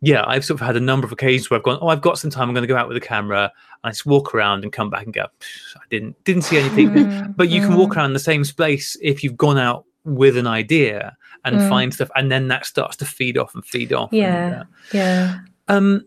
yeah, 0.00 0.24
I've 0.26 0.44
sort 0.44 0.60
of 0.60 0.66
had 0.66 0.76
a 0.76 0.80
number 0.80 1.06
of 1.06 1.12
occasions 1.12 1.50
where 1.50 1.58
I've 1.58 1.64
gone, 1.64 1.78
oh, 1.80 1.88
I've 1.88 2.02
got 2.02 2.18
some 2.18 2.30
time. 2.30 2.48
I'm 2.48 2.54
going 2.54 2.62
to 2.62 2.68
go 2.68 2.76
out 2.76 2.88
with 2.88 2.96
a 2.96 3.00
camera. 3.00 3.44
And 3.44 3.88
I 3.88 3.90
just 3.90 4.06
walk 4.06 4.34
around 4.34 4.64
and 4.64 4.72
come 4.72 4.90
back 4.90 5.04
and 5.04 5.14
go, 5.14 5.22
I 5.76 5.84
didn't 5.88 6.22
didn't 6.24 6.42
see 6.42 6.58
anything. 6.58 6.90
Mm, 6.90 7.36
but 7.36 7.48
you 7.48 7.60
can 7.60 7.76
walk 7.76 7.90
mm. 7.90 7.96
around 7.96 8.12
the 8.12 8.18
same 8.18 8.42
space 8.44 8.96
if 9.00 9.22
you've 9.22 9.36
gone 9.36 9.58
out 9.58 9.84
with 10.04 10.36
an 10.36 10.46
idea 10.46 11.16
and 11.44 11.56
mm. 11.56 11.68
find 11.68 11.94
stuff 11.94 12.10
and 12.16 12.30
then 12.30 12.48
that 12.48 12.66
starts 12.66 12.96
to 12.96 13.04
feed 13.04 13.38
off 13.38 13.54
and 13.54 13.64
feed 13.64 13.92
off 13.92 14.12
yeah 14.12 14.46
and, 14.46 14.54
uh, 14.54 14.64
yeah. 14.92 15.38
um 15.68 16.04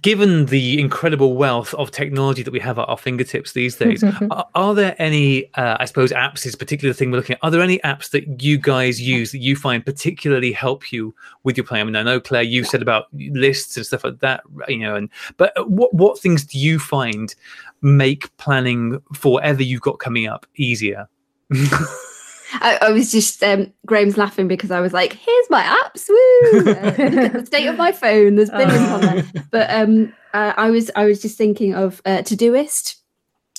given 0.00 0.46
the 0.46 0.80
incredible 0.80 1.36
wealth 1.36 1.74
of 1.74 1.90
technology 1.90 2.42
that 2.42 2.52
we 2.52 2.58
have 2.58 2.78
at 2.78 2.88
our 2.88 2.96
fingertips 2.96 3.52
these 3.52 3.76
days 3.76 4.02
are, 4.30 4.46
are, 4.54 4.74
there 4.74 4.96
any 4.98 5.52
uh, 5.56 5.76
i 5.78 5.84
suppose 5.84 6.10
apps 6.10 6.46
is 6.46 6.56
particularly 6.56 6.90
the 6.90 6.96
thing 6.96 7.10
we're 7.10 7.18
looking 7.18 7.34
at. 7.34 7.40
Are 7.42 7.50
there 7.50 7.60
any 7.60 7.78
apps 7.80 8.10
that 8.12 8.42
you 8.42 8.56
guys 8.56 8.98
use 9.00 9.30
that 9.32 9.38
you 9.38 9.56
find 9.56 9.84
particularly 9.84 10.52
help 10.52 10.90
you 10.90 11.14
with 11.42 11.58
your 11.58 11.66
playing 11.66 11.82
i 11.82 11.84
mean 11.84 11.96
i 11.96 12.02
know 12.02 12.18
claire 12.18 12.42
you 12.42 12.64
said 12.64 12.80
about 12.80 13.08
lists 13.12 13.76
and 13.76 13.84
stuff 13.84 14.04
like 14.04 14.20
that 14.20 14.42
you 14.68 14.78
know 14.78 14.94
and 14.94 15.10
but 15.36 15.52
what 15.68 15.92
what 15.92 16.18
things 16.18 16.44
do 16.44 16.58
you 16.58 16.78
find 16.78 17.34
make 17.82 18.34
planning 18.38 19.02
for 19.12 19.34
whatever 19.34 19.62
you've 19.62 19.82
got 19.82 19.98
coming 19.98 20.26
up 20.26 20.46
easier 20.56 21.06
I, 22.52 22.78
I, 22.82 22.90
was 22.90 23.10
just 23.10 23.42
um, 23.42 23.72
Graham's 23.86 24.16
laughing 24.16 24.48
because 24.48 24.70
I 24.70 24.80
was 24.80 24.92
like, 24.92 25.14
"Here's 25.14 25.50
my 25.50 25.62
apps, 25.62 26.08
woo! 26.08 26.62
the 26.62 27.42
state 27.46 27.66
of 27.66 27.76
my 27.76 27.92
phone. 27.92 28.36
There's 28.36 28.50
billions 28.50 28.88
oh. 28.88 28.94
on 28.94 29.00
there." 29.00 29.24
But 29.50 29.70
um, 29.70 30.12
uh, 30.32 30.52
I 30.56 30.70
was 30.70 30.90
I 30.96 31.04
was 31.04 31.20
just 31.22 31.38
thinking 31.38 31.74
of 31.74 32.00
uh, 32.04 32.18
Todoist 32.18 32.96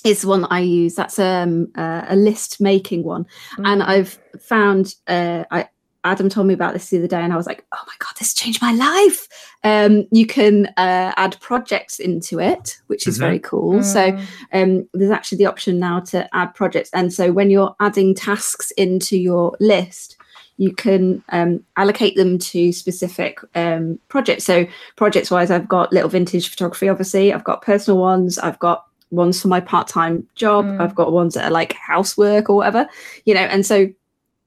is 0.04 0.24
one 0.24 0.42
that 0.42 0.52
I 0.52 0.60
use. 0.60 0.94
That's 0.94 1.18
um, 1.18 1.72
uh, 1.76 2.04
a 2.08 2.16
list 2.16 2.60
making 2.60 3.02
one, 3.04 3.24
mm. 3.58 3.66
and 3.66 3.82
I've 3.82 4.18
found 4.40 4.94
uh, 5.08 5.44
I 5.50 5.68
Adam 6.06 6.28
told 6.28 6.46
me 6.46 6.54
about 6.54 6.72
this 6.72 6.88
the 6.88 6.98
other 6.98 7.06
day, 7.06 7.20
and 7.20 7.32
I 7.32 7.36
was 7.36 7.46
like, 7.46 7.64
"Oh 7.72 7.82
my 7.86 7.92
god, 7.98 8.14
this 8.18 8.32
changed 8.32 8.62
my 8.62 8.72
life!" 8.72 9.28
Um, 9.64 10.06
you 10.10 10.26
can 10.26 10.66
uh, 10.76 11.12
add 11.16 11.36
projects 11.40 11.98
into 11.98 12.38
it, 12.40 12.78
which 12.86 13.06
is 13.06 13.16
mm-hmm. 13.16 13.24
very 13.24 13.38
cool. 13.40 13.80
Mm. 13.80 13.84
So 13.84 14.18
um, 14.52 14.88
there's 14.94 15.10
actually 15.10 15.38
the 15.38 15.46
option 15.46 15.78
now 15.78 16.00
to 16.00 16.28
add 16.34 16.54
projects, 16.54 16.90
and 16.92 17.12
so 17.12 17.32
when 17.32 17.50
you're 17.50 17.74
adding 17.80 18.14
tasks 18.14 18.70
into 18.72 19.18
your 19.18 19.56
list, 19.60 20.16
you 20.56 20.72
can 20.72 21.22
um, 21.30 21.62
allocate 21.76 22.16
them 22.16 22.38
to 22.38 22.72
specific 22.72 23.40
um, 23.54 23.98
projects. 24.08 24.44
So 24.44 24.66
projects 24.96 25.30
wise, 25.30 25.50
I've 25.50 25.68
got 25.68 25.92
little 25.92 26.08
vintage 26.08 26.48
photography. 26.48 26.88
Obviously, 26.88 27.32
I've 27.32 27.44
got 27.44 27.62
personal 27.62 27.98
ones. 27.98 28.38
I've 28.38 28.58
got 28.58 28.86
ones 29.10 29.40
for 29.40 29.48
my 29.48 29.60
part-time 29.60 30.26
job. 30.34 30.64
Mm. 30.64 30.80
I've 30.80 30.94
got 30.94 31.12
ones 31.12 31.34
that 31.34 31.44
are 31.44 31.50
like 31.50 31.74
housework 31.74 32.48
or 32.48 32.56
whatever, 32.56 32.88
you 33.24 33.34
know, 33.34 33.40
and 33.40 33.64
so 33.64 33.88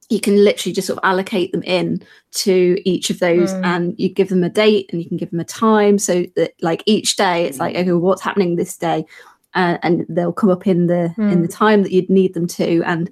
you 0.09 0.19
can 0.19 0.43
literally 0.43 0.73
just 0.73 0.87
sort 0.87 0.97
of 0.97 1.03
allocate 1.07 1.51
them 1.51 1.63
in 1.63 2.01
to 2.31 2.81
each 2.83 3.09
of 3.09 3.19
those 3.19 3.53
mm. 3.53 3.63
and 3.63 3.95
you 3.97 4.09
give 4.09 4.29
them 4.29 4.43
a 4.43 4.49
date 4.49 4.89
and 4.91 5.01
you 5.01 5.07
can 5.07 5.17
give 5.17 5.31
them 5.31 5.39
a 5.39 5.45
time 5.45 5.97
so 5.97 6.25
that 6.35 6.53
like 6.61 6.83
each 6.85 7.15
day 7.15 7.45
it's 7.45 7.59
like 7.59 7.75
okay 7.75 7.91
what's 7.91 8.21
happening 8.21 8.55
this 8.55 8.75
day 8.75 9.05
uh, 9.55 9.77
and 9.81 10.05
they'll 10.09 10.33
come 10.33 10.49
up 10.49 10.67
in 10.67 10.87
the 10.87 11.13
mm. 11.17 11.31
in 11.31 11.41
the 11.41 11.47
time 11.47 11.83
that 11.83 11.91
you'd 11.91 12.09
need 12.09 12.33
them 12.33 12.47
to 12.47 12.83
and 12.83 13.09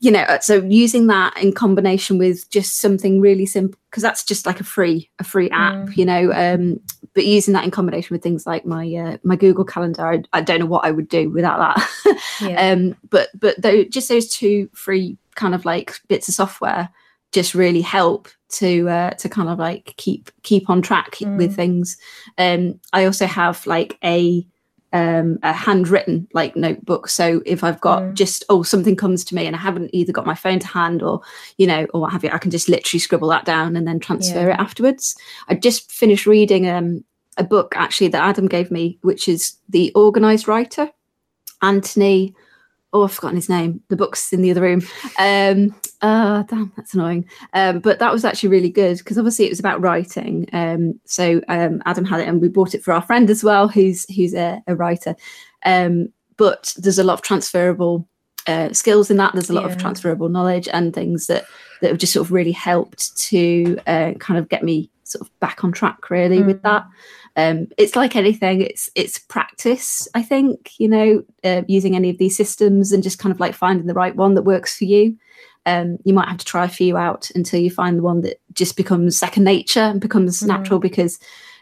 you 0.00 0.12
know 0.12 0.24
so 0.40 0.62
using 0.62 1.08
that 1.08 1.36
in 1.42 1.52
combination 1.52 2.18
with 2.18 2.48
just 2.50 2.78
something 2.78 3.20
really 3.20 3.46
simple 3.46 3.78
because 3.90 4.02
that's 4.02 4.24
just 4.24 4.46
like 4.46 4.60
a 4.60 4.64
free 4.64 5.10
a 5.18 5.24
free 5.24 5.50
app 5.50 5.74
mm. 5.74 5.96
you 5.96 6.04
know 6.04 6.32
um 6.32 6.78
but 7.14 7.26
using 7.26 7.54
that 7.54 7.64
in 7.64 7.70
combination 7.70 8.14
with 8.14 8.22
things 8.22 8.46
like 8.46 8.64
my 8.64 8.86
uh, 8.94 9.16
my 9.24 9.34
google 9.34 9.64
calendar 9.64 10.06
I, 10.06 10.22
I, 10.32 10.40
don't 10.40 10.60
know 10.60 10.66
what 10.66 10.84
i 10.84 10.90
would 10.92 11.08
do 11.08 11.30
without 11.30 11.58
that 11.58 12.20
yeah. 12.40 12.72
um 12.72 12.96
but 13.10 13.28
but 13.34 13.60
though 13.60 13.82
just 13.84 14.08
those 14.08 14.28
two 14.28 14.68
free 14.72 15.16
kind 15.38 15.54
of 15.54 15.64
like 15.64 15.94
bits 16.08 16.28
of 16.28 16.34
software 16.34 16.90
just 17.32 17.54
really 17.54 17.80
help 17.80 18.28
to 18.50 18.88
uh, 18.88 19.10
to 19.10 19.28
kind 19.28 19.48
of 19.48 19.58
like 19.58 19.94
keep 19.96 20.30
keep 20.42 20.68
on 20.68 20.82
track 20.82 21.16
mm. 21.16 21.36
with 21.36 21.54
things. 21.54 21.96
Um, 22.36 22.80
I 22.92 23.04
also 23.04 23.26
have 23.26 23.66
like 23.66 23.98
a 24.04 24.46
um, 24.94 25.38
a 25.42 25.52
handwritten 25.52 26.26
like 26.32 26.56
notebook. 26.56 27.08
So 27.08 27.42
if 27.44 27.62
I've 27.62 27.80
got 27.80 28.02
mm. 28.02 28.14
just 28.14 28.44
oh 28.48 28.62
something 28.62 28.96
comes 28.96 29.24
to 29.26 29.34
me 29.34 29.46
and 29.46 29.54
I 29.54 29.58
haven't 29.58 29.90
either 29.92 30.12
got 30.12 30.26
my 30.26 30.34
phone 30.34 30.58
to 30.60 30.66
hand 30.66 31.02
or 31.02 31.20
you 31.58 31.66
know 31.66 31.86
or 31.92 32.00
what 32.02 32.12
have 32.12 32.24
you, 32.24 32.30
I 32.30 32.38
can 32.38 32.50
just 32.50 32.68
literally 32.68 33.00
scribble 33.00 33.28
that 33.28 33.44
down 33.44 33.76
and 33.76 33.86
then 33.86 34.00
transfer 34.00 34.48
yeah. 34.48 34.54
it 34.54 34.60
afterwards. 34.60 35.14
I 35.48 35.54
just 35.54 35.90
finished 35.92 36.26
reading 36.26 36.68
um, 36.68 37.04
a 37.36 37.44
book 37.44 37.74
actually 37.76 38.08
that 38.08 38.24
Adam 38.24 38.48
gave 38.48 38.70
me, 38.70 38.98
which 39.02 39.28
is 39.28 39.56
the 39.68 39.92
Organized 39.94 40.48
Writer, 40.48 40.90
Anthony 41.60 42.34
oh, 42.92 43.04
I've 43.04 43.12
forgotten 43.12 43.36
his 43.36 43.48
name. 43.48 43.82
The 43.88 43.96
book's 43.96 44.32
in 44.32 44.42
the 44.42 44.50
other 44.50 44.62
room. 44.62 44.82
Um, 45.18 45.74
uh, 46.00 46.42
damn, 46.44 46.72
that's 46.76 46.94
annoying. 46.94 47.26
Um, 47.52 47.80
but 47.80 47.98
that 47.98 48.12
was 48.12 48.24
actually 48.24 48.48
really 48.50 48.70
good 48.70 48.98
because 48.98 49.18
obviously 49.18 49.46
it 49.46 49.50
was 49.50 49.60
about 49.60 49.80
writing. 49.80 50.48
Um, 50.52 50.98
so 51.04 51.40
um, 51.48 51.82
Adam 51.86 52.04
had 52.04 52.20
it, 52.20 52.28
and 52.28 52.40
we 52.40 52.48
bought 52.48 52.74
it 52.74 52.82
for 52.82 52.92
our 52.92 53.02
friend 53.02 53.28
as 53.30 53.44
well, 53.44 53.68
who's 53.68 54.06
who's 54.14 54.34
a, 54.34 54.62
a 54.66 54.74
writer. 54.74 55.16
Um, 55.64 56.08
but 56.36 56.72
there's 56.76 56.98
a 56.98 57.04
lot 57.04 57.14
of 57.14 57.22
transferable 57.22 58.08
uh, 58.46 58.72
skills 58.72 59.10
in 59.10 59.16
that. 59.18 59.32
There's 59.34 59.50
a 59.50 59.54
lot 59.54 59.66
yeah. 59.66 59.72
of 59.72 59.78
transferable 59.78 60.28
knowledge 60.28 60.68
and 60.72 60.94
things 60.94 61.26
that 61.26 61.44
that 61.80 61.90
have 61.90 61.98
just 61.98 62.12
sort 62.12 62.26
of 62.26 62.32
really 62.32 62.52
helped 62.52 63.16
to 63.18 63.78
uh, 63.86 64.12
kind 64.18 64.38
of 64.38 64.48
get 64.48 64.62
me 64.62 64.90
sort 65.04 65.26
of 65.26 65.40
back 65.40 65.64
on 65.64 65.72
track 65.72 66.10
really 66.10 66.40
mm. 66.40 66.46
with 66.46 66.62
that 66.62 66.86
um, 67.38 67.68
it's 67.78 67.96
like 67.96 68.16
anything 68.16 68.60
it's 68.60 68.90
it's 68.94 69.18
practice 69.18 70.06
i 70.14 70.22
think 70.22 70.72
you 70.78 70.88
know 70.88 71.22
uh, 71.44 71.62
using 71.66 71.96
any 71.96 72.10
of 72.10 72.18
these 72.18 72.36
systems 72.36 72.92
and 72.92 73.02
just 73.02 73.18
kind 73.18 73.32
of 73.32 73.40
like 73.40 73.54
finding 73.54 73.86
the 73.86 73.94
right 73.94 74.16
one 74.16 74.34
that 74.34 74.42
works 74.42 74.76
for 74.76 74.84
you. 74.84 75.16
Um, 75.66 75.98
you 76.04 76.14
might 76.14 76.28
have 76.28 76.38
to 76.38 76.44
try 76.44 76.64
a 76.64 76.68
few 76.68 76.96
out 76.96 77.30
until 77.34 77.60
you 77.60 77.70
find 77.70 77.98
the 77.98 78.02
one 78.02 78.22
that 78.22 78.40
just 78.54 78.76
becomes 78.76 79.18
second 79.18 79.44
nature 79.44 79.80
and 79.80 80.00
becomes 80.00 80.40
mm. 80.42 80.46
natural 80.46 80.78
because 80.78 81.18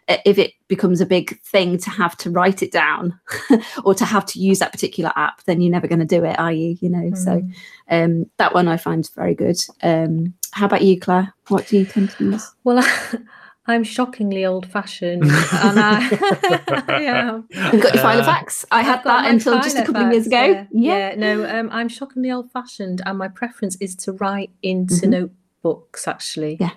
uh, 0.09 0.18
if 0.24 0.39
it 0.39 0.53
becomes 0.68 1.01
a 1.01 1.07
big 1.07 1.41
thing 1.43 1.77
to 1.79 1.91
have 1.91 2.16
to 2.18 2.31
write 2.31 2.62
it 2.62 2.70
down 2.70 3.18
or 3.85 3.95
to 3.95 4.05
have 4.05 4.24
to 4.27 4.39
use 4.39 4.61
that 4.61 4.70
particular 4.70 5.12
app 5.16 5.43
then 5.45 5.61
you're 5.61 5.72
never 5.72 5.89
going 5.89 5.99
to 5.99 6.05
do 6.05 6.24
it 6.24 6.39
are 6.39 6.53
you 6.53 6.77
you 6.81 6.89
know? 6.89 7.11
Mm. 7.11 7.16
so 7.16 7.43
um, 7.91 8.31
that 8.37 8.55
one 8.55 8.68
i 8.68 8.77
find 8.77 9.11
very 9.16 9.35
good. 9.35 9.59
Um, 9.83 10.35
how 10.53 10.66
about 10.66 10.83
you 10.83 10.99
claire? 11.01 11.35
What 11.49 11.66
do 11.66 11.79
you 11.79 11.85
tend 11.85 12.11
to 12.11 12.24
use 12.24 12.55
well 12.62 12.85
I'm 13.69 13.83
shockingly 13.85 14.45
old 14.45 14.67
fashioned. 14.67 15.23
and 15.53 15.81
I, 15.81 16.09
yeah. 17.01 17.41
You've 17.51 17.83
got 17.83 17.95
your 17.95 18.05
Filofax. 18.05 18.64
I 18.71 18.83
had 18.83 19.03
that 19.05 19.31
until 19.31 19.61
just 19.61 19.77
a 19.77 19.85
couple 19.85 20.05
of 20.05 20.12
years 20.12 20.27
ago. 20.27 20.45
Yeah. 20.45 20.67
yeah. 20.73 21.09
yeah 21.11 21.14
no, 21.17 21.49
um, 21.49 21.69
I'm 21.73 21.89
shockingly 21.89 22.31
old 22.31 22.51
fashioned, 22.53 23.03
and 23.05 23.19
my 23.19 23.29
preference 23.29 23.77
is 23.81 23.97
to 23.97 24.12
write 24.12 24.51
into 24.62 25.07
mm-hmm. 25.07 25.35
books 25.62 26.07
actually. 26.07 26.59
Yeah. 26.61 26.71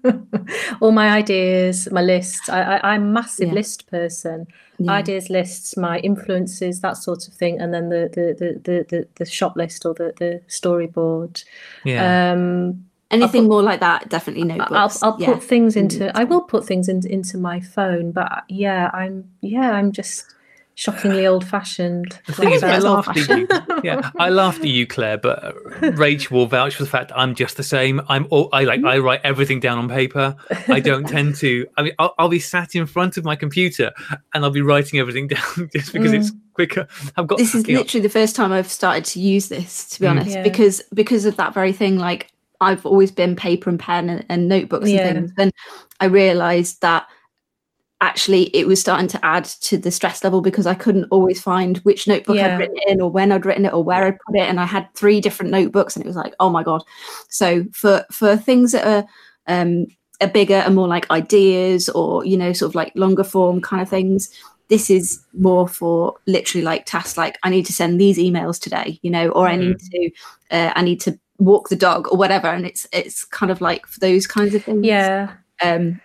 All 0.80 0.92
my 0.92 1.08
ideas, 1.10 1.88
my 1.90 2.02
lists. 2.02 2.48
I, 2.48 2.62
I, 2.76 2.94
I'm 2.94 3.02
a 3.02 3.12
massive 3.12 3.48
Yeah. 3.48 3.54
list 3.54 3.90
person. 3.90 4.46
Yeah. 4.78 4.92
Ideas 4.92 5.30
lists, 5.30 5.76
my 5.76 5.98
influences, 5.98 6.80
that 6.80 6.96
sort 6.96 7.28
of 7.28 7.34
thing, 7.34 7.60
and 7.60 7.74
then 7.74 7.88
the 7.88 8.10
the 8.12 8.34
the 8.38 8.60
the, 8.62 8.86
the, 8.88 9.08
the 9.16 9.24
shop 9.24 9.56
list 9.56 9.84
or 9.84 9.94
the, 9.94 10.12
the 10.18 10.40
storyboard. 10.48 11.44
Yeah. 11.84 12.32
Um, 12.32 12.86
Anything 13.12 13.42
put- 13.44 13.50
more 13.50 13.62
like 13.62 13.80
that, 13.80 14.08
definitely 14.08 14.50
I'll. 14.60 14.90
I'll 15.02 15.16
yeah. 15.20 15.26
put 15.34 15.42
things 15.42 15.74
Mm, 15.74 15.80
into 15.80 16.16
I 16.16 16.24
will 16.24 16.40
put 16.42 16.64
things 16.64 16.88
in, 16.88 17.06
into 17.06 17.38
my 17.38 17.60
phone, 17.60 18.12
but 18.12 18.44
yeah, 18.48 18.90
I'm 18.92 19.30
yeah, 19.40 19.72
I'm 19.72 19.92
just 19.92 20.24
shockingly 20.74 21.26
old 21.26 21.46
fashioned. 21.46 22.18
The 22.26 22.32
thing 22.32 22.50
is, 22.52 22.62
I 22.62 22.78
laughed 22.78 23.08
at 23.10 23.16
you. 23.28 23.46
old-fashioned. 23.50 23.84
Yeah, 23.84 24.10
I 24.18 24.30
laughed 24.30 24.60
at 24.60 24.68
you, 24.68 24.86
Claire, 24.86 25.18
but 25.18 25.44
uh, 25.44 25.52
Rach 25.80 26.30
will 26.30 26.46
vouch 26.46 26.76
for 26.76 26.84
the 26.84 26.88
fact 26.88 27.10
I'm 27.14 27.34
just 27.34 27.56
the 27.56 27.62
same. 27.62 28.00
I'm 28.08 28.26
all 28.30 28.48
I 28.52 28.64
like. 28.64 28.82
I 28.84 28.98
write 28.98 29.20
everything 29.24 29.60
down 29.60 29.76
on 29.78 29.88
paper. 29.88 30.34
I 30.68 30.80
don't 30.80 31.06
tend 31.06 31.34
to. 31.36 31.66
I 31.76 31.82
mean, 31.82 31.92
I'll, 31.98 32.14
I'll 32.18 32.28
be 32.28 32.38
sat 32.38 32.74
in 32.74 32.86
front 32.86 33.16
of 33.16 33.24
my 33.24 33.36
computer 33.36 33.92
and 34.32 34.44
I'll 34.44 34.50
be 34.50 34.62
writing 34.62 34.98
everything 35.00 35.26
down 35.36 35.68
just 35.74 35.92
because 35.92 36.12
it's 36.12 36.32
quicker. 36.54 36.86
I've 37.16 37.26
got 37.26 37.38
this 37.38 37.54
is 37.54 37.66
you 37.68 37.74
know, 37.74 37.80
literally 37.80 38.02
the 38.02 38.08
first 38.08 38.34
time 38.36 38.52
I've 38.52 38.70
started 38.70 39.04
to 39.06 39.20
use 39.20 39.48
this, 39.48 39.88
to 39.90 40.00
be 40.00 40.06
Mm. 40.06 40.10
honest, 40.10 40.30
Yeah. 40.30 40.42
because 40.42 40.82
because 40.94 41.24
of 41.26 41.36
that 41.36 41.52
very 41.54 41.72
thing. 41.72 41.98
Like 41.98 42.28
I've 42.62 42.86
always 42.86 43.10
been 43.10 43.36
paper 43.36 43.68
and 43.68 43.78
pen 43.78 44.08
and, 44.08 44.24
and 44.28 44.48
notebooks 44.48 44.88
Yeah. 44.88 45.08
and 45.08 45.18
things. 45.28 45.32
And 45.38 45.52
I 46.00 46.06
realised 46.06 46.80
that 46.80 47.06
actually 48.00 48.44
it 48.56 48.66
was 48.66 48.80
starting 48.80 49.06
to 49.06 49.24
add 49.24 49.44
to 49.44 49.78
the 49.78 49.90
stress 49.90 50.24
level 50.24 50.40
because 50.40 50.66
I 50.66 50.74
couldn't 50.74 51.06
always 51.10 51.40
find 51.40 51.78
which 51.78 52.08
notebook 52.08 52.36
Yeah. 52.36 52.54
I'd 52.54 52.58
written 52.58 52.76
it 52.76 52.88
in 52.88 53.00
or 53.00 53.10
when 53.10 53.30
I'd 53.30 53.46
written 53.46 53.64
it 53.64 53.72
or 53.72 53.84
where 53.84 54.04
I'd 54.04 54.18
put 54.26 54.36
it. 54.36 54.48
And 54.48 54.58
I 54.58 54.64
had 54.64 54.88
three 54.94 55.20
different 55.20 55.52
notebooks 55.52 55.94
and 55.94 56.04
it 56.04 56.08
was 56.08 56.16
like, 56.16 56.34
oh 56.40 56.50
my 56.50 56.62
God. 56.64 56.82
So 57.28 57.64
for 57.72 58.04
for 58.10 58.36
things 58.36 58.72
that 58.72 58.86
are 58.86 59.04
um 59.46 59.86
are 60.20 60.28
bigger 60.28 60.54
and 60.54 60.74
more 60.74 60.88
like 60.88 61.10
ideas 61.10 61.88
or, 61.88 62.24
you 62.24 62.36
know, 62.36 62.52
sort 62.52 62.70
of 62.70 62.74
like 62.74 62.92
longer 62.96 63.24
form 63.24 63.60
kind 63.60 63.82
of 63.82 63.88
things, 63.88 64.30
this 64.68 64.90
is 64.90 65.20
more 65.34 65.68
for 65.68 66.14
literally 66.26 66.64
like 66.64 66.86
tasks 66.86 67.16
like 67.16 67.38
I 67.44 67.50
need 67.50 67.66
to 67.66 67.72
send 67.72 68.00
these 68.00 68.18
emails 68.18 68.60
today, 68.60 68.98
you 69.02 69.10
know, 69.10 69.28
or 69.28 69.46
I 69.46 69.54
need 69.56 69.78
to 69.78 70.10
uh, 70.50 70.72
I 70.74 70.82
need 70.82 71.00
to 71.02 71.18
walk 71.44 71.68
the 71.68 71.76
dog 71.76 72.08
or 72.10 72.16
whatever. 72.18 72.48
And 72.48 72.64
it's 72.66 72.86
it's 72.92 73.24
kind 73.24 73.50
of 73.52 73.60
like 73.60 73.86
for 73.86 74.00
those 74.00 74.26
kinds 74.26 74.54
of 74.54 74.64
things 74.64 74.84
Yeah. 74.84 75.32
um 75.62 76.00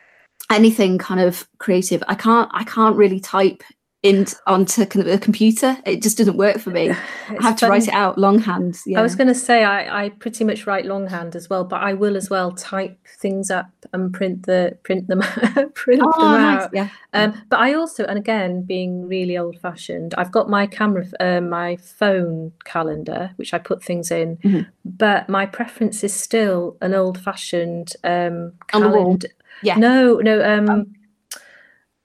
anything 0.49 0.97
kind 0.97 1.19
of 1.19 1.45
creative 1.57 2.01
i 2.07 2.15
can't 2.15 2.49
i 2.53 2.63
can't 2.63 2.95
really 2.95 3.19
type 3.19 3.61
in 4.07 4.25
onto 4.45 4.85
kind 4.85 5.05
of 5.05 5.13
a 5.13 5.17
computer 5.17 5.77
it 5.85 6.01
just 6.01 6.17
doesn't 6.17 6.37
work 6.37 6.57
for 6.59 6.69
me 6.71 6.89
i 6.91 6.95
have 7.41 7.55
to 7.57 7.67
write 7.67 7.87
it 7.87 7.93
out 7.93 8.17
longhand 8.17 8.75
yeah 8.85 8.99
I 8.99 9.01
was 9.01 9.15
going 9.15 9.27
to 9.27 9.35
say 9.35 9.63
I, 9.63 10.05
I 10.05 10.09
pretty 10.09 10.43
much 10.43 10.65
write 10.67 10.85
longhand 10.85 11.35
as 11.35 11.49
well, 11.49 11.63
but 11.63 11.81
I 11.81 11.93
will 11.93 12.15
as 12.15 12.29
well 12.29 12.51
type 12.51 12.97
things 13.21 13.49
up 13.51 13.69
and 13.93 14.13
print 14.13 14.45
the 14.45 14.77
print 14.83 15.07
them 15.07 15.21
print 15.73 16.01
oh 16.05 16.21
them 16.21 16.31
nice 16.41 16.63
out. 16.63 16.69
yeah 16.73 16.89
Um, 17.13 17.33
but 17.49 17.59
I 17.59 17.73
also, 17.73 18.05
and 18.05 18.17
again, 18.17 18.63
being 18.63 19.07
really 19.07 19.37
old 19.37 19.57
fashioned, 19.59 20.13
I've 20.17 20.31
got 20.31 20.49
my 20.49 20.67
camera, 20.67 21.05
uh, 21.19 21.41
my 21.41 21.77
phone 21.77 22.51
calendar, 22.65 23.31
which 23.37 23.53
I 23.53 23.59
put 23.59 23.83
things 23.83 24.11
in, 24.11 24.37
Mhm. 24.37 24.67
but 24.85 25.27
my 25.29 25.45
preference 25.45 26.03
is 26.03 26.13
still 26.13 26.77
an 26.81 26.93
old 26.93 27.17
fashioned 27.19 27.93
um, 28.03 28.53
On 28.73 28.81
the 28.81 28.89
wall? 28.89 29.03
calendar. 29.03 29.27
Yeah. 29.63 29.77
No, 29.77 30.17
no. 30.29 30.35
Um, 30.43 30.93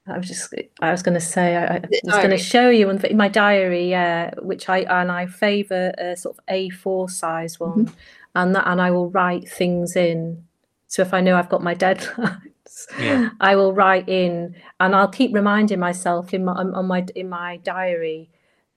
I 0.05 0.17
was 0.17 0.27
just, 0.27 0.53
I 0.81 0.91
was 0.91 1.01
going 1.01 1.13
to 1.13 1.21
say, 1.21 1.55
I, 1.55 1.75
I 1.77 1.81
was 2.03 2.15
going 2.15 2.29
to 2.31 2.37
show 2.37 2.69
you 2.69 2.89
in 2.89 3.17
my 3.17 3.29
diary, 3.29 3.89
yeah, 3.89 4.31
which 4.41 4.67
I, 4.67 4.79
and 4.79 5.11
I 5.11 5.27
favour 5.27 5.93
a 5.97 6.17
sort 6.17 6.37
of 6.37 6.45
A4 6.47 7.09
size 7.09 7.59
one, 7.59 7.91
and 8.35 8.53
that, 8.55 8.67
and 8.67 8.81
I 8.81 8.91
will 8.91 9.09
write 9.09 9.47
things 9.49 9.95
in. 9.95 10.43
So 10.87 11.01
if 11.01 11.13
I 11.13 11.21
know 11.21 11.37
I've 11.37 11.49
got 11.49 11.63
my 11.63 11.73
deadlines, 11.85 12.41
Yeah. 12.99 13.29
I 13.39 13.55
will 13.55 13.73
write 13.73 14.09
in, 14.09 14.55
and 14.79 14.95
I'll 14.95 15.07
keep 15.07 15.33
reminding 15.33 15.79
myself 15.79 16.33
in 16.33 16.43
my 16.45 16.53
on 16.53 16.85
my 16.85 17.05
in 17.15 17.29
my 17.29 17.57
diary. 17.57 18.29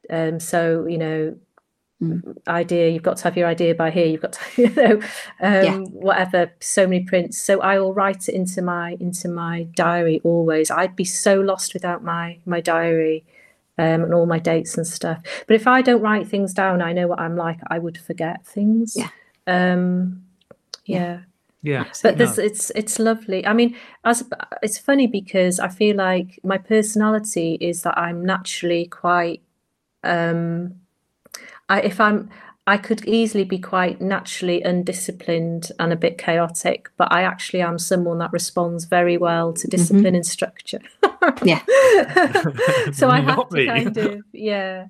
Um, 0.09 0.39
so 0.39 0.87
you 0.87 0.99
know, 0.99 1.37
Mm. 2.03 2.37
idea 2.47 2.91
you've 2.91 3.03
got 3.03 3.17
to 3.17 3.25
have 3.25 3.39
your 3.39 3.49
idea 3.49 3.75
by 3.75 3.91
here. 3.91 4.05
You've 4.07 4.21
got 4.21 4.35
to, 4.35 4.41
you 4.63 4.71
know, 4.75 4.95
um, 5.41 5.65
Yeah. 5.65 5.79
whatever. 5.79 6.53
So 6.61 6.87
many 6.87 7.05
prints. 7.05 7.39
So 7.39 7.61
I 7.61 7.79
will 7.79 7.95
write 7.95 8.29
it 8.29 8.35
into 8.35 8.61
my 8.61 8.97
into 9.01 9.29
my 9.29 9.63
diary 9.75 10.21
always. 10.23 10.71
I'd 10.71 10.95
be 10.95 11.05
so 11.05 11.41
lost 11.41 11.73
without 11.73 12.05
my 12.05 12.39
my 12.45 12.61
diary. 12.61 13.25
Um, 13.79 14.05
and 14.05 14.15
all 14.15 14.25
my 14.25 14.39
dates 14.39 14.79
and 14.79 14.87
stuff. 14.87 15.21
But 15.47 15.55
if 15.57 15.67
I 15.67 15.83
don't 15.83 16.01
write 16.01 16.27
things 16.27 16.55
down, 16.55 16.81
I 16.81 16.95
know 16.95 17.09
what 17.09 17.21
I'm 17.21 17.37
like. 17.37 17.59
I 17.69 17.79
would 17.79 17.99
forget 17.99 18.47
things. 18.47 18.97
Yeah. 18.97 19.11
Um, 19.47 20.23
Yeah. 20.87 20.99
yeah 20.99 21.21
yeah. 21.63 21.85
but 22.03 22.17
no. 22.17 22.25
this 22.25 22.39
it's 22.39 22.71
it's 22.77 22.99
lovely 22.99 23.45
i 23.45 23.53
mean 23.53 23.75
as 24.05 24.23
it's 24.63 24.79
funny 24.79 25.07
because 25.09 25.59
i 25.59 25.69
feel 25.69 25.97
like 25.97 26.39
my 26.45 26.57
personality 26.59 27.59
is 27.61 27.83
that 27.83 27.99
i'm 27.99 28.25
naturally 28.25 28.87
quite 28.87 29.43
um 30.05 30.75
i 31.69 31.81
if 31.81 32.01
i'm 32.01 32.29
i 32.67 32.77
could 32.77 33.05
easily 33.07 33.45
be 33.45 33.59
quite 33.59 34.01
naturally 34.01 34.63
undisciplined 34.63 35.71
and 35.79 35.93
a 35.93 35.97
bit 35.97 36.19
chaotic 36.19 36.89
but 36.97 37.11
i 37.13 37.23
actually 37.23 37.61
am 37.63 37.79
someone 37.79 38.19
that 38.19 38.33
responds 38.33 38.85
very 38.87 39.17
well 39.17 39.53
to 39.53 39.69
discipline 39.69 40.15
and 40.15 40.27
structure 40.27 40.81
Yeah. 41.43 41.63
so 42.93 43.09
i 43.11 43.21
have 43.21 43.37
Not 43.37 43.51
to 43.51 43.57
me. 43.57 43.67
kind 43.67 43.97
of 43.97 44.23
yeah 44.33 44.87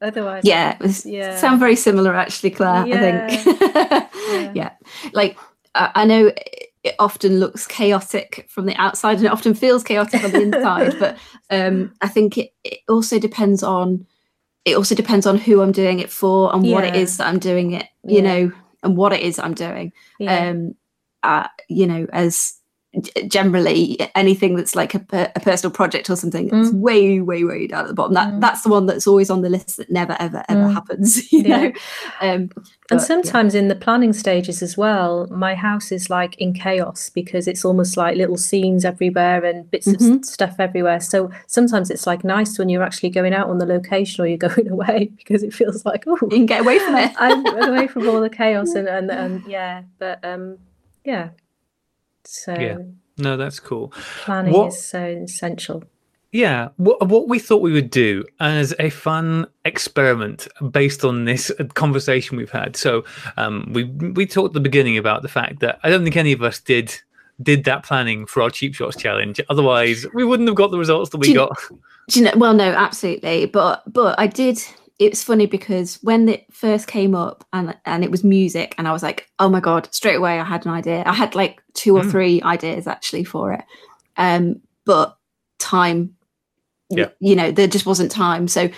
otherwise 0.00 0.42
yeah, 0.44 0.76
was- 0.80 1.06
Yeah. 1.06 1.36
sound 1.36 1.60
very 1.60 1.76
similar 1.76 2.14
actually 2.14 2.50
claire 2.50 2.84
i 2.84 2.90
think 2.90 3.46
Yeah. 3.46 4.52
yeah 4.54 4.70
like 5.12 5.36
I 5.74 5.90
I 5.94 6.04
know 6.04 6.26
it- 6.28 6.68
it 6.84 6.96
often 6.98 7.38
looks 7.38 7.64
chaotic 7.68 8.44
from 8.50 8.66
the 8.66 8.74
outside 8.74 9.18
and 9.18 9.26
it 9.26 9.30
often 9.30 9.54
feels 9.54 9.84
chaotic 9.84 10.24
on 10.24 10.32
the 10.32 10.42
inside 10.42 10.98
but 11.04 11.16
um 11.50 11.92
i 12.00 12.08
think 12.08 12.36
it, 12.36 12.50
it 12.64 12.80
also 12.88 13.20
depends 13.20 13.62
on 13.62 14.04
it 14.64 14.76
also 14.76 14.94
depends 14.94 15.26
on 15.26 15.38
who 15.38 15.60
i'm 15.62 15.72
doing 15.72 15.98
it 16.00 16.10
for 16.10 16.54
and 16.54 16.62
what 16.70 16.84
it 16.84 16.94
is 16.96 17.16
that 17.16 17.26
i'm 17.26 17.38
doing 17.38 17.72
it 17.72 17.86
you 18.04 18.16
Yeah. 18.22 18.22
know 18.22 18.52
and 18.82 18.96
what 18.96 19.12
it 19.12 19.20
is 19.20 19.38
i'm 19.38 19.54
doing 19.54 19.92
yeah. 20.18 20.48
um 20.50 20.74
uh, 21.22 21.46
you 21.68 21.86
know 21.86 22.06
as 22.12 22.54
generally 23.28 23.98
anything 24.14 24.54
that's 24.54 24.74
like 24.76 24.94
a, 24.94 25.02
a 25.34 25.40
personal 25.40 25.72
project 25.72 26.10
or 26.10 26.16
something 26.16 26.46
it's 26.48 26.70
Mm. 26.70 26.80
way 26.80 27.20
way 27.20 27.42
way 27.44 27.66
down 27.66 27.84
at 27.84 27.88
the 27.88 27.94
bottom 27.94 28.14
that 28.14 28.32
Mm. 28.34 28.40
that's 28.40 28.62
the 28.62 28.68
one 28.68 28.84
that's 28.86 29.06
always 29.06 29.30
on 29.30 29.40
the 29.42 29.48
list 29.48 29.78
that 29.78 29.90
never 29.90 30.14
ever 30.20 30.44
ever 30.48 30.64
Mm. 30.68 30.74
happens 30.74 31.32
you 31.32 31.40
Yeah. 31.42 31.56
know 31.62 31.66
um 32.20 32.50
And 32.50 32.50
but, 32.88 32.96
yeah. 32.96 32.98
sometimes 32.98 33.54
in 33.54 33.68
the 33.68 33.74
planning 33.74 34.12
stages 34.12 34.62
as 34.62 34.76
well, 34.76 35.26
my 35.30 35.54
house 35.54 35.90
is 35.92 36.10
like 36.10 36.36
in 36.38 36.52
chaos 36.52 37.08
because 37.08 37.48
it's 37.48 37.64
almost 37.64 37.96
like 37.96 38.16
little 38.18 38.36
scenes 38.36 38.84
everywhere 38.84 39.42
and 39.44 39.70
bits 39.70 39.86
of 39.86 39.96
Mhm. 39.96 40.20
s- 40.20 40.30
stuff 40.30 40.56
everywhere. 40.58 41.00
So 41.00 41.30
sometimes 41.46 41.90
it's 41.90 42.06
like 42.06 42.22
nice 42.24 42.58
when 42.58 42.68
you're 42.68 42.82
actually 42.82 43.08
going 43.10 43.32
out 43.32 43.48
on 43.48 43.56
the 43.58 43.64
location 43.66 44.22
or 44.22 44.26
you're 44.26 44.36
going 44.50 44.68
away 44.70 45.10
because 45.16 45.42
it 45.42 45.54
feels 45.54 45.86
like, 45.86 46.04
oh, 46.06 46.18
you 46.22 46.28
can 46.28 46.46
get 46.46 46.60
away 46.60 46.78
from 46.80 46.96
it 46.96 47.12
I'm 47.18 47.46
away 47.70 47.86
from 47.86 48.06
all 48.08 48.20
the 48.20 48.28
chaos 48.28 48.74
and, 48.74 48.86
and, 48.88 49.10
and 49.10 49.42
yeah, 49.46 49.82
but 49.98 50.22
um, 50.22 50.58
yeah. 51.04 51.30
So 52.24 52.54
Yeah. 52.54 52.78
no, 53.18 53.36
that's 53.36 53.60
cool. 53.60 53.92
planning 54.24 54.52
What- 54.52 54.68
is 54.68 54.84
so 54.84 55.02
essential. 55.24 55.84
Yeah, 56.34 56.68
what, 56.78 57.06
what 57.08 57.28
we 57.28 57.38
thought 57.38 57.60
we 57.60 57.72
would 57.72 57.90
do 57.90 58.24
as 58.40 58.74
a 58.78 58.88
fun 58.88 59.46
experiment 59.66 60.48
based 60.70 61.04
on 61.04 61.26
this 61.26 61.52
conversation 61.74 62.38
we've 62.38 62.50
had. 62.50 62.74
So 62.74 63.04
um, 63.36 63.70
we 63.74 63.84
we 63.84 64.24
talked 64.24 64.52
at 64.52 64.54
the 64.54 64.60
beginning 64.60 64.96
about 64.96 65.20
the 65.20 65.28
fact 65.28 65.60
that 65.60 65.78
I 65.82 65.90
don't 65.90 66.04
think 66.04 66.16
any 66.16 66.32
of 66.32 66.42
us 66.42 66.58
did 66.58 66.94
did 67.42 67.64
that 67.64 67.82
planning 67.84 68.24
for 68.24 68.40
our 68.42 68.48
cheap 68.48 68.74
shots 68.74 68.96
challenge. 68.96 69.42
Otherwise, 69.50 70.06
we 70.14 70.24
wouldn't 70.24 70.48
have 70.48 70.56
got 70.56 70.70
the 70.70 70.78
results 70.78 71.10
that 71.10 71.18
we 71.18 71.26
Do 71.26 71.34
got. 71.34 71.58
Do 72.08 72.20
you 72.20 72.24
know, 72.24 72.32
well, 72.36 72.54
no, 72.54 72.70
absolutely. 72.72 73.44
But 73.44 73.82
but 73.92 74.18
I 74.18 74.26
did. 74.26 74.58
It's 75.06 75.22
funny 75.22 75.46
because 75.46 75.98
when 76.02 76.28
it 76.28 76.46
first 76.52 76.86
came 76.86 77.14
up 77.14 77.44
and 77.52 77.76
and 77.84 78.04
it 78.04 78.10
was 78.10 78.22
music, 78.24 78.74
and 78.78 78.86
I 78.88 78.92
was 78.92 79.02
like, 79.02 79.28
oh 79.38 79.48
my 79.48 79.60
god! 79.60 79.88
Straight 79.92 80.16
away, 80.16 80.38
I 80.40 80.44
had 80.44 80.64
an 80.66 80.72
idea. 80.72 81.02
I 81.06 81.12
had 81.14 81.34
like 81.34 81.62
two 81.74 81.96
or 81.96 82.02
Mm. 82.02 82.10
three 82.10 82.42
ideas 82.42 82.86
actually 82.86 83.24
for 83.24 83.52
it. 83.52 83.64
Um, 84.16 84.60
but 84.84 85.16
time, 85.58 86.14
Yeah. 86.90 87.08
you 87.20 87.34
know, 87.36 87.50
there 87.50 87.66
just 87.66 87.86
wasn't 87.86 88.10
time. 88.10 88.48
So 88.48 88.68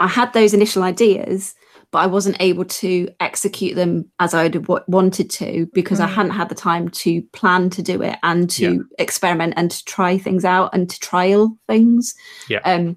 I 0.00 0.06
had 0.08 0.32
those 0.32 0.52
initial 0.54 0.82
ideas, 0.82 1.54
but 1.90 2.00
I 2.00 2.06
wasn't 2.06 2.36
able 2.40 2.64
to 2.64 3.08
execute 3.20 3.74
them 3.76 4.10
as 4.18 4.34
I'd 4.34 4.52
w- 4.52 4.84
wanted 4.88 5.30
to 5.30 5.66
because 5.72 6.00
I 6.00 6.06
Mm. 6.08 6.14
hadn't 6.14 6.32
had 6.32 6.48
the 6.48 6.54
time 6.54 6.88
to 6.90 7.22
plan 7.32 7.70
to 7.70 7.82
do 7.82 8.02
it 8.02 8.16
and 8.22 8.50
to 8.50 8.84
experiment 8.98 9.54
and 9.56 9.70
to 9.70 9.84
try 9.84 10.18
things 10.18 10.44
out 10.44 10.70
and 10.74 10.90
to 10.90 10.98
trial 11.00 11.56
things. 11.68 12.14
Yeah. 12.48 12.60
Um, 12.64 12.96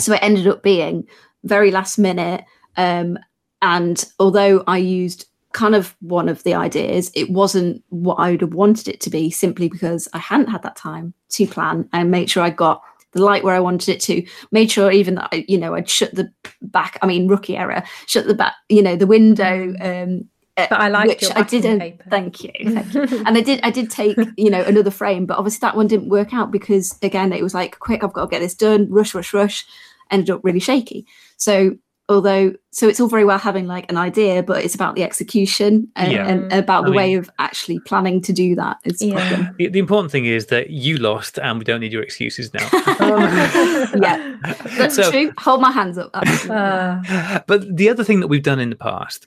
so 0.00 0.12
it 0.12 0.20
ended 0.22 0.46
up 0.46 0.62
being 0.62 1.04
very 1.46 1.70
last 1.70 1.98
minute. 1.98 2.44
Um, 2.76 3.18
and 3.62 4.04
although 4.18 4.62
I 4.66 4.78
used 4.78 5.26
kind 5.52 5.74
of 5.74 5.96
one 6.00 6.28
of 6.28 6.42
the 6.42 6.54
ideas, 6.54 7.10
it 7.14 7.30
wasn't 7.30 7.82
what 7.88 8.16
I 8.16 8.32
would 8.32 8.42
have 8.42 8.54
wanted 8.54 8.88
it 8.88 9.00
to 9.02 9.10
be 9.10 9.30
simply 9.30 9.68
because 9.68 10.08
I 10.12 10.18
hadn't 10.18 10.48
had 10.48 10.62
that 10.62 10.76
time 10.76 11.14
to 11.30 11.46
plan 11.46 11.88
and 11.92 12.10
make 12.10 12.28
sure 12.28 12.42
I 12.42 12.50
got 12.50 12.82
the 13.12 13.22
light 13.22 13.42
where 13.44 13.54
I 13.54 13.60
wanted 13.60 13.88
it 13.94 14.00
to, 14.02 14.26
made 14.52 14.70
sure 14.70 14.90
even 14.92 15.14
that 15.14 15.30
I, 15.32 15.46
you 15.48 15.56
know, 15.56 15.74
I'd 15.74 15.88
shut 15.88 16.14
the 16.14 16.30
back, 16.60 16.98
I 17.00 17.06
mean, 17.06 17.28
rookie 17.28 17.56
error, 17.56 17.82
shut 18.06 18.26
the 18.26 18.34
back, 18.34 18.52
you 18.68 18.82
know, 18.82 18.94
the 18.96 19.06
window 19.06 19.74
um, 19.80 20.28
uh, 20.58 20.66
But 20.68 20.80
I 20.80 20.88
liked 20.88 21.08
which 21.08 21.22
your 21.22 21.32
I 21.38 21.42
did. 21.42 21.62
backing 21.62 21.76
A, 21.76 21.78
paper. 21.78 22.04
thank 22.10 22.44
you, 22.44 22.52
thank 22.64 22.94
you. 22.94 23.24
and 23.26 23.36
I 23.36 23.40
did. 23.40 23.60
I 23.62 23.70
did 23.70 23.90
take 23.90 24.18
you 24.36 24.50
know 24.50 24.62
another 24.62 24.90
frame, 24.90 25.24
but 25.26 25.38
obviously 25.38 25.60
that 25.60 25.76
one 25.76 25.86
didn't 25.86 26.08
work 26.08 26.32
out 26.34 26.50
because 26.50 26.98
again 27.02 27.32
it 27.32 27.42
was 27.42 27.54
like 27.54 27.78
quick. 27.78 28.02
I've 28.04 28.12
got 28.12 28.24
to 28.26 28.30
get 28.30 28.40
this 28.40 28.54
done. 28.54 28.90
Rush, 28.90 29.14
rush, 29.14 29.32
rush. 29.34 29.66
Ended 30.10 30.30
up 30.30 30.40
really 30.44 30.60
shaky. 30.60 31.06
So 31.36 31.76
although 32.08 32.54
so 32.70 32.86
it's 32.88 33.00
all 33.00 33.08
very 33.08 33.24
well 33.24 33.38
having 33.38 33.66
like 33.66 33.90
an 33.90 33.96
idea, 33.96 34.40
but 34.42 34.64
it's 34.64 34.76
about 34.76 34.94
the 34.94 35.02
execution 35.02 35.88
and, 35.96 36.12
Yeah. 36.12 36.28
and 36.28 36.52
about 36.52 36.84
I 36.84 36.90
the 36.90 36.96
way 36.96 37.14
of 37.14 37.28
actually 37.40 37.80
planning 37.80 38.20
to 38.22 38.32
do 38.32 38.54
that. 38.54 38.76
Is 38.84 38.98
the 38.98 39.06
Yeah. 39.08 39.50
The, 39.58 39.68
the 39.68 39.78
important 39.80 40.12
thing 40.12 40.24
is 40.26 40.46
that 40.46 40.70
you 40.70 40.98
lost, 40.98 41.38
and 41.38 41.58
we 41.58 41.64
don't 41.64 41.80
need 41.80 41.92
your 41.92 42.02
excuses 42.02 42.52
now. 42.54 42.68
Yeah, 43.96 44.36
that's 44.76 44.94
So- 44.96 45.10
true. 45.10 45.32
Hold 45.38 45.60
my 45.60 45.70
hands 45.72 45.98
up. 45.98 46.10
Uh, 46.14 47.40
but 47.46 47.76
the 47.76 47.88
other 47.88 48.04
thing 48.04 48.20
that 48.20 48.28
we've 48.28 48.42
done 48.42 48.60
in 48.60 48.70
the 48.70 48.76
past, 48.76 49.26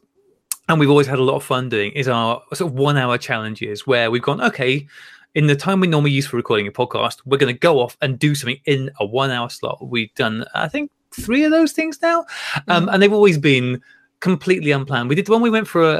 and 0.69 0.79
we've 0.79 0.89
always 0.89 1.07
had 1.07 1.19
a 1.19 1.23
lot 1.23 1.35
of 1.35 1.43
fun 1.43 1.67
doing, 1.69 1.91
is 1.93 2.07
our 2.07 2.41
sort 2.53 2.71
of 2.71 2.77
one 2.77 2.95
hour 2.97 3.17
challenges 3.17 3.85
where 3.87 4.09
we've 4.11 4.21
gone, 4.21 4.39
okay, 4.41 4.87
in 5.35 5.47
the 5.47 5.55
time 5.55 5.79
we 5.79 5.87
normally 5.87 6.11
use 6.11 6.27
for 6.27 6.37
recording 6.37 6.67
a 6.67 6.71
podcast, 6.71 7.17
we're 7.25 7.37
going 7.37 7.53
to 7.53 7.59
go 7.59 7.79
off 7.79 7.97
and 8.01 8.17
do 8.19 8.35
something 8.35 8.59
in 8.65 8.89
a 8.99 9.05
one 9.05 9.31
hour 9.31 9.49
slot. 9.49 9.79
We've 9.87 10.13
done, 10.15 10.45
I 10.53 10.67
think, 10.67 10.91
three 11.11 11.43
of 11.43 11.51
those 11.51 11.71
things 11.71 12.01
now, 12.01 12.25
um, 12.67 12.89
and 12.89 13.01
they've 13.01 13.13
always 13.13 13.37
been 13.37 13.81
completely 14.19 14.71
unplanned. 14.71 15.09
We 15.09 15.15
did 15.15 15.25
the 15.25 15.31
one 15.31 15.41
we 15.41 15.49
went 15.49 15.67
for 15.67 15.83
a, 15.83 15.97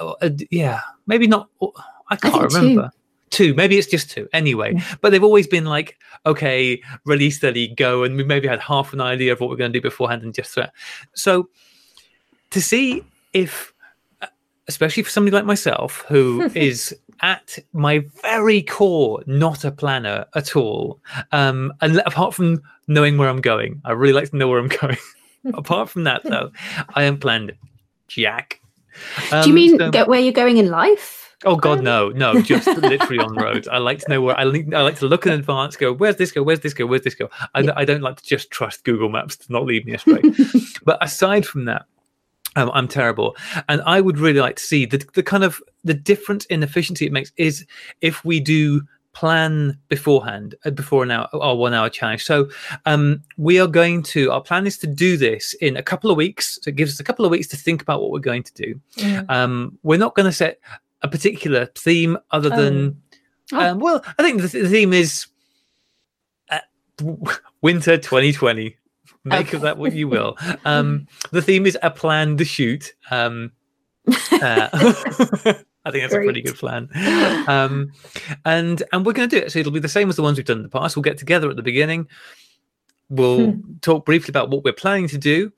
a, 0.00 0.26
a 0.26 0.32
yeah, 0.50 0.80
maybe 1.06 1.26
not, 1.26 1.48
I 2.10 2.16
can't 2.16 2.50
two. 2.50 2.56
remember. 2.56 2.90
Two, 3.30 3.54
maybe 3.54 3.78
it's 3.78 3.86
just 3.86 4.10
two. 4.10 4.28
Anyway, 4.34 4.78
but 5.00 5.08
they've 5.08 5.24
always 5.24 5.46
been 5.46 5.64
like, 5.64 5.96
okay, 6.26 6.82
ready, 7.06 7.30
steady, 7.30 7.68
go, 7.68 8.04
and 8.04 8.14
we 8.14 8.24
maybe 8.24 8.46
had 8.46 8.60
half 8.60 8.92
an 8.92 9.00
idea 9.00 9.32
of 9.32 9.40
what 9.40 9.48
we're 9.48 9.56
going 9.56 9.72
to 9.72 9.78
do 9.78 9.82
beforehand 9.82 10.22
and 10.22 10.34
just 10.34 10.54
that. 10.54 10.74
So 11.14 11.48
to 12.50 12.60
see 12.60 13.02
if, 13.32 13.72
especially 14.68 15.02
for 15.02 15.10
somebody 15.10 15.34
like 15.34 15.44
myself, 15.44 16.04
who 16.08 16.42
is 16.54 16.94
at 17.20 17.58
my 17.72 18.04
very 18.22 18.62
core 18.62 19.22
not 19.26 19.64
a 19.64 19.70
planner 19.70 20.26
at 20.34 20.56
all, 20.56 21.00
um, 21.32 21.72
and 21.80 22.02
apart 22.06 22.34
from 22.34 22.60
knowing 22.88 23.16
where 23.18 23.28
I'm 23.28 23.40
going, 23.40 23.80
I 23.84 23.92
really 23.92 24.12
like 24.12 24.30
to 24.30 24.36
know 24.36 24.48
where 24.48 24.58
I'm 24.58 24.68
going. 24.80 24.98
apart 25.54 25.88
from 25.88 26.04
that, 26.04 26.22
though, 26.24 26.50
I 26.94 27.04
am 27.04 27.18
planned. 27.18 27.52
Jack. 28.08 28.60
do 29.30 29.36
you 29.36 29.42
Um, 29.42 29.54
mean 29.54 29.78
so- 29.78 29.90
get 29.90 30.08
where 30.08 30.20
you're 30.20 30.32
going 30.32 30.58
in 30.58 30.68
life? 30.70 31.18
Oh 31.44 31.56
God, 31.56 31.82
no, 31.82 32.10
no, 32.10 32.40
just 32.40 32.68
literally 32.68 33.18
on 33.18 33.34
roads. 33.34 33.66
I 33.66 33.78
like 33.78 33.98
to 34.00 34.08
know 34.08 34.20
where 34.20 34.38
I, 34.38 34.42
I 34.42 34.82
like 34.82 34.96
to 35.00 35.06
look 35.08 35.26
in 35.26 35.32
advance. 35.32 35.74
Go, 35.74 35.92
where's 35.92 36.14
this 36.14 36.30
go? 36.30 36.40
Where's 36.40 36.60
this 36.60 36.72
go? 36.72 36.86
Where's 36.86 37.02
this 37.02 37.16
go? 37.16 37.30
I, 37.56 37.68
I 37.74 37.84
don't 37.84 38.00
like 38.00 38.14
to 38.18 38.24
just 38.24 38.52
trust 38.52 38.84
Google 38.84 39.08
Maps 39.08 39.36
to 39.38 39.52
not 39.52 39.64
lead 39.64 39.84
me 39.84 39.94
astray. 39.94 40.22
but 40.84 41.02
aside 41.02 41.44
from 41.44 41.64
that, 41.64 41.86
um, 42.56 42.70
I'm 42.74 42.88
terrible, 42.88 43.36
and 43.68 43.82
I 43.86 44.00
would 44.00 44.18
really 44.18 44.40
like 44.40 44.56
to 44.56 44.62
see 44.62 44.86
the 44.86 45.04
the 45.14 45.22
kind 45.22 45.44
of 45.44 45.62
the 45.84 45.94
difference 45.94 46.44
in 46.46 46.62
efficiency 46.62 47.06
it 47.06 47.12
makes 47.12 47.32
is 47.36 47.66
if 48.00 48.24
we 48.24 48.40
do 48.40 48.82
plan 49.14 49.78
beforehand 49.88 50.54
uh, 50.64 50.70
before 50.70 51.02
an 51.02 51.10
hour 51.10 51.28
our 51.34 51.54
one 51.54 51.74
hour 51.74 51.90
challenge 51.90 52.24
so 52.24 52.48
um 52.86 53.22
we 53.36 53.60
are 53.60 53.66
going 53.66 54.02
to 54.02 54.30
our 54.30 54.40
plan 54.40 54.66
is 54.66 54.78
to 54.78 54.86
do 54.86 55.18
this 55.18 55.52
in 55.60 55.76
a 55.76 55.82
couple 55.82 56.10
of 56.10 56.16
weeks 56.16 56.58
so 56.62 56.70
it 56.70 56.76
gives 56.76 56.92
us 56.94 56.98
a 56.98 57.04
couple 57.04 57.22
of 57.22 57.30
weeks 57.30 57.46
to 57.46 57.54
think 57.54 57.82
about 57.82 58.00
what 58.00 58.10
we're 58.10 58.18
going 58.18 58.42
to 58.42 58.54
do 58.54 58.80
mm. 58.96 59.30
um, 59.30 59.78
we're 59.82 59.98
not 59.98 60.14
going 60.14 60.24
to 60.24 60.32
set 60.32 60.60
a 61.02 61.08
particular 61.08 61.66
theme 61.76 62.16
other 62.30 62.48
than, 62.48 62.96
Oh. 63.52 63.58
um, 63.60 63.80
well, 63.80 64.02
I 64.18 64.22
think 64.22 64.40
the, 64.40 64.48
the 64.48 64.68
theme 64.68 64.92
is 64.92 65.26
uh, 66.50 66.60
winter 67.60 67.98
2020. 67.98 68.76
Make 69.24 69.52
of 69.52 69.60
that 69.60 69.78
what 69.78 69.92
you 69.92 70.08
will. 70.08 70.36
Um, 70.64 71.06
the 71.30 71.42
theme 71.42 71.66
is 71.66 71.78
a 71.82 71.90
plan 71.90 72.36
to 72.38 72.44
shoot. 72.44 72.92
Um, 73.10 73.52
uh, 74.32 74.68
I 75.84 75.90
think 75.90 76.04
that's 76.04 76.14
a 76.14 76.18
pretty 76.18 76.42
good 76.42 76.56
plan. 76.56 76.88
Um, 77.48 77.92
and 78.44 78.82
and 78.92 79.04
we're 79.06 79.12
going 79.12 79.28
to 79.28 79.36
do 79.36 79.44
it. 79.44 79.52
So 79.52 79.58
it'll 79.58 79.72
be 79.72 79.80
the 79.80 79.88
same 79.88 80.08
as 80.08 80.16
the 80.16 80.22
ones 80.22 80.38
we've 80.38 80.46
done 80.46 80.58
in 80.58 80.62
the 80.62 80.68
past. 80.68 80.96
We'll 80.96 81.02
get 81.02 81.18
together 81.18 81.50
at 81.50 81.56
the 81.56 81.62
beginning. 81.62 82.08
We'll 83.08 83.56
talk 83.80 84.06
briefly 84.06 84.30
about 84.30 84.50
what 84.50 84.64
we're 84.64 84.72
planning 84.72 85.08
to 85.08 85.18
do. 85.18 85.52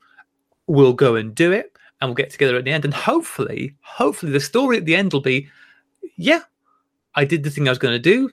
We'll 0.67 0.93
go 0.93 1.15
and 1.15 1.33
do 1.33 1.51
it, 1.51 1.75
and 2.01 2.09
we'll 2.09 2.15
get 2.15 2.31
together 2.31 2.57
at 2.57 2.65
the 2.65 2.71
end. 2.71 2.85
And 2.85 2.93
hopefully, 2.93 3.75
hopefully, 3.81 4.31
the 4.31 4.39
story 4.39 4.77
at 4.77 4.85
the 4.85 4.95
end 4.95 5.13
will 5.13 5.21
be, 5.21 5.47
yeah, 6.17 6.41
I 7.15 7.23
did 7.23 7.43
the 7.43 7.49
thing 7.49 7.67
I 7.67 7.71
was 7.71 7.77
going 7.79 7.93
to 7.93 7.99
do. 7.99 8.29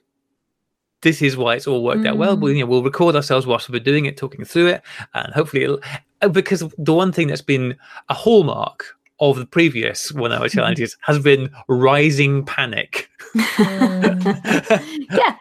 This 1.03 1.21
is 1.21 1.37
why 1.37 1.55
it's 1.55 1.67
all 1.67 1.83
worked 1.83 2.05
out 2.05 2.17
well. 2.17 2.35
Mm. 2.35 2.39
We'll, 2.39 2.53
you 2.53 2.59
know, 2.61 2.65
we'll 2.65 2.83
record 2.83 3.15
ourselves 3.15 3.45
whilst 3.45 3.69
we're 3.69 3.79
doing 3.79 4.05
it, 4.05 4.17
talking 4.17 4.43
through 4.45 4.67
it, 4.67 4.81
and 5.13 5.31
hopefully, 5.33 5.63
it'll, 5.63 5.79
uh, 6.21 6.29
because 6.29 6.63
the 6.77 6.93
one 6.93 7.11
thing 7.11 7.27
that's 7.27 7.41
been 7.41 7.75
a 8.09 8.13
hallmark 8.13 8.85
of 9.19 9.37
the 9.37 9.45
previous 9.45 10.11
one-hour 10.11 10.49
challenges 10.55 10.97
has 11.01 11.19
been 11.19 11.51
rising 11.67 12.43
panic. 12.45 13.09
Mm. 13.35 15.07
yeah, 15.11 15.35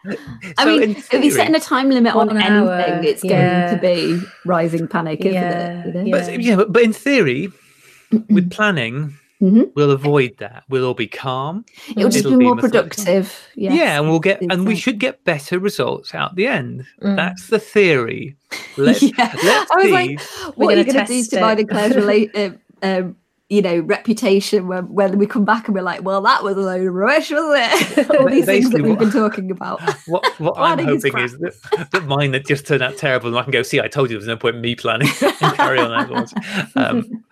I 0.59 0.65
mean, 0.65 0.83
in 0.83 0.91
if 0.91 1.13
you're 1.13 1.31
setting 1.31 1.55
a 1.55 1.61
time 1.61 1.91
limit 1.91 2.15
on 2.15 2.31
anything, 2.31 2.53
hour, 2.53 3.01
it's 3.03 3.25
yeah. 3.25 3.71
going 3.71 3.77
to 3.77 3.81
be 4.21 4.27
rising 4.45 4.89
panic, 4.89 5.21
isn't 5.21 5.33
Yeah, 5.33 5.81
it? 5.81 5.87
You 5.87 5.93
know? 5.93 6.05
yeah. 6.05 6.27
But 6.27 6.43
yeah, 6.43 6.57
but, 6.57 6.73
but 6.73 6.83
in 6.83 6.93
theory, 6.93 7.49
with 8.29 8.51
planning, 8.51 9.17
Mhm. 9.43 9.73
we'll 9.75 9.91
avoid 9.91 10.37
that. 10.39 10.63
We'll 10.69 10.85
all 10.87 10.95
be 10.95 11.09
calm. 11.09 11.65
It'll 11.97 12.05
just 12.11 12.19
It'll 12.25 12.33
be 12.33 12.39
be 12.39 12.45
more 12.45 12.55
methodical. 12.55 12.89
productive. 13.05 13.49
Yes. 13.57 13.75
Yeah, 13.75 13.99
and 13.99 14.09
we'll 14.09 14.21
get 14.21 14.41
and 14.41 14.67
we 14.67 14.77
should 14.77 14.99
get 15.01 15.25
better 15.25 15.59
results 15.59 16.15
out 16.15 16.37
the 16.37 16.47
end. 16.47 16.85
Mm. 17.03 17.17
That's 17.17 17.49
the 17.49 17.59
theory. 17.59 18.37
Let's, 18.77 19.03
Yeah. 19.03 19.11
let's 19.43 19.71
I 19.71 19.77
was 19.77 19.85
see. 19.87 19.91
like, 19.93 20.21
what 20.21 20.57
We're 20.59 20.67
are 20.75 20.77
you 20.79 20.85
gonna 20.85 20.93
going 20.95 21.07
to 21.07 21.13
do 21.13 21.19
test 21.21 21.31
to 21.31 21.41
mine 21.41 21.59
it. 21.59 21.61
and 21.61 21.69
Claire's 21.71 21.93
rela- 21.95 22.59
uh, 22.83 22.87
um, 22.87 23.17
you 23.53 23.61
know, 23.61 23.81
reputation 23.81 24.67
when, 24.67 24.85
when 24.87 25.19
we 25.19 25.27
come 25.27 25.45
back 25.45 25.69
and 25.69 25.75
we're 25.75 25.83
like, 25.83 26.03
well, 26.03 26.23
that 26.23 26.43
was 26.43 26.57
a 26.57 26.61
load 26.61 26.87
of 26.87 26.95
rubbish, 26.95 27.31
wasn't 27.31 27.99
it? 27.99 28.11
All 28.19 28.27
these 28.27 28.47
things 28.47 28.71
that 28.71 28.81
we've 28.81 28.93
what- 28.93 28.99
been 28.99 29.11
talking 29.13 29.51
about. 29.51 29.79
what 30.07 30.25
what 30.41 30.57
I'm 30.57 30.81
is 30.81 30.87
hoping 30.87 31.13
crap. 31.13 31.25
is 31.27 31.39
that, 31.39 31.89
that 31.93 32.05
mine 32.07 32.31
that 32.31 32.47
just 32.47 32.67
turned 32.67 32.83
out 32.83 32.97
terrible, 32.97 33.29
and 33.29 33.37
I 33.37 33.43
can 33.43 33.53
go, 33.53 33.63
see, 33.63 33.79
I 33.79 33.89
told 33.89 34.11
you 34.11 34.17
there's 34.17 34.27
no 34.27 34.39
point 34.39 34.57
in 34.57 34.63
me 34.63 34.75
planning 34.75 35.09
and 35.21 35.55
carry 35.55 35.79
on 35.79 35.93
as 35.93 36.09
was. 36.09 36.35
Um, 36.77 37.25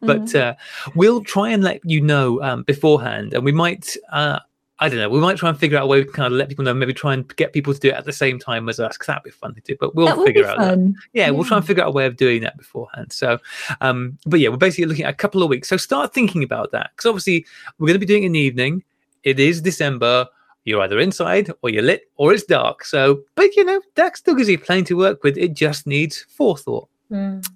but 0.00 0.32
uh, 0.36 0.54
we'll 0.94 1.24
try 1.24 1.48
and 1.50 1.64
let 1.64 1.80
you 1.84 2.00
know 2.00 2.40
um, 2.40 2.62
beforehand, 2.62 3.34
and 3.34 3.44
we 3.44 3.50
might. 3.50 3.96
Uh, 4.12 4.38
I 4.80 4.88
don't 4.88 4.98
know. 4.98 5.08
We 5.08 5.20
might 5.20 5.36
try 5.36 5.48
and 5.48 5.58
figure 5.58 5.78
out 5.78 5.84
a 5.84 5.86
way 5.86 6.02
to 6.02 6.10
kind 6.10 6.26
of 6.26 6.32
let 6.32 6.48
people 6.48 6.64
know. 6.64 6.74
Maybe 6.74 6.92
try 6.92 7.14
and 7.14 7.36
get 7.36 7.52
people 7.52 7.72
to 7.72 7.78
do 7.78 7.88
it 7.90 7.94
at 7.94 8.04
the 8.04 8.12
same 8.12 8.40
time 8.40 8.68
as 8.68 8.80
us, 8.80 8.96
because 8.96 9.06
that'd 9.06 9.22
be 9.22 9.30
fun 9.30 9.54
to 9.54 9.60
do. 9.60 9.76
But 9.78 9.94
we'll 9.94 10.24
figure 10.24 10.46
out 10.46 10.58
that. 10.58 10.70
fun. 10.70 10.96
yeah, 11.12 11.30
we'll 11.30 11.44
try 11.44 11.58
and 11.58 11.66
figure 11.66 11.84
out 11.84 11.90
a 11.90 11.92
way 11.92 12.06
of 12.06 12.16
doing 12.16 12.42
that 12.42 12.56
beforehand. 12.56 13.12
So, 13.12 13.38
um, 13.80 14.18
but 14.26 14.40
yeah, 14.40 14.48
we're 14.48 14.56
basically 14.56 14.86
looking 14.86 15.04
at 15.04 15.14
a 15.14 15.16
couple 15.16 15.42
of 15.44 15.48
weeks. 15.48 15.68
So 15.68 15.76
start 15.76 16.12
thinking 16.12 16.42
about 16.42 16.72
that 16.72 16.90
because 16.90 17.08
obviously 17.08 17.46
we're 17.78 17.86
going 17.86 18.00
to 18.00 18.04
be 18.04 18.06
doing 18.06 18.24
it 18.24 18.26
in 18.26 18.32
the 18.32 18.40
evening. 18.40 18.82
It 19.22 19.38
is 19.38 19.62
December. 19.62 20.26
You're 20.64 20.82
either 20.82 20.98
inside 20.98 21.50
or 21.62 21.70
you're 21.70 21.82
lit 21.82 22.10
or 22.16 22.32
it's 22.32 22.44
dark. 22.44 22.84
So, 22.84 23.22
but 23.36 23.54
you 23.54 23.64
know, 23.64 23.80
that 23.94 24.16
still 24.16 24.34
gives 24.34 24.48
you 24.48 24.58
plenty 24.58 24.84
to 24.84 24.96
work 24.96 25.22
with. 25.22 25.36
It 25.38 25.54
just 25.54 25.86
needs 25.86 26.22
forethought. 26.22 26.88
Mm. 27.12 27.46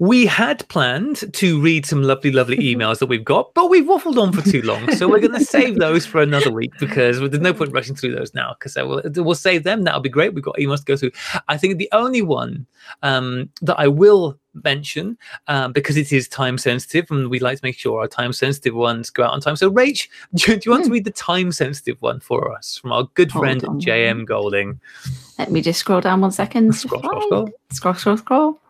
We 0.00 0.26
had 0.26 0.66
planned 0.68 1.32
to 1.34 1.60
read 1.60 1.84
some 1.84 2.02
lovely, 2.02 2.30
lovely 2.30 2.56
emails 2.74 3.00
that 3.00 3.06
we've 3.06 3.24
got, 3.24 3.52
but 3.54 3.68
we've 3.68 3.84
waffled 3.84 4.16
on 4.20 4.32
for 4.32 4.48
too 4.48 4.62
long. 4.62 4.90
So 4.92 5.08
we're 5.08 5.20
going 5.20 5.32
to 5.38 5.44
save 5.44 5.76
those 5.78 6.06
for 6.06 6.22
another 6.22 6.52
week 6.52 6.72
because 6.78 7.18
there's 7.18 7.40
no 7.40 7.52
point 7.52 7.72
rushing 7.72 7.96
through 7.96 8.14
those 8.14 8.32
now 8.32 8.54
because 8.58 8.76
we'll, 8.76 9.02
we'll 9.24 9.34
save 9.34 9.64
them. 9.64 9.82
That'll 9.82 10.00
be 10.00 10.08
great. 10.08 10.34
We've 10.34 10.44
got 10.44 10.56
emails 10.56 10.78
to 10.78 10.84
go 10.84 10.96
through. 10.96 11.10
I 11.48 11.56
think 11.56 11.78
the 11.78 11.88
only 11.92 12.22
one 12.22 12.66
um, 13.02 13.50
that 13.62 13.78
I 13.78 13.88
will 13.88 14.38
mention 14.64 15.16
um, 15.46 15.72
because 15.72 15.96
it 15.96 16.12
is 16.12 16.26
time 16.28 16.58
sensitive 16.58 17.10
and 17.10 17.28
we 17.28 17.38
like 17.38 17.58
to 17.58 17.64
make 17.64 17.76
sure 17.78 18.00
our 18.00 18.08
time 18.08 18.32
sensitive 18.32 18.74
ones 18.74 19.10
go 19.10 19.24
out 19.24 19.30
on 19.32 19.40
time. 19.40 19.56
So, 19.56 19.70
Rach, 19.70 20.08
do, 20.34 20.56
do 20.58 20.60
you 20.64 20.70
want 20.70 20.84
to 20.84 20.88
Hmm. 20.88 20.92
read 20.94 21.04
the 21.04 21.10
time 21.10 21.50
sensitive 21.52 21.96
one 22.00 22.20
for 22.20 22.52
us 22.56 22.78
from 22.78 22.92
our 22.92 23.04
good 23.14 23.30
Hold 23.32 23.42
friend 23.42 23.64
on. 23.64 23.80
JM 23.80 24.26
Golding? 24.26 24.80
Let 25.38 25.50
me 25.50 25.60
just 25.60 25.80
scroll 25.80 26.00
down 26.00 26.20
one 26.20 26.32
second. 26.32 26.74
Scroll, 26.74 27.02
scroll, 27.02 27.22
scroll. 27.22 27.48
scroll, 27.72 27.94
scroll, 27.94 28.16
scroll. 28.16 28.60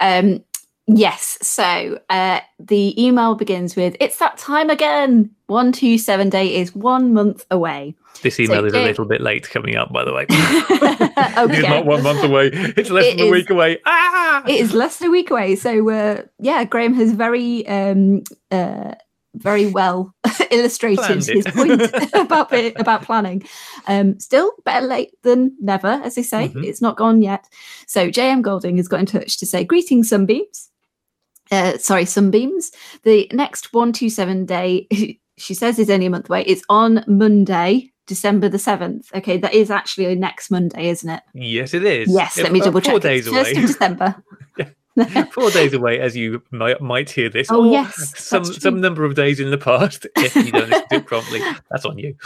Um, 0.00 0.44
yes. 0.86 1.38
So 1.42 1.98
uh, 2.10 2.40
the 2.58 3.02
email 3.02 3.34
begins 3.34 3.76
with, 3.76 3.96
"It's 4.00 4.18
that 4.18 4.38
time 4.38 4.70
again. 4.70 5.30
One 5.46 5.72
two 5.72 5.98
seven 5.98 6.30
day 6.30 6.54
is 6.54 6.74
one 6.74 7.12
month 7.12 7.44
away." 7.50 7.94
This 8.22 8.38
email 8.40 8.64
is 8.64 8.72
a 8.72 8.82
little 8.82 9.04
bit 9.04 9.20
late 9.20 9.50
coming 9.50 9.76
up, 9.76 9.92
by 9.92 10.04
the 10.04 10.12
way. 10.12 10.26
It's 11.36 11.58
okay. 11.58 11.68
not 11.68 11.84
one 11.84 12.02
month 12.02 12.22
away. 12.22 12.50
It's 12.52 12.90
less 12.90 13.06
It 13.06 13.18
than 13.18 13.28
a 13.28 13.30
week 13.30 13.50
away. 13.50 13.78
Ah! 13.86 14.42
It 14.46 14.60
is 14.60 14.72
less 14.72 14.98
than 14.98 15.08
a 15.08 15.10
week 15.10 15.30
away. 15.30 15.56
So 15.56 15.90
uh, 15.90 16.22
yeah, 16.38 16.64
Graham 16.64 16.94
has 16.94 17.12
very 17.12 17.66
um, 17.66 18.22
uh, 18.50 18.94
very 19.34 19.66
well 19.66 20.14
illustrated 20.50 21.16
his 21.16 21.28
it. 21.28 21.46
point 21.54 21.80
about 22.14 22.52
it, 22.52 22.78
about 22.80 23.02
planning. 23.02 23.42
Um, 23.86 24.18
still 24.20 24.52
better 24.64 24.86
late 24.86 25.10
than 25.22 25.56
never, 25.60 25.88
as 26.04 26.14
they 26.14 26.22
say. 26.22 26.48
Mhm. 26.48 26.64
It's 26.64 26.80
not 26.82 26.96
gone 26.96 27.22
yet. 27.22 27.48
So 27.86 28.08
JM 28.10 28.42
Golding 28.42 28.76
has 28.76 28.88
got 28.88 29.00
in 29.00 29.06
touch 29.06 29.38
to 29.38 29.46
say 29.46 29.64
greetings, 29.64 30.08
sunbeams. 30.08 30.70
Uh, 31.50 31.76
sorry, 31.78 32.04
sunbeams. 32.06 32.72
The 33.02 33.28
next 33.32 33.72
one 33.74 33.92
two 33.92 34.08
seven 34.10 34.46
day, 34.46 34.86
she 35.36 35.54
says, 35.54 35.78
is 35.78 35.90
only 35.90 36.06
a 36.06 36.10
month 36.10 36.28
away. 36.30 36.42
It's 36.44 36.62
on 36.68 37.04
Monday, 37.06 37.90
December 38.06 38.48
the 38.48 38.58
seventh. 38.58 39.10
Okay, 39.14 39.36
that 39.38 39.52
is 39.52 39.70
actually 39.70 40.14
next 40.14 40.50
Monday, 40.50 40.88
isn't 40.88 41.08
it? 41.10 41.22
Yes, 41.34 41.74
it 41.74 41.84
is. 41.84 42.08
Yes, 42.10 42.36
Yeah, 42.36 42.44
let 42.44 42.52
me 42.52 42.60
double 42.60 42.80
Four 42.80 42.94
check. 42.94 43.02
days 43.02 43.26
It's 43.26 43.36
First 43.36 43.56
of 43.56 43.62
December. 43.66 44.22
Four 45.32 45.50
days 45.50 45.72
away, 45.72 46.00
as 46.00 46.16
you 46.16 46.42
might, 46.50 46.80
might 46.80 47.10
hear 47.10 47.28
this. 47.28 47.48
Oh, 47.50 47.66
or 47.66 47.72
yes, 47.72 48.12
some 48.16 48.44
some 48.44 48.80
number 48.80 49.04
of 49.04 49.14
days 49.14 49.40
in 49.40 49.50
the 49.50 49.58
past. 49.58 50.06
If 50.16 50.36
you 50.36 50.52
don't 50.52 50.70
listen 50.70 50.88
to 50.88 50.96
it 50.96 51.06
promptly, 51.06 51.40
that's 51.70 51.84
on 51.84 51.98
you. 51.98 52.16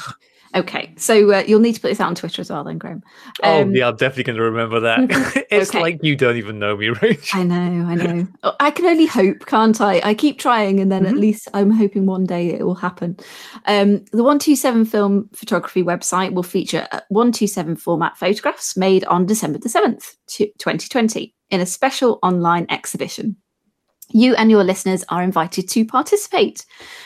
Okay, 0.54 0.94
so 0.96 1.30
uh, 1.32 1.44
you'll 1.46 1.60
need 1.60 1.74
to 1.74 1.80
put 1.80 1.88
this 1.88 2.00
out 2.00 2.08
on 2.08 2.14
Twitter 2.14 2.40
as 2.40 2.50
well, 2.50 2.64
then, 2.64 2.78
Graham. 2.78 3.02
oh 3.42 3.62
Um, 3.62 3.74
yeah, 3.74 3.88
I'm 3.88 3.96
definitely 3.96 4.24
going 4.24 4.36
to 4.38 4.42
remember 4.42 4.80
that. 4.80 5.44
it's 5.50 5.70
Okay. 5.70 5.80
like 5.80 6.00
you 6.02 6.16
don't 6.16 6.36
even 6.36 6.58
know 6.58 6.76
me, 6.76 6.86
Rach. 6.88 7.34
I 7.34 7.42
know, 7.42 7.54
I 7.86 7.94
know. 7.94 8.26
Oh, 8.42 8.54
I 8.60 8.70
can 8.70 8.86
only 8.86 9.06
hope, 9.06 9.44
can't 9.46 9.80
I? 9.80 10.00
I 10.02 10.14
keep 10.14 10.38
trying, 10.38 10.80
and 10.80 10.90
then 10.90 11.04
at 11.06 11.14
Mhm. 11.14 11.18
least 11.20 11.48
I'm 11.54 11.70
hoping 11.70 12.06
one 12.06 12.24
day 12.24 12.48
it 12.48 12.64
will 12.64 12.74
happen. 12.74 13.16
Um, 13.66 14.04
the 14.12 14.22
127 14.24 14.84
Film 14.86 15.28
Photography 15.34 15.82
website 15.82 16.32
will 16.32 16.42
feature 16.42 16.88
uh, 16.92 17.00
127 17.10 17.76
format 17.76 18.16
photographs 18.16 18.76
made 18.76 19.04
on 19.04 19.26
December 19.26 19.58
the 19.58 19.68
7th, 19.68 20.16
t- 20.28 20.52
2020, 20.58 21.34
in 21.50 21.60
a 21.60 21.66
special 21.66 22.18
online 22.22 22.66
exhibition. 22.70 23.36
You 24.10 24.34
and 24.36 24.50
your 24.50 24.64
listeners 24.64 25.04
are 25.10 25.22
invited 25.22 25.68
to 25.70 25.84
participate. 25.84 26.64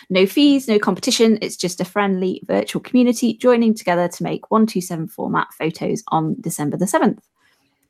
No 0.08 0.26
fees, 0.26 0.68
no 0.68 0.78
competition. 0.78 1.38
It's 1.42 1.56
just 1.56 1.80
a 1.80 1.84
friendly 1.84 2.42
virtual 2.46 2.80
community 2.80 3.34
joining 3.34 3.74
together 3.74 4.08
to 4.08 4.22
make 4.22 4.50
127 4.50 5.08
format 5.08 5.48
photos 5.52 6.02
on 6.08 6.36
December 6.40 6.76
the 6.76 6.84
7th. 6.86 7.18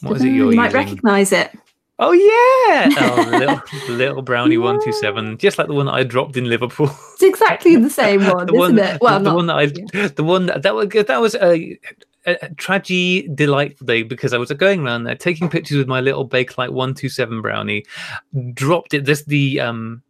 What 0.00 0.16
is 0.16 0.22
it 0.24 0.28
you're 0.28 0.52
you 0.52 0.56
might 0.56 0.72
using? 0.72 0.80
recognize 0.80 1.32
it. 1.32 1.50
Oh 1.98 2.12
yeah, 2.12 2.88
oh, 2.98 3.28
little, 3.30 3.96
little 3.96 4.22
brownie 4.22 4.58
one 4.58 4.82
two 4.82 4.92
seven, 4.92 5.36
just 5.38 5.58
like 5.58 5.66
the 5.66 5.74
one 5.74 5.86
that 5.86 5.92
I 5.92 6.04
dropped 6.04 6.36
in 6.36 6.48
Liverpool. 6.48 6.90
It's 7.14 7.22
exactly 7.22 7.76
the 7.76 7.90
same 7.90 8.24
one, 8.26 8.46
the 8.46 8.54
isn't 8.54 8.58
one, 8.58 8.78
it? 8.78 9.00
Well, 9.00 9.18
the, 9.18 9.30
the 9.30 9.36
one 9.36 9.46
that 9.46 9.56
I, 9.56 9.66
the 10.08 10.24
one 10.24 10.46
that, 10.46 10.62
that 10.62 10.74
was 10.74 10.88
that 10.88 11.20
was 11.20 11.34
a, 11.34 11.78
a, 12.26 12.36
a 12.42 12.54
tragedy 12.54 13.28
delightful 13.34 13.86
day 13.86 14.04
because 14.04 14.32
I 14.32 14.38
was 14.38 14.50
going 14.52 14.84
around 14.84 15.04
there 15.04 15.14
taking 15.16 15.48
pictures 15.50 15.78
with 15.78 15.88
my 15.88 16.00
little 16.00 16.28
Bakelite 16.28 16.70
one 16.70 16.94
two 16.94 17.08
seven 17.08 17.42
brownie, 17.42 17.84
dropped 18.54 18.94
it. 18.94 19.04
This 19.04 19.24
the 19.24 19.60
um 19.60 20.02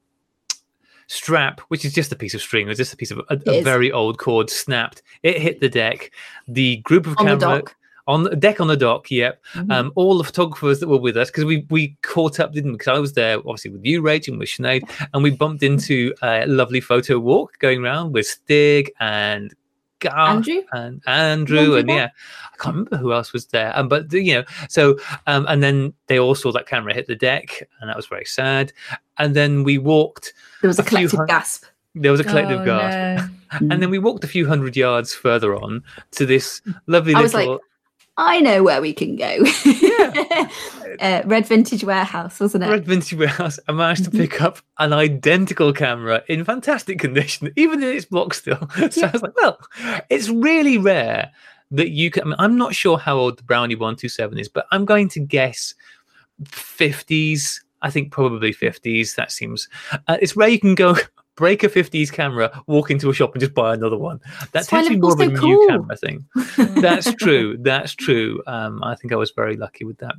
strap, 1.13 1.61
which 1.69 1.85
is 1.85 1.93
just 1.93 2.13
a 2.13 2.17
piece 2.17 2.35
of 2.35 2.41
string, 2.41 2.69
or 2.69 2.75
just 2.75 2.93
a 2.93 2.97
piece 2.97 3.11
of 3.11 3.19
a, 3.29 3.41
a 3.47 3.63
very 3.63 3.93
old 3.93 4.19
cord, 4.19 4.51
snapped. 4.51 5.03
It 5.23 5.41
hit 5.41 5.61
the 5.61 5.69
deck. 5.69 6.11
The 6.49 6.79
group 6.79 7.07
of 7.07 7.17
on 7.19 7.27
camera 7.27 7.63
on 8.07 8.25
the 8.25 8.35
deck 8.35 8.61
on 8.61 8.67
the 8.67 8.77
dock. 8.77 9.11
Yep. 9.11 9.43
Mhm. 9.55 9.73
Um, 9.73 9.93
all 9.95 10.19
the 10.19 10.25
photographers 10.25 10.81
that 10.81 10.89
were 10.89 10.99
with 10.99 11.17
us 11.17 11.31
because 11.31 11.45
we 11.45 11.67
we 11.71 11.97
caught 12.03 12.41
up, 12.41 12.53
didn't? 12.53 12.73
Because 12.73 12.89
I 12.89 12.99
was 12.99 13.13
there, 13.13 13.39
obviously 13.39 13.71
with 13.71 13.85
you, 13.85 14.03
Rach, 14.03 14.29
and 14.29 14.39
with 14.39 14.49
Sinead, 14.49 14.83
and 15.13 15.23
we 15.23 15.31
bumped 15.31 15.63
into 15.63 16.13
a 16.23 16.47
lovely 16.47 16.81
photo 16.81 17.19
walk 17.19 17.59
going 17.59 17.85
around 17.85 18.13
with 18.13 18.27
Stig 18.27 18.91
and 19.01 19.55
Garth 20.03 20.29
Andrew? 20.49 20.63
and 20.73 21.03
Andrew, 21.07 21.59
Andrew 21.59 21.77
and 21.77 21.89
yeah, 21.89 22.09
I 22.53 22.57
can't 22.59 22.77
remember 22.77 22.97
who 22.99 23.13
else 23.13 23.33
was 23.33 23.47
there. 23.47 23.73
Um, 23.77 23.89
but 23.89 24.13
you 24.13 24.35
know, 24.35 24.45
so 24.69 24.99
um, 25.27 25.47
and 25.49 25.63
then 25.63 25.95
they 26.09 26.19
all 26.19 26.35
saw 26.35 26.53
that 26.53 26.67
camera 26.67 26.93
hit 26.95 27.07
the 27.07 27.17
deck, 27.17 27.67
and 27.81 27.89
that 27.89 27.97
was 27.97 28.07
very 28.07 28.25
sad. 28.27 28.73
And 29.19 29.35
then 29.35 29.63
we 29.65 29.79
walked. 29.79 30.35
There 30.61 30.69
was 30.69 30.79
a 30.79 30.83
a 30.83 30.85
collective 30.85 31.13
hun- 31.19 31.27
gasp. 31.27 31.65
There 31.95 32.11
was 32.13 32.21
a 32.21 32.25
collective 32.25 32.61
Oh, 32.61 32.65
gasp, 32.65 33.31
no. 33.61 33.69
and 33.73 33.83
then 33.83 33.91
we 33.91 33.99
walked 33.99 34.25
a 34.25 34.29
few 34.29 34.47
hundred 34.47 34.77
yards 34.77 35.13
further 35.15 35.55
on 35.55 35.83
to 36.13 36.25
this 36.25 36.63
lovely 36.87 37.15
I 37.15 37.21
little. 37.23 37.53
like, 37.53 37.61
I 38.19 38.41
know 38.41 38.63
where 38.63 38.81
we 38.83 38.93
can 38.93 39.17
go. 39.17 39.39
Yeah. 39.65 40.49
uh, 41.01 41.23
Red 41.25 41.47
Vintage 41.47 41.83
Warehouse, 41.83 42.39
wasn't 42.41 42.65
it? 42.65 42.69
Red 42.71 42.85
Vintage 42.85 43.15
Warehouse, 43.19 43.59
I 43.69 43.73
managed 43.73 44.05
to 44.05 44.11
Mhm. 44.11 44.19
pick 44.19 44.43
up 44.43 44.59
an 44.79 44.93
identical 44.93 45.73
camera 45.73 46.23
in 46.29 46.45
fantastic 46.45 46.99
condition, 46.99 47.51
even 47.57 47.83
in 47.83 47.89
its 47.97 48.05
block 48.05 48.35
still. 48.35 48.69
so 48.91 49.01
Yeah. 49.01 49.07
I 49.07 49.11
was 49.13 49.23
like, 49.23 49.37
well, 49.37 49.59
it's 50.11 50.29
really 50.29 50.77
rare 50.77 51.31
that 51.71 51.89
you 51.91 52.11
can. 52.11 52.25
I 52.25 52.27
mean, 52.27 52.35
I'm 52.39 52.59
not 52.59 52.75
sure 52.75 52.99
how 52.99 53.17
old 53.17 53.39
the 53.39 53.45
Brownie 53.45 53.77
127 53.77 54.39
is, 54.39 54.49
but 54.49 54.67
I'm 54.71 54.85
going 54.85 55.09
to 55.11 55.21
guess 55.21 55.75
50s. 56.45 57.61
I 57.81 57.91
think 57.91 58.13
probably 58.13 58.53
50s. 58.53 59.15
That 59.17 59.33
seems. 59.33 59.69
Uh, 60.07 60.19
it's 60.21 60.37
rare 60.37 60.49
you 60.49 60.61
can 60.61 60.75
go 60.75 60.97
break 61.37 61.63
a 61.63 61.69
50s 61.69 62.13
camera, 62.13 62.63
walk 62.67 62.91
into 62.91 63.09
a 63.11 63.15
shop 63.15 63.33
and 63.35 63.41
just 63.41 63.55
buy 63.55 63.75
another 63.75 63.97
one. 63.99 64.21
That 64.41 64.53
That's 64.53 64.73
why 64.73 64.79
tends 64.79 64.89
to 64.89 64.95
be 64.95 65.01
more 65.01 65.13
of 65.13 65.21
a 65.21 65.25
Liverpool's 65.25 65.41
so 65.41 65.47
new 65.47 65.69
camera 65.69 65.97
thing. 65.97 66.27
That's 66.83 67.15
true. 67.15 67.57
That's 67.61 67.95
true. 67.95 68.43
Um, 68.47 68.83
I 68.85 68.95
think 68.97 69.13
I 69.13 69.17
was 69.17 69.31
very 69.31 69.57
lucky 69.57 69.85
with 69.85 69.99
that. 69.99 70.15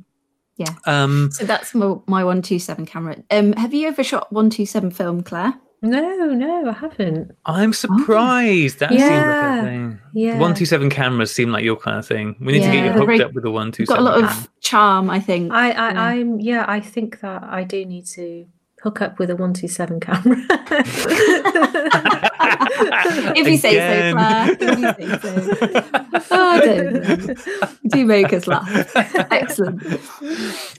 Yeah. 0.56 0.74
Um, 0.86 1.30
So 1.32 1.44
that's 1.44 1.74
my, 1.74 1.86
my 2.06 2.22
127 2.22 2.86
camera. 2.86 3.16
Um, 3.30 3.54
have 3.54 3.74
you 3.74 3.88
ever 3.88 4.04
shot 4.04 4.32
127 4.32 4.92
film, 4.92 5.22
Claire? 5.24 5.54
No, 5.82 6.00
no, 6.32 6.70
I 6.70 6.72
haven't. 6.72 7.32
I'm 7.44 7.72
surprised. 7.74 8.78
That 8.78 8.88
seems 8.90 9.02
like 9.02 9.10
Yeah. 9.10 9.58
a 9.60 9.62
thing. 9.64 9.98
Yeah. 10.14 10.38
One 10.38 10.54
two 10.54 10.64
seven 10.64 10.88
cameras 10.90 11.34
seem 11.34 11.50
like 11.50 11.62
your 11.64 11.76
kind 11.76 11.98
of 11.98 12.06
thing. 12.06 12.36
We 12.40 12.52
need 12.54 12.62
to 12.62 12.70
get 12.72 12.84
you 12.86 12.92
hooked 12.92 13.06
very- 13.06 13.22
up 13.22 13.34
with 13.34 13.44
the 13.44 13.50
one 13.50 13.70
two 13.72 13.84
got 13.84 13.98
a 13.98 14.00
lot 14.02 14.14
camera. 14.14 14.30
of 14.30 14.48
charm, 14.60 15.10
I 15.10 15.20
think. 15.20 15.52
I, 15.52 15.72
I, 15.72 15.92
Yeah. 15.92 16.02
I'm, 16.02 16.40
yeah, 16.40 16.64
I 16.68 16.80
think 16.80 17.20
that 17.20 17.42
I 17.42 17.64
do 17.64 17.84
need 17.84 18.06
to 18.06 18.46
hook 18.84 19.00
up 19.00 19.18
with 19.18 19.30
a 19.30 19.34
127 19.34 19.98
camera. 19.98 20.36
if 23.34 23.48
you 23.48 23.56
say 23.56 23.78
so, 23.78 24.12
Claire. 24.12 24.56
If 24.60 24.78
you 24.78 24.92
say 25.06 25.18
so. 25.20 25.30
Oh, 26.30 26.60
don't. 26.60 27.38
Do 27.90 28.04
make 28.04 28.32
us 28.32 28.46
laugh. 28.46 28.92
Excellent. 29.30 29.82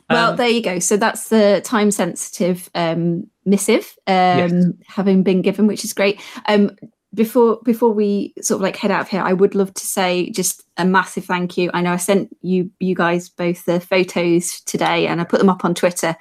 Well, 0.09 0.31
Um, 0.31 0.37
there 0.37 0.49
you 0.49 0.61
go. 0.61 0.79
So 0.79 0.97
that's 0.97 1.29
the 1.29 1.61
time 1.65 1.91
sensitive 1.91 2.69
um, 2.75 3.27
missive 3.45 3.95
um, 4.07 4.13
Yes. 4.15 4.65
having 4.87 5.23
been 5.23 5.41
given, 5.41 5.67
which 5.67 5.83
is 5.83 5.93
great. 5.93 6.21
Um, 6.47 6.71
before 7.13 7.59
before 7.63 7.91
we 7.93 8.33
sort 8.41 8.57
of 8.57 8.61
like 8.61 8.75
head 8.75 8.91
out 8.91 9.01
of 9.01 9.09
here, 9.09 9.21
I 9.21 9.33
would 9.33 9.55
love 9.55 9.73
to 9.73 9.85
say 9.85 10.29
just 10.31 10.63
a 10.77 10.85
massive 10.85 11.25
thank 11.25 11.57
you. 11.57 11.71
I 11.73 11.81
know 11.81 11.93
I 11.93 11.97
sent 11.97 12.35
you 12.41 12.69
you 12.79 12.93
guys 12.93 13.29
both 13.29 13.65
the 13.65 13.79
photos 13.79 14.61
today, 14.61 15.07
and 15.07 15.21
I 15.21 15.23
put 15.23 15.39
them 15.39 15.49
up 15.49 15.63
on 15.65 15.73
Twitter. 15.73 16.15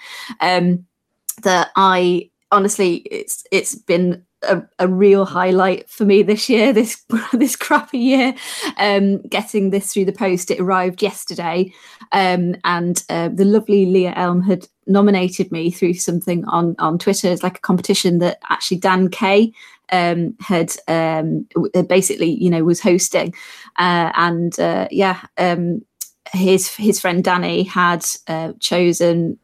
Um, 1.38 1.42
that 1.42 1.70
I 1.76 2.30
honestly, 2.50 2.96
it's 3.10 3.44
it's 3.50 3.74
been 3.74 4.24
a, 4.42 4.62
a 4.78 4.88
real 4.88 5.24
highlight 5.24 5.88
for 5.88 6.04
me 6.04 6.22
this 6.22 6.48
year, 6.48 6.72
this 6.72 7.04
this 7.32 7.56
crappy 7.56 7.98
year. 7.98 8.34
Um, 8.78 9.20
getting 9.22 9.70
this 9.70 9.92
through 9.92 10.06
the 10.06 10.12
post, 10.12 10.50
it 10.50 10.60
arrived 10.60 11.02
yesterday, 11.02 11.72
um, 12.12 12.56
and 12.64 13.02
uh, 13.08 13.28
the 13.28 13.44
lovely 13.44 13.86
Leah 13.86 14.14
Elm 14.16 14.42
had 14.42 14.66
nominated 14.86 15.50
me 15.50 15.70
through 15.70 15.94
something 15.94 16.44
on 16.46 16.76
on 16.78 16.98
Twitter. 16.98 17.28
It's 17.28 17.42
like 17.42 17.58
a 17.58 17.62
competition 17.62 18.18
that 18.18 18.38
actually 18.48 18.78
Dan 18.78 19.08
Kay 19.08 19.52
um, 19.92 20.36
had 20.40 20.74
um, 20.88 21.46
basically, 21.88 22.30
you 22.30 22.50
know, 22.50 22.64
was 22.64 22.80
hosting, 22.80 23.34
uh, 23.78 24.12
and 24.14 24.58
uh, 24.58 24.88
yeah, 24.90 25.20
um, 25.38 25.84
his 26.32 26.74
his 26.74 27.00
friend 27.00 27.22
Danny 27.22 27.62
had 27.62 28.04
uh, 28.28 28.52
chosen. 28.60 29.38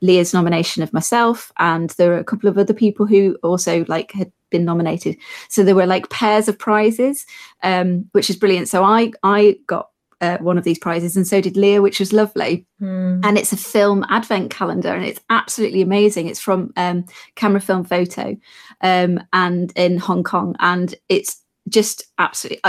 Leah's 0.00 0.34
nomination 0.34 0.82
of 0.82 0.92
myself, 0.92 1.52
and 1.58 1.90
there 1.90 2.10
were 2.10 2.18
a 2.18 2.24
couple 2.24 2.48
of 2.48 2.58
other 2.58 2.74
people 2.74 3.06
who 3.06 3.36
also 3.42 3.84
like 3.88 4.12
had 4.12 4.32
been 4.50 4.64
nominated. 4.64 5.16
So 5.48 5.62
there 5.62 5.74
were 5.74 5.86
like 5.86 6.10
pairs 6.10 6.48
of 6.48 6.58
prizes, 6.58 7.26
um, 7.62 8.08
which 8.12 8.30
is 8.30 8.36
brilliant. 8.36 8.68
So 8.68 8.84
I 8.84 9.12
I 9.22 9.56
got 9.66 9.90
uh, 10.20 10.38
one 10.38 10.56
of 10.58 10.64
these 10.64 10.78
prizes, 10.78 11.16
and 11.16 11.26
so 11.26 11.40
did 11.40 11.56
Leah, 11.56 11.82
which 11.82 12.00
was 12.00 12.12
lovely. 12.12 12.66
Hmm. 12.78 13.20
And 13.22 13.36
it's 13.36 13.52
a 13.52 13.56
film 13.56 14.04
advent 14.08 14.50
calendar, 14.50 14.94
and 14.94 15.04
it's 15.04 15.20
absolutely 15.30 15.82
amazing. 15.82 16.26
It's 16.26 16.40
from 16.40 16.72
um, 16.76 17.04
Camera 17.34 17.60
Film 17.60 17.84
Photo, 17.84 18.36
um, 18.80 19.20
and 19.32 19.72
in 19.76 19.98
Hong 19.98 20.24
Kong, 20.24 20.56
and 20.60 20.94
it's 21.08 21.42
just 21.68 22.04
absolutely. 22.18 22.60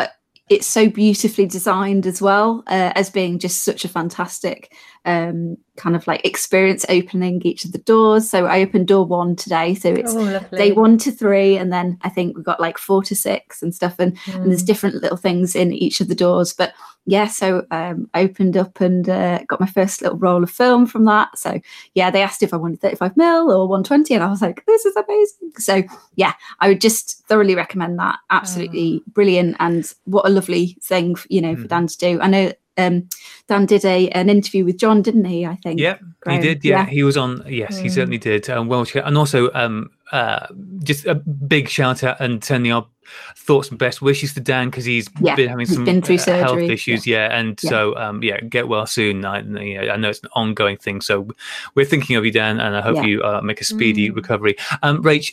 It's 0.49 0.68
so 0.68 0.90
beautifully 0.90 1.45
designed 1.45 2.06
as 2.07 2.22
well 2.22 2.64
uh, 2.68 2.91
as 2.95 3.10
being 3.10 3.38
just 3.38 3.65
such 3.65 3.84
a 3.84 3.90
fantastic 3.90 4.74
um, 5.03 5.57
kind 5.76 5.95
of 5.95 6.07
like 6.07 6.26
experience 6.26 6.86
opening 6.90 7.41
each 7.44 7.65
of 7.65 7.72
the 7.72 7.78
doors. 7.80 8.30
So 8.30 8.45
I 8.45 8.61
opened 8.61 8.88
door 8.88 9.06
one 9.06 9.36
today, 9.36 9.76
so 9.76 9.90
it's 9.90 10.14
oh, 10.15 10.40
day 10.52 10.72
one 10.72 10.98
to 10.99 11.11
three, 11.11 11.57
and 11.57 11.72
then 11.72 11.98
I 12.02 12.10
think 12.10 12.36
we've 12.36 12.45
got 12.45 12.60
like 12.60 12.78
four 12.78 13.03
to 13.03 13.15
six 13.15 13.61
and 13.61 13.76
stuff, 13.76 13.95
and, 13.99 14.18
and 14.28 14.49
there's 14.52 14.61
Hmm. 14.61 14.68
different 14.68 14.95
little 15.02 15.18
things 15.18 15.56
in 15.56 15.74
each 15.74 16.02
of 16.02 16.07
the 16.07 16.15
doors. 16.15 16.53
But 16.53 16.74
yeah, 17.09 17.27
so 17.27 17.65
um, 17.71 18.09
I 18.13 18.23
opened 18.23 18.57
up 18.57 18.81
and 18.81 19.07
uh, 19.07 19.39
got 19.47 19.61
my 19.61 19.65
first 19.65 20.01
little 20.01 20.17
roll 20.17 20.43
of 20.43 20.51
film 20.51 20.85
from 20.85 21.05
that. 21.05 21.38
So 21.38 21.61
yeah, 21.95 22.11
they 22.11 22.21
asked 22.21 22.43
if 22.43 22.53
I 22.53 22.57
wanted 22.57 22.81
35 22.81 23.15
mil 23.15 23.49
or 23.49 23.65
120, 23.65 24.13
and 24.13 24.21
I 24.21 24.27
was 24.27 24.41
like, 24.41 24.65
this 24.65 24.85
is 24.85 24.93
amazing. 24.97 25.51
So 25.57 25.84
yeah, 26.15 26.34
I 26.59 26.67
would 26.67 26.81
just 26.81 27.25
thoroughly 27.25 27.55
recommend 27.55 27.97
that. 27.99 28.19
Absolutely 28.29 29.01
oh. 29.01 29.11
brilliant, 29.13 29.55
and 29.59 29.91
what 30.03 30.25
a 30.25 30.29
lovely 30.29 30.77
thing, 30.84 31.15
you 31.29 31.39
know, 31.39 31.55
mm. 31.55 31.61
for 31.61 31.67
Dan 31.69 31.88
to 31.88 31.97
do. 31.97 32.19
I 32.19 32.27
know 32.27 32.51
um, 32.77 33.07
Dan 33.47 33.65
did 33.65 33.85
a 33.85 34.09
an 34.09 34.29
interview 34.29 34.65
with 34.65 34.77
John, 34.77 35.01
didn't 35.01 35.25
he? 35.25 35.45
I 35.45 35.55
think. 35.55 35.79
Yeah, 35.79 35.99
Graham. 36.19 36.41
he 36.41 36.47
did. 36.47 36.65
Yeah. 36.65 36.79
yeah. 36.79 36.85
he 36.88 37.03
was 37.03 37.15
on. 37.15 37.41
Yes, 37.47 37.79
mm. 37.79 37.84
he 37.84 37.89
certainly 37.89 38.17
did. 38.17 38.49
Um, 38.49 38.67
well, 38.67 38.85
and 38.95 39.17
also 39.17 39.49
um, 39.53 39.91
uh, 40.11 40.47
just 40.84 41.05
a 41.05 41.15
big 41.15 41.69
shout 41.69 42.03
out 42.03 42.19
and 42.19 42.43
sending 42.43 42.71
our 42.71 42.88
thoughts 43.35 43.69
and 43.69 43.79
best 43.79 44.01
wishes 44.01 44.34
to 44.34 44.39
Dan 44.39 44.69
because 44.69 44.85
he's 44.85 45.07
yeah, 45.21 45.35
been 45.35 45.49
having 45.49 45.65
some 45.65 45.85
been 45.85 46.01
through 46.01 46.15
uh, 46.15 46.38
health 46.38 46.59
issues. 46.59 47.05
Yeah, 47.05 47.27
yeah. 47.27 47.39
and 47.39 47.59
so 47.59 47.95
um, 47.97 48.23
yeah, 48.23 48.39
get 48.41 48.67
well 48.67 48.85
soon. 48.85 49.25
I, 49.25 49.41
you 49.41 49.81
know, 49.81 49.91
I 49.91 49.97
know 49.97 50.09
it's 50.09 50.21
an 50.23 50.29
ongoing 50.34 50.77
thing, 50.77 51.01
so 51.01 51.27
we're 51.75 51.85
thinking 51.85 52.15
of 52.15 52.25
you, 52.25 52.31
Dan, 52.31 52.59
and 52.59 52.75
I 52.75 52.81
hope 52.81 53.05
you 53.05 53.21
uh, 53.23 53.41
make 53.41 53.61
a 53.61 53.65
speedy 53.65 54.09
mm. 54.09 54.15
recovery. 54.15 54.55
Um, 54.81 55.03
Rach, 55.03 55.31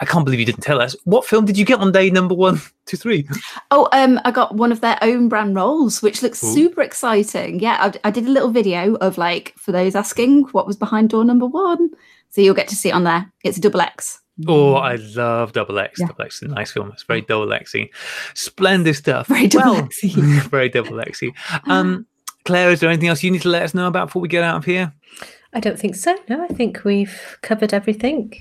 I 0.00 0.04
can't 0.04 0.24
believe 0.24 0.38
you 0.38 0.46
didn't 0.46 0.62
tell 0.62 0.80
us. 0.80 0.94
What 1.04 1.24
film 1.24 1.44
did 1.44 1.58
you 1.58 1.64
get 1.64 1.80
on 1.80 1.90
day 1.90 2.10
number 2.10 2.34
one 2.34 2.60
to 2.86 2.96
three? 2.96 3.28
Oh, 3.70 3.88
um, 3.92 4.20
I 4.24 4.30
got 4.30 4.54
one 4.54 4.70
of 4.70 4.80
their 4.80 4.98
own 5.02 5.28
brand 5.28 5.56
rolls, 5.56 6.02
which 6.02 6.22
looks 6.22 6.42
Ooh. 6.44 6.54
super 6.54 6.82
exciting. 6.82 7.60
Yeah, 7.60 7.76
I, 7.80 8.08
I, 8.08 8.10
did 8.10 8.26
a 8.26 8.30
little 8.30 8.50
video 8.50 8.94
of 8.96 9.18
like 9.18 9.54
for 9.56 9.72
those 9.72 9.94
asking 9.94 10.44
what 10.52 10.66
was 10.66 10.76
behind 10.76 11.10
door 11.10 11.24
number 11.24 11.46
one. 11.46 11.90
So 12.30 12.40
you'll 12.40 12.54
get 12.54 12.68
to 12.68 12.76
see 12.76 12.90
it 12.90 12.92
on 12.92 13.04
there. 13.04 13.30
It's 13.44 13.58
a 13.58 13.60
double 13.60 13.80
X. 13.80 14.20
Oh, 14.46 14.74
I 14.74 14.96
love 14.96 15.52
Double 15.52 15.78
X. 15.78 15.98
Yeah. 15.98 16.06
Double 16.06 16.24
X 16.24 16.36
is 16.36 16.42
a 16.42 16.54
nice 16.54 16.70
film. 16.70 16.92
It's 16.92 17.02
very 17.02 17.22
double 17.22 17.46
Xy. 17.48 17.90
Splendid 18.34 18.94
stuff. 18.94 19.26
Very 19.26 19.48
double 19.48 19.74
well, 19.74 19.88
Xy. 19.88 20.42
very 20.50 20.68
double 20.68 20.92
Xy. 20.92 21.34
Um, 21.64 22.06
Claire, 22.44 22.70
is 22.70 22.80
there 22.80 22.88
anything 22.88 23.08
else 23.08 23.22
you 23.22 23.30
need 23.30 23.42
to 23.42 23.48
let 23.48 23.62
us 23.62 23.74
know 23.74 23.88
about 23.88 24.08
before 24.08 24.22
we 24.22 24.28
get 24.28 24.44
out 24.44 24.56
of 24.56 24.64
here? 24.64 24.92
I 25.52 25.60
don't 25.60 25.78
think 25.78 25.96
so. 25.96 26.16
No, 26.28 26.44
I 26.44 26.48
think 26.48 26.84
we've 26.84 27.38
covered 27.42 27.74
everything. 27.74 28.32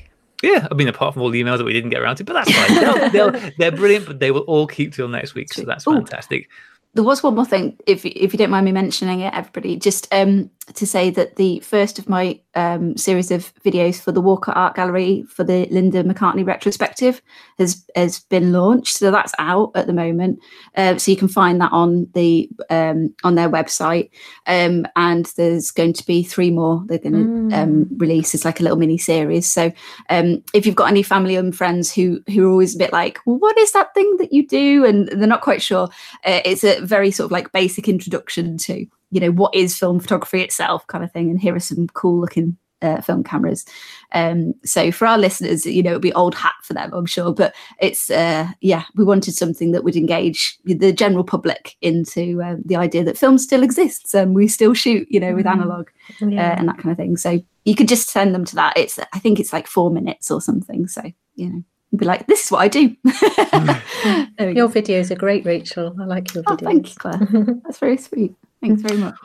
Yeah, 0.43 0.67
I 0.69 0.75
mean, 0.75 0.87
apart 0.87 1.13
from 1.13 1.23
all 1.23 1.31
the 1.31 1.41
emails 1.41 1.57
that 1.57 1.63
we 1.63 1.73
didn't 1.73 1.89
get 1.89 2.01
around 2.01 2.17
to, 2.17 2.23
but 2.23 2.33
that's 2.33 2.51
fine. 2.51 2.79
they'll, 2.79 3.09
they'll, 3.31 3.51
they're 3.57 3.71
brilliant, 3.71 4.05
but 4.05 4.19
they 4.19 4.29
will 4.29 4.41
all 4.41 4.67
keep 4.67 4.93
till 4.93 5.07
next 5.07 5.33
week, 5.33 5.51
so 5.51 5.63
that's 5.63 5.85
fantastic. 5.85 6.43
Ooh, 6.43 6.76
there 6.97 7.03
was 7.03 7.21
one 7.21 7.35
more 7.35 7.45
thing, 7.45 7.77
if 7.85 8.03
if 8.05 8.33
you 8.33 8.39
don't 8.39 8.49
mind 8.49 8.65
me 8.65 8.71
mentioning 8.71 9.19
it, 9.19 9.31
everybody, 9.31 9.75
just 9.75 10.11
um, 10.11 10.49
to 10.73 10.87
say 10.87 11.11
that 11.11 11.35
the 11.35 11.59
first 11.59 11.99
of 11.99 12.09
my 12.09 12.39
um, 12.55 12.97
series 12.97 13.29
of 13.29 13.53
videos 13.63 14.01
for 14.01 14.11
the 14.11 14.19
Walker 14.19 14.51
Art 14.51 14.75
Gallery 14.75 15.23
for 15.29 15.43
the 15.43 15.67
Linda 15.69 16.03
McCartney 16.03 16.43
retrospective 16.43 17.21
has 17.59 17.85
has 17.95 18.21
been 18.21 18.51
launched. 18.51 18.97
So 18.97 19.11
that's 19.11 19.33
out 19.37 19.73
at 19.75 19.85
the 19.85 19.93
moment. 19.93 20.39
Uh, 20.75 20.97
so 20.97 21.11
you 21.11 21.17
can 21.17 21.27
find 21.27 21.61
that 21.61 21.71
on 21.71 22.07
the 22.15 22.49
um, 22.71 23.13
on 23.23 23.35
their 23.35 23.49
website. 23.49 24.09
Um, 24.47 24.87
and 24.95 25.27
there's 25.37 25.69
going 25.69 25.93
to 25.93 26.05
be 26.05 26.23
three 26.23 26.49
more 26.49 26.83
they're 26.87 26.97
going 26.97 27.49
to 27.49 27.55
um, 27.55 27.85
mm. 27.85 28.01
release. 28.01 28.33
It's 28.33 28.45
like 28.45 28.59
a 28.59 28.63
little 28.63 28.79
mini 28.79 28.97
series. 28.97 29.45
So 29.45 29.71
um, 30.09 30.43
if 30.51 30.65
you've 30.65 30.75
got 30.75 30.89
any 30.89 31.03
family 31.03 31.35
and 31.35 31.55
friends 31.55 31.93
who 31.93 32.23
who 32.27 32.47
are 32.47 32.51
always 32.51 32.73
a 32.73 32.79
bit 32.79 32.91
like, 32.91 33.19
well, 33.27 33.37
what 33.37 33.57
is 33.59 33.71
that 33.73 33.93
thing 33.93 34.17
that 34.17 34.33
you 34.33 34.47
do, 34.47 34.83
and 34.83 35.09
they're 35.09 35.27
not 35.27 35.41
quite 35.41 35.61
sure, 35.61 35.89
uh, 36.25 36.41
it's 36.43 36.63
a 36.63 36.81
very 36.87 37.11
sort 37.11 37.25
of 37.25 37.31
like 37.31 37.51
basic 37.51 37.87
introduction 37.87 38.57
to 38.57 38.85
you 39.11 39.19
know 39.19 39.31
what 39.31 39.53
is 39.53 39.77
film 39.77 39.99
photography 39.99 40.41
itself 40.41 40.85
kind 40.87 41.03
of 41.03 41.11
thing 41.11 41.29
and 41.29 41.39
here 41.39 41.55
are 41.55 41.59
some 41.59 41.87
cool 41.87 42.19
looking 42.19 42.57
uh, 42.83 43.01
film 43.01 43.23
cameras 43.23 43.65
um, 44.11 44.53
so 44.63 44.91
for 44.91 45.07
our 45.07 45.17
listeners 45.17 45.65
you 45.65 45.81
know 45.81 45.91
it'll 45.91 45.99
be 45.99 46.13
old 46.13 46.35
hat 46.35 46.53
for 46.61 46.73
them 46.73 46.93
i'm 46.93 47.07
sure 47.07 47.33
but 47.33 47.55
it's 47.81 48.11
uh, 48.11 48.47
yeah 48.61 48.83
we 48.95 49.03
wanted 49.03 49.33
something 49.33 49.71
that 49.71 49.83
would 49.83 49.95
engage 49.95 50.57
the 50.63 50.93
general 50.93 51.23
public 51.23 51.75
into 51.81 52.39
uh, 52.43 52.55
the 52.63 52.75
idea 52.75 53.03
that 53.03 53.17
film 53.17 53.39
still 53.39 53.63
exists 53.63 54.13
and 54.13 54.35
we 54.35 54.47
still 54.47 54.75
shoot 54.75 55.07
you 55.09 55.19
know 55.19 55.33
with 55.33 55.45
mm-hmm. 55.45 55.59
analog 55.59 55.89
uh, 56.21 56.27
yeah. 56.27 56.59
and 56.59 56.67
that 56.67 56.77
kind 56.77 56.91
of 56.91 56.97
thing 56.97 57.17
so 57.17 57.41
you 57.65 57.73
could 57.73 57.87
just 57.87 58.09
send 58.09 58.35
them 58.35 58.45
to 58.45 58.55
that 58.55 58.77
it's 58.77 58.99
i 59.11 59.19
think 59.19 59.39
it's 59.39 59.53
like 59.53 59.65
four 59.65 59.89
minutes 59.89 60.29
or 60.29 60.39
something 60.39 60.87
so 60.87 61.01
you 61.35 61.49
know 61.49 61.63
be 61.95 62.05
like, 62.05 62.27
this 62.27 62.45
is 62.45 62.51
what 62.51 62.59
I 62.59 62.67
do. 62.67 62.95
your 63.03 64.69
videos 64.69 65.09
are 65.11 65.15
great, 65.15 65.45
Rachel. 65.45 65.95
I 65.99 66.05
like 66.05 66.33
your 66.33 66.43
videos. 66.43 66.61
Oh, 66.61 66.65
thank 66.65 66.89
you, 66.89 66.95
Claire. 66.97 67.55
That's 67.63 67.79
very 67.79 67.97
sweet. 67.97 68.35
Thanks 68.61 68.81
very 68.81 68.97
much. 68.97 69.15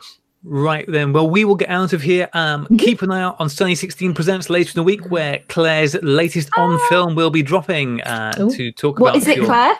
Right 0.45 0.85
then. 0.87 1.13
Well, 1.13 1.29
we 1.29 1.45
will 1.45 1.55
get 1.55 1.69
out 1.69 1.93
of 1.93 2.01
here. 2.01 2.29
Um, 2.33 2.67
keep 2.77 3.01
an 3.01 3.11
eye 3.11 3.21
out 3.21 3.37
on 3.39 3.49
Sunny 3.49 3.75
16 3.75 4.13
Presents 4.13 4.49
later 4.49 4.71
in 4.71 4.75
the 4.75 4.83
week, 4.83 5.09
where 5.09 5.39
Claire's 5.47 5.95
latest 6.03 6.49
on 6.57 6.75
ah. 6.75 6.89
film 6.89 7.15
will 7.15 7.29
be 7.29 7.41
dropping 7.41 8.01
uh, 8.01 8.31
to 8.49 8.71
talk 8.71 8.99
what 8.99 9.09
about. 9.09 9.13
What 9.13 9.21
is 9.21 9.27
it, 9.27 9.37
your, 9.37 9.45
Claire? 9.45 9.75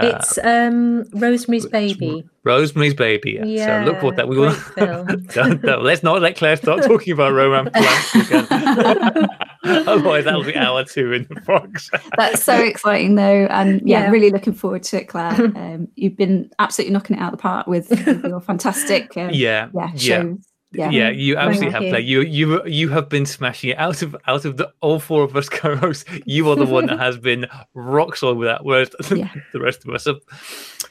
Uh, 0.00 0.06
it's 0.06 0.38
um, 0.38 1.04
Rosemary's 1.12 1.66
Baby. 1.66 2.24
Rosemary's 2.44 2.94
Baby. 2.94 3.32
Yeah. 3.32 3.44
yeah 3.44 3.84
so 3.84 3.90
look 3.90 4.00
for 4.00 4.12
that. 4.14 4.26
We 4.26 4.38
will. 4.38 4.56
don't, 4.76 5.62
don't, 5.62 5.62
let's 5.82 6.02
not 6.02 6.22
let 6.22 6.36
Claire 6.36 6.56
start 6.56 6.82
talking 6.82 7.12
about 7.12 7.32
romance 7.32 7.68
again. 8.14 8.46
Otherwise, 9.64 10.24
that'll 10.24 10.44
be 10.44 10.56
hour 10.56 10.84
two 10.84 11.12
in 11.12 11.26
the 11.28 11.40
box. 11.42 11.90
That's 12.16 12.42
so 12.42 12.54
exciting, 12.54 13.14
though, 13.14 13.46
and 13.50 13.80
yeah, 13.84 14.04
yeah, 14.04 14.10
really 14.10 14.30
looking 14.30 14.54
forward 14.54 14.82
to 14.84 15.00
it, 15.00 15.08
Claire. 15.08 15.34
Um, 15.34 15.88
you've 15.94 16.16
been 16.16 16.50
absolutely 16.58 16.94
knocking 16.94 17.16
it 17.16 17.20
out 17.20 17.32
of 17.32 17.38
the 17.38 17.42
park 17.42 17.66
with, 17.66 17.90
with 17.90 18.24
your 18.24 18.40
fantastic, 18.40 19.16
um, 19.16 19.30
yeah, 19.32 19.68
yeah, 19.74 19.90
shows. 19.90 20.02
Yeah 20.02 20.32
yeah, 20.72 20.90
yeah 20.90 21.10
you 21.10 21.36
absolutely 21.36 21.72
have 21.72 21.90
played. 21.90 22.06
You 22.06 22.22
you 22.22 22.64
you 22.66 22.88
have 22.88 23.08
been 23.08 23.26
smashing 23.26 23.70
it 23.70 23.78
out 23.78 24.02
of 24.02 24.16
out 24.26 24.44
of 24.44 24.56
the 24.56 24.72
all 24.80 24.98
four 24.98 25.22
of 25.22 25.36
us 25.36 25.48
co-hosts. 25.50 26.04
You 26.24 26.48
are 26.50 26.56
the 26.56 26.66
one 26.66 26.86
that 26.86 26.98
has 27.06 27.18
been 27.18 27.46
rock 27.74 28.16
solid 28.16 28.38
with 28.38 28.48
that, 28.48 28.64
whereas 28.64 28.90
yeah. 29.14 29.32
the 29.52 29.60
rest 29.60 29.84
of 29.84 29.94
us 29.94 30.06
have 30.06 30.20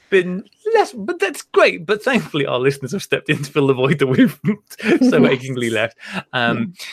been 0.10 0.44
less. 0.76 0.94
But 0.94 1.20
that's 1.20 1.41
great. 1.41 1.86
But 1.86 2.03
thankfully, 2.03 2.45
our 2.45 2.60
listeners 2.60 2.91
have 2.91 3.03
stepped 3.03 3.30
in 3.30 3.44
to 3.44 3.52
fill 3.52 3.68
the 3.68 3.74
void 3.74 3.99
that 3.99 4.08
we've 4.08 4.40
so 5.10 5.18
yes. 5.18 5.32
achingly 5.32 5.70
left. 5.70 5.98
Um, 6.34 6.74
yeah. 6.78 6.86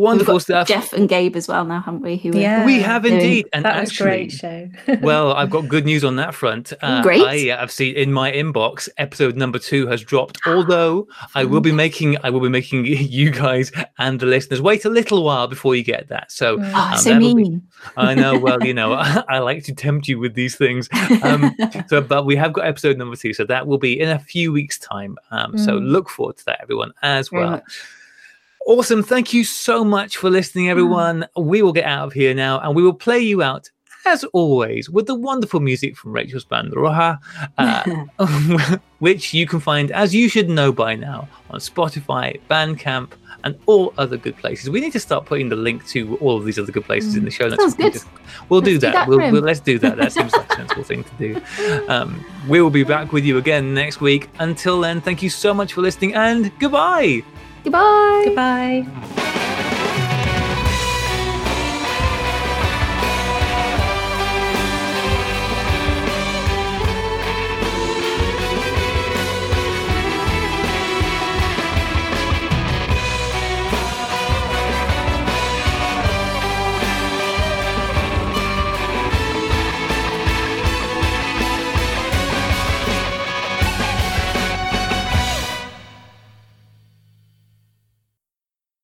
Wonderful 0.00 0.40
stuff. 0.40 0.66
Jeff 0.66 0.92
and 0.92 1.08
Gabe 1.08 1.36
as 1.36 1.46
well 1.46 1.64
now, 1.64 1.80
haven't 1.80 2.00
we? 2.00 2.16
Who 2.16 2.30
yeah, 2.30 2.64
we 2.64 2.80
have 2.80 3.04
indeed. 3.04 3.48
And 3.52 3.64
that 3.64 3.80
was 3.80 3.90
actually, 3.90 4.06
great 4.06 4.32
show. 4.32 4.68
well, 5.02 5.32
I've 5.32 5.50
got 5.50 5.68
good 5.68 5.84
news 5.84 6.04
on 6.04 6.16
that 6.16 6.34
front. 6.34 6.72
Uh, 6.80 7.02
great. 7.02 7.22
I 7.22 7.56
have 7.56 7.70
seen 7.70 7.94
in 7.96 8.12
my 8.12 8.32
inbox 8.32 8.88
episode 8.96 9.36
number 9.36 9.58
two 9.58 9.86
has 9.88 10.02
dropped. 10.02 10.40
Although 10.46 11.06
I 11.34 11.44
will 11.44 11.60
be 11.60 11.72
making, 11.72 12.16
I 12.24 12.30
will 12.30 12.40
be 12.40 12.48
making 12.48 12.86
you 12.86 13.30
guys 13.30 13.70
and 13.98 14.18
the 14.18 14.26
listeners 14.26 14.62
wait 14.62 14.84
a 14.84 14.90
little 14.90 15.22
while 15.22 15.48
before 15.48 15.76
you 15.76 15.84
get 15.84 16.08
that. 16.08 16.32
So, 16.32 16.58
oh, 16.60 16.90
um, 16.92 16.98
so 16.98 17.18
mean. 17.18 17.58
Be, 17.58 17.60
I 17.96 18.14
know. 18.14 18.30
Well, 18.40 18.64
you 18.64 18.72
know, 18.72 18.94
I, 18.94 19.22
I, 19.28 19.38
like 19.40 19.64
to 19.64 19.74
tempt 19.74 20.08
you 20.08 20.18
with 20.18 20.34
these 20.34 20.56
things. 20.56 20.88
Um, 21.22 21.54
so, 21.88 22.00
but 22.00 22.24
we 22.24 22.36
have 22.36 22.54
got 22.54 22.66
episode 22.66 22.96
number 22.96 23.16
two, 23.16 23.34
so 23.34 23.44
that 23.44 23.66
will 23.66 23.76
be 23.76 24.00
in 24.00 24.08
a 24.08 24.18
few 24.18 24.50
weeks' 24.50 24.78
time. 24.78 25.18
Um, 25.30 25.52
mm. 25.52 25.64
So 25.64 25.74
look 25.74 26.08
forward 26.08 26.38
to 26.38 26.44
that, 26.46 26.60
everyone, 26.62 26.92
as 27.02 27.28
Very 27.28 27.42
well. 27.42 27.50
Much. 27.52 27.82
Awesome. 28.66 29.02
Thank 29.02 29.32
you 29.32 29.42
so 29.44 29.84
much 29.84 30.16
for 30.16 30.30
listening, 30.30 30.66
mm. 30.66 30.70
everyone. 30.70 31.26
Mm. 31.36 31.44
We 31.44 31.62
will 31.62 31.72
get 31.72 31.84
out 31.84 32.06
of 32.08 32.12
here 32.12 32.34
now 32.34 32.60
and 32.60 32.74
we 32.74 32.82
will 32.82 32.94
play 32.94 33.18
you 33.18 33.42
out, 33.42 33.70
as 34.04 34.22
always, 34.24 34.90
with 34.90 35.06
the 35.06 35.14
wonderful 35.14 35.60
music 35.60 35.96
from 35.96 36.12
Rachel's 36.12 36.44
band 36.44 36.72
Roja, 36.72 37.18
uh, 37.58 38.76
which 38.98 39.32
you 39.32 39.46
can 39.46 39.60
find, 39.60 39.90
as 39.90 40.14
you 40.14 40.28
should 40.28 40.48
know 40.48 40.72
by 40.72 40.94
now, 40.94 41.28
on 41.50 41.58
Spotify, 41.58 42.40
Bandcamp, 42.50 43.12
and 43.44 43.58
all 43.64 43.94
other 43.96 44.18
good 44.18 44.36
places. 44.36 44.68
We 44.68 44.80
need 44.80 44.92
to 44.92 45.00
start 45.00 45.24
putting 45.24 45.48
the 45.48 45.56
link 45.56 45.86
to 45.88 46.16
all 46.18 46.36
of 46.36 46.44
these 46.44 46.58
other 46.58 46.72
good 46.72 46.84
places 46.84 47.16
in 47.16 47.24
the 47.24 47.30
show 47.30 47.48
notes. 47.48 47.62
Sounds 47.62 47.74
good. 47.74 47.96
we'll 48.50 48.60
do 48.60 48.78
that. 48.78 48.90
Do 48.90 48.92
that 48.92 49.08
we'll, 49.08 49.32
we'll, 49.32 49.42
let's 49.42 49.60
do 49.60 49.78
that. 49.78 49.96
That 49.96 50.12
seems 50.12 50.32
like 50.32 50.52
a 50.52 50.54
sensible 50.56 50.84
thing 50.84 51.04
to 51.04 51.14
do. 51.18 51.86
Um, 51.88 52.24
we 52.48 52.60
will 52.60 52.70
be 52.70 52.84
back 52.84 53.12
with 53.12 53.24
you 53.24 53.38
again 53.38 53.72
next 53.72 54.02
week. 54.02 54.28
Until 54.38 54.80
then, 54.80 55.00
thank 55.00 55.22
you 55.22 55.30
so 55.30 55.54
much 55.54 55.72
for 55.72 55.80
listening 55.80 56.14
and 56.14 56.52
goodbye. 56.58 57.22
Goodbye. 57.64 58.22
Goodbye. 58.26 59.76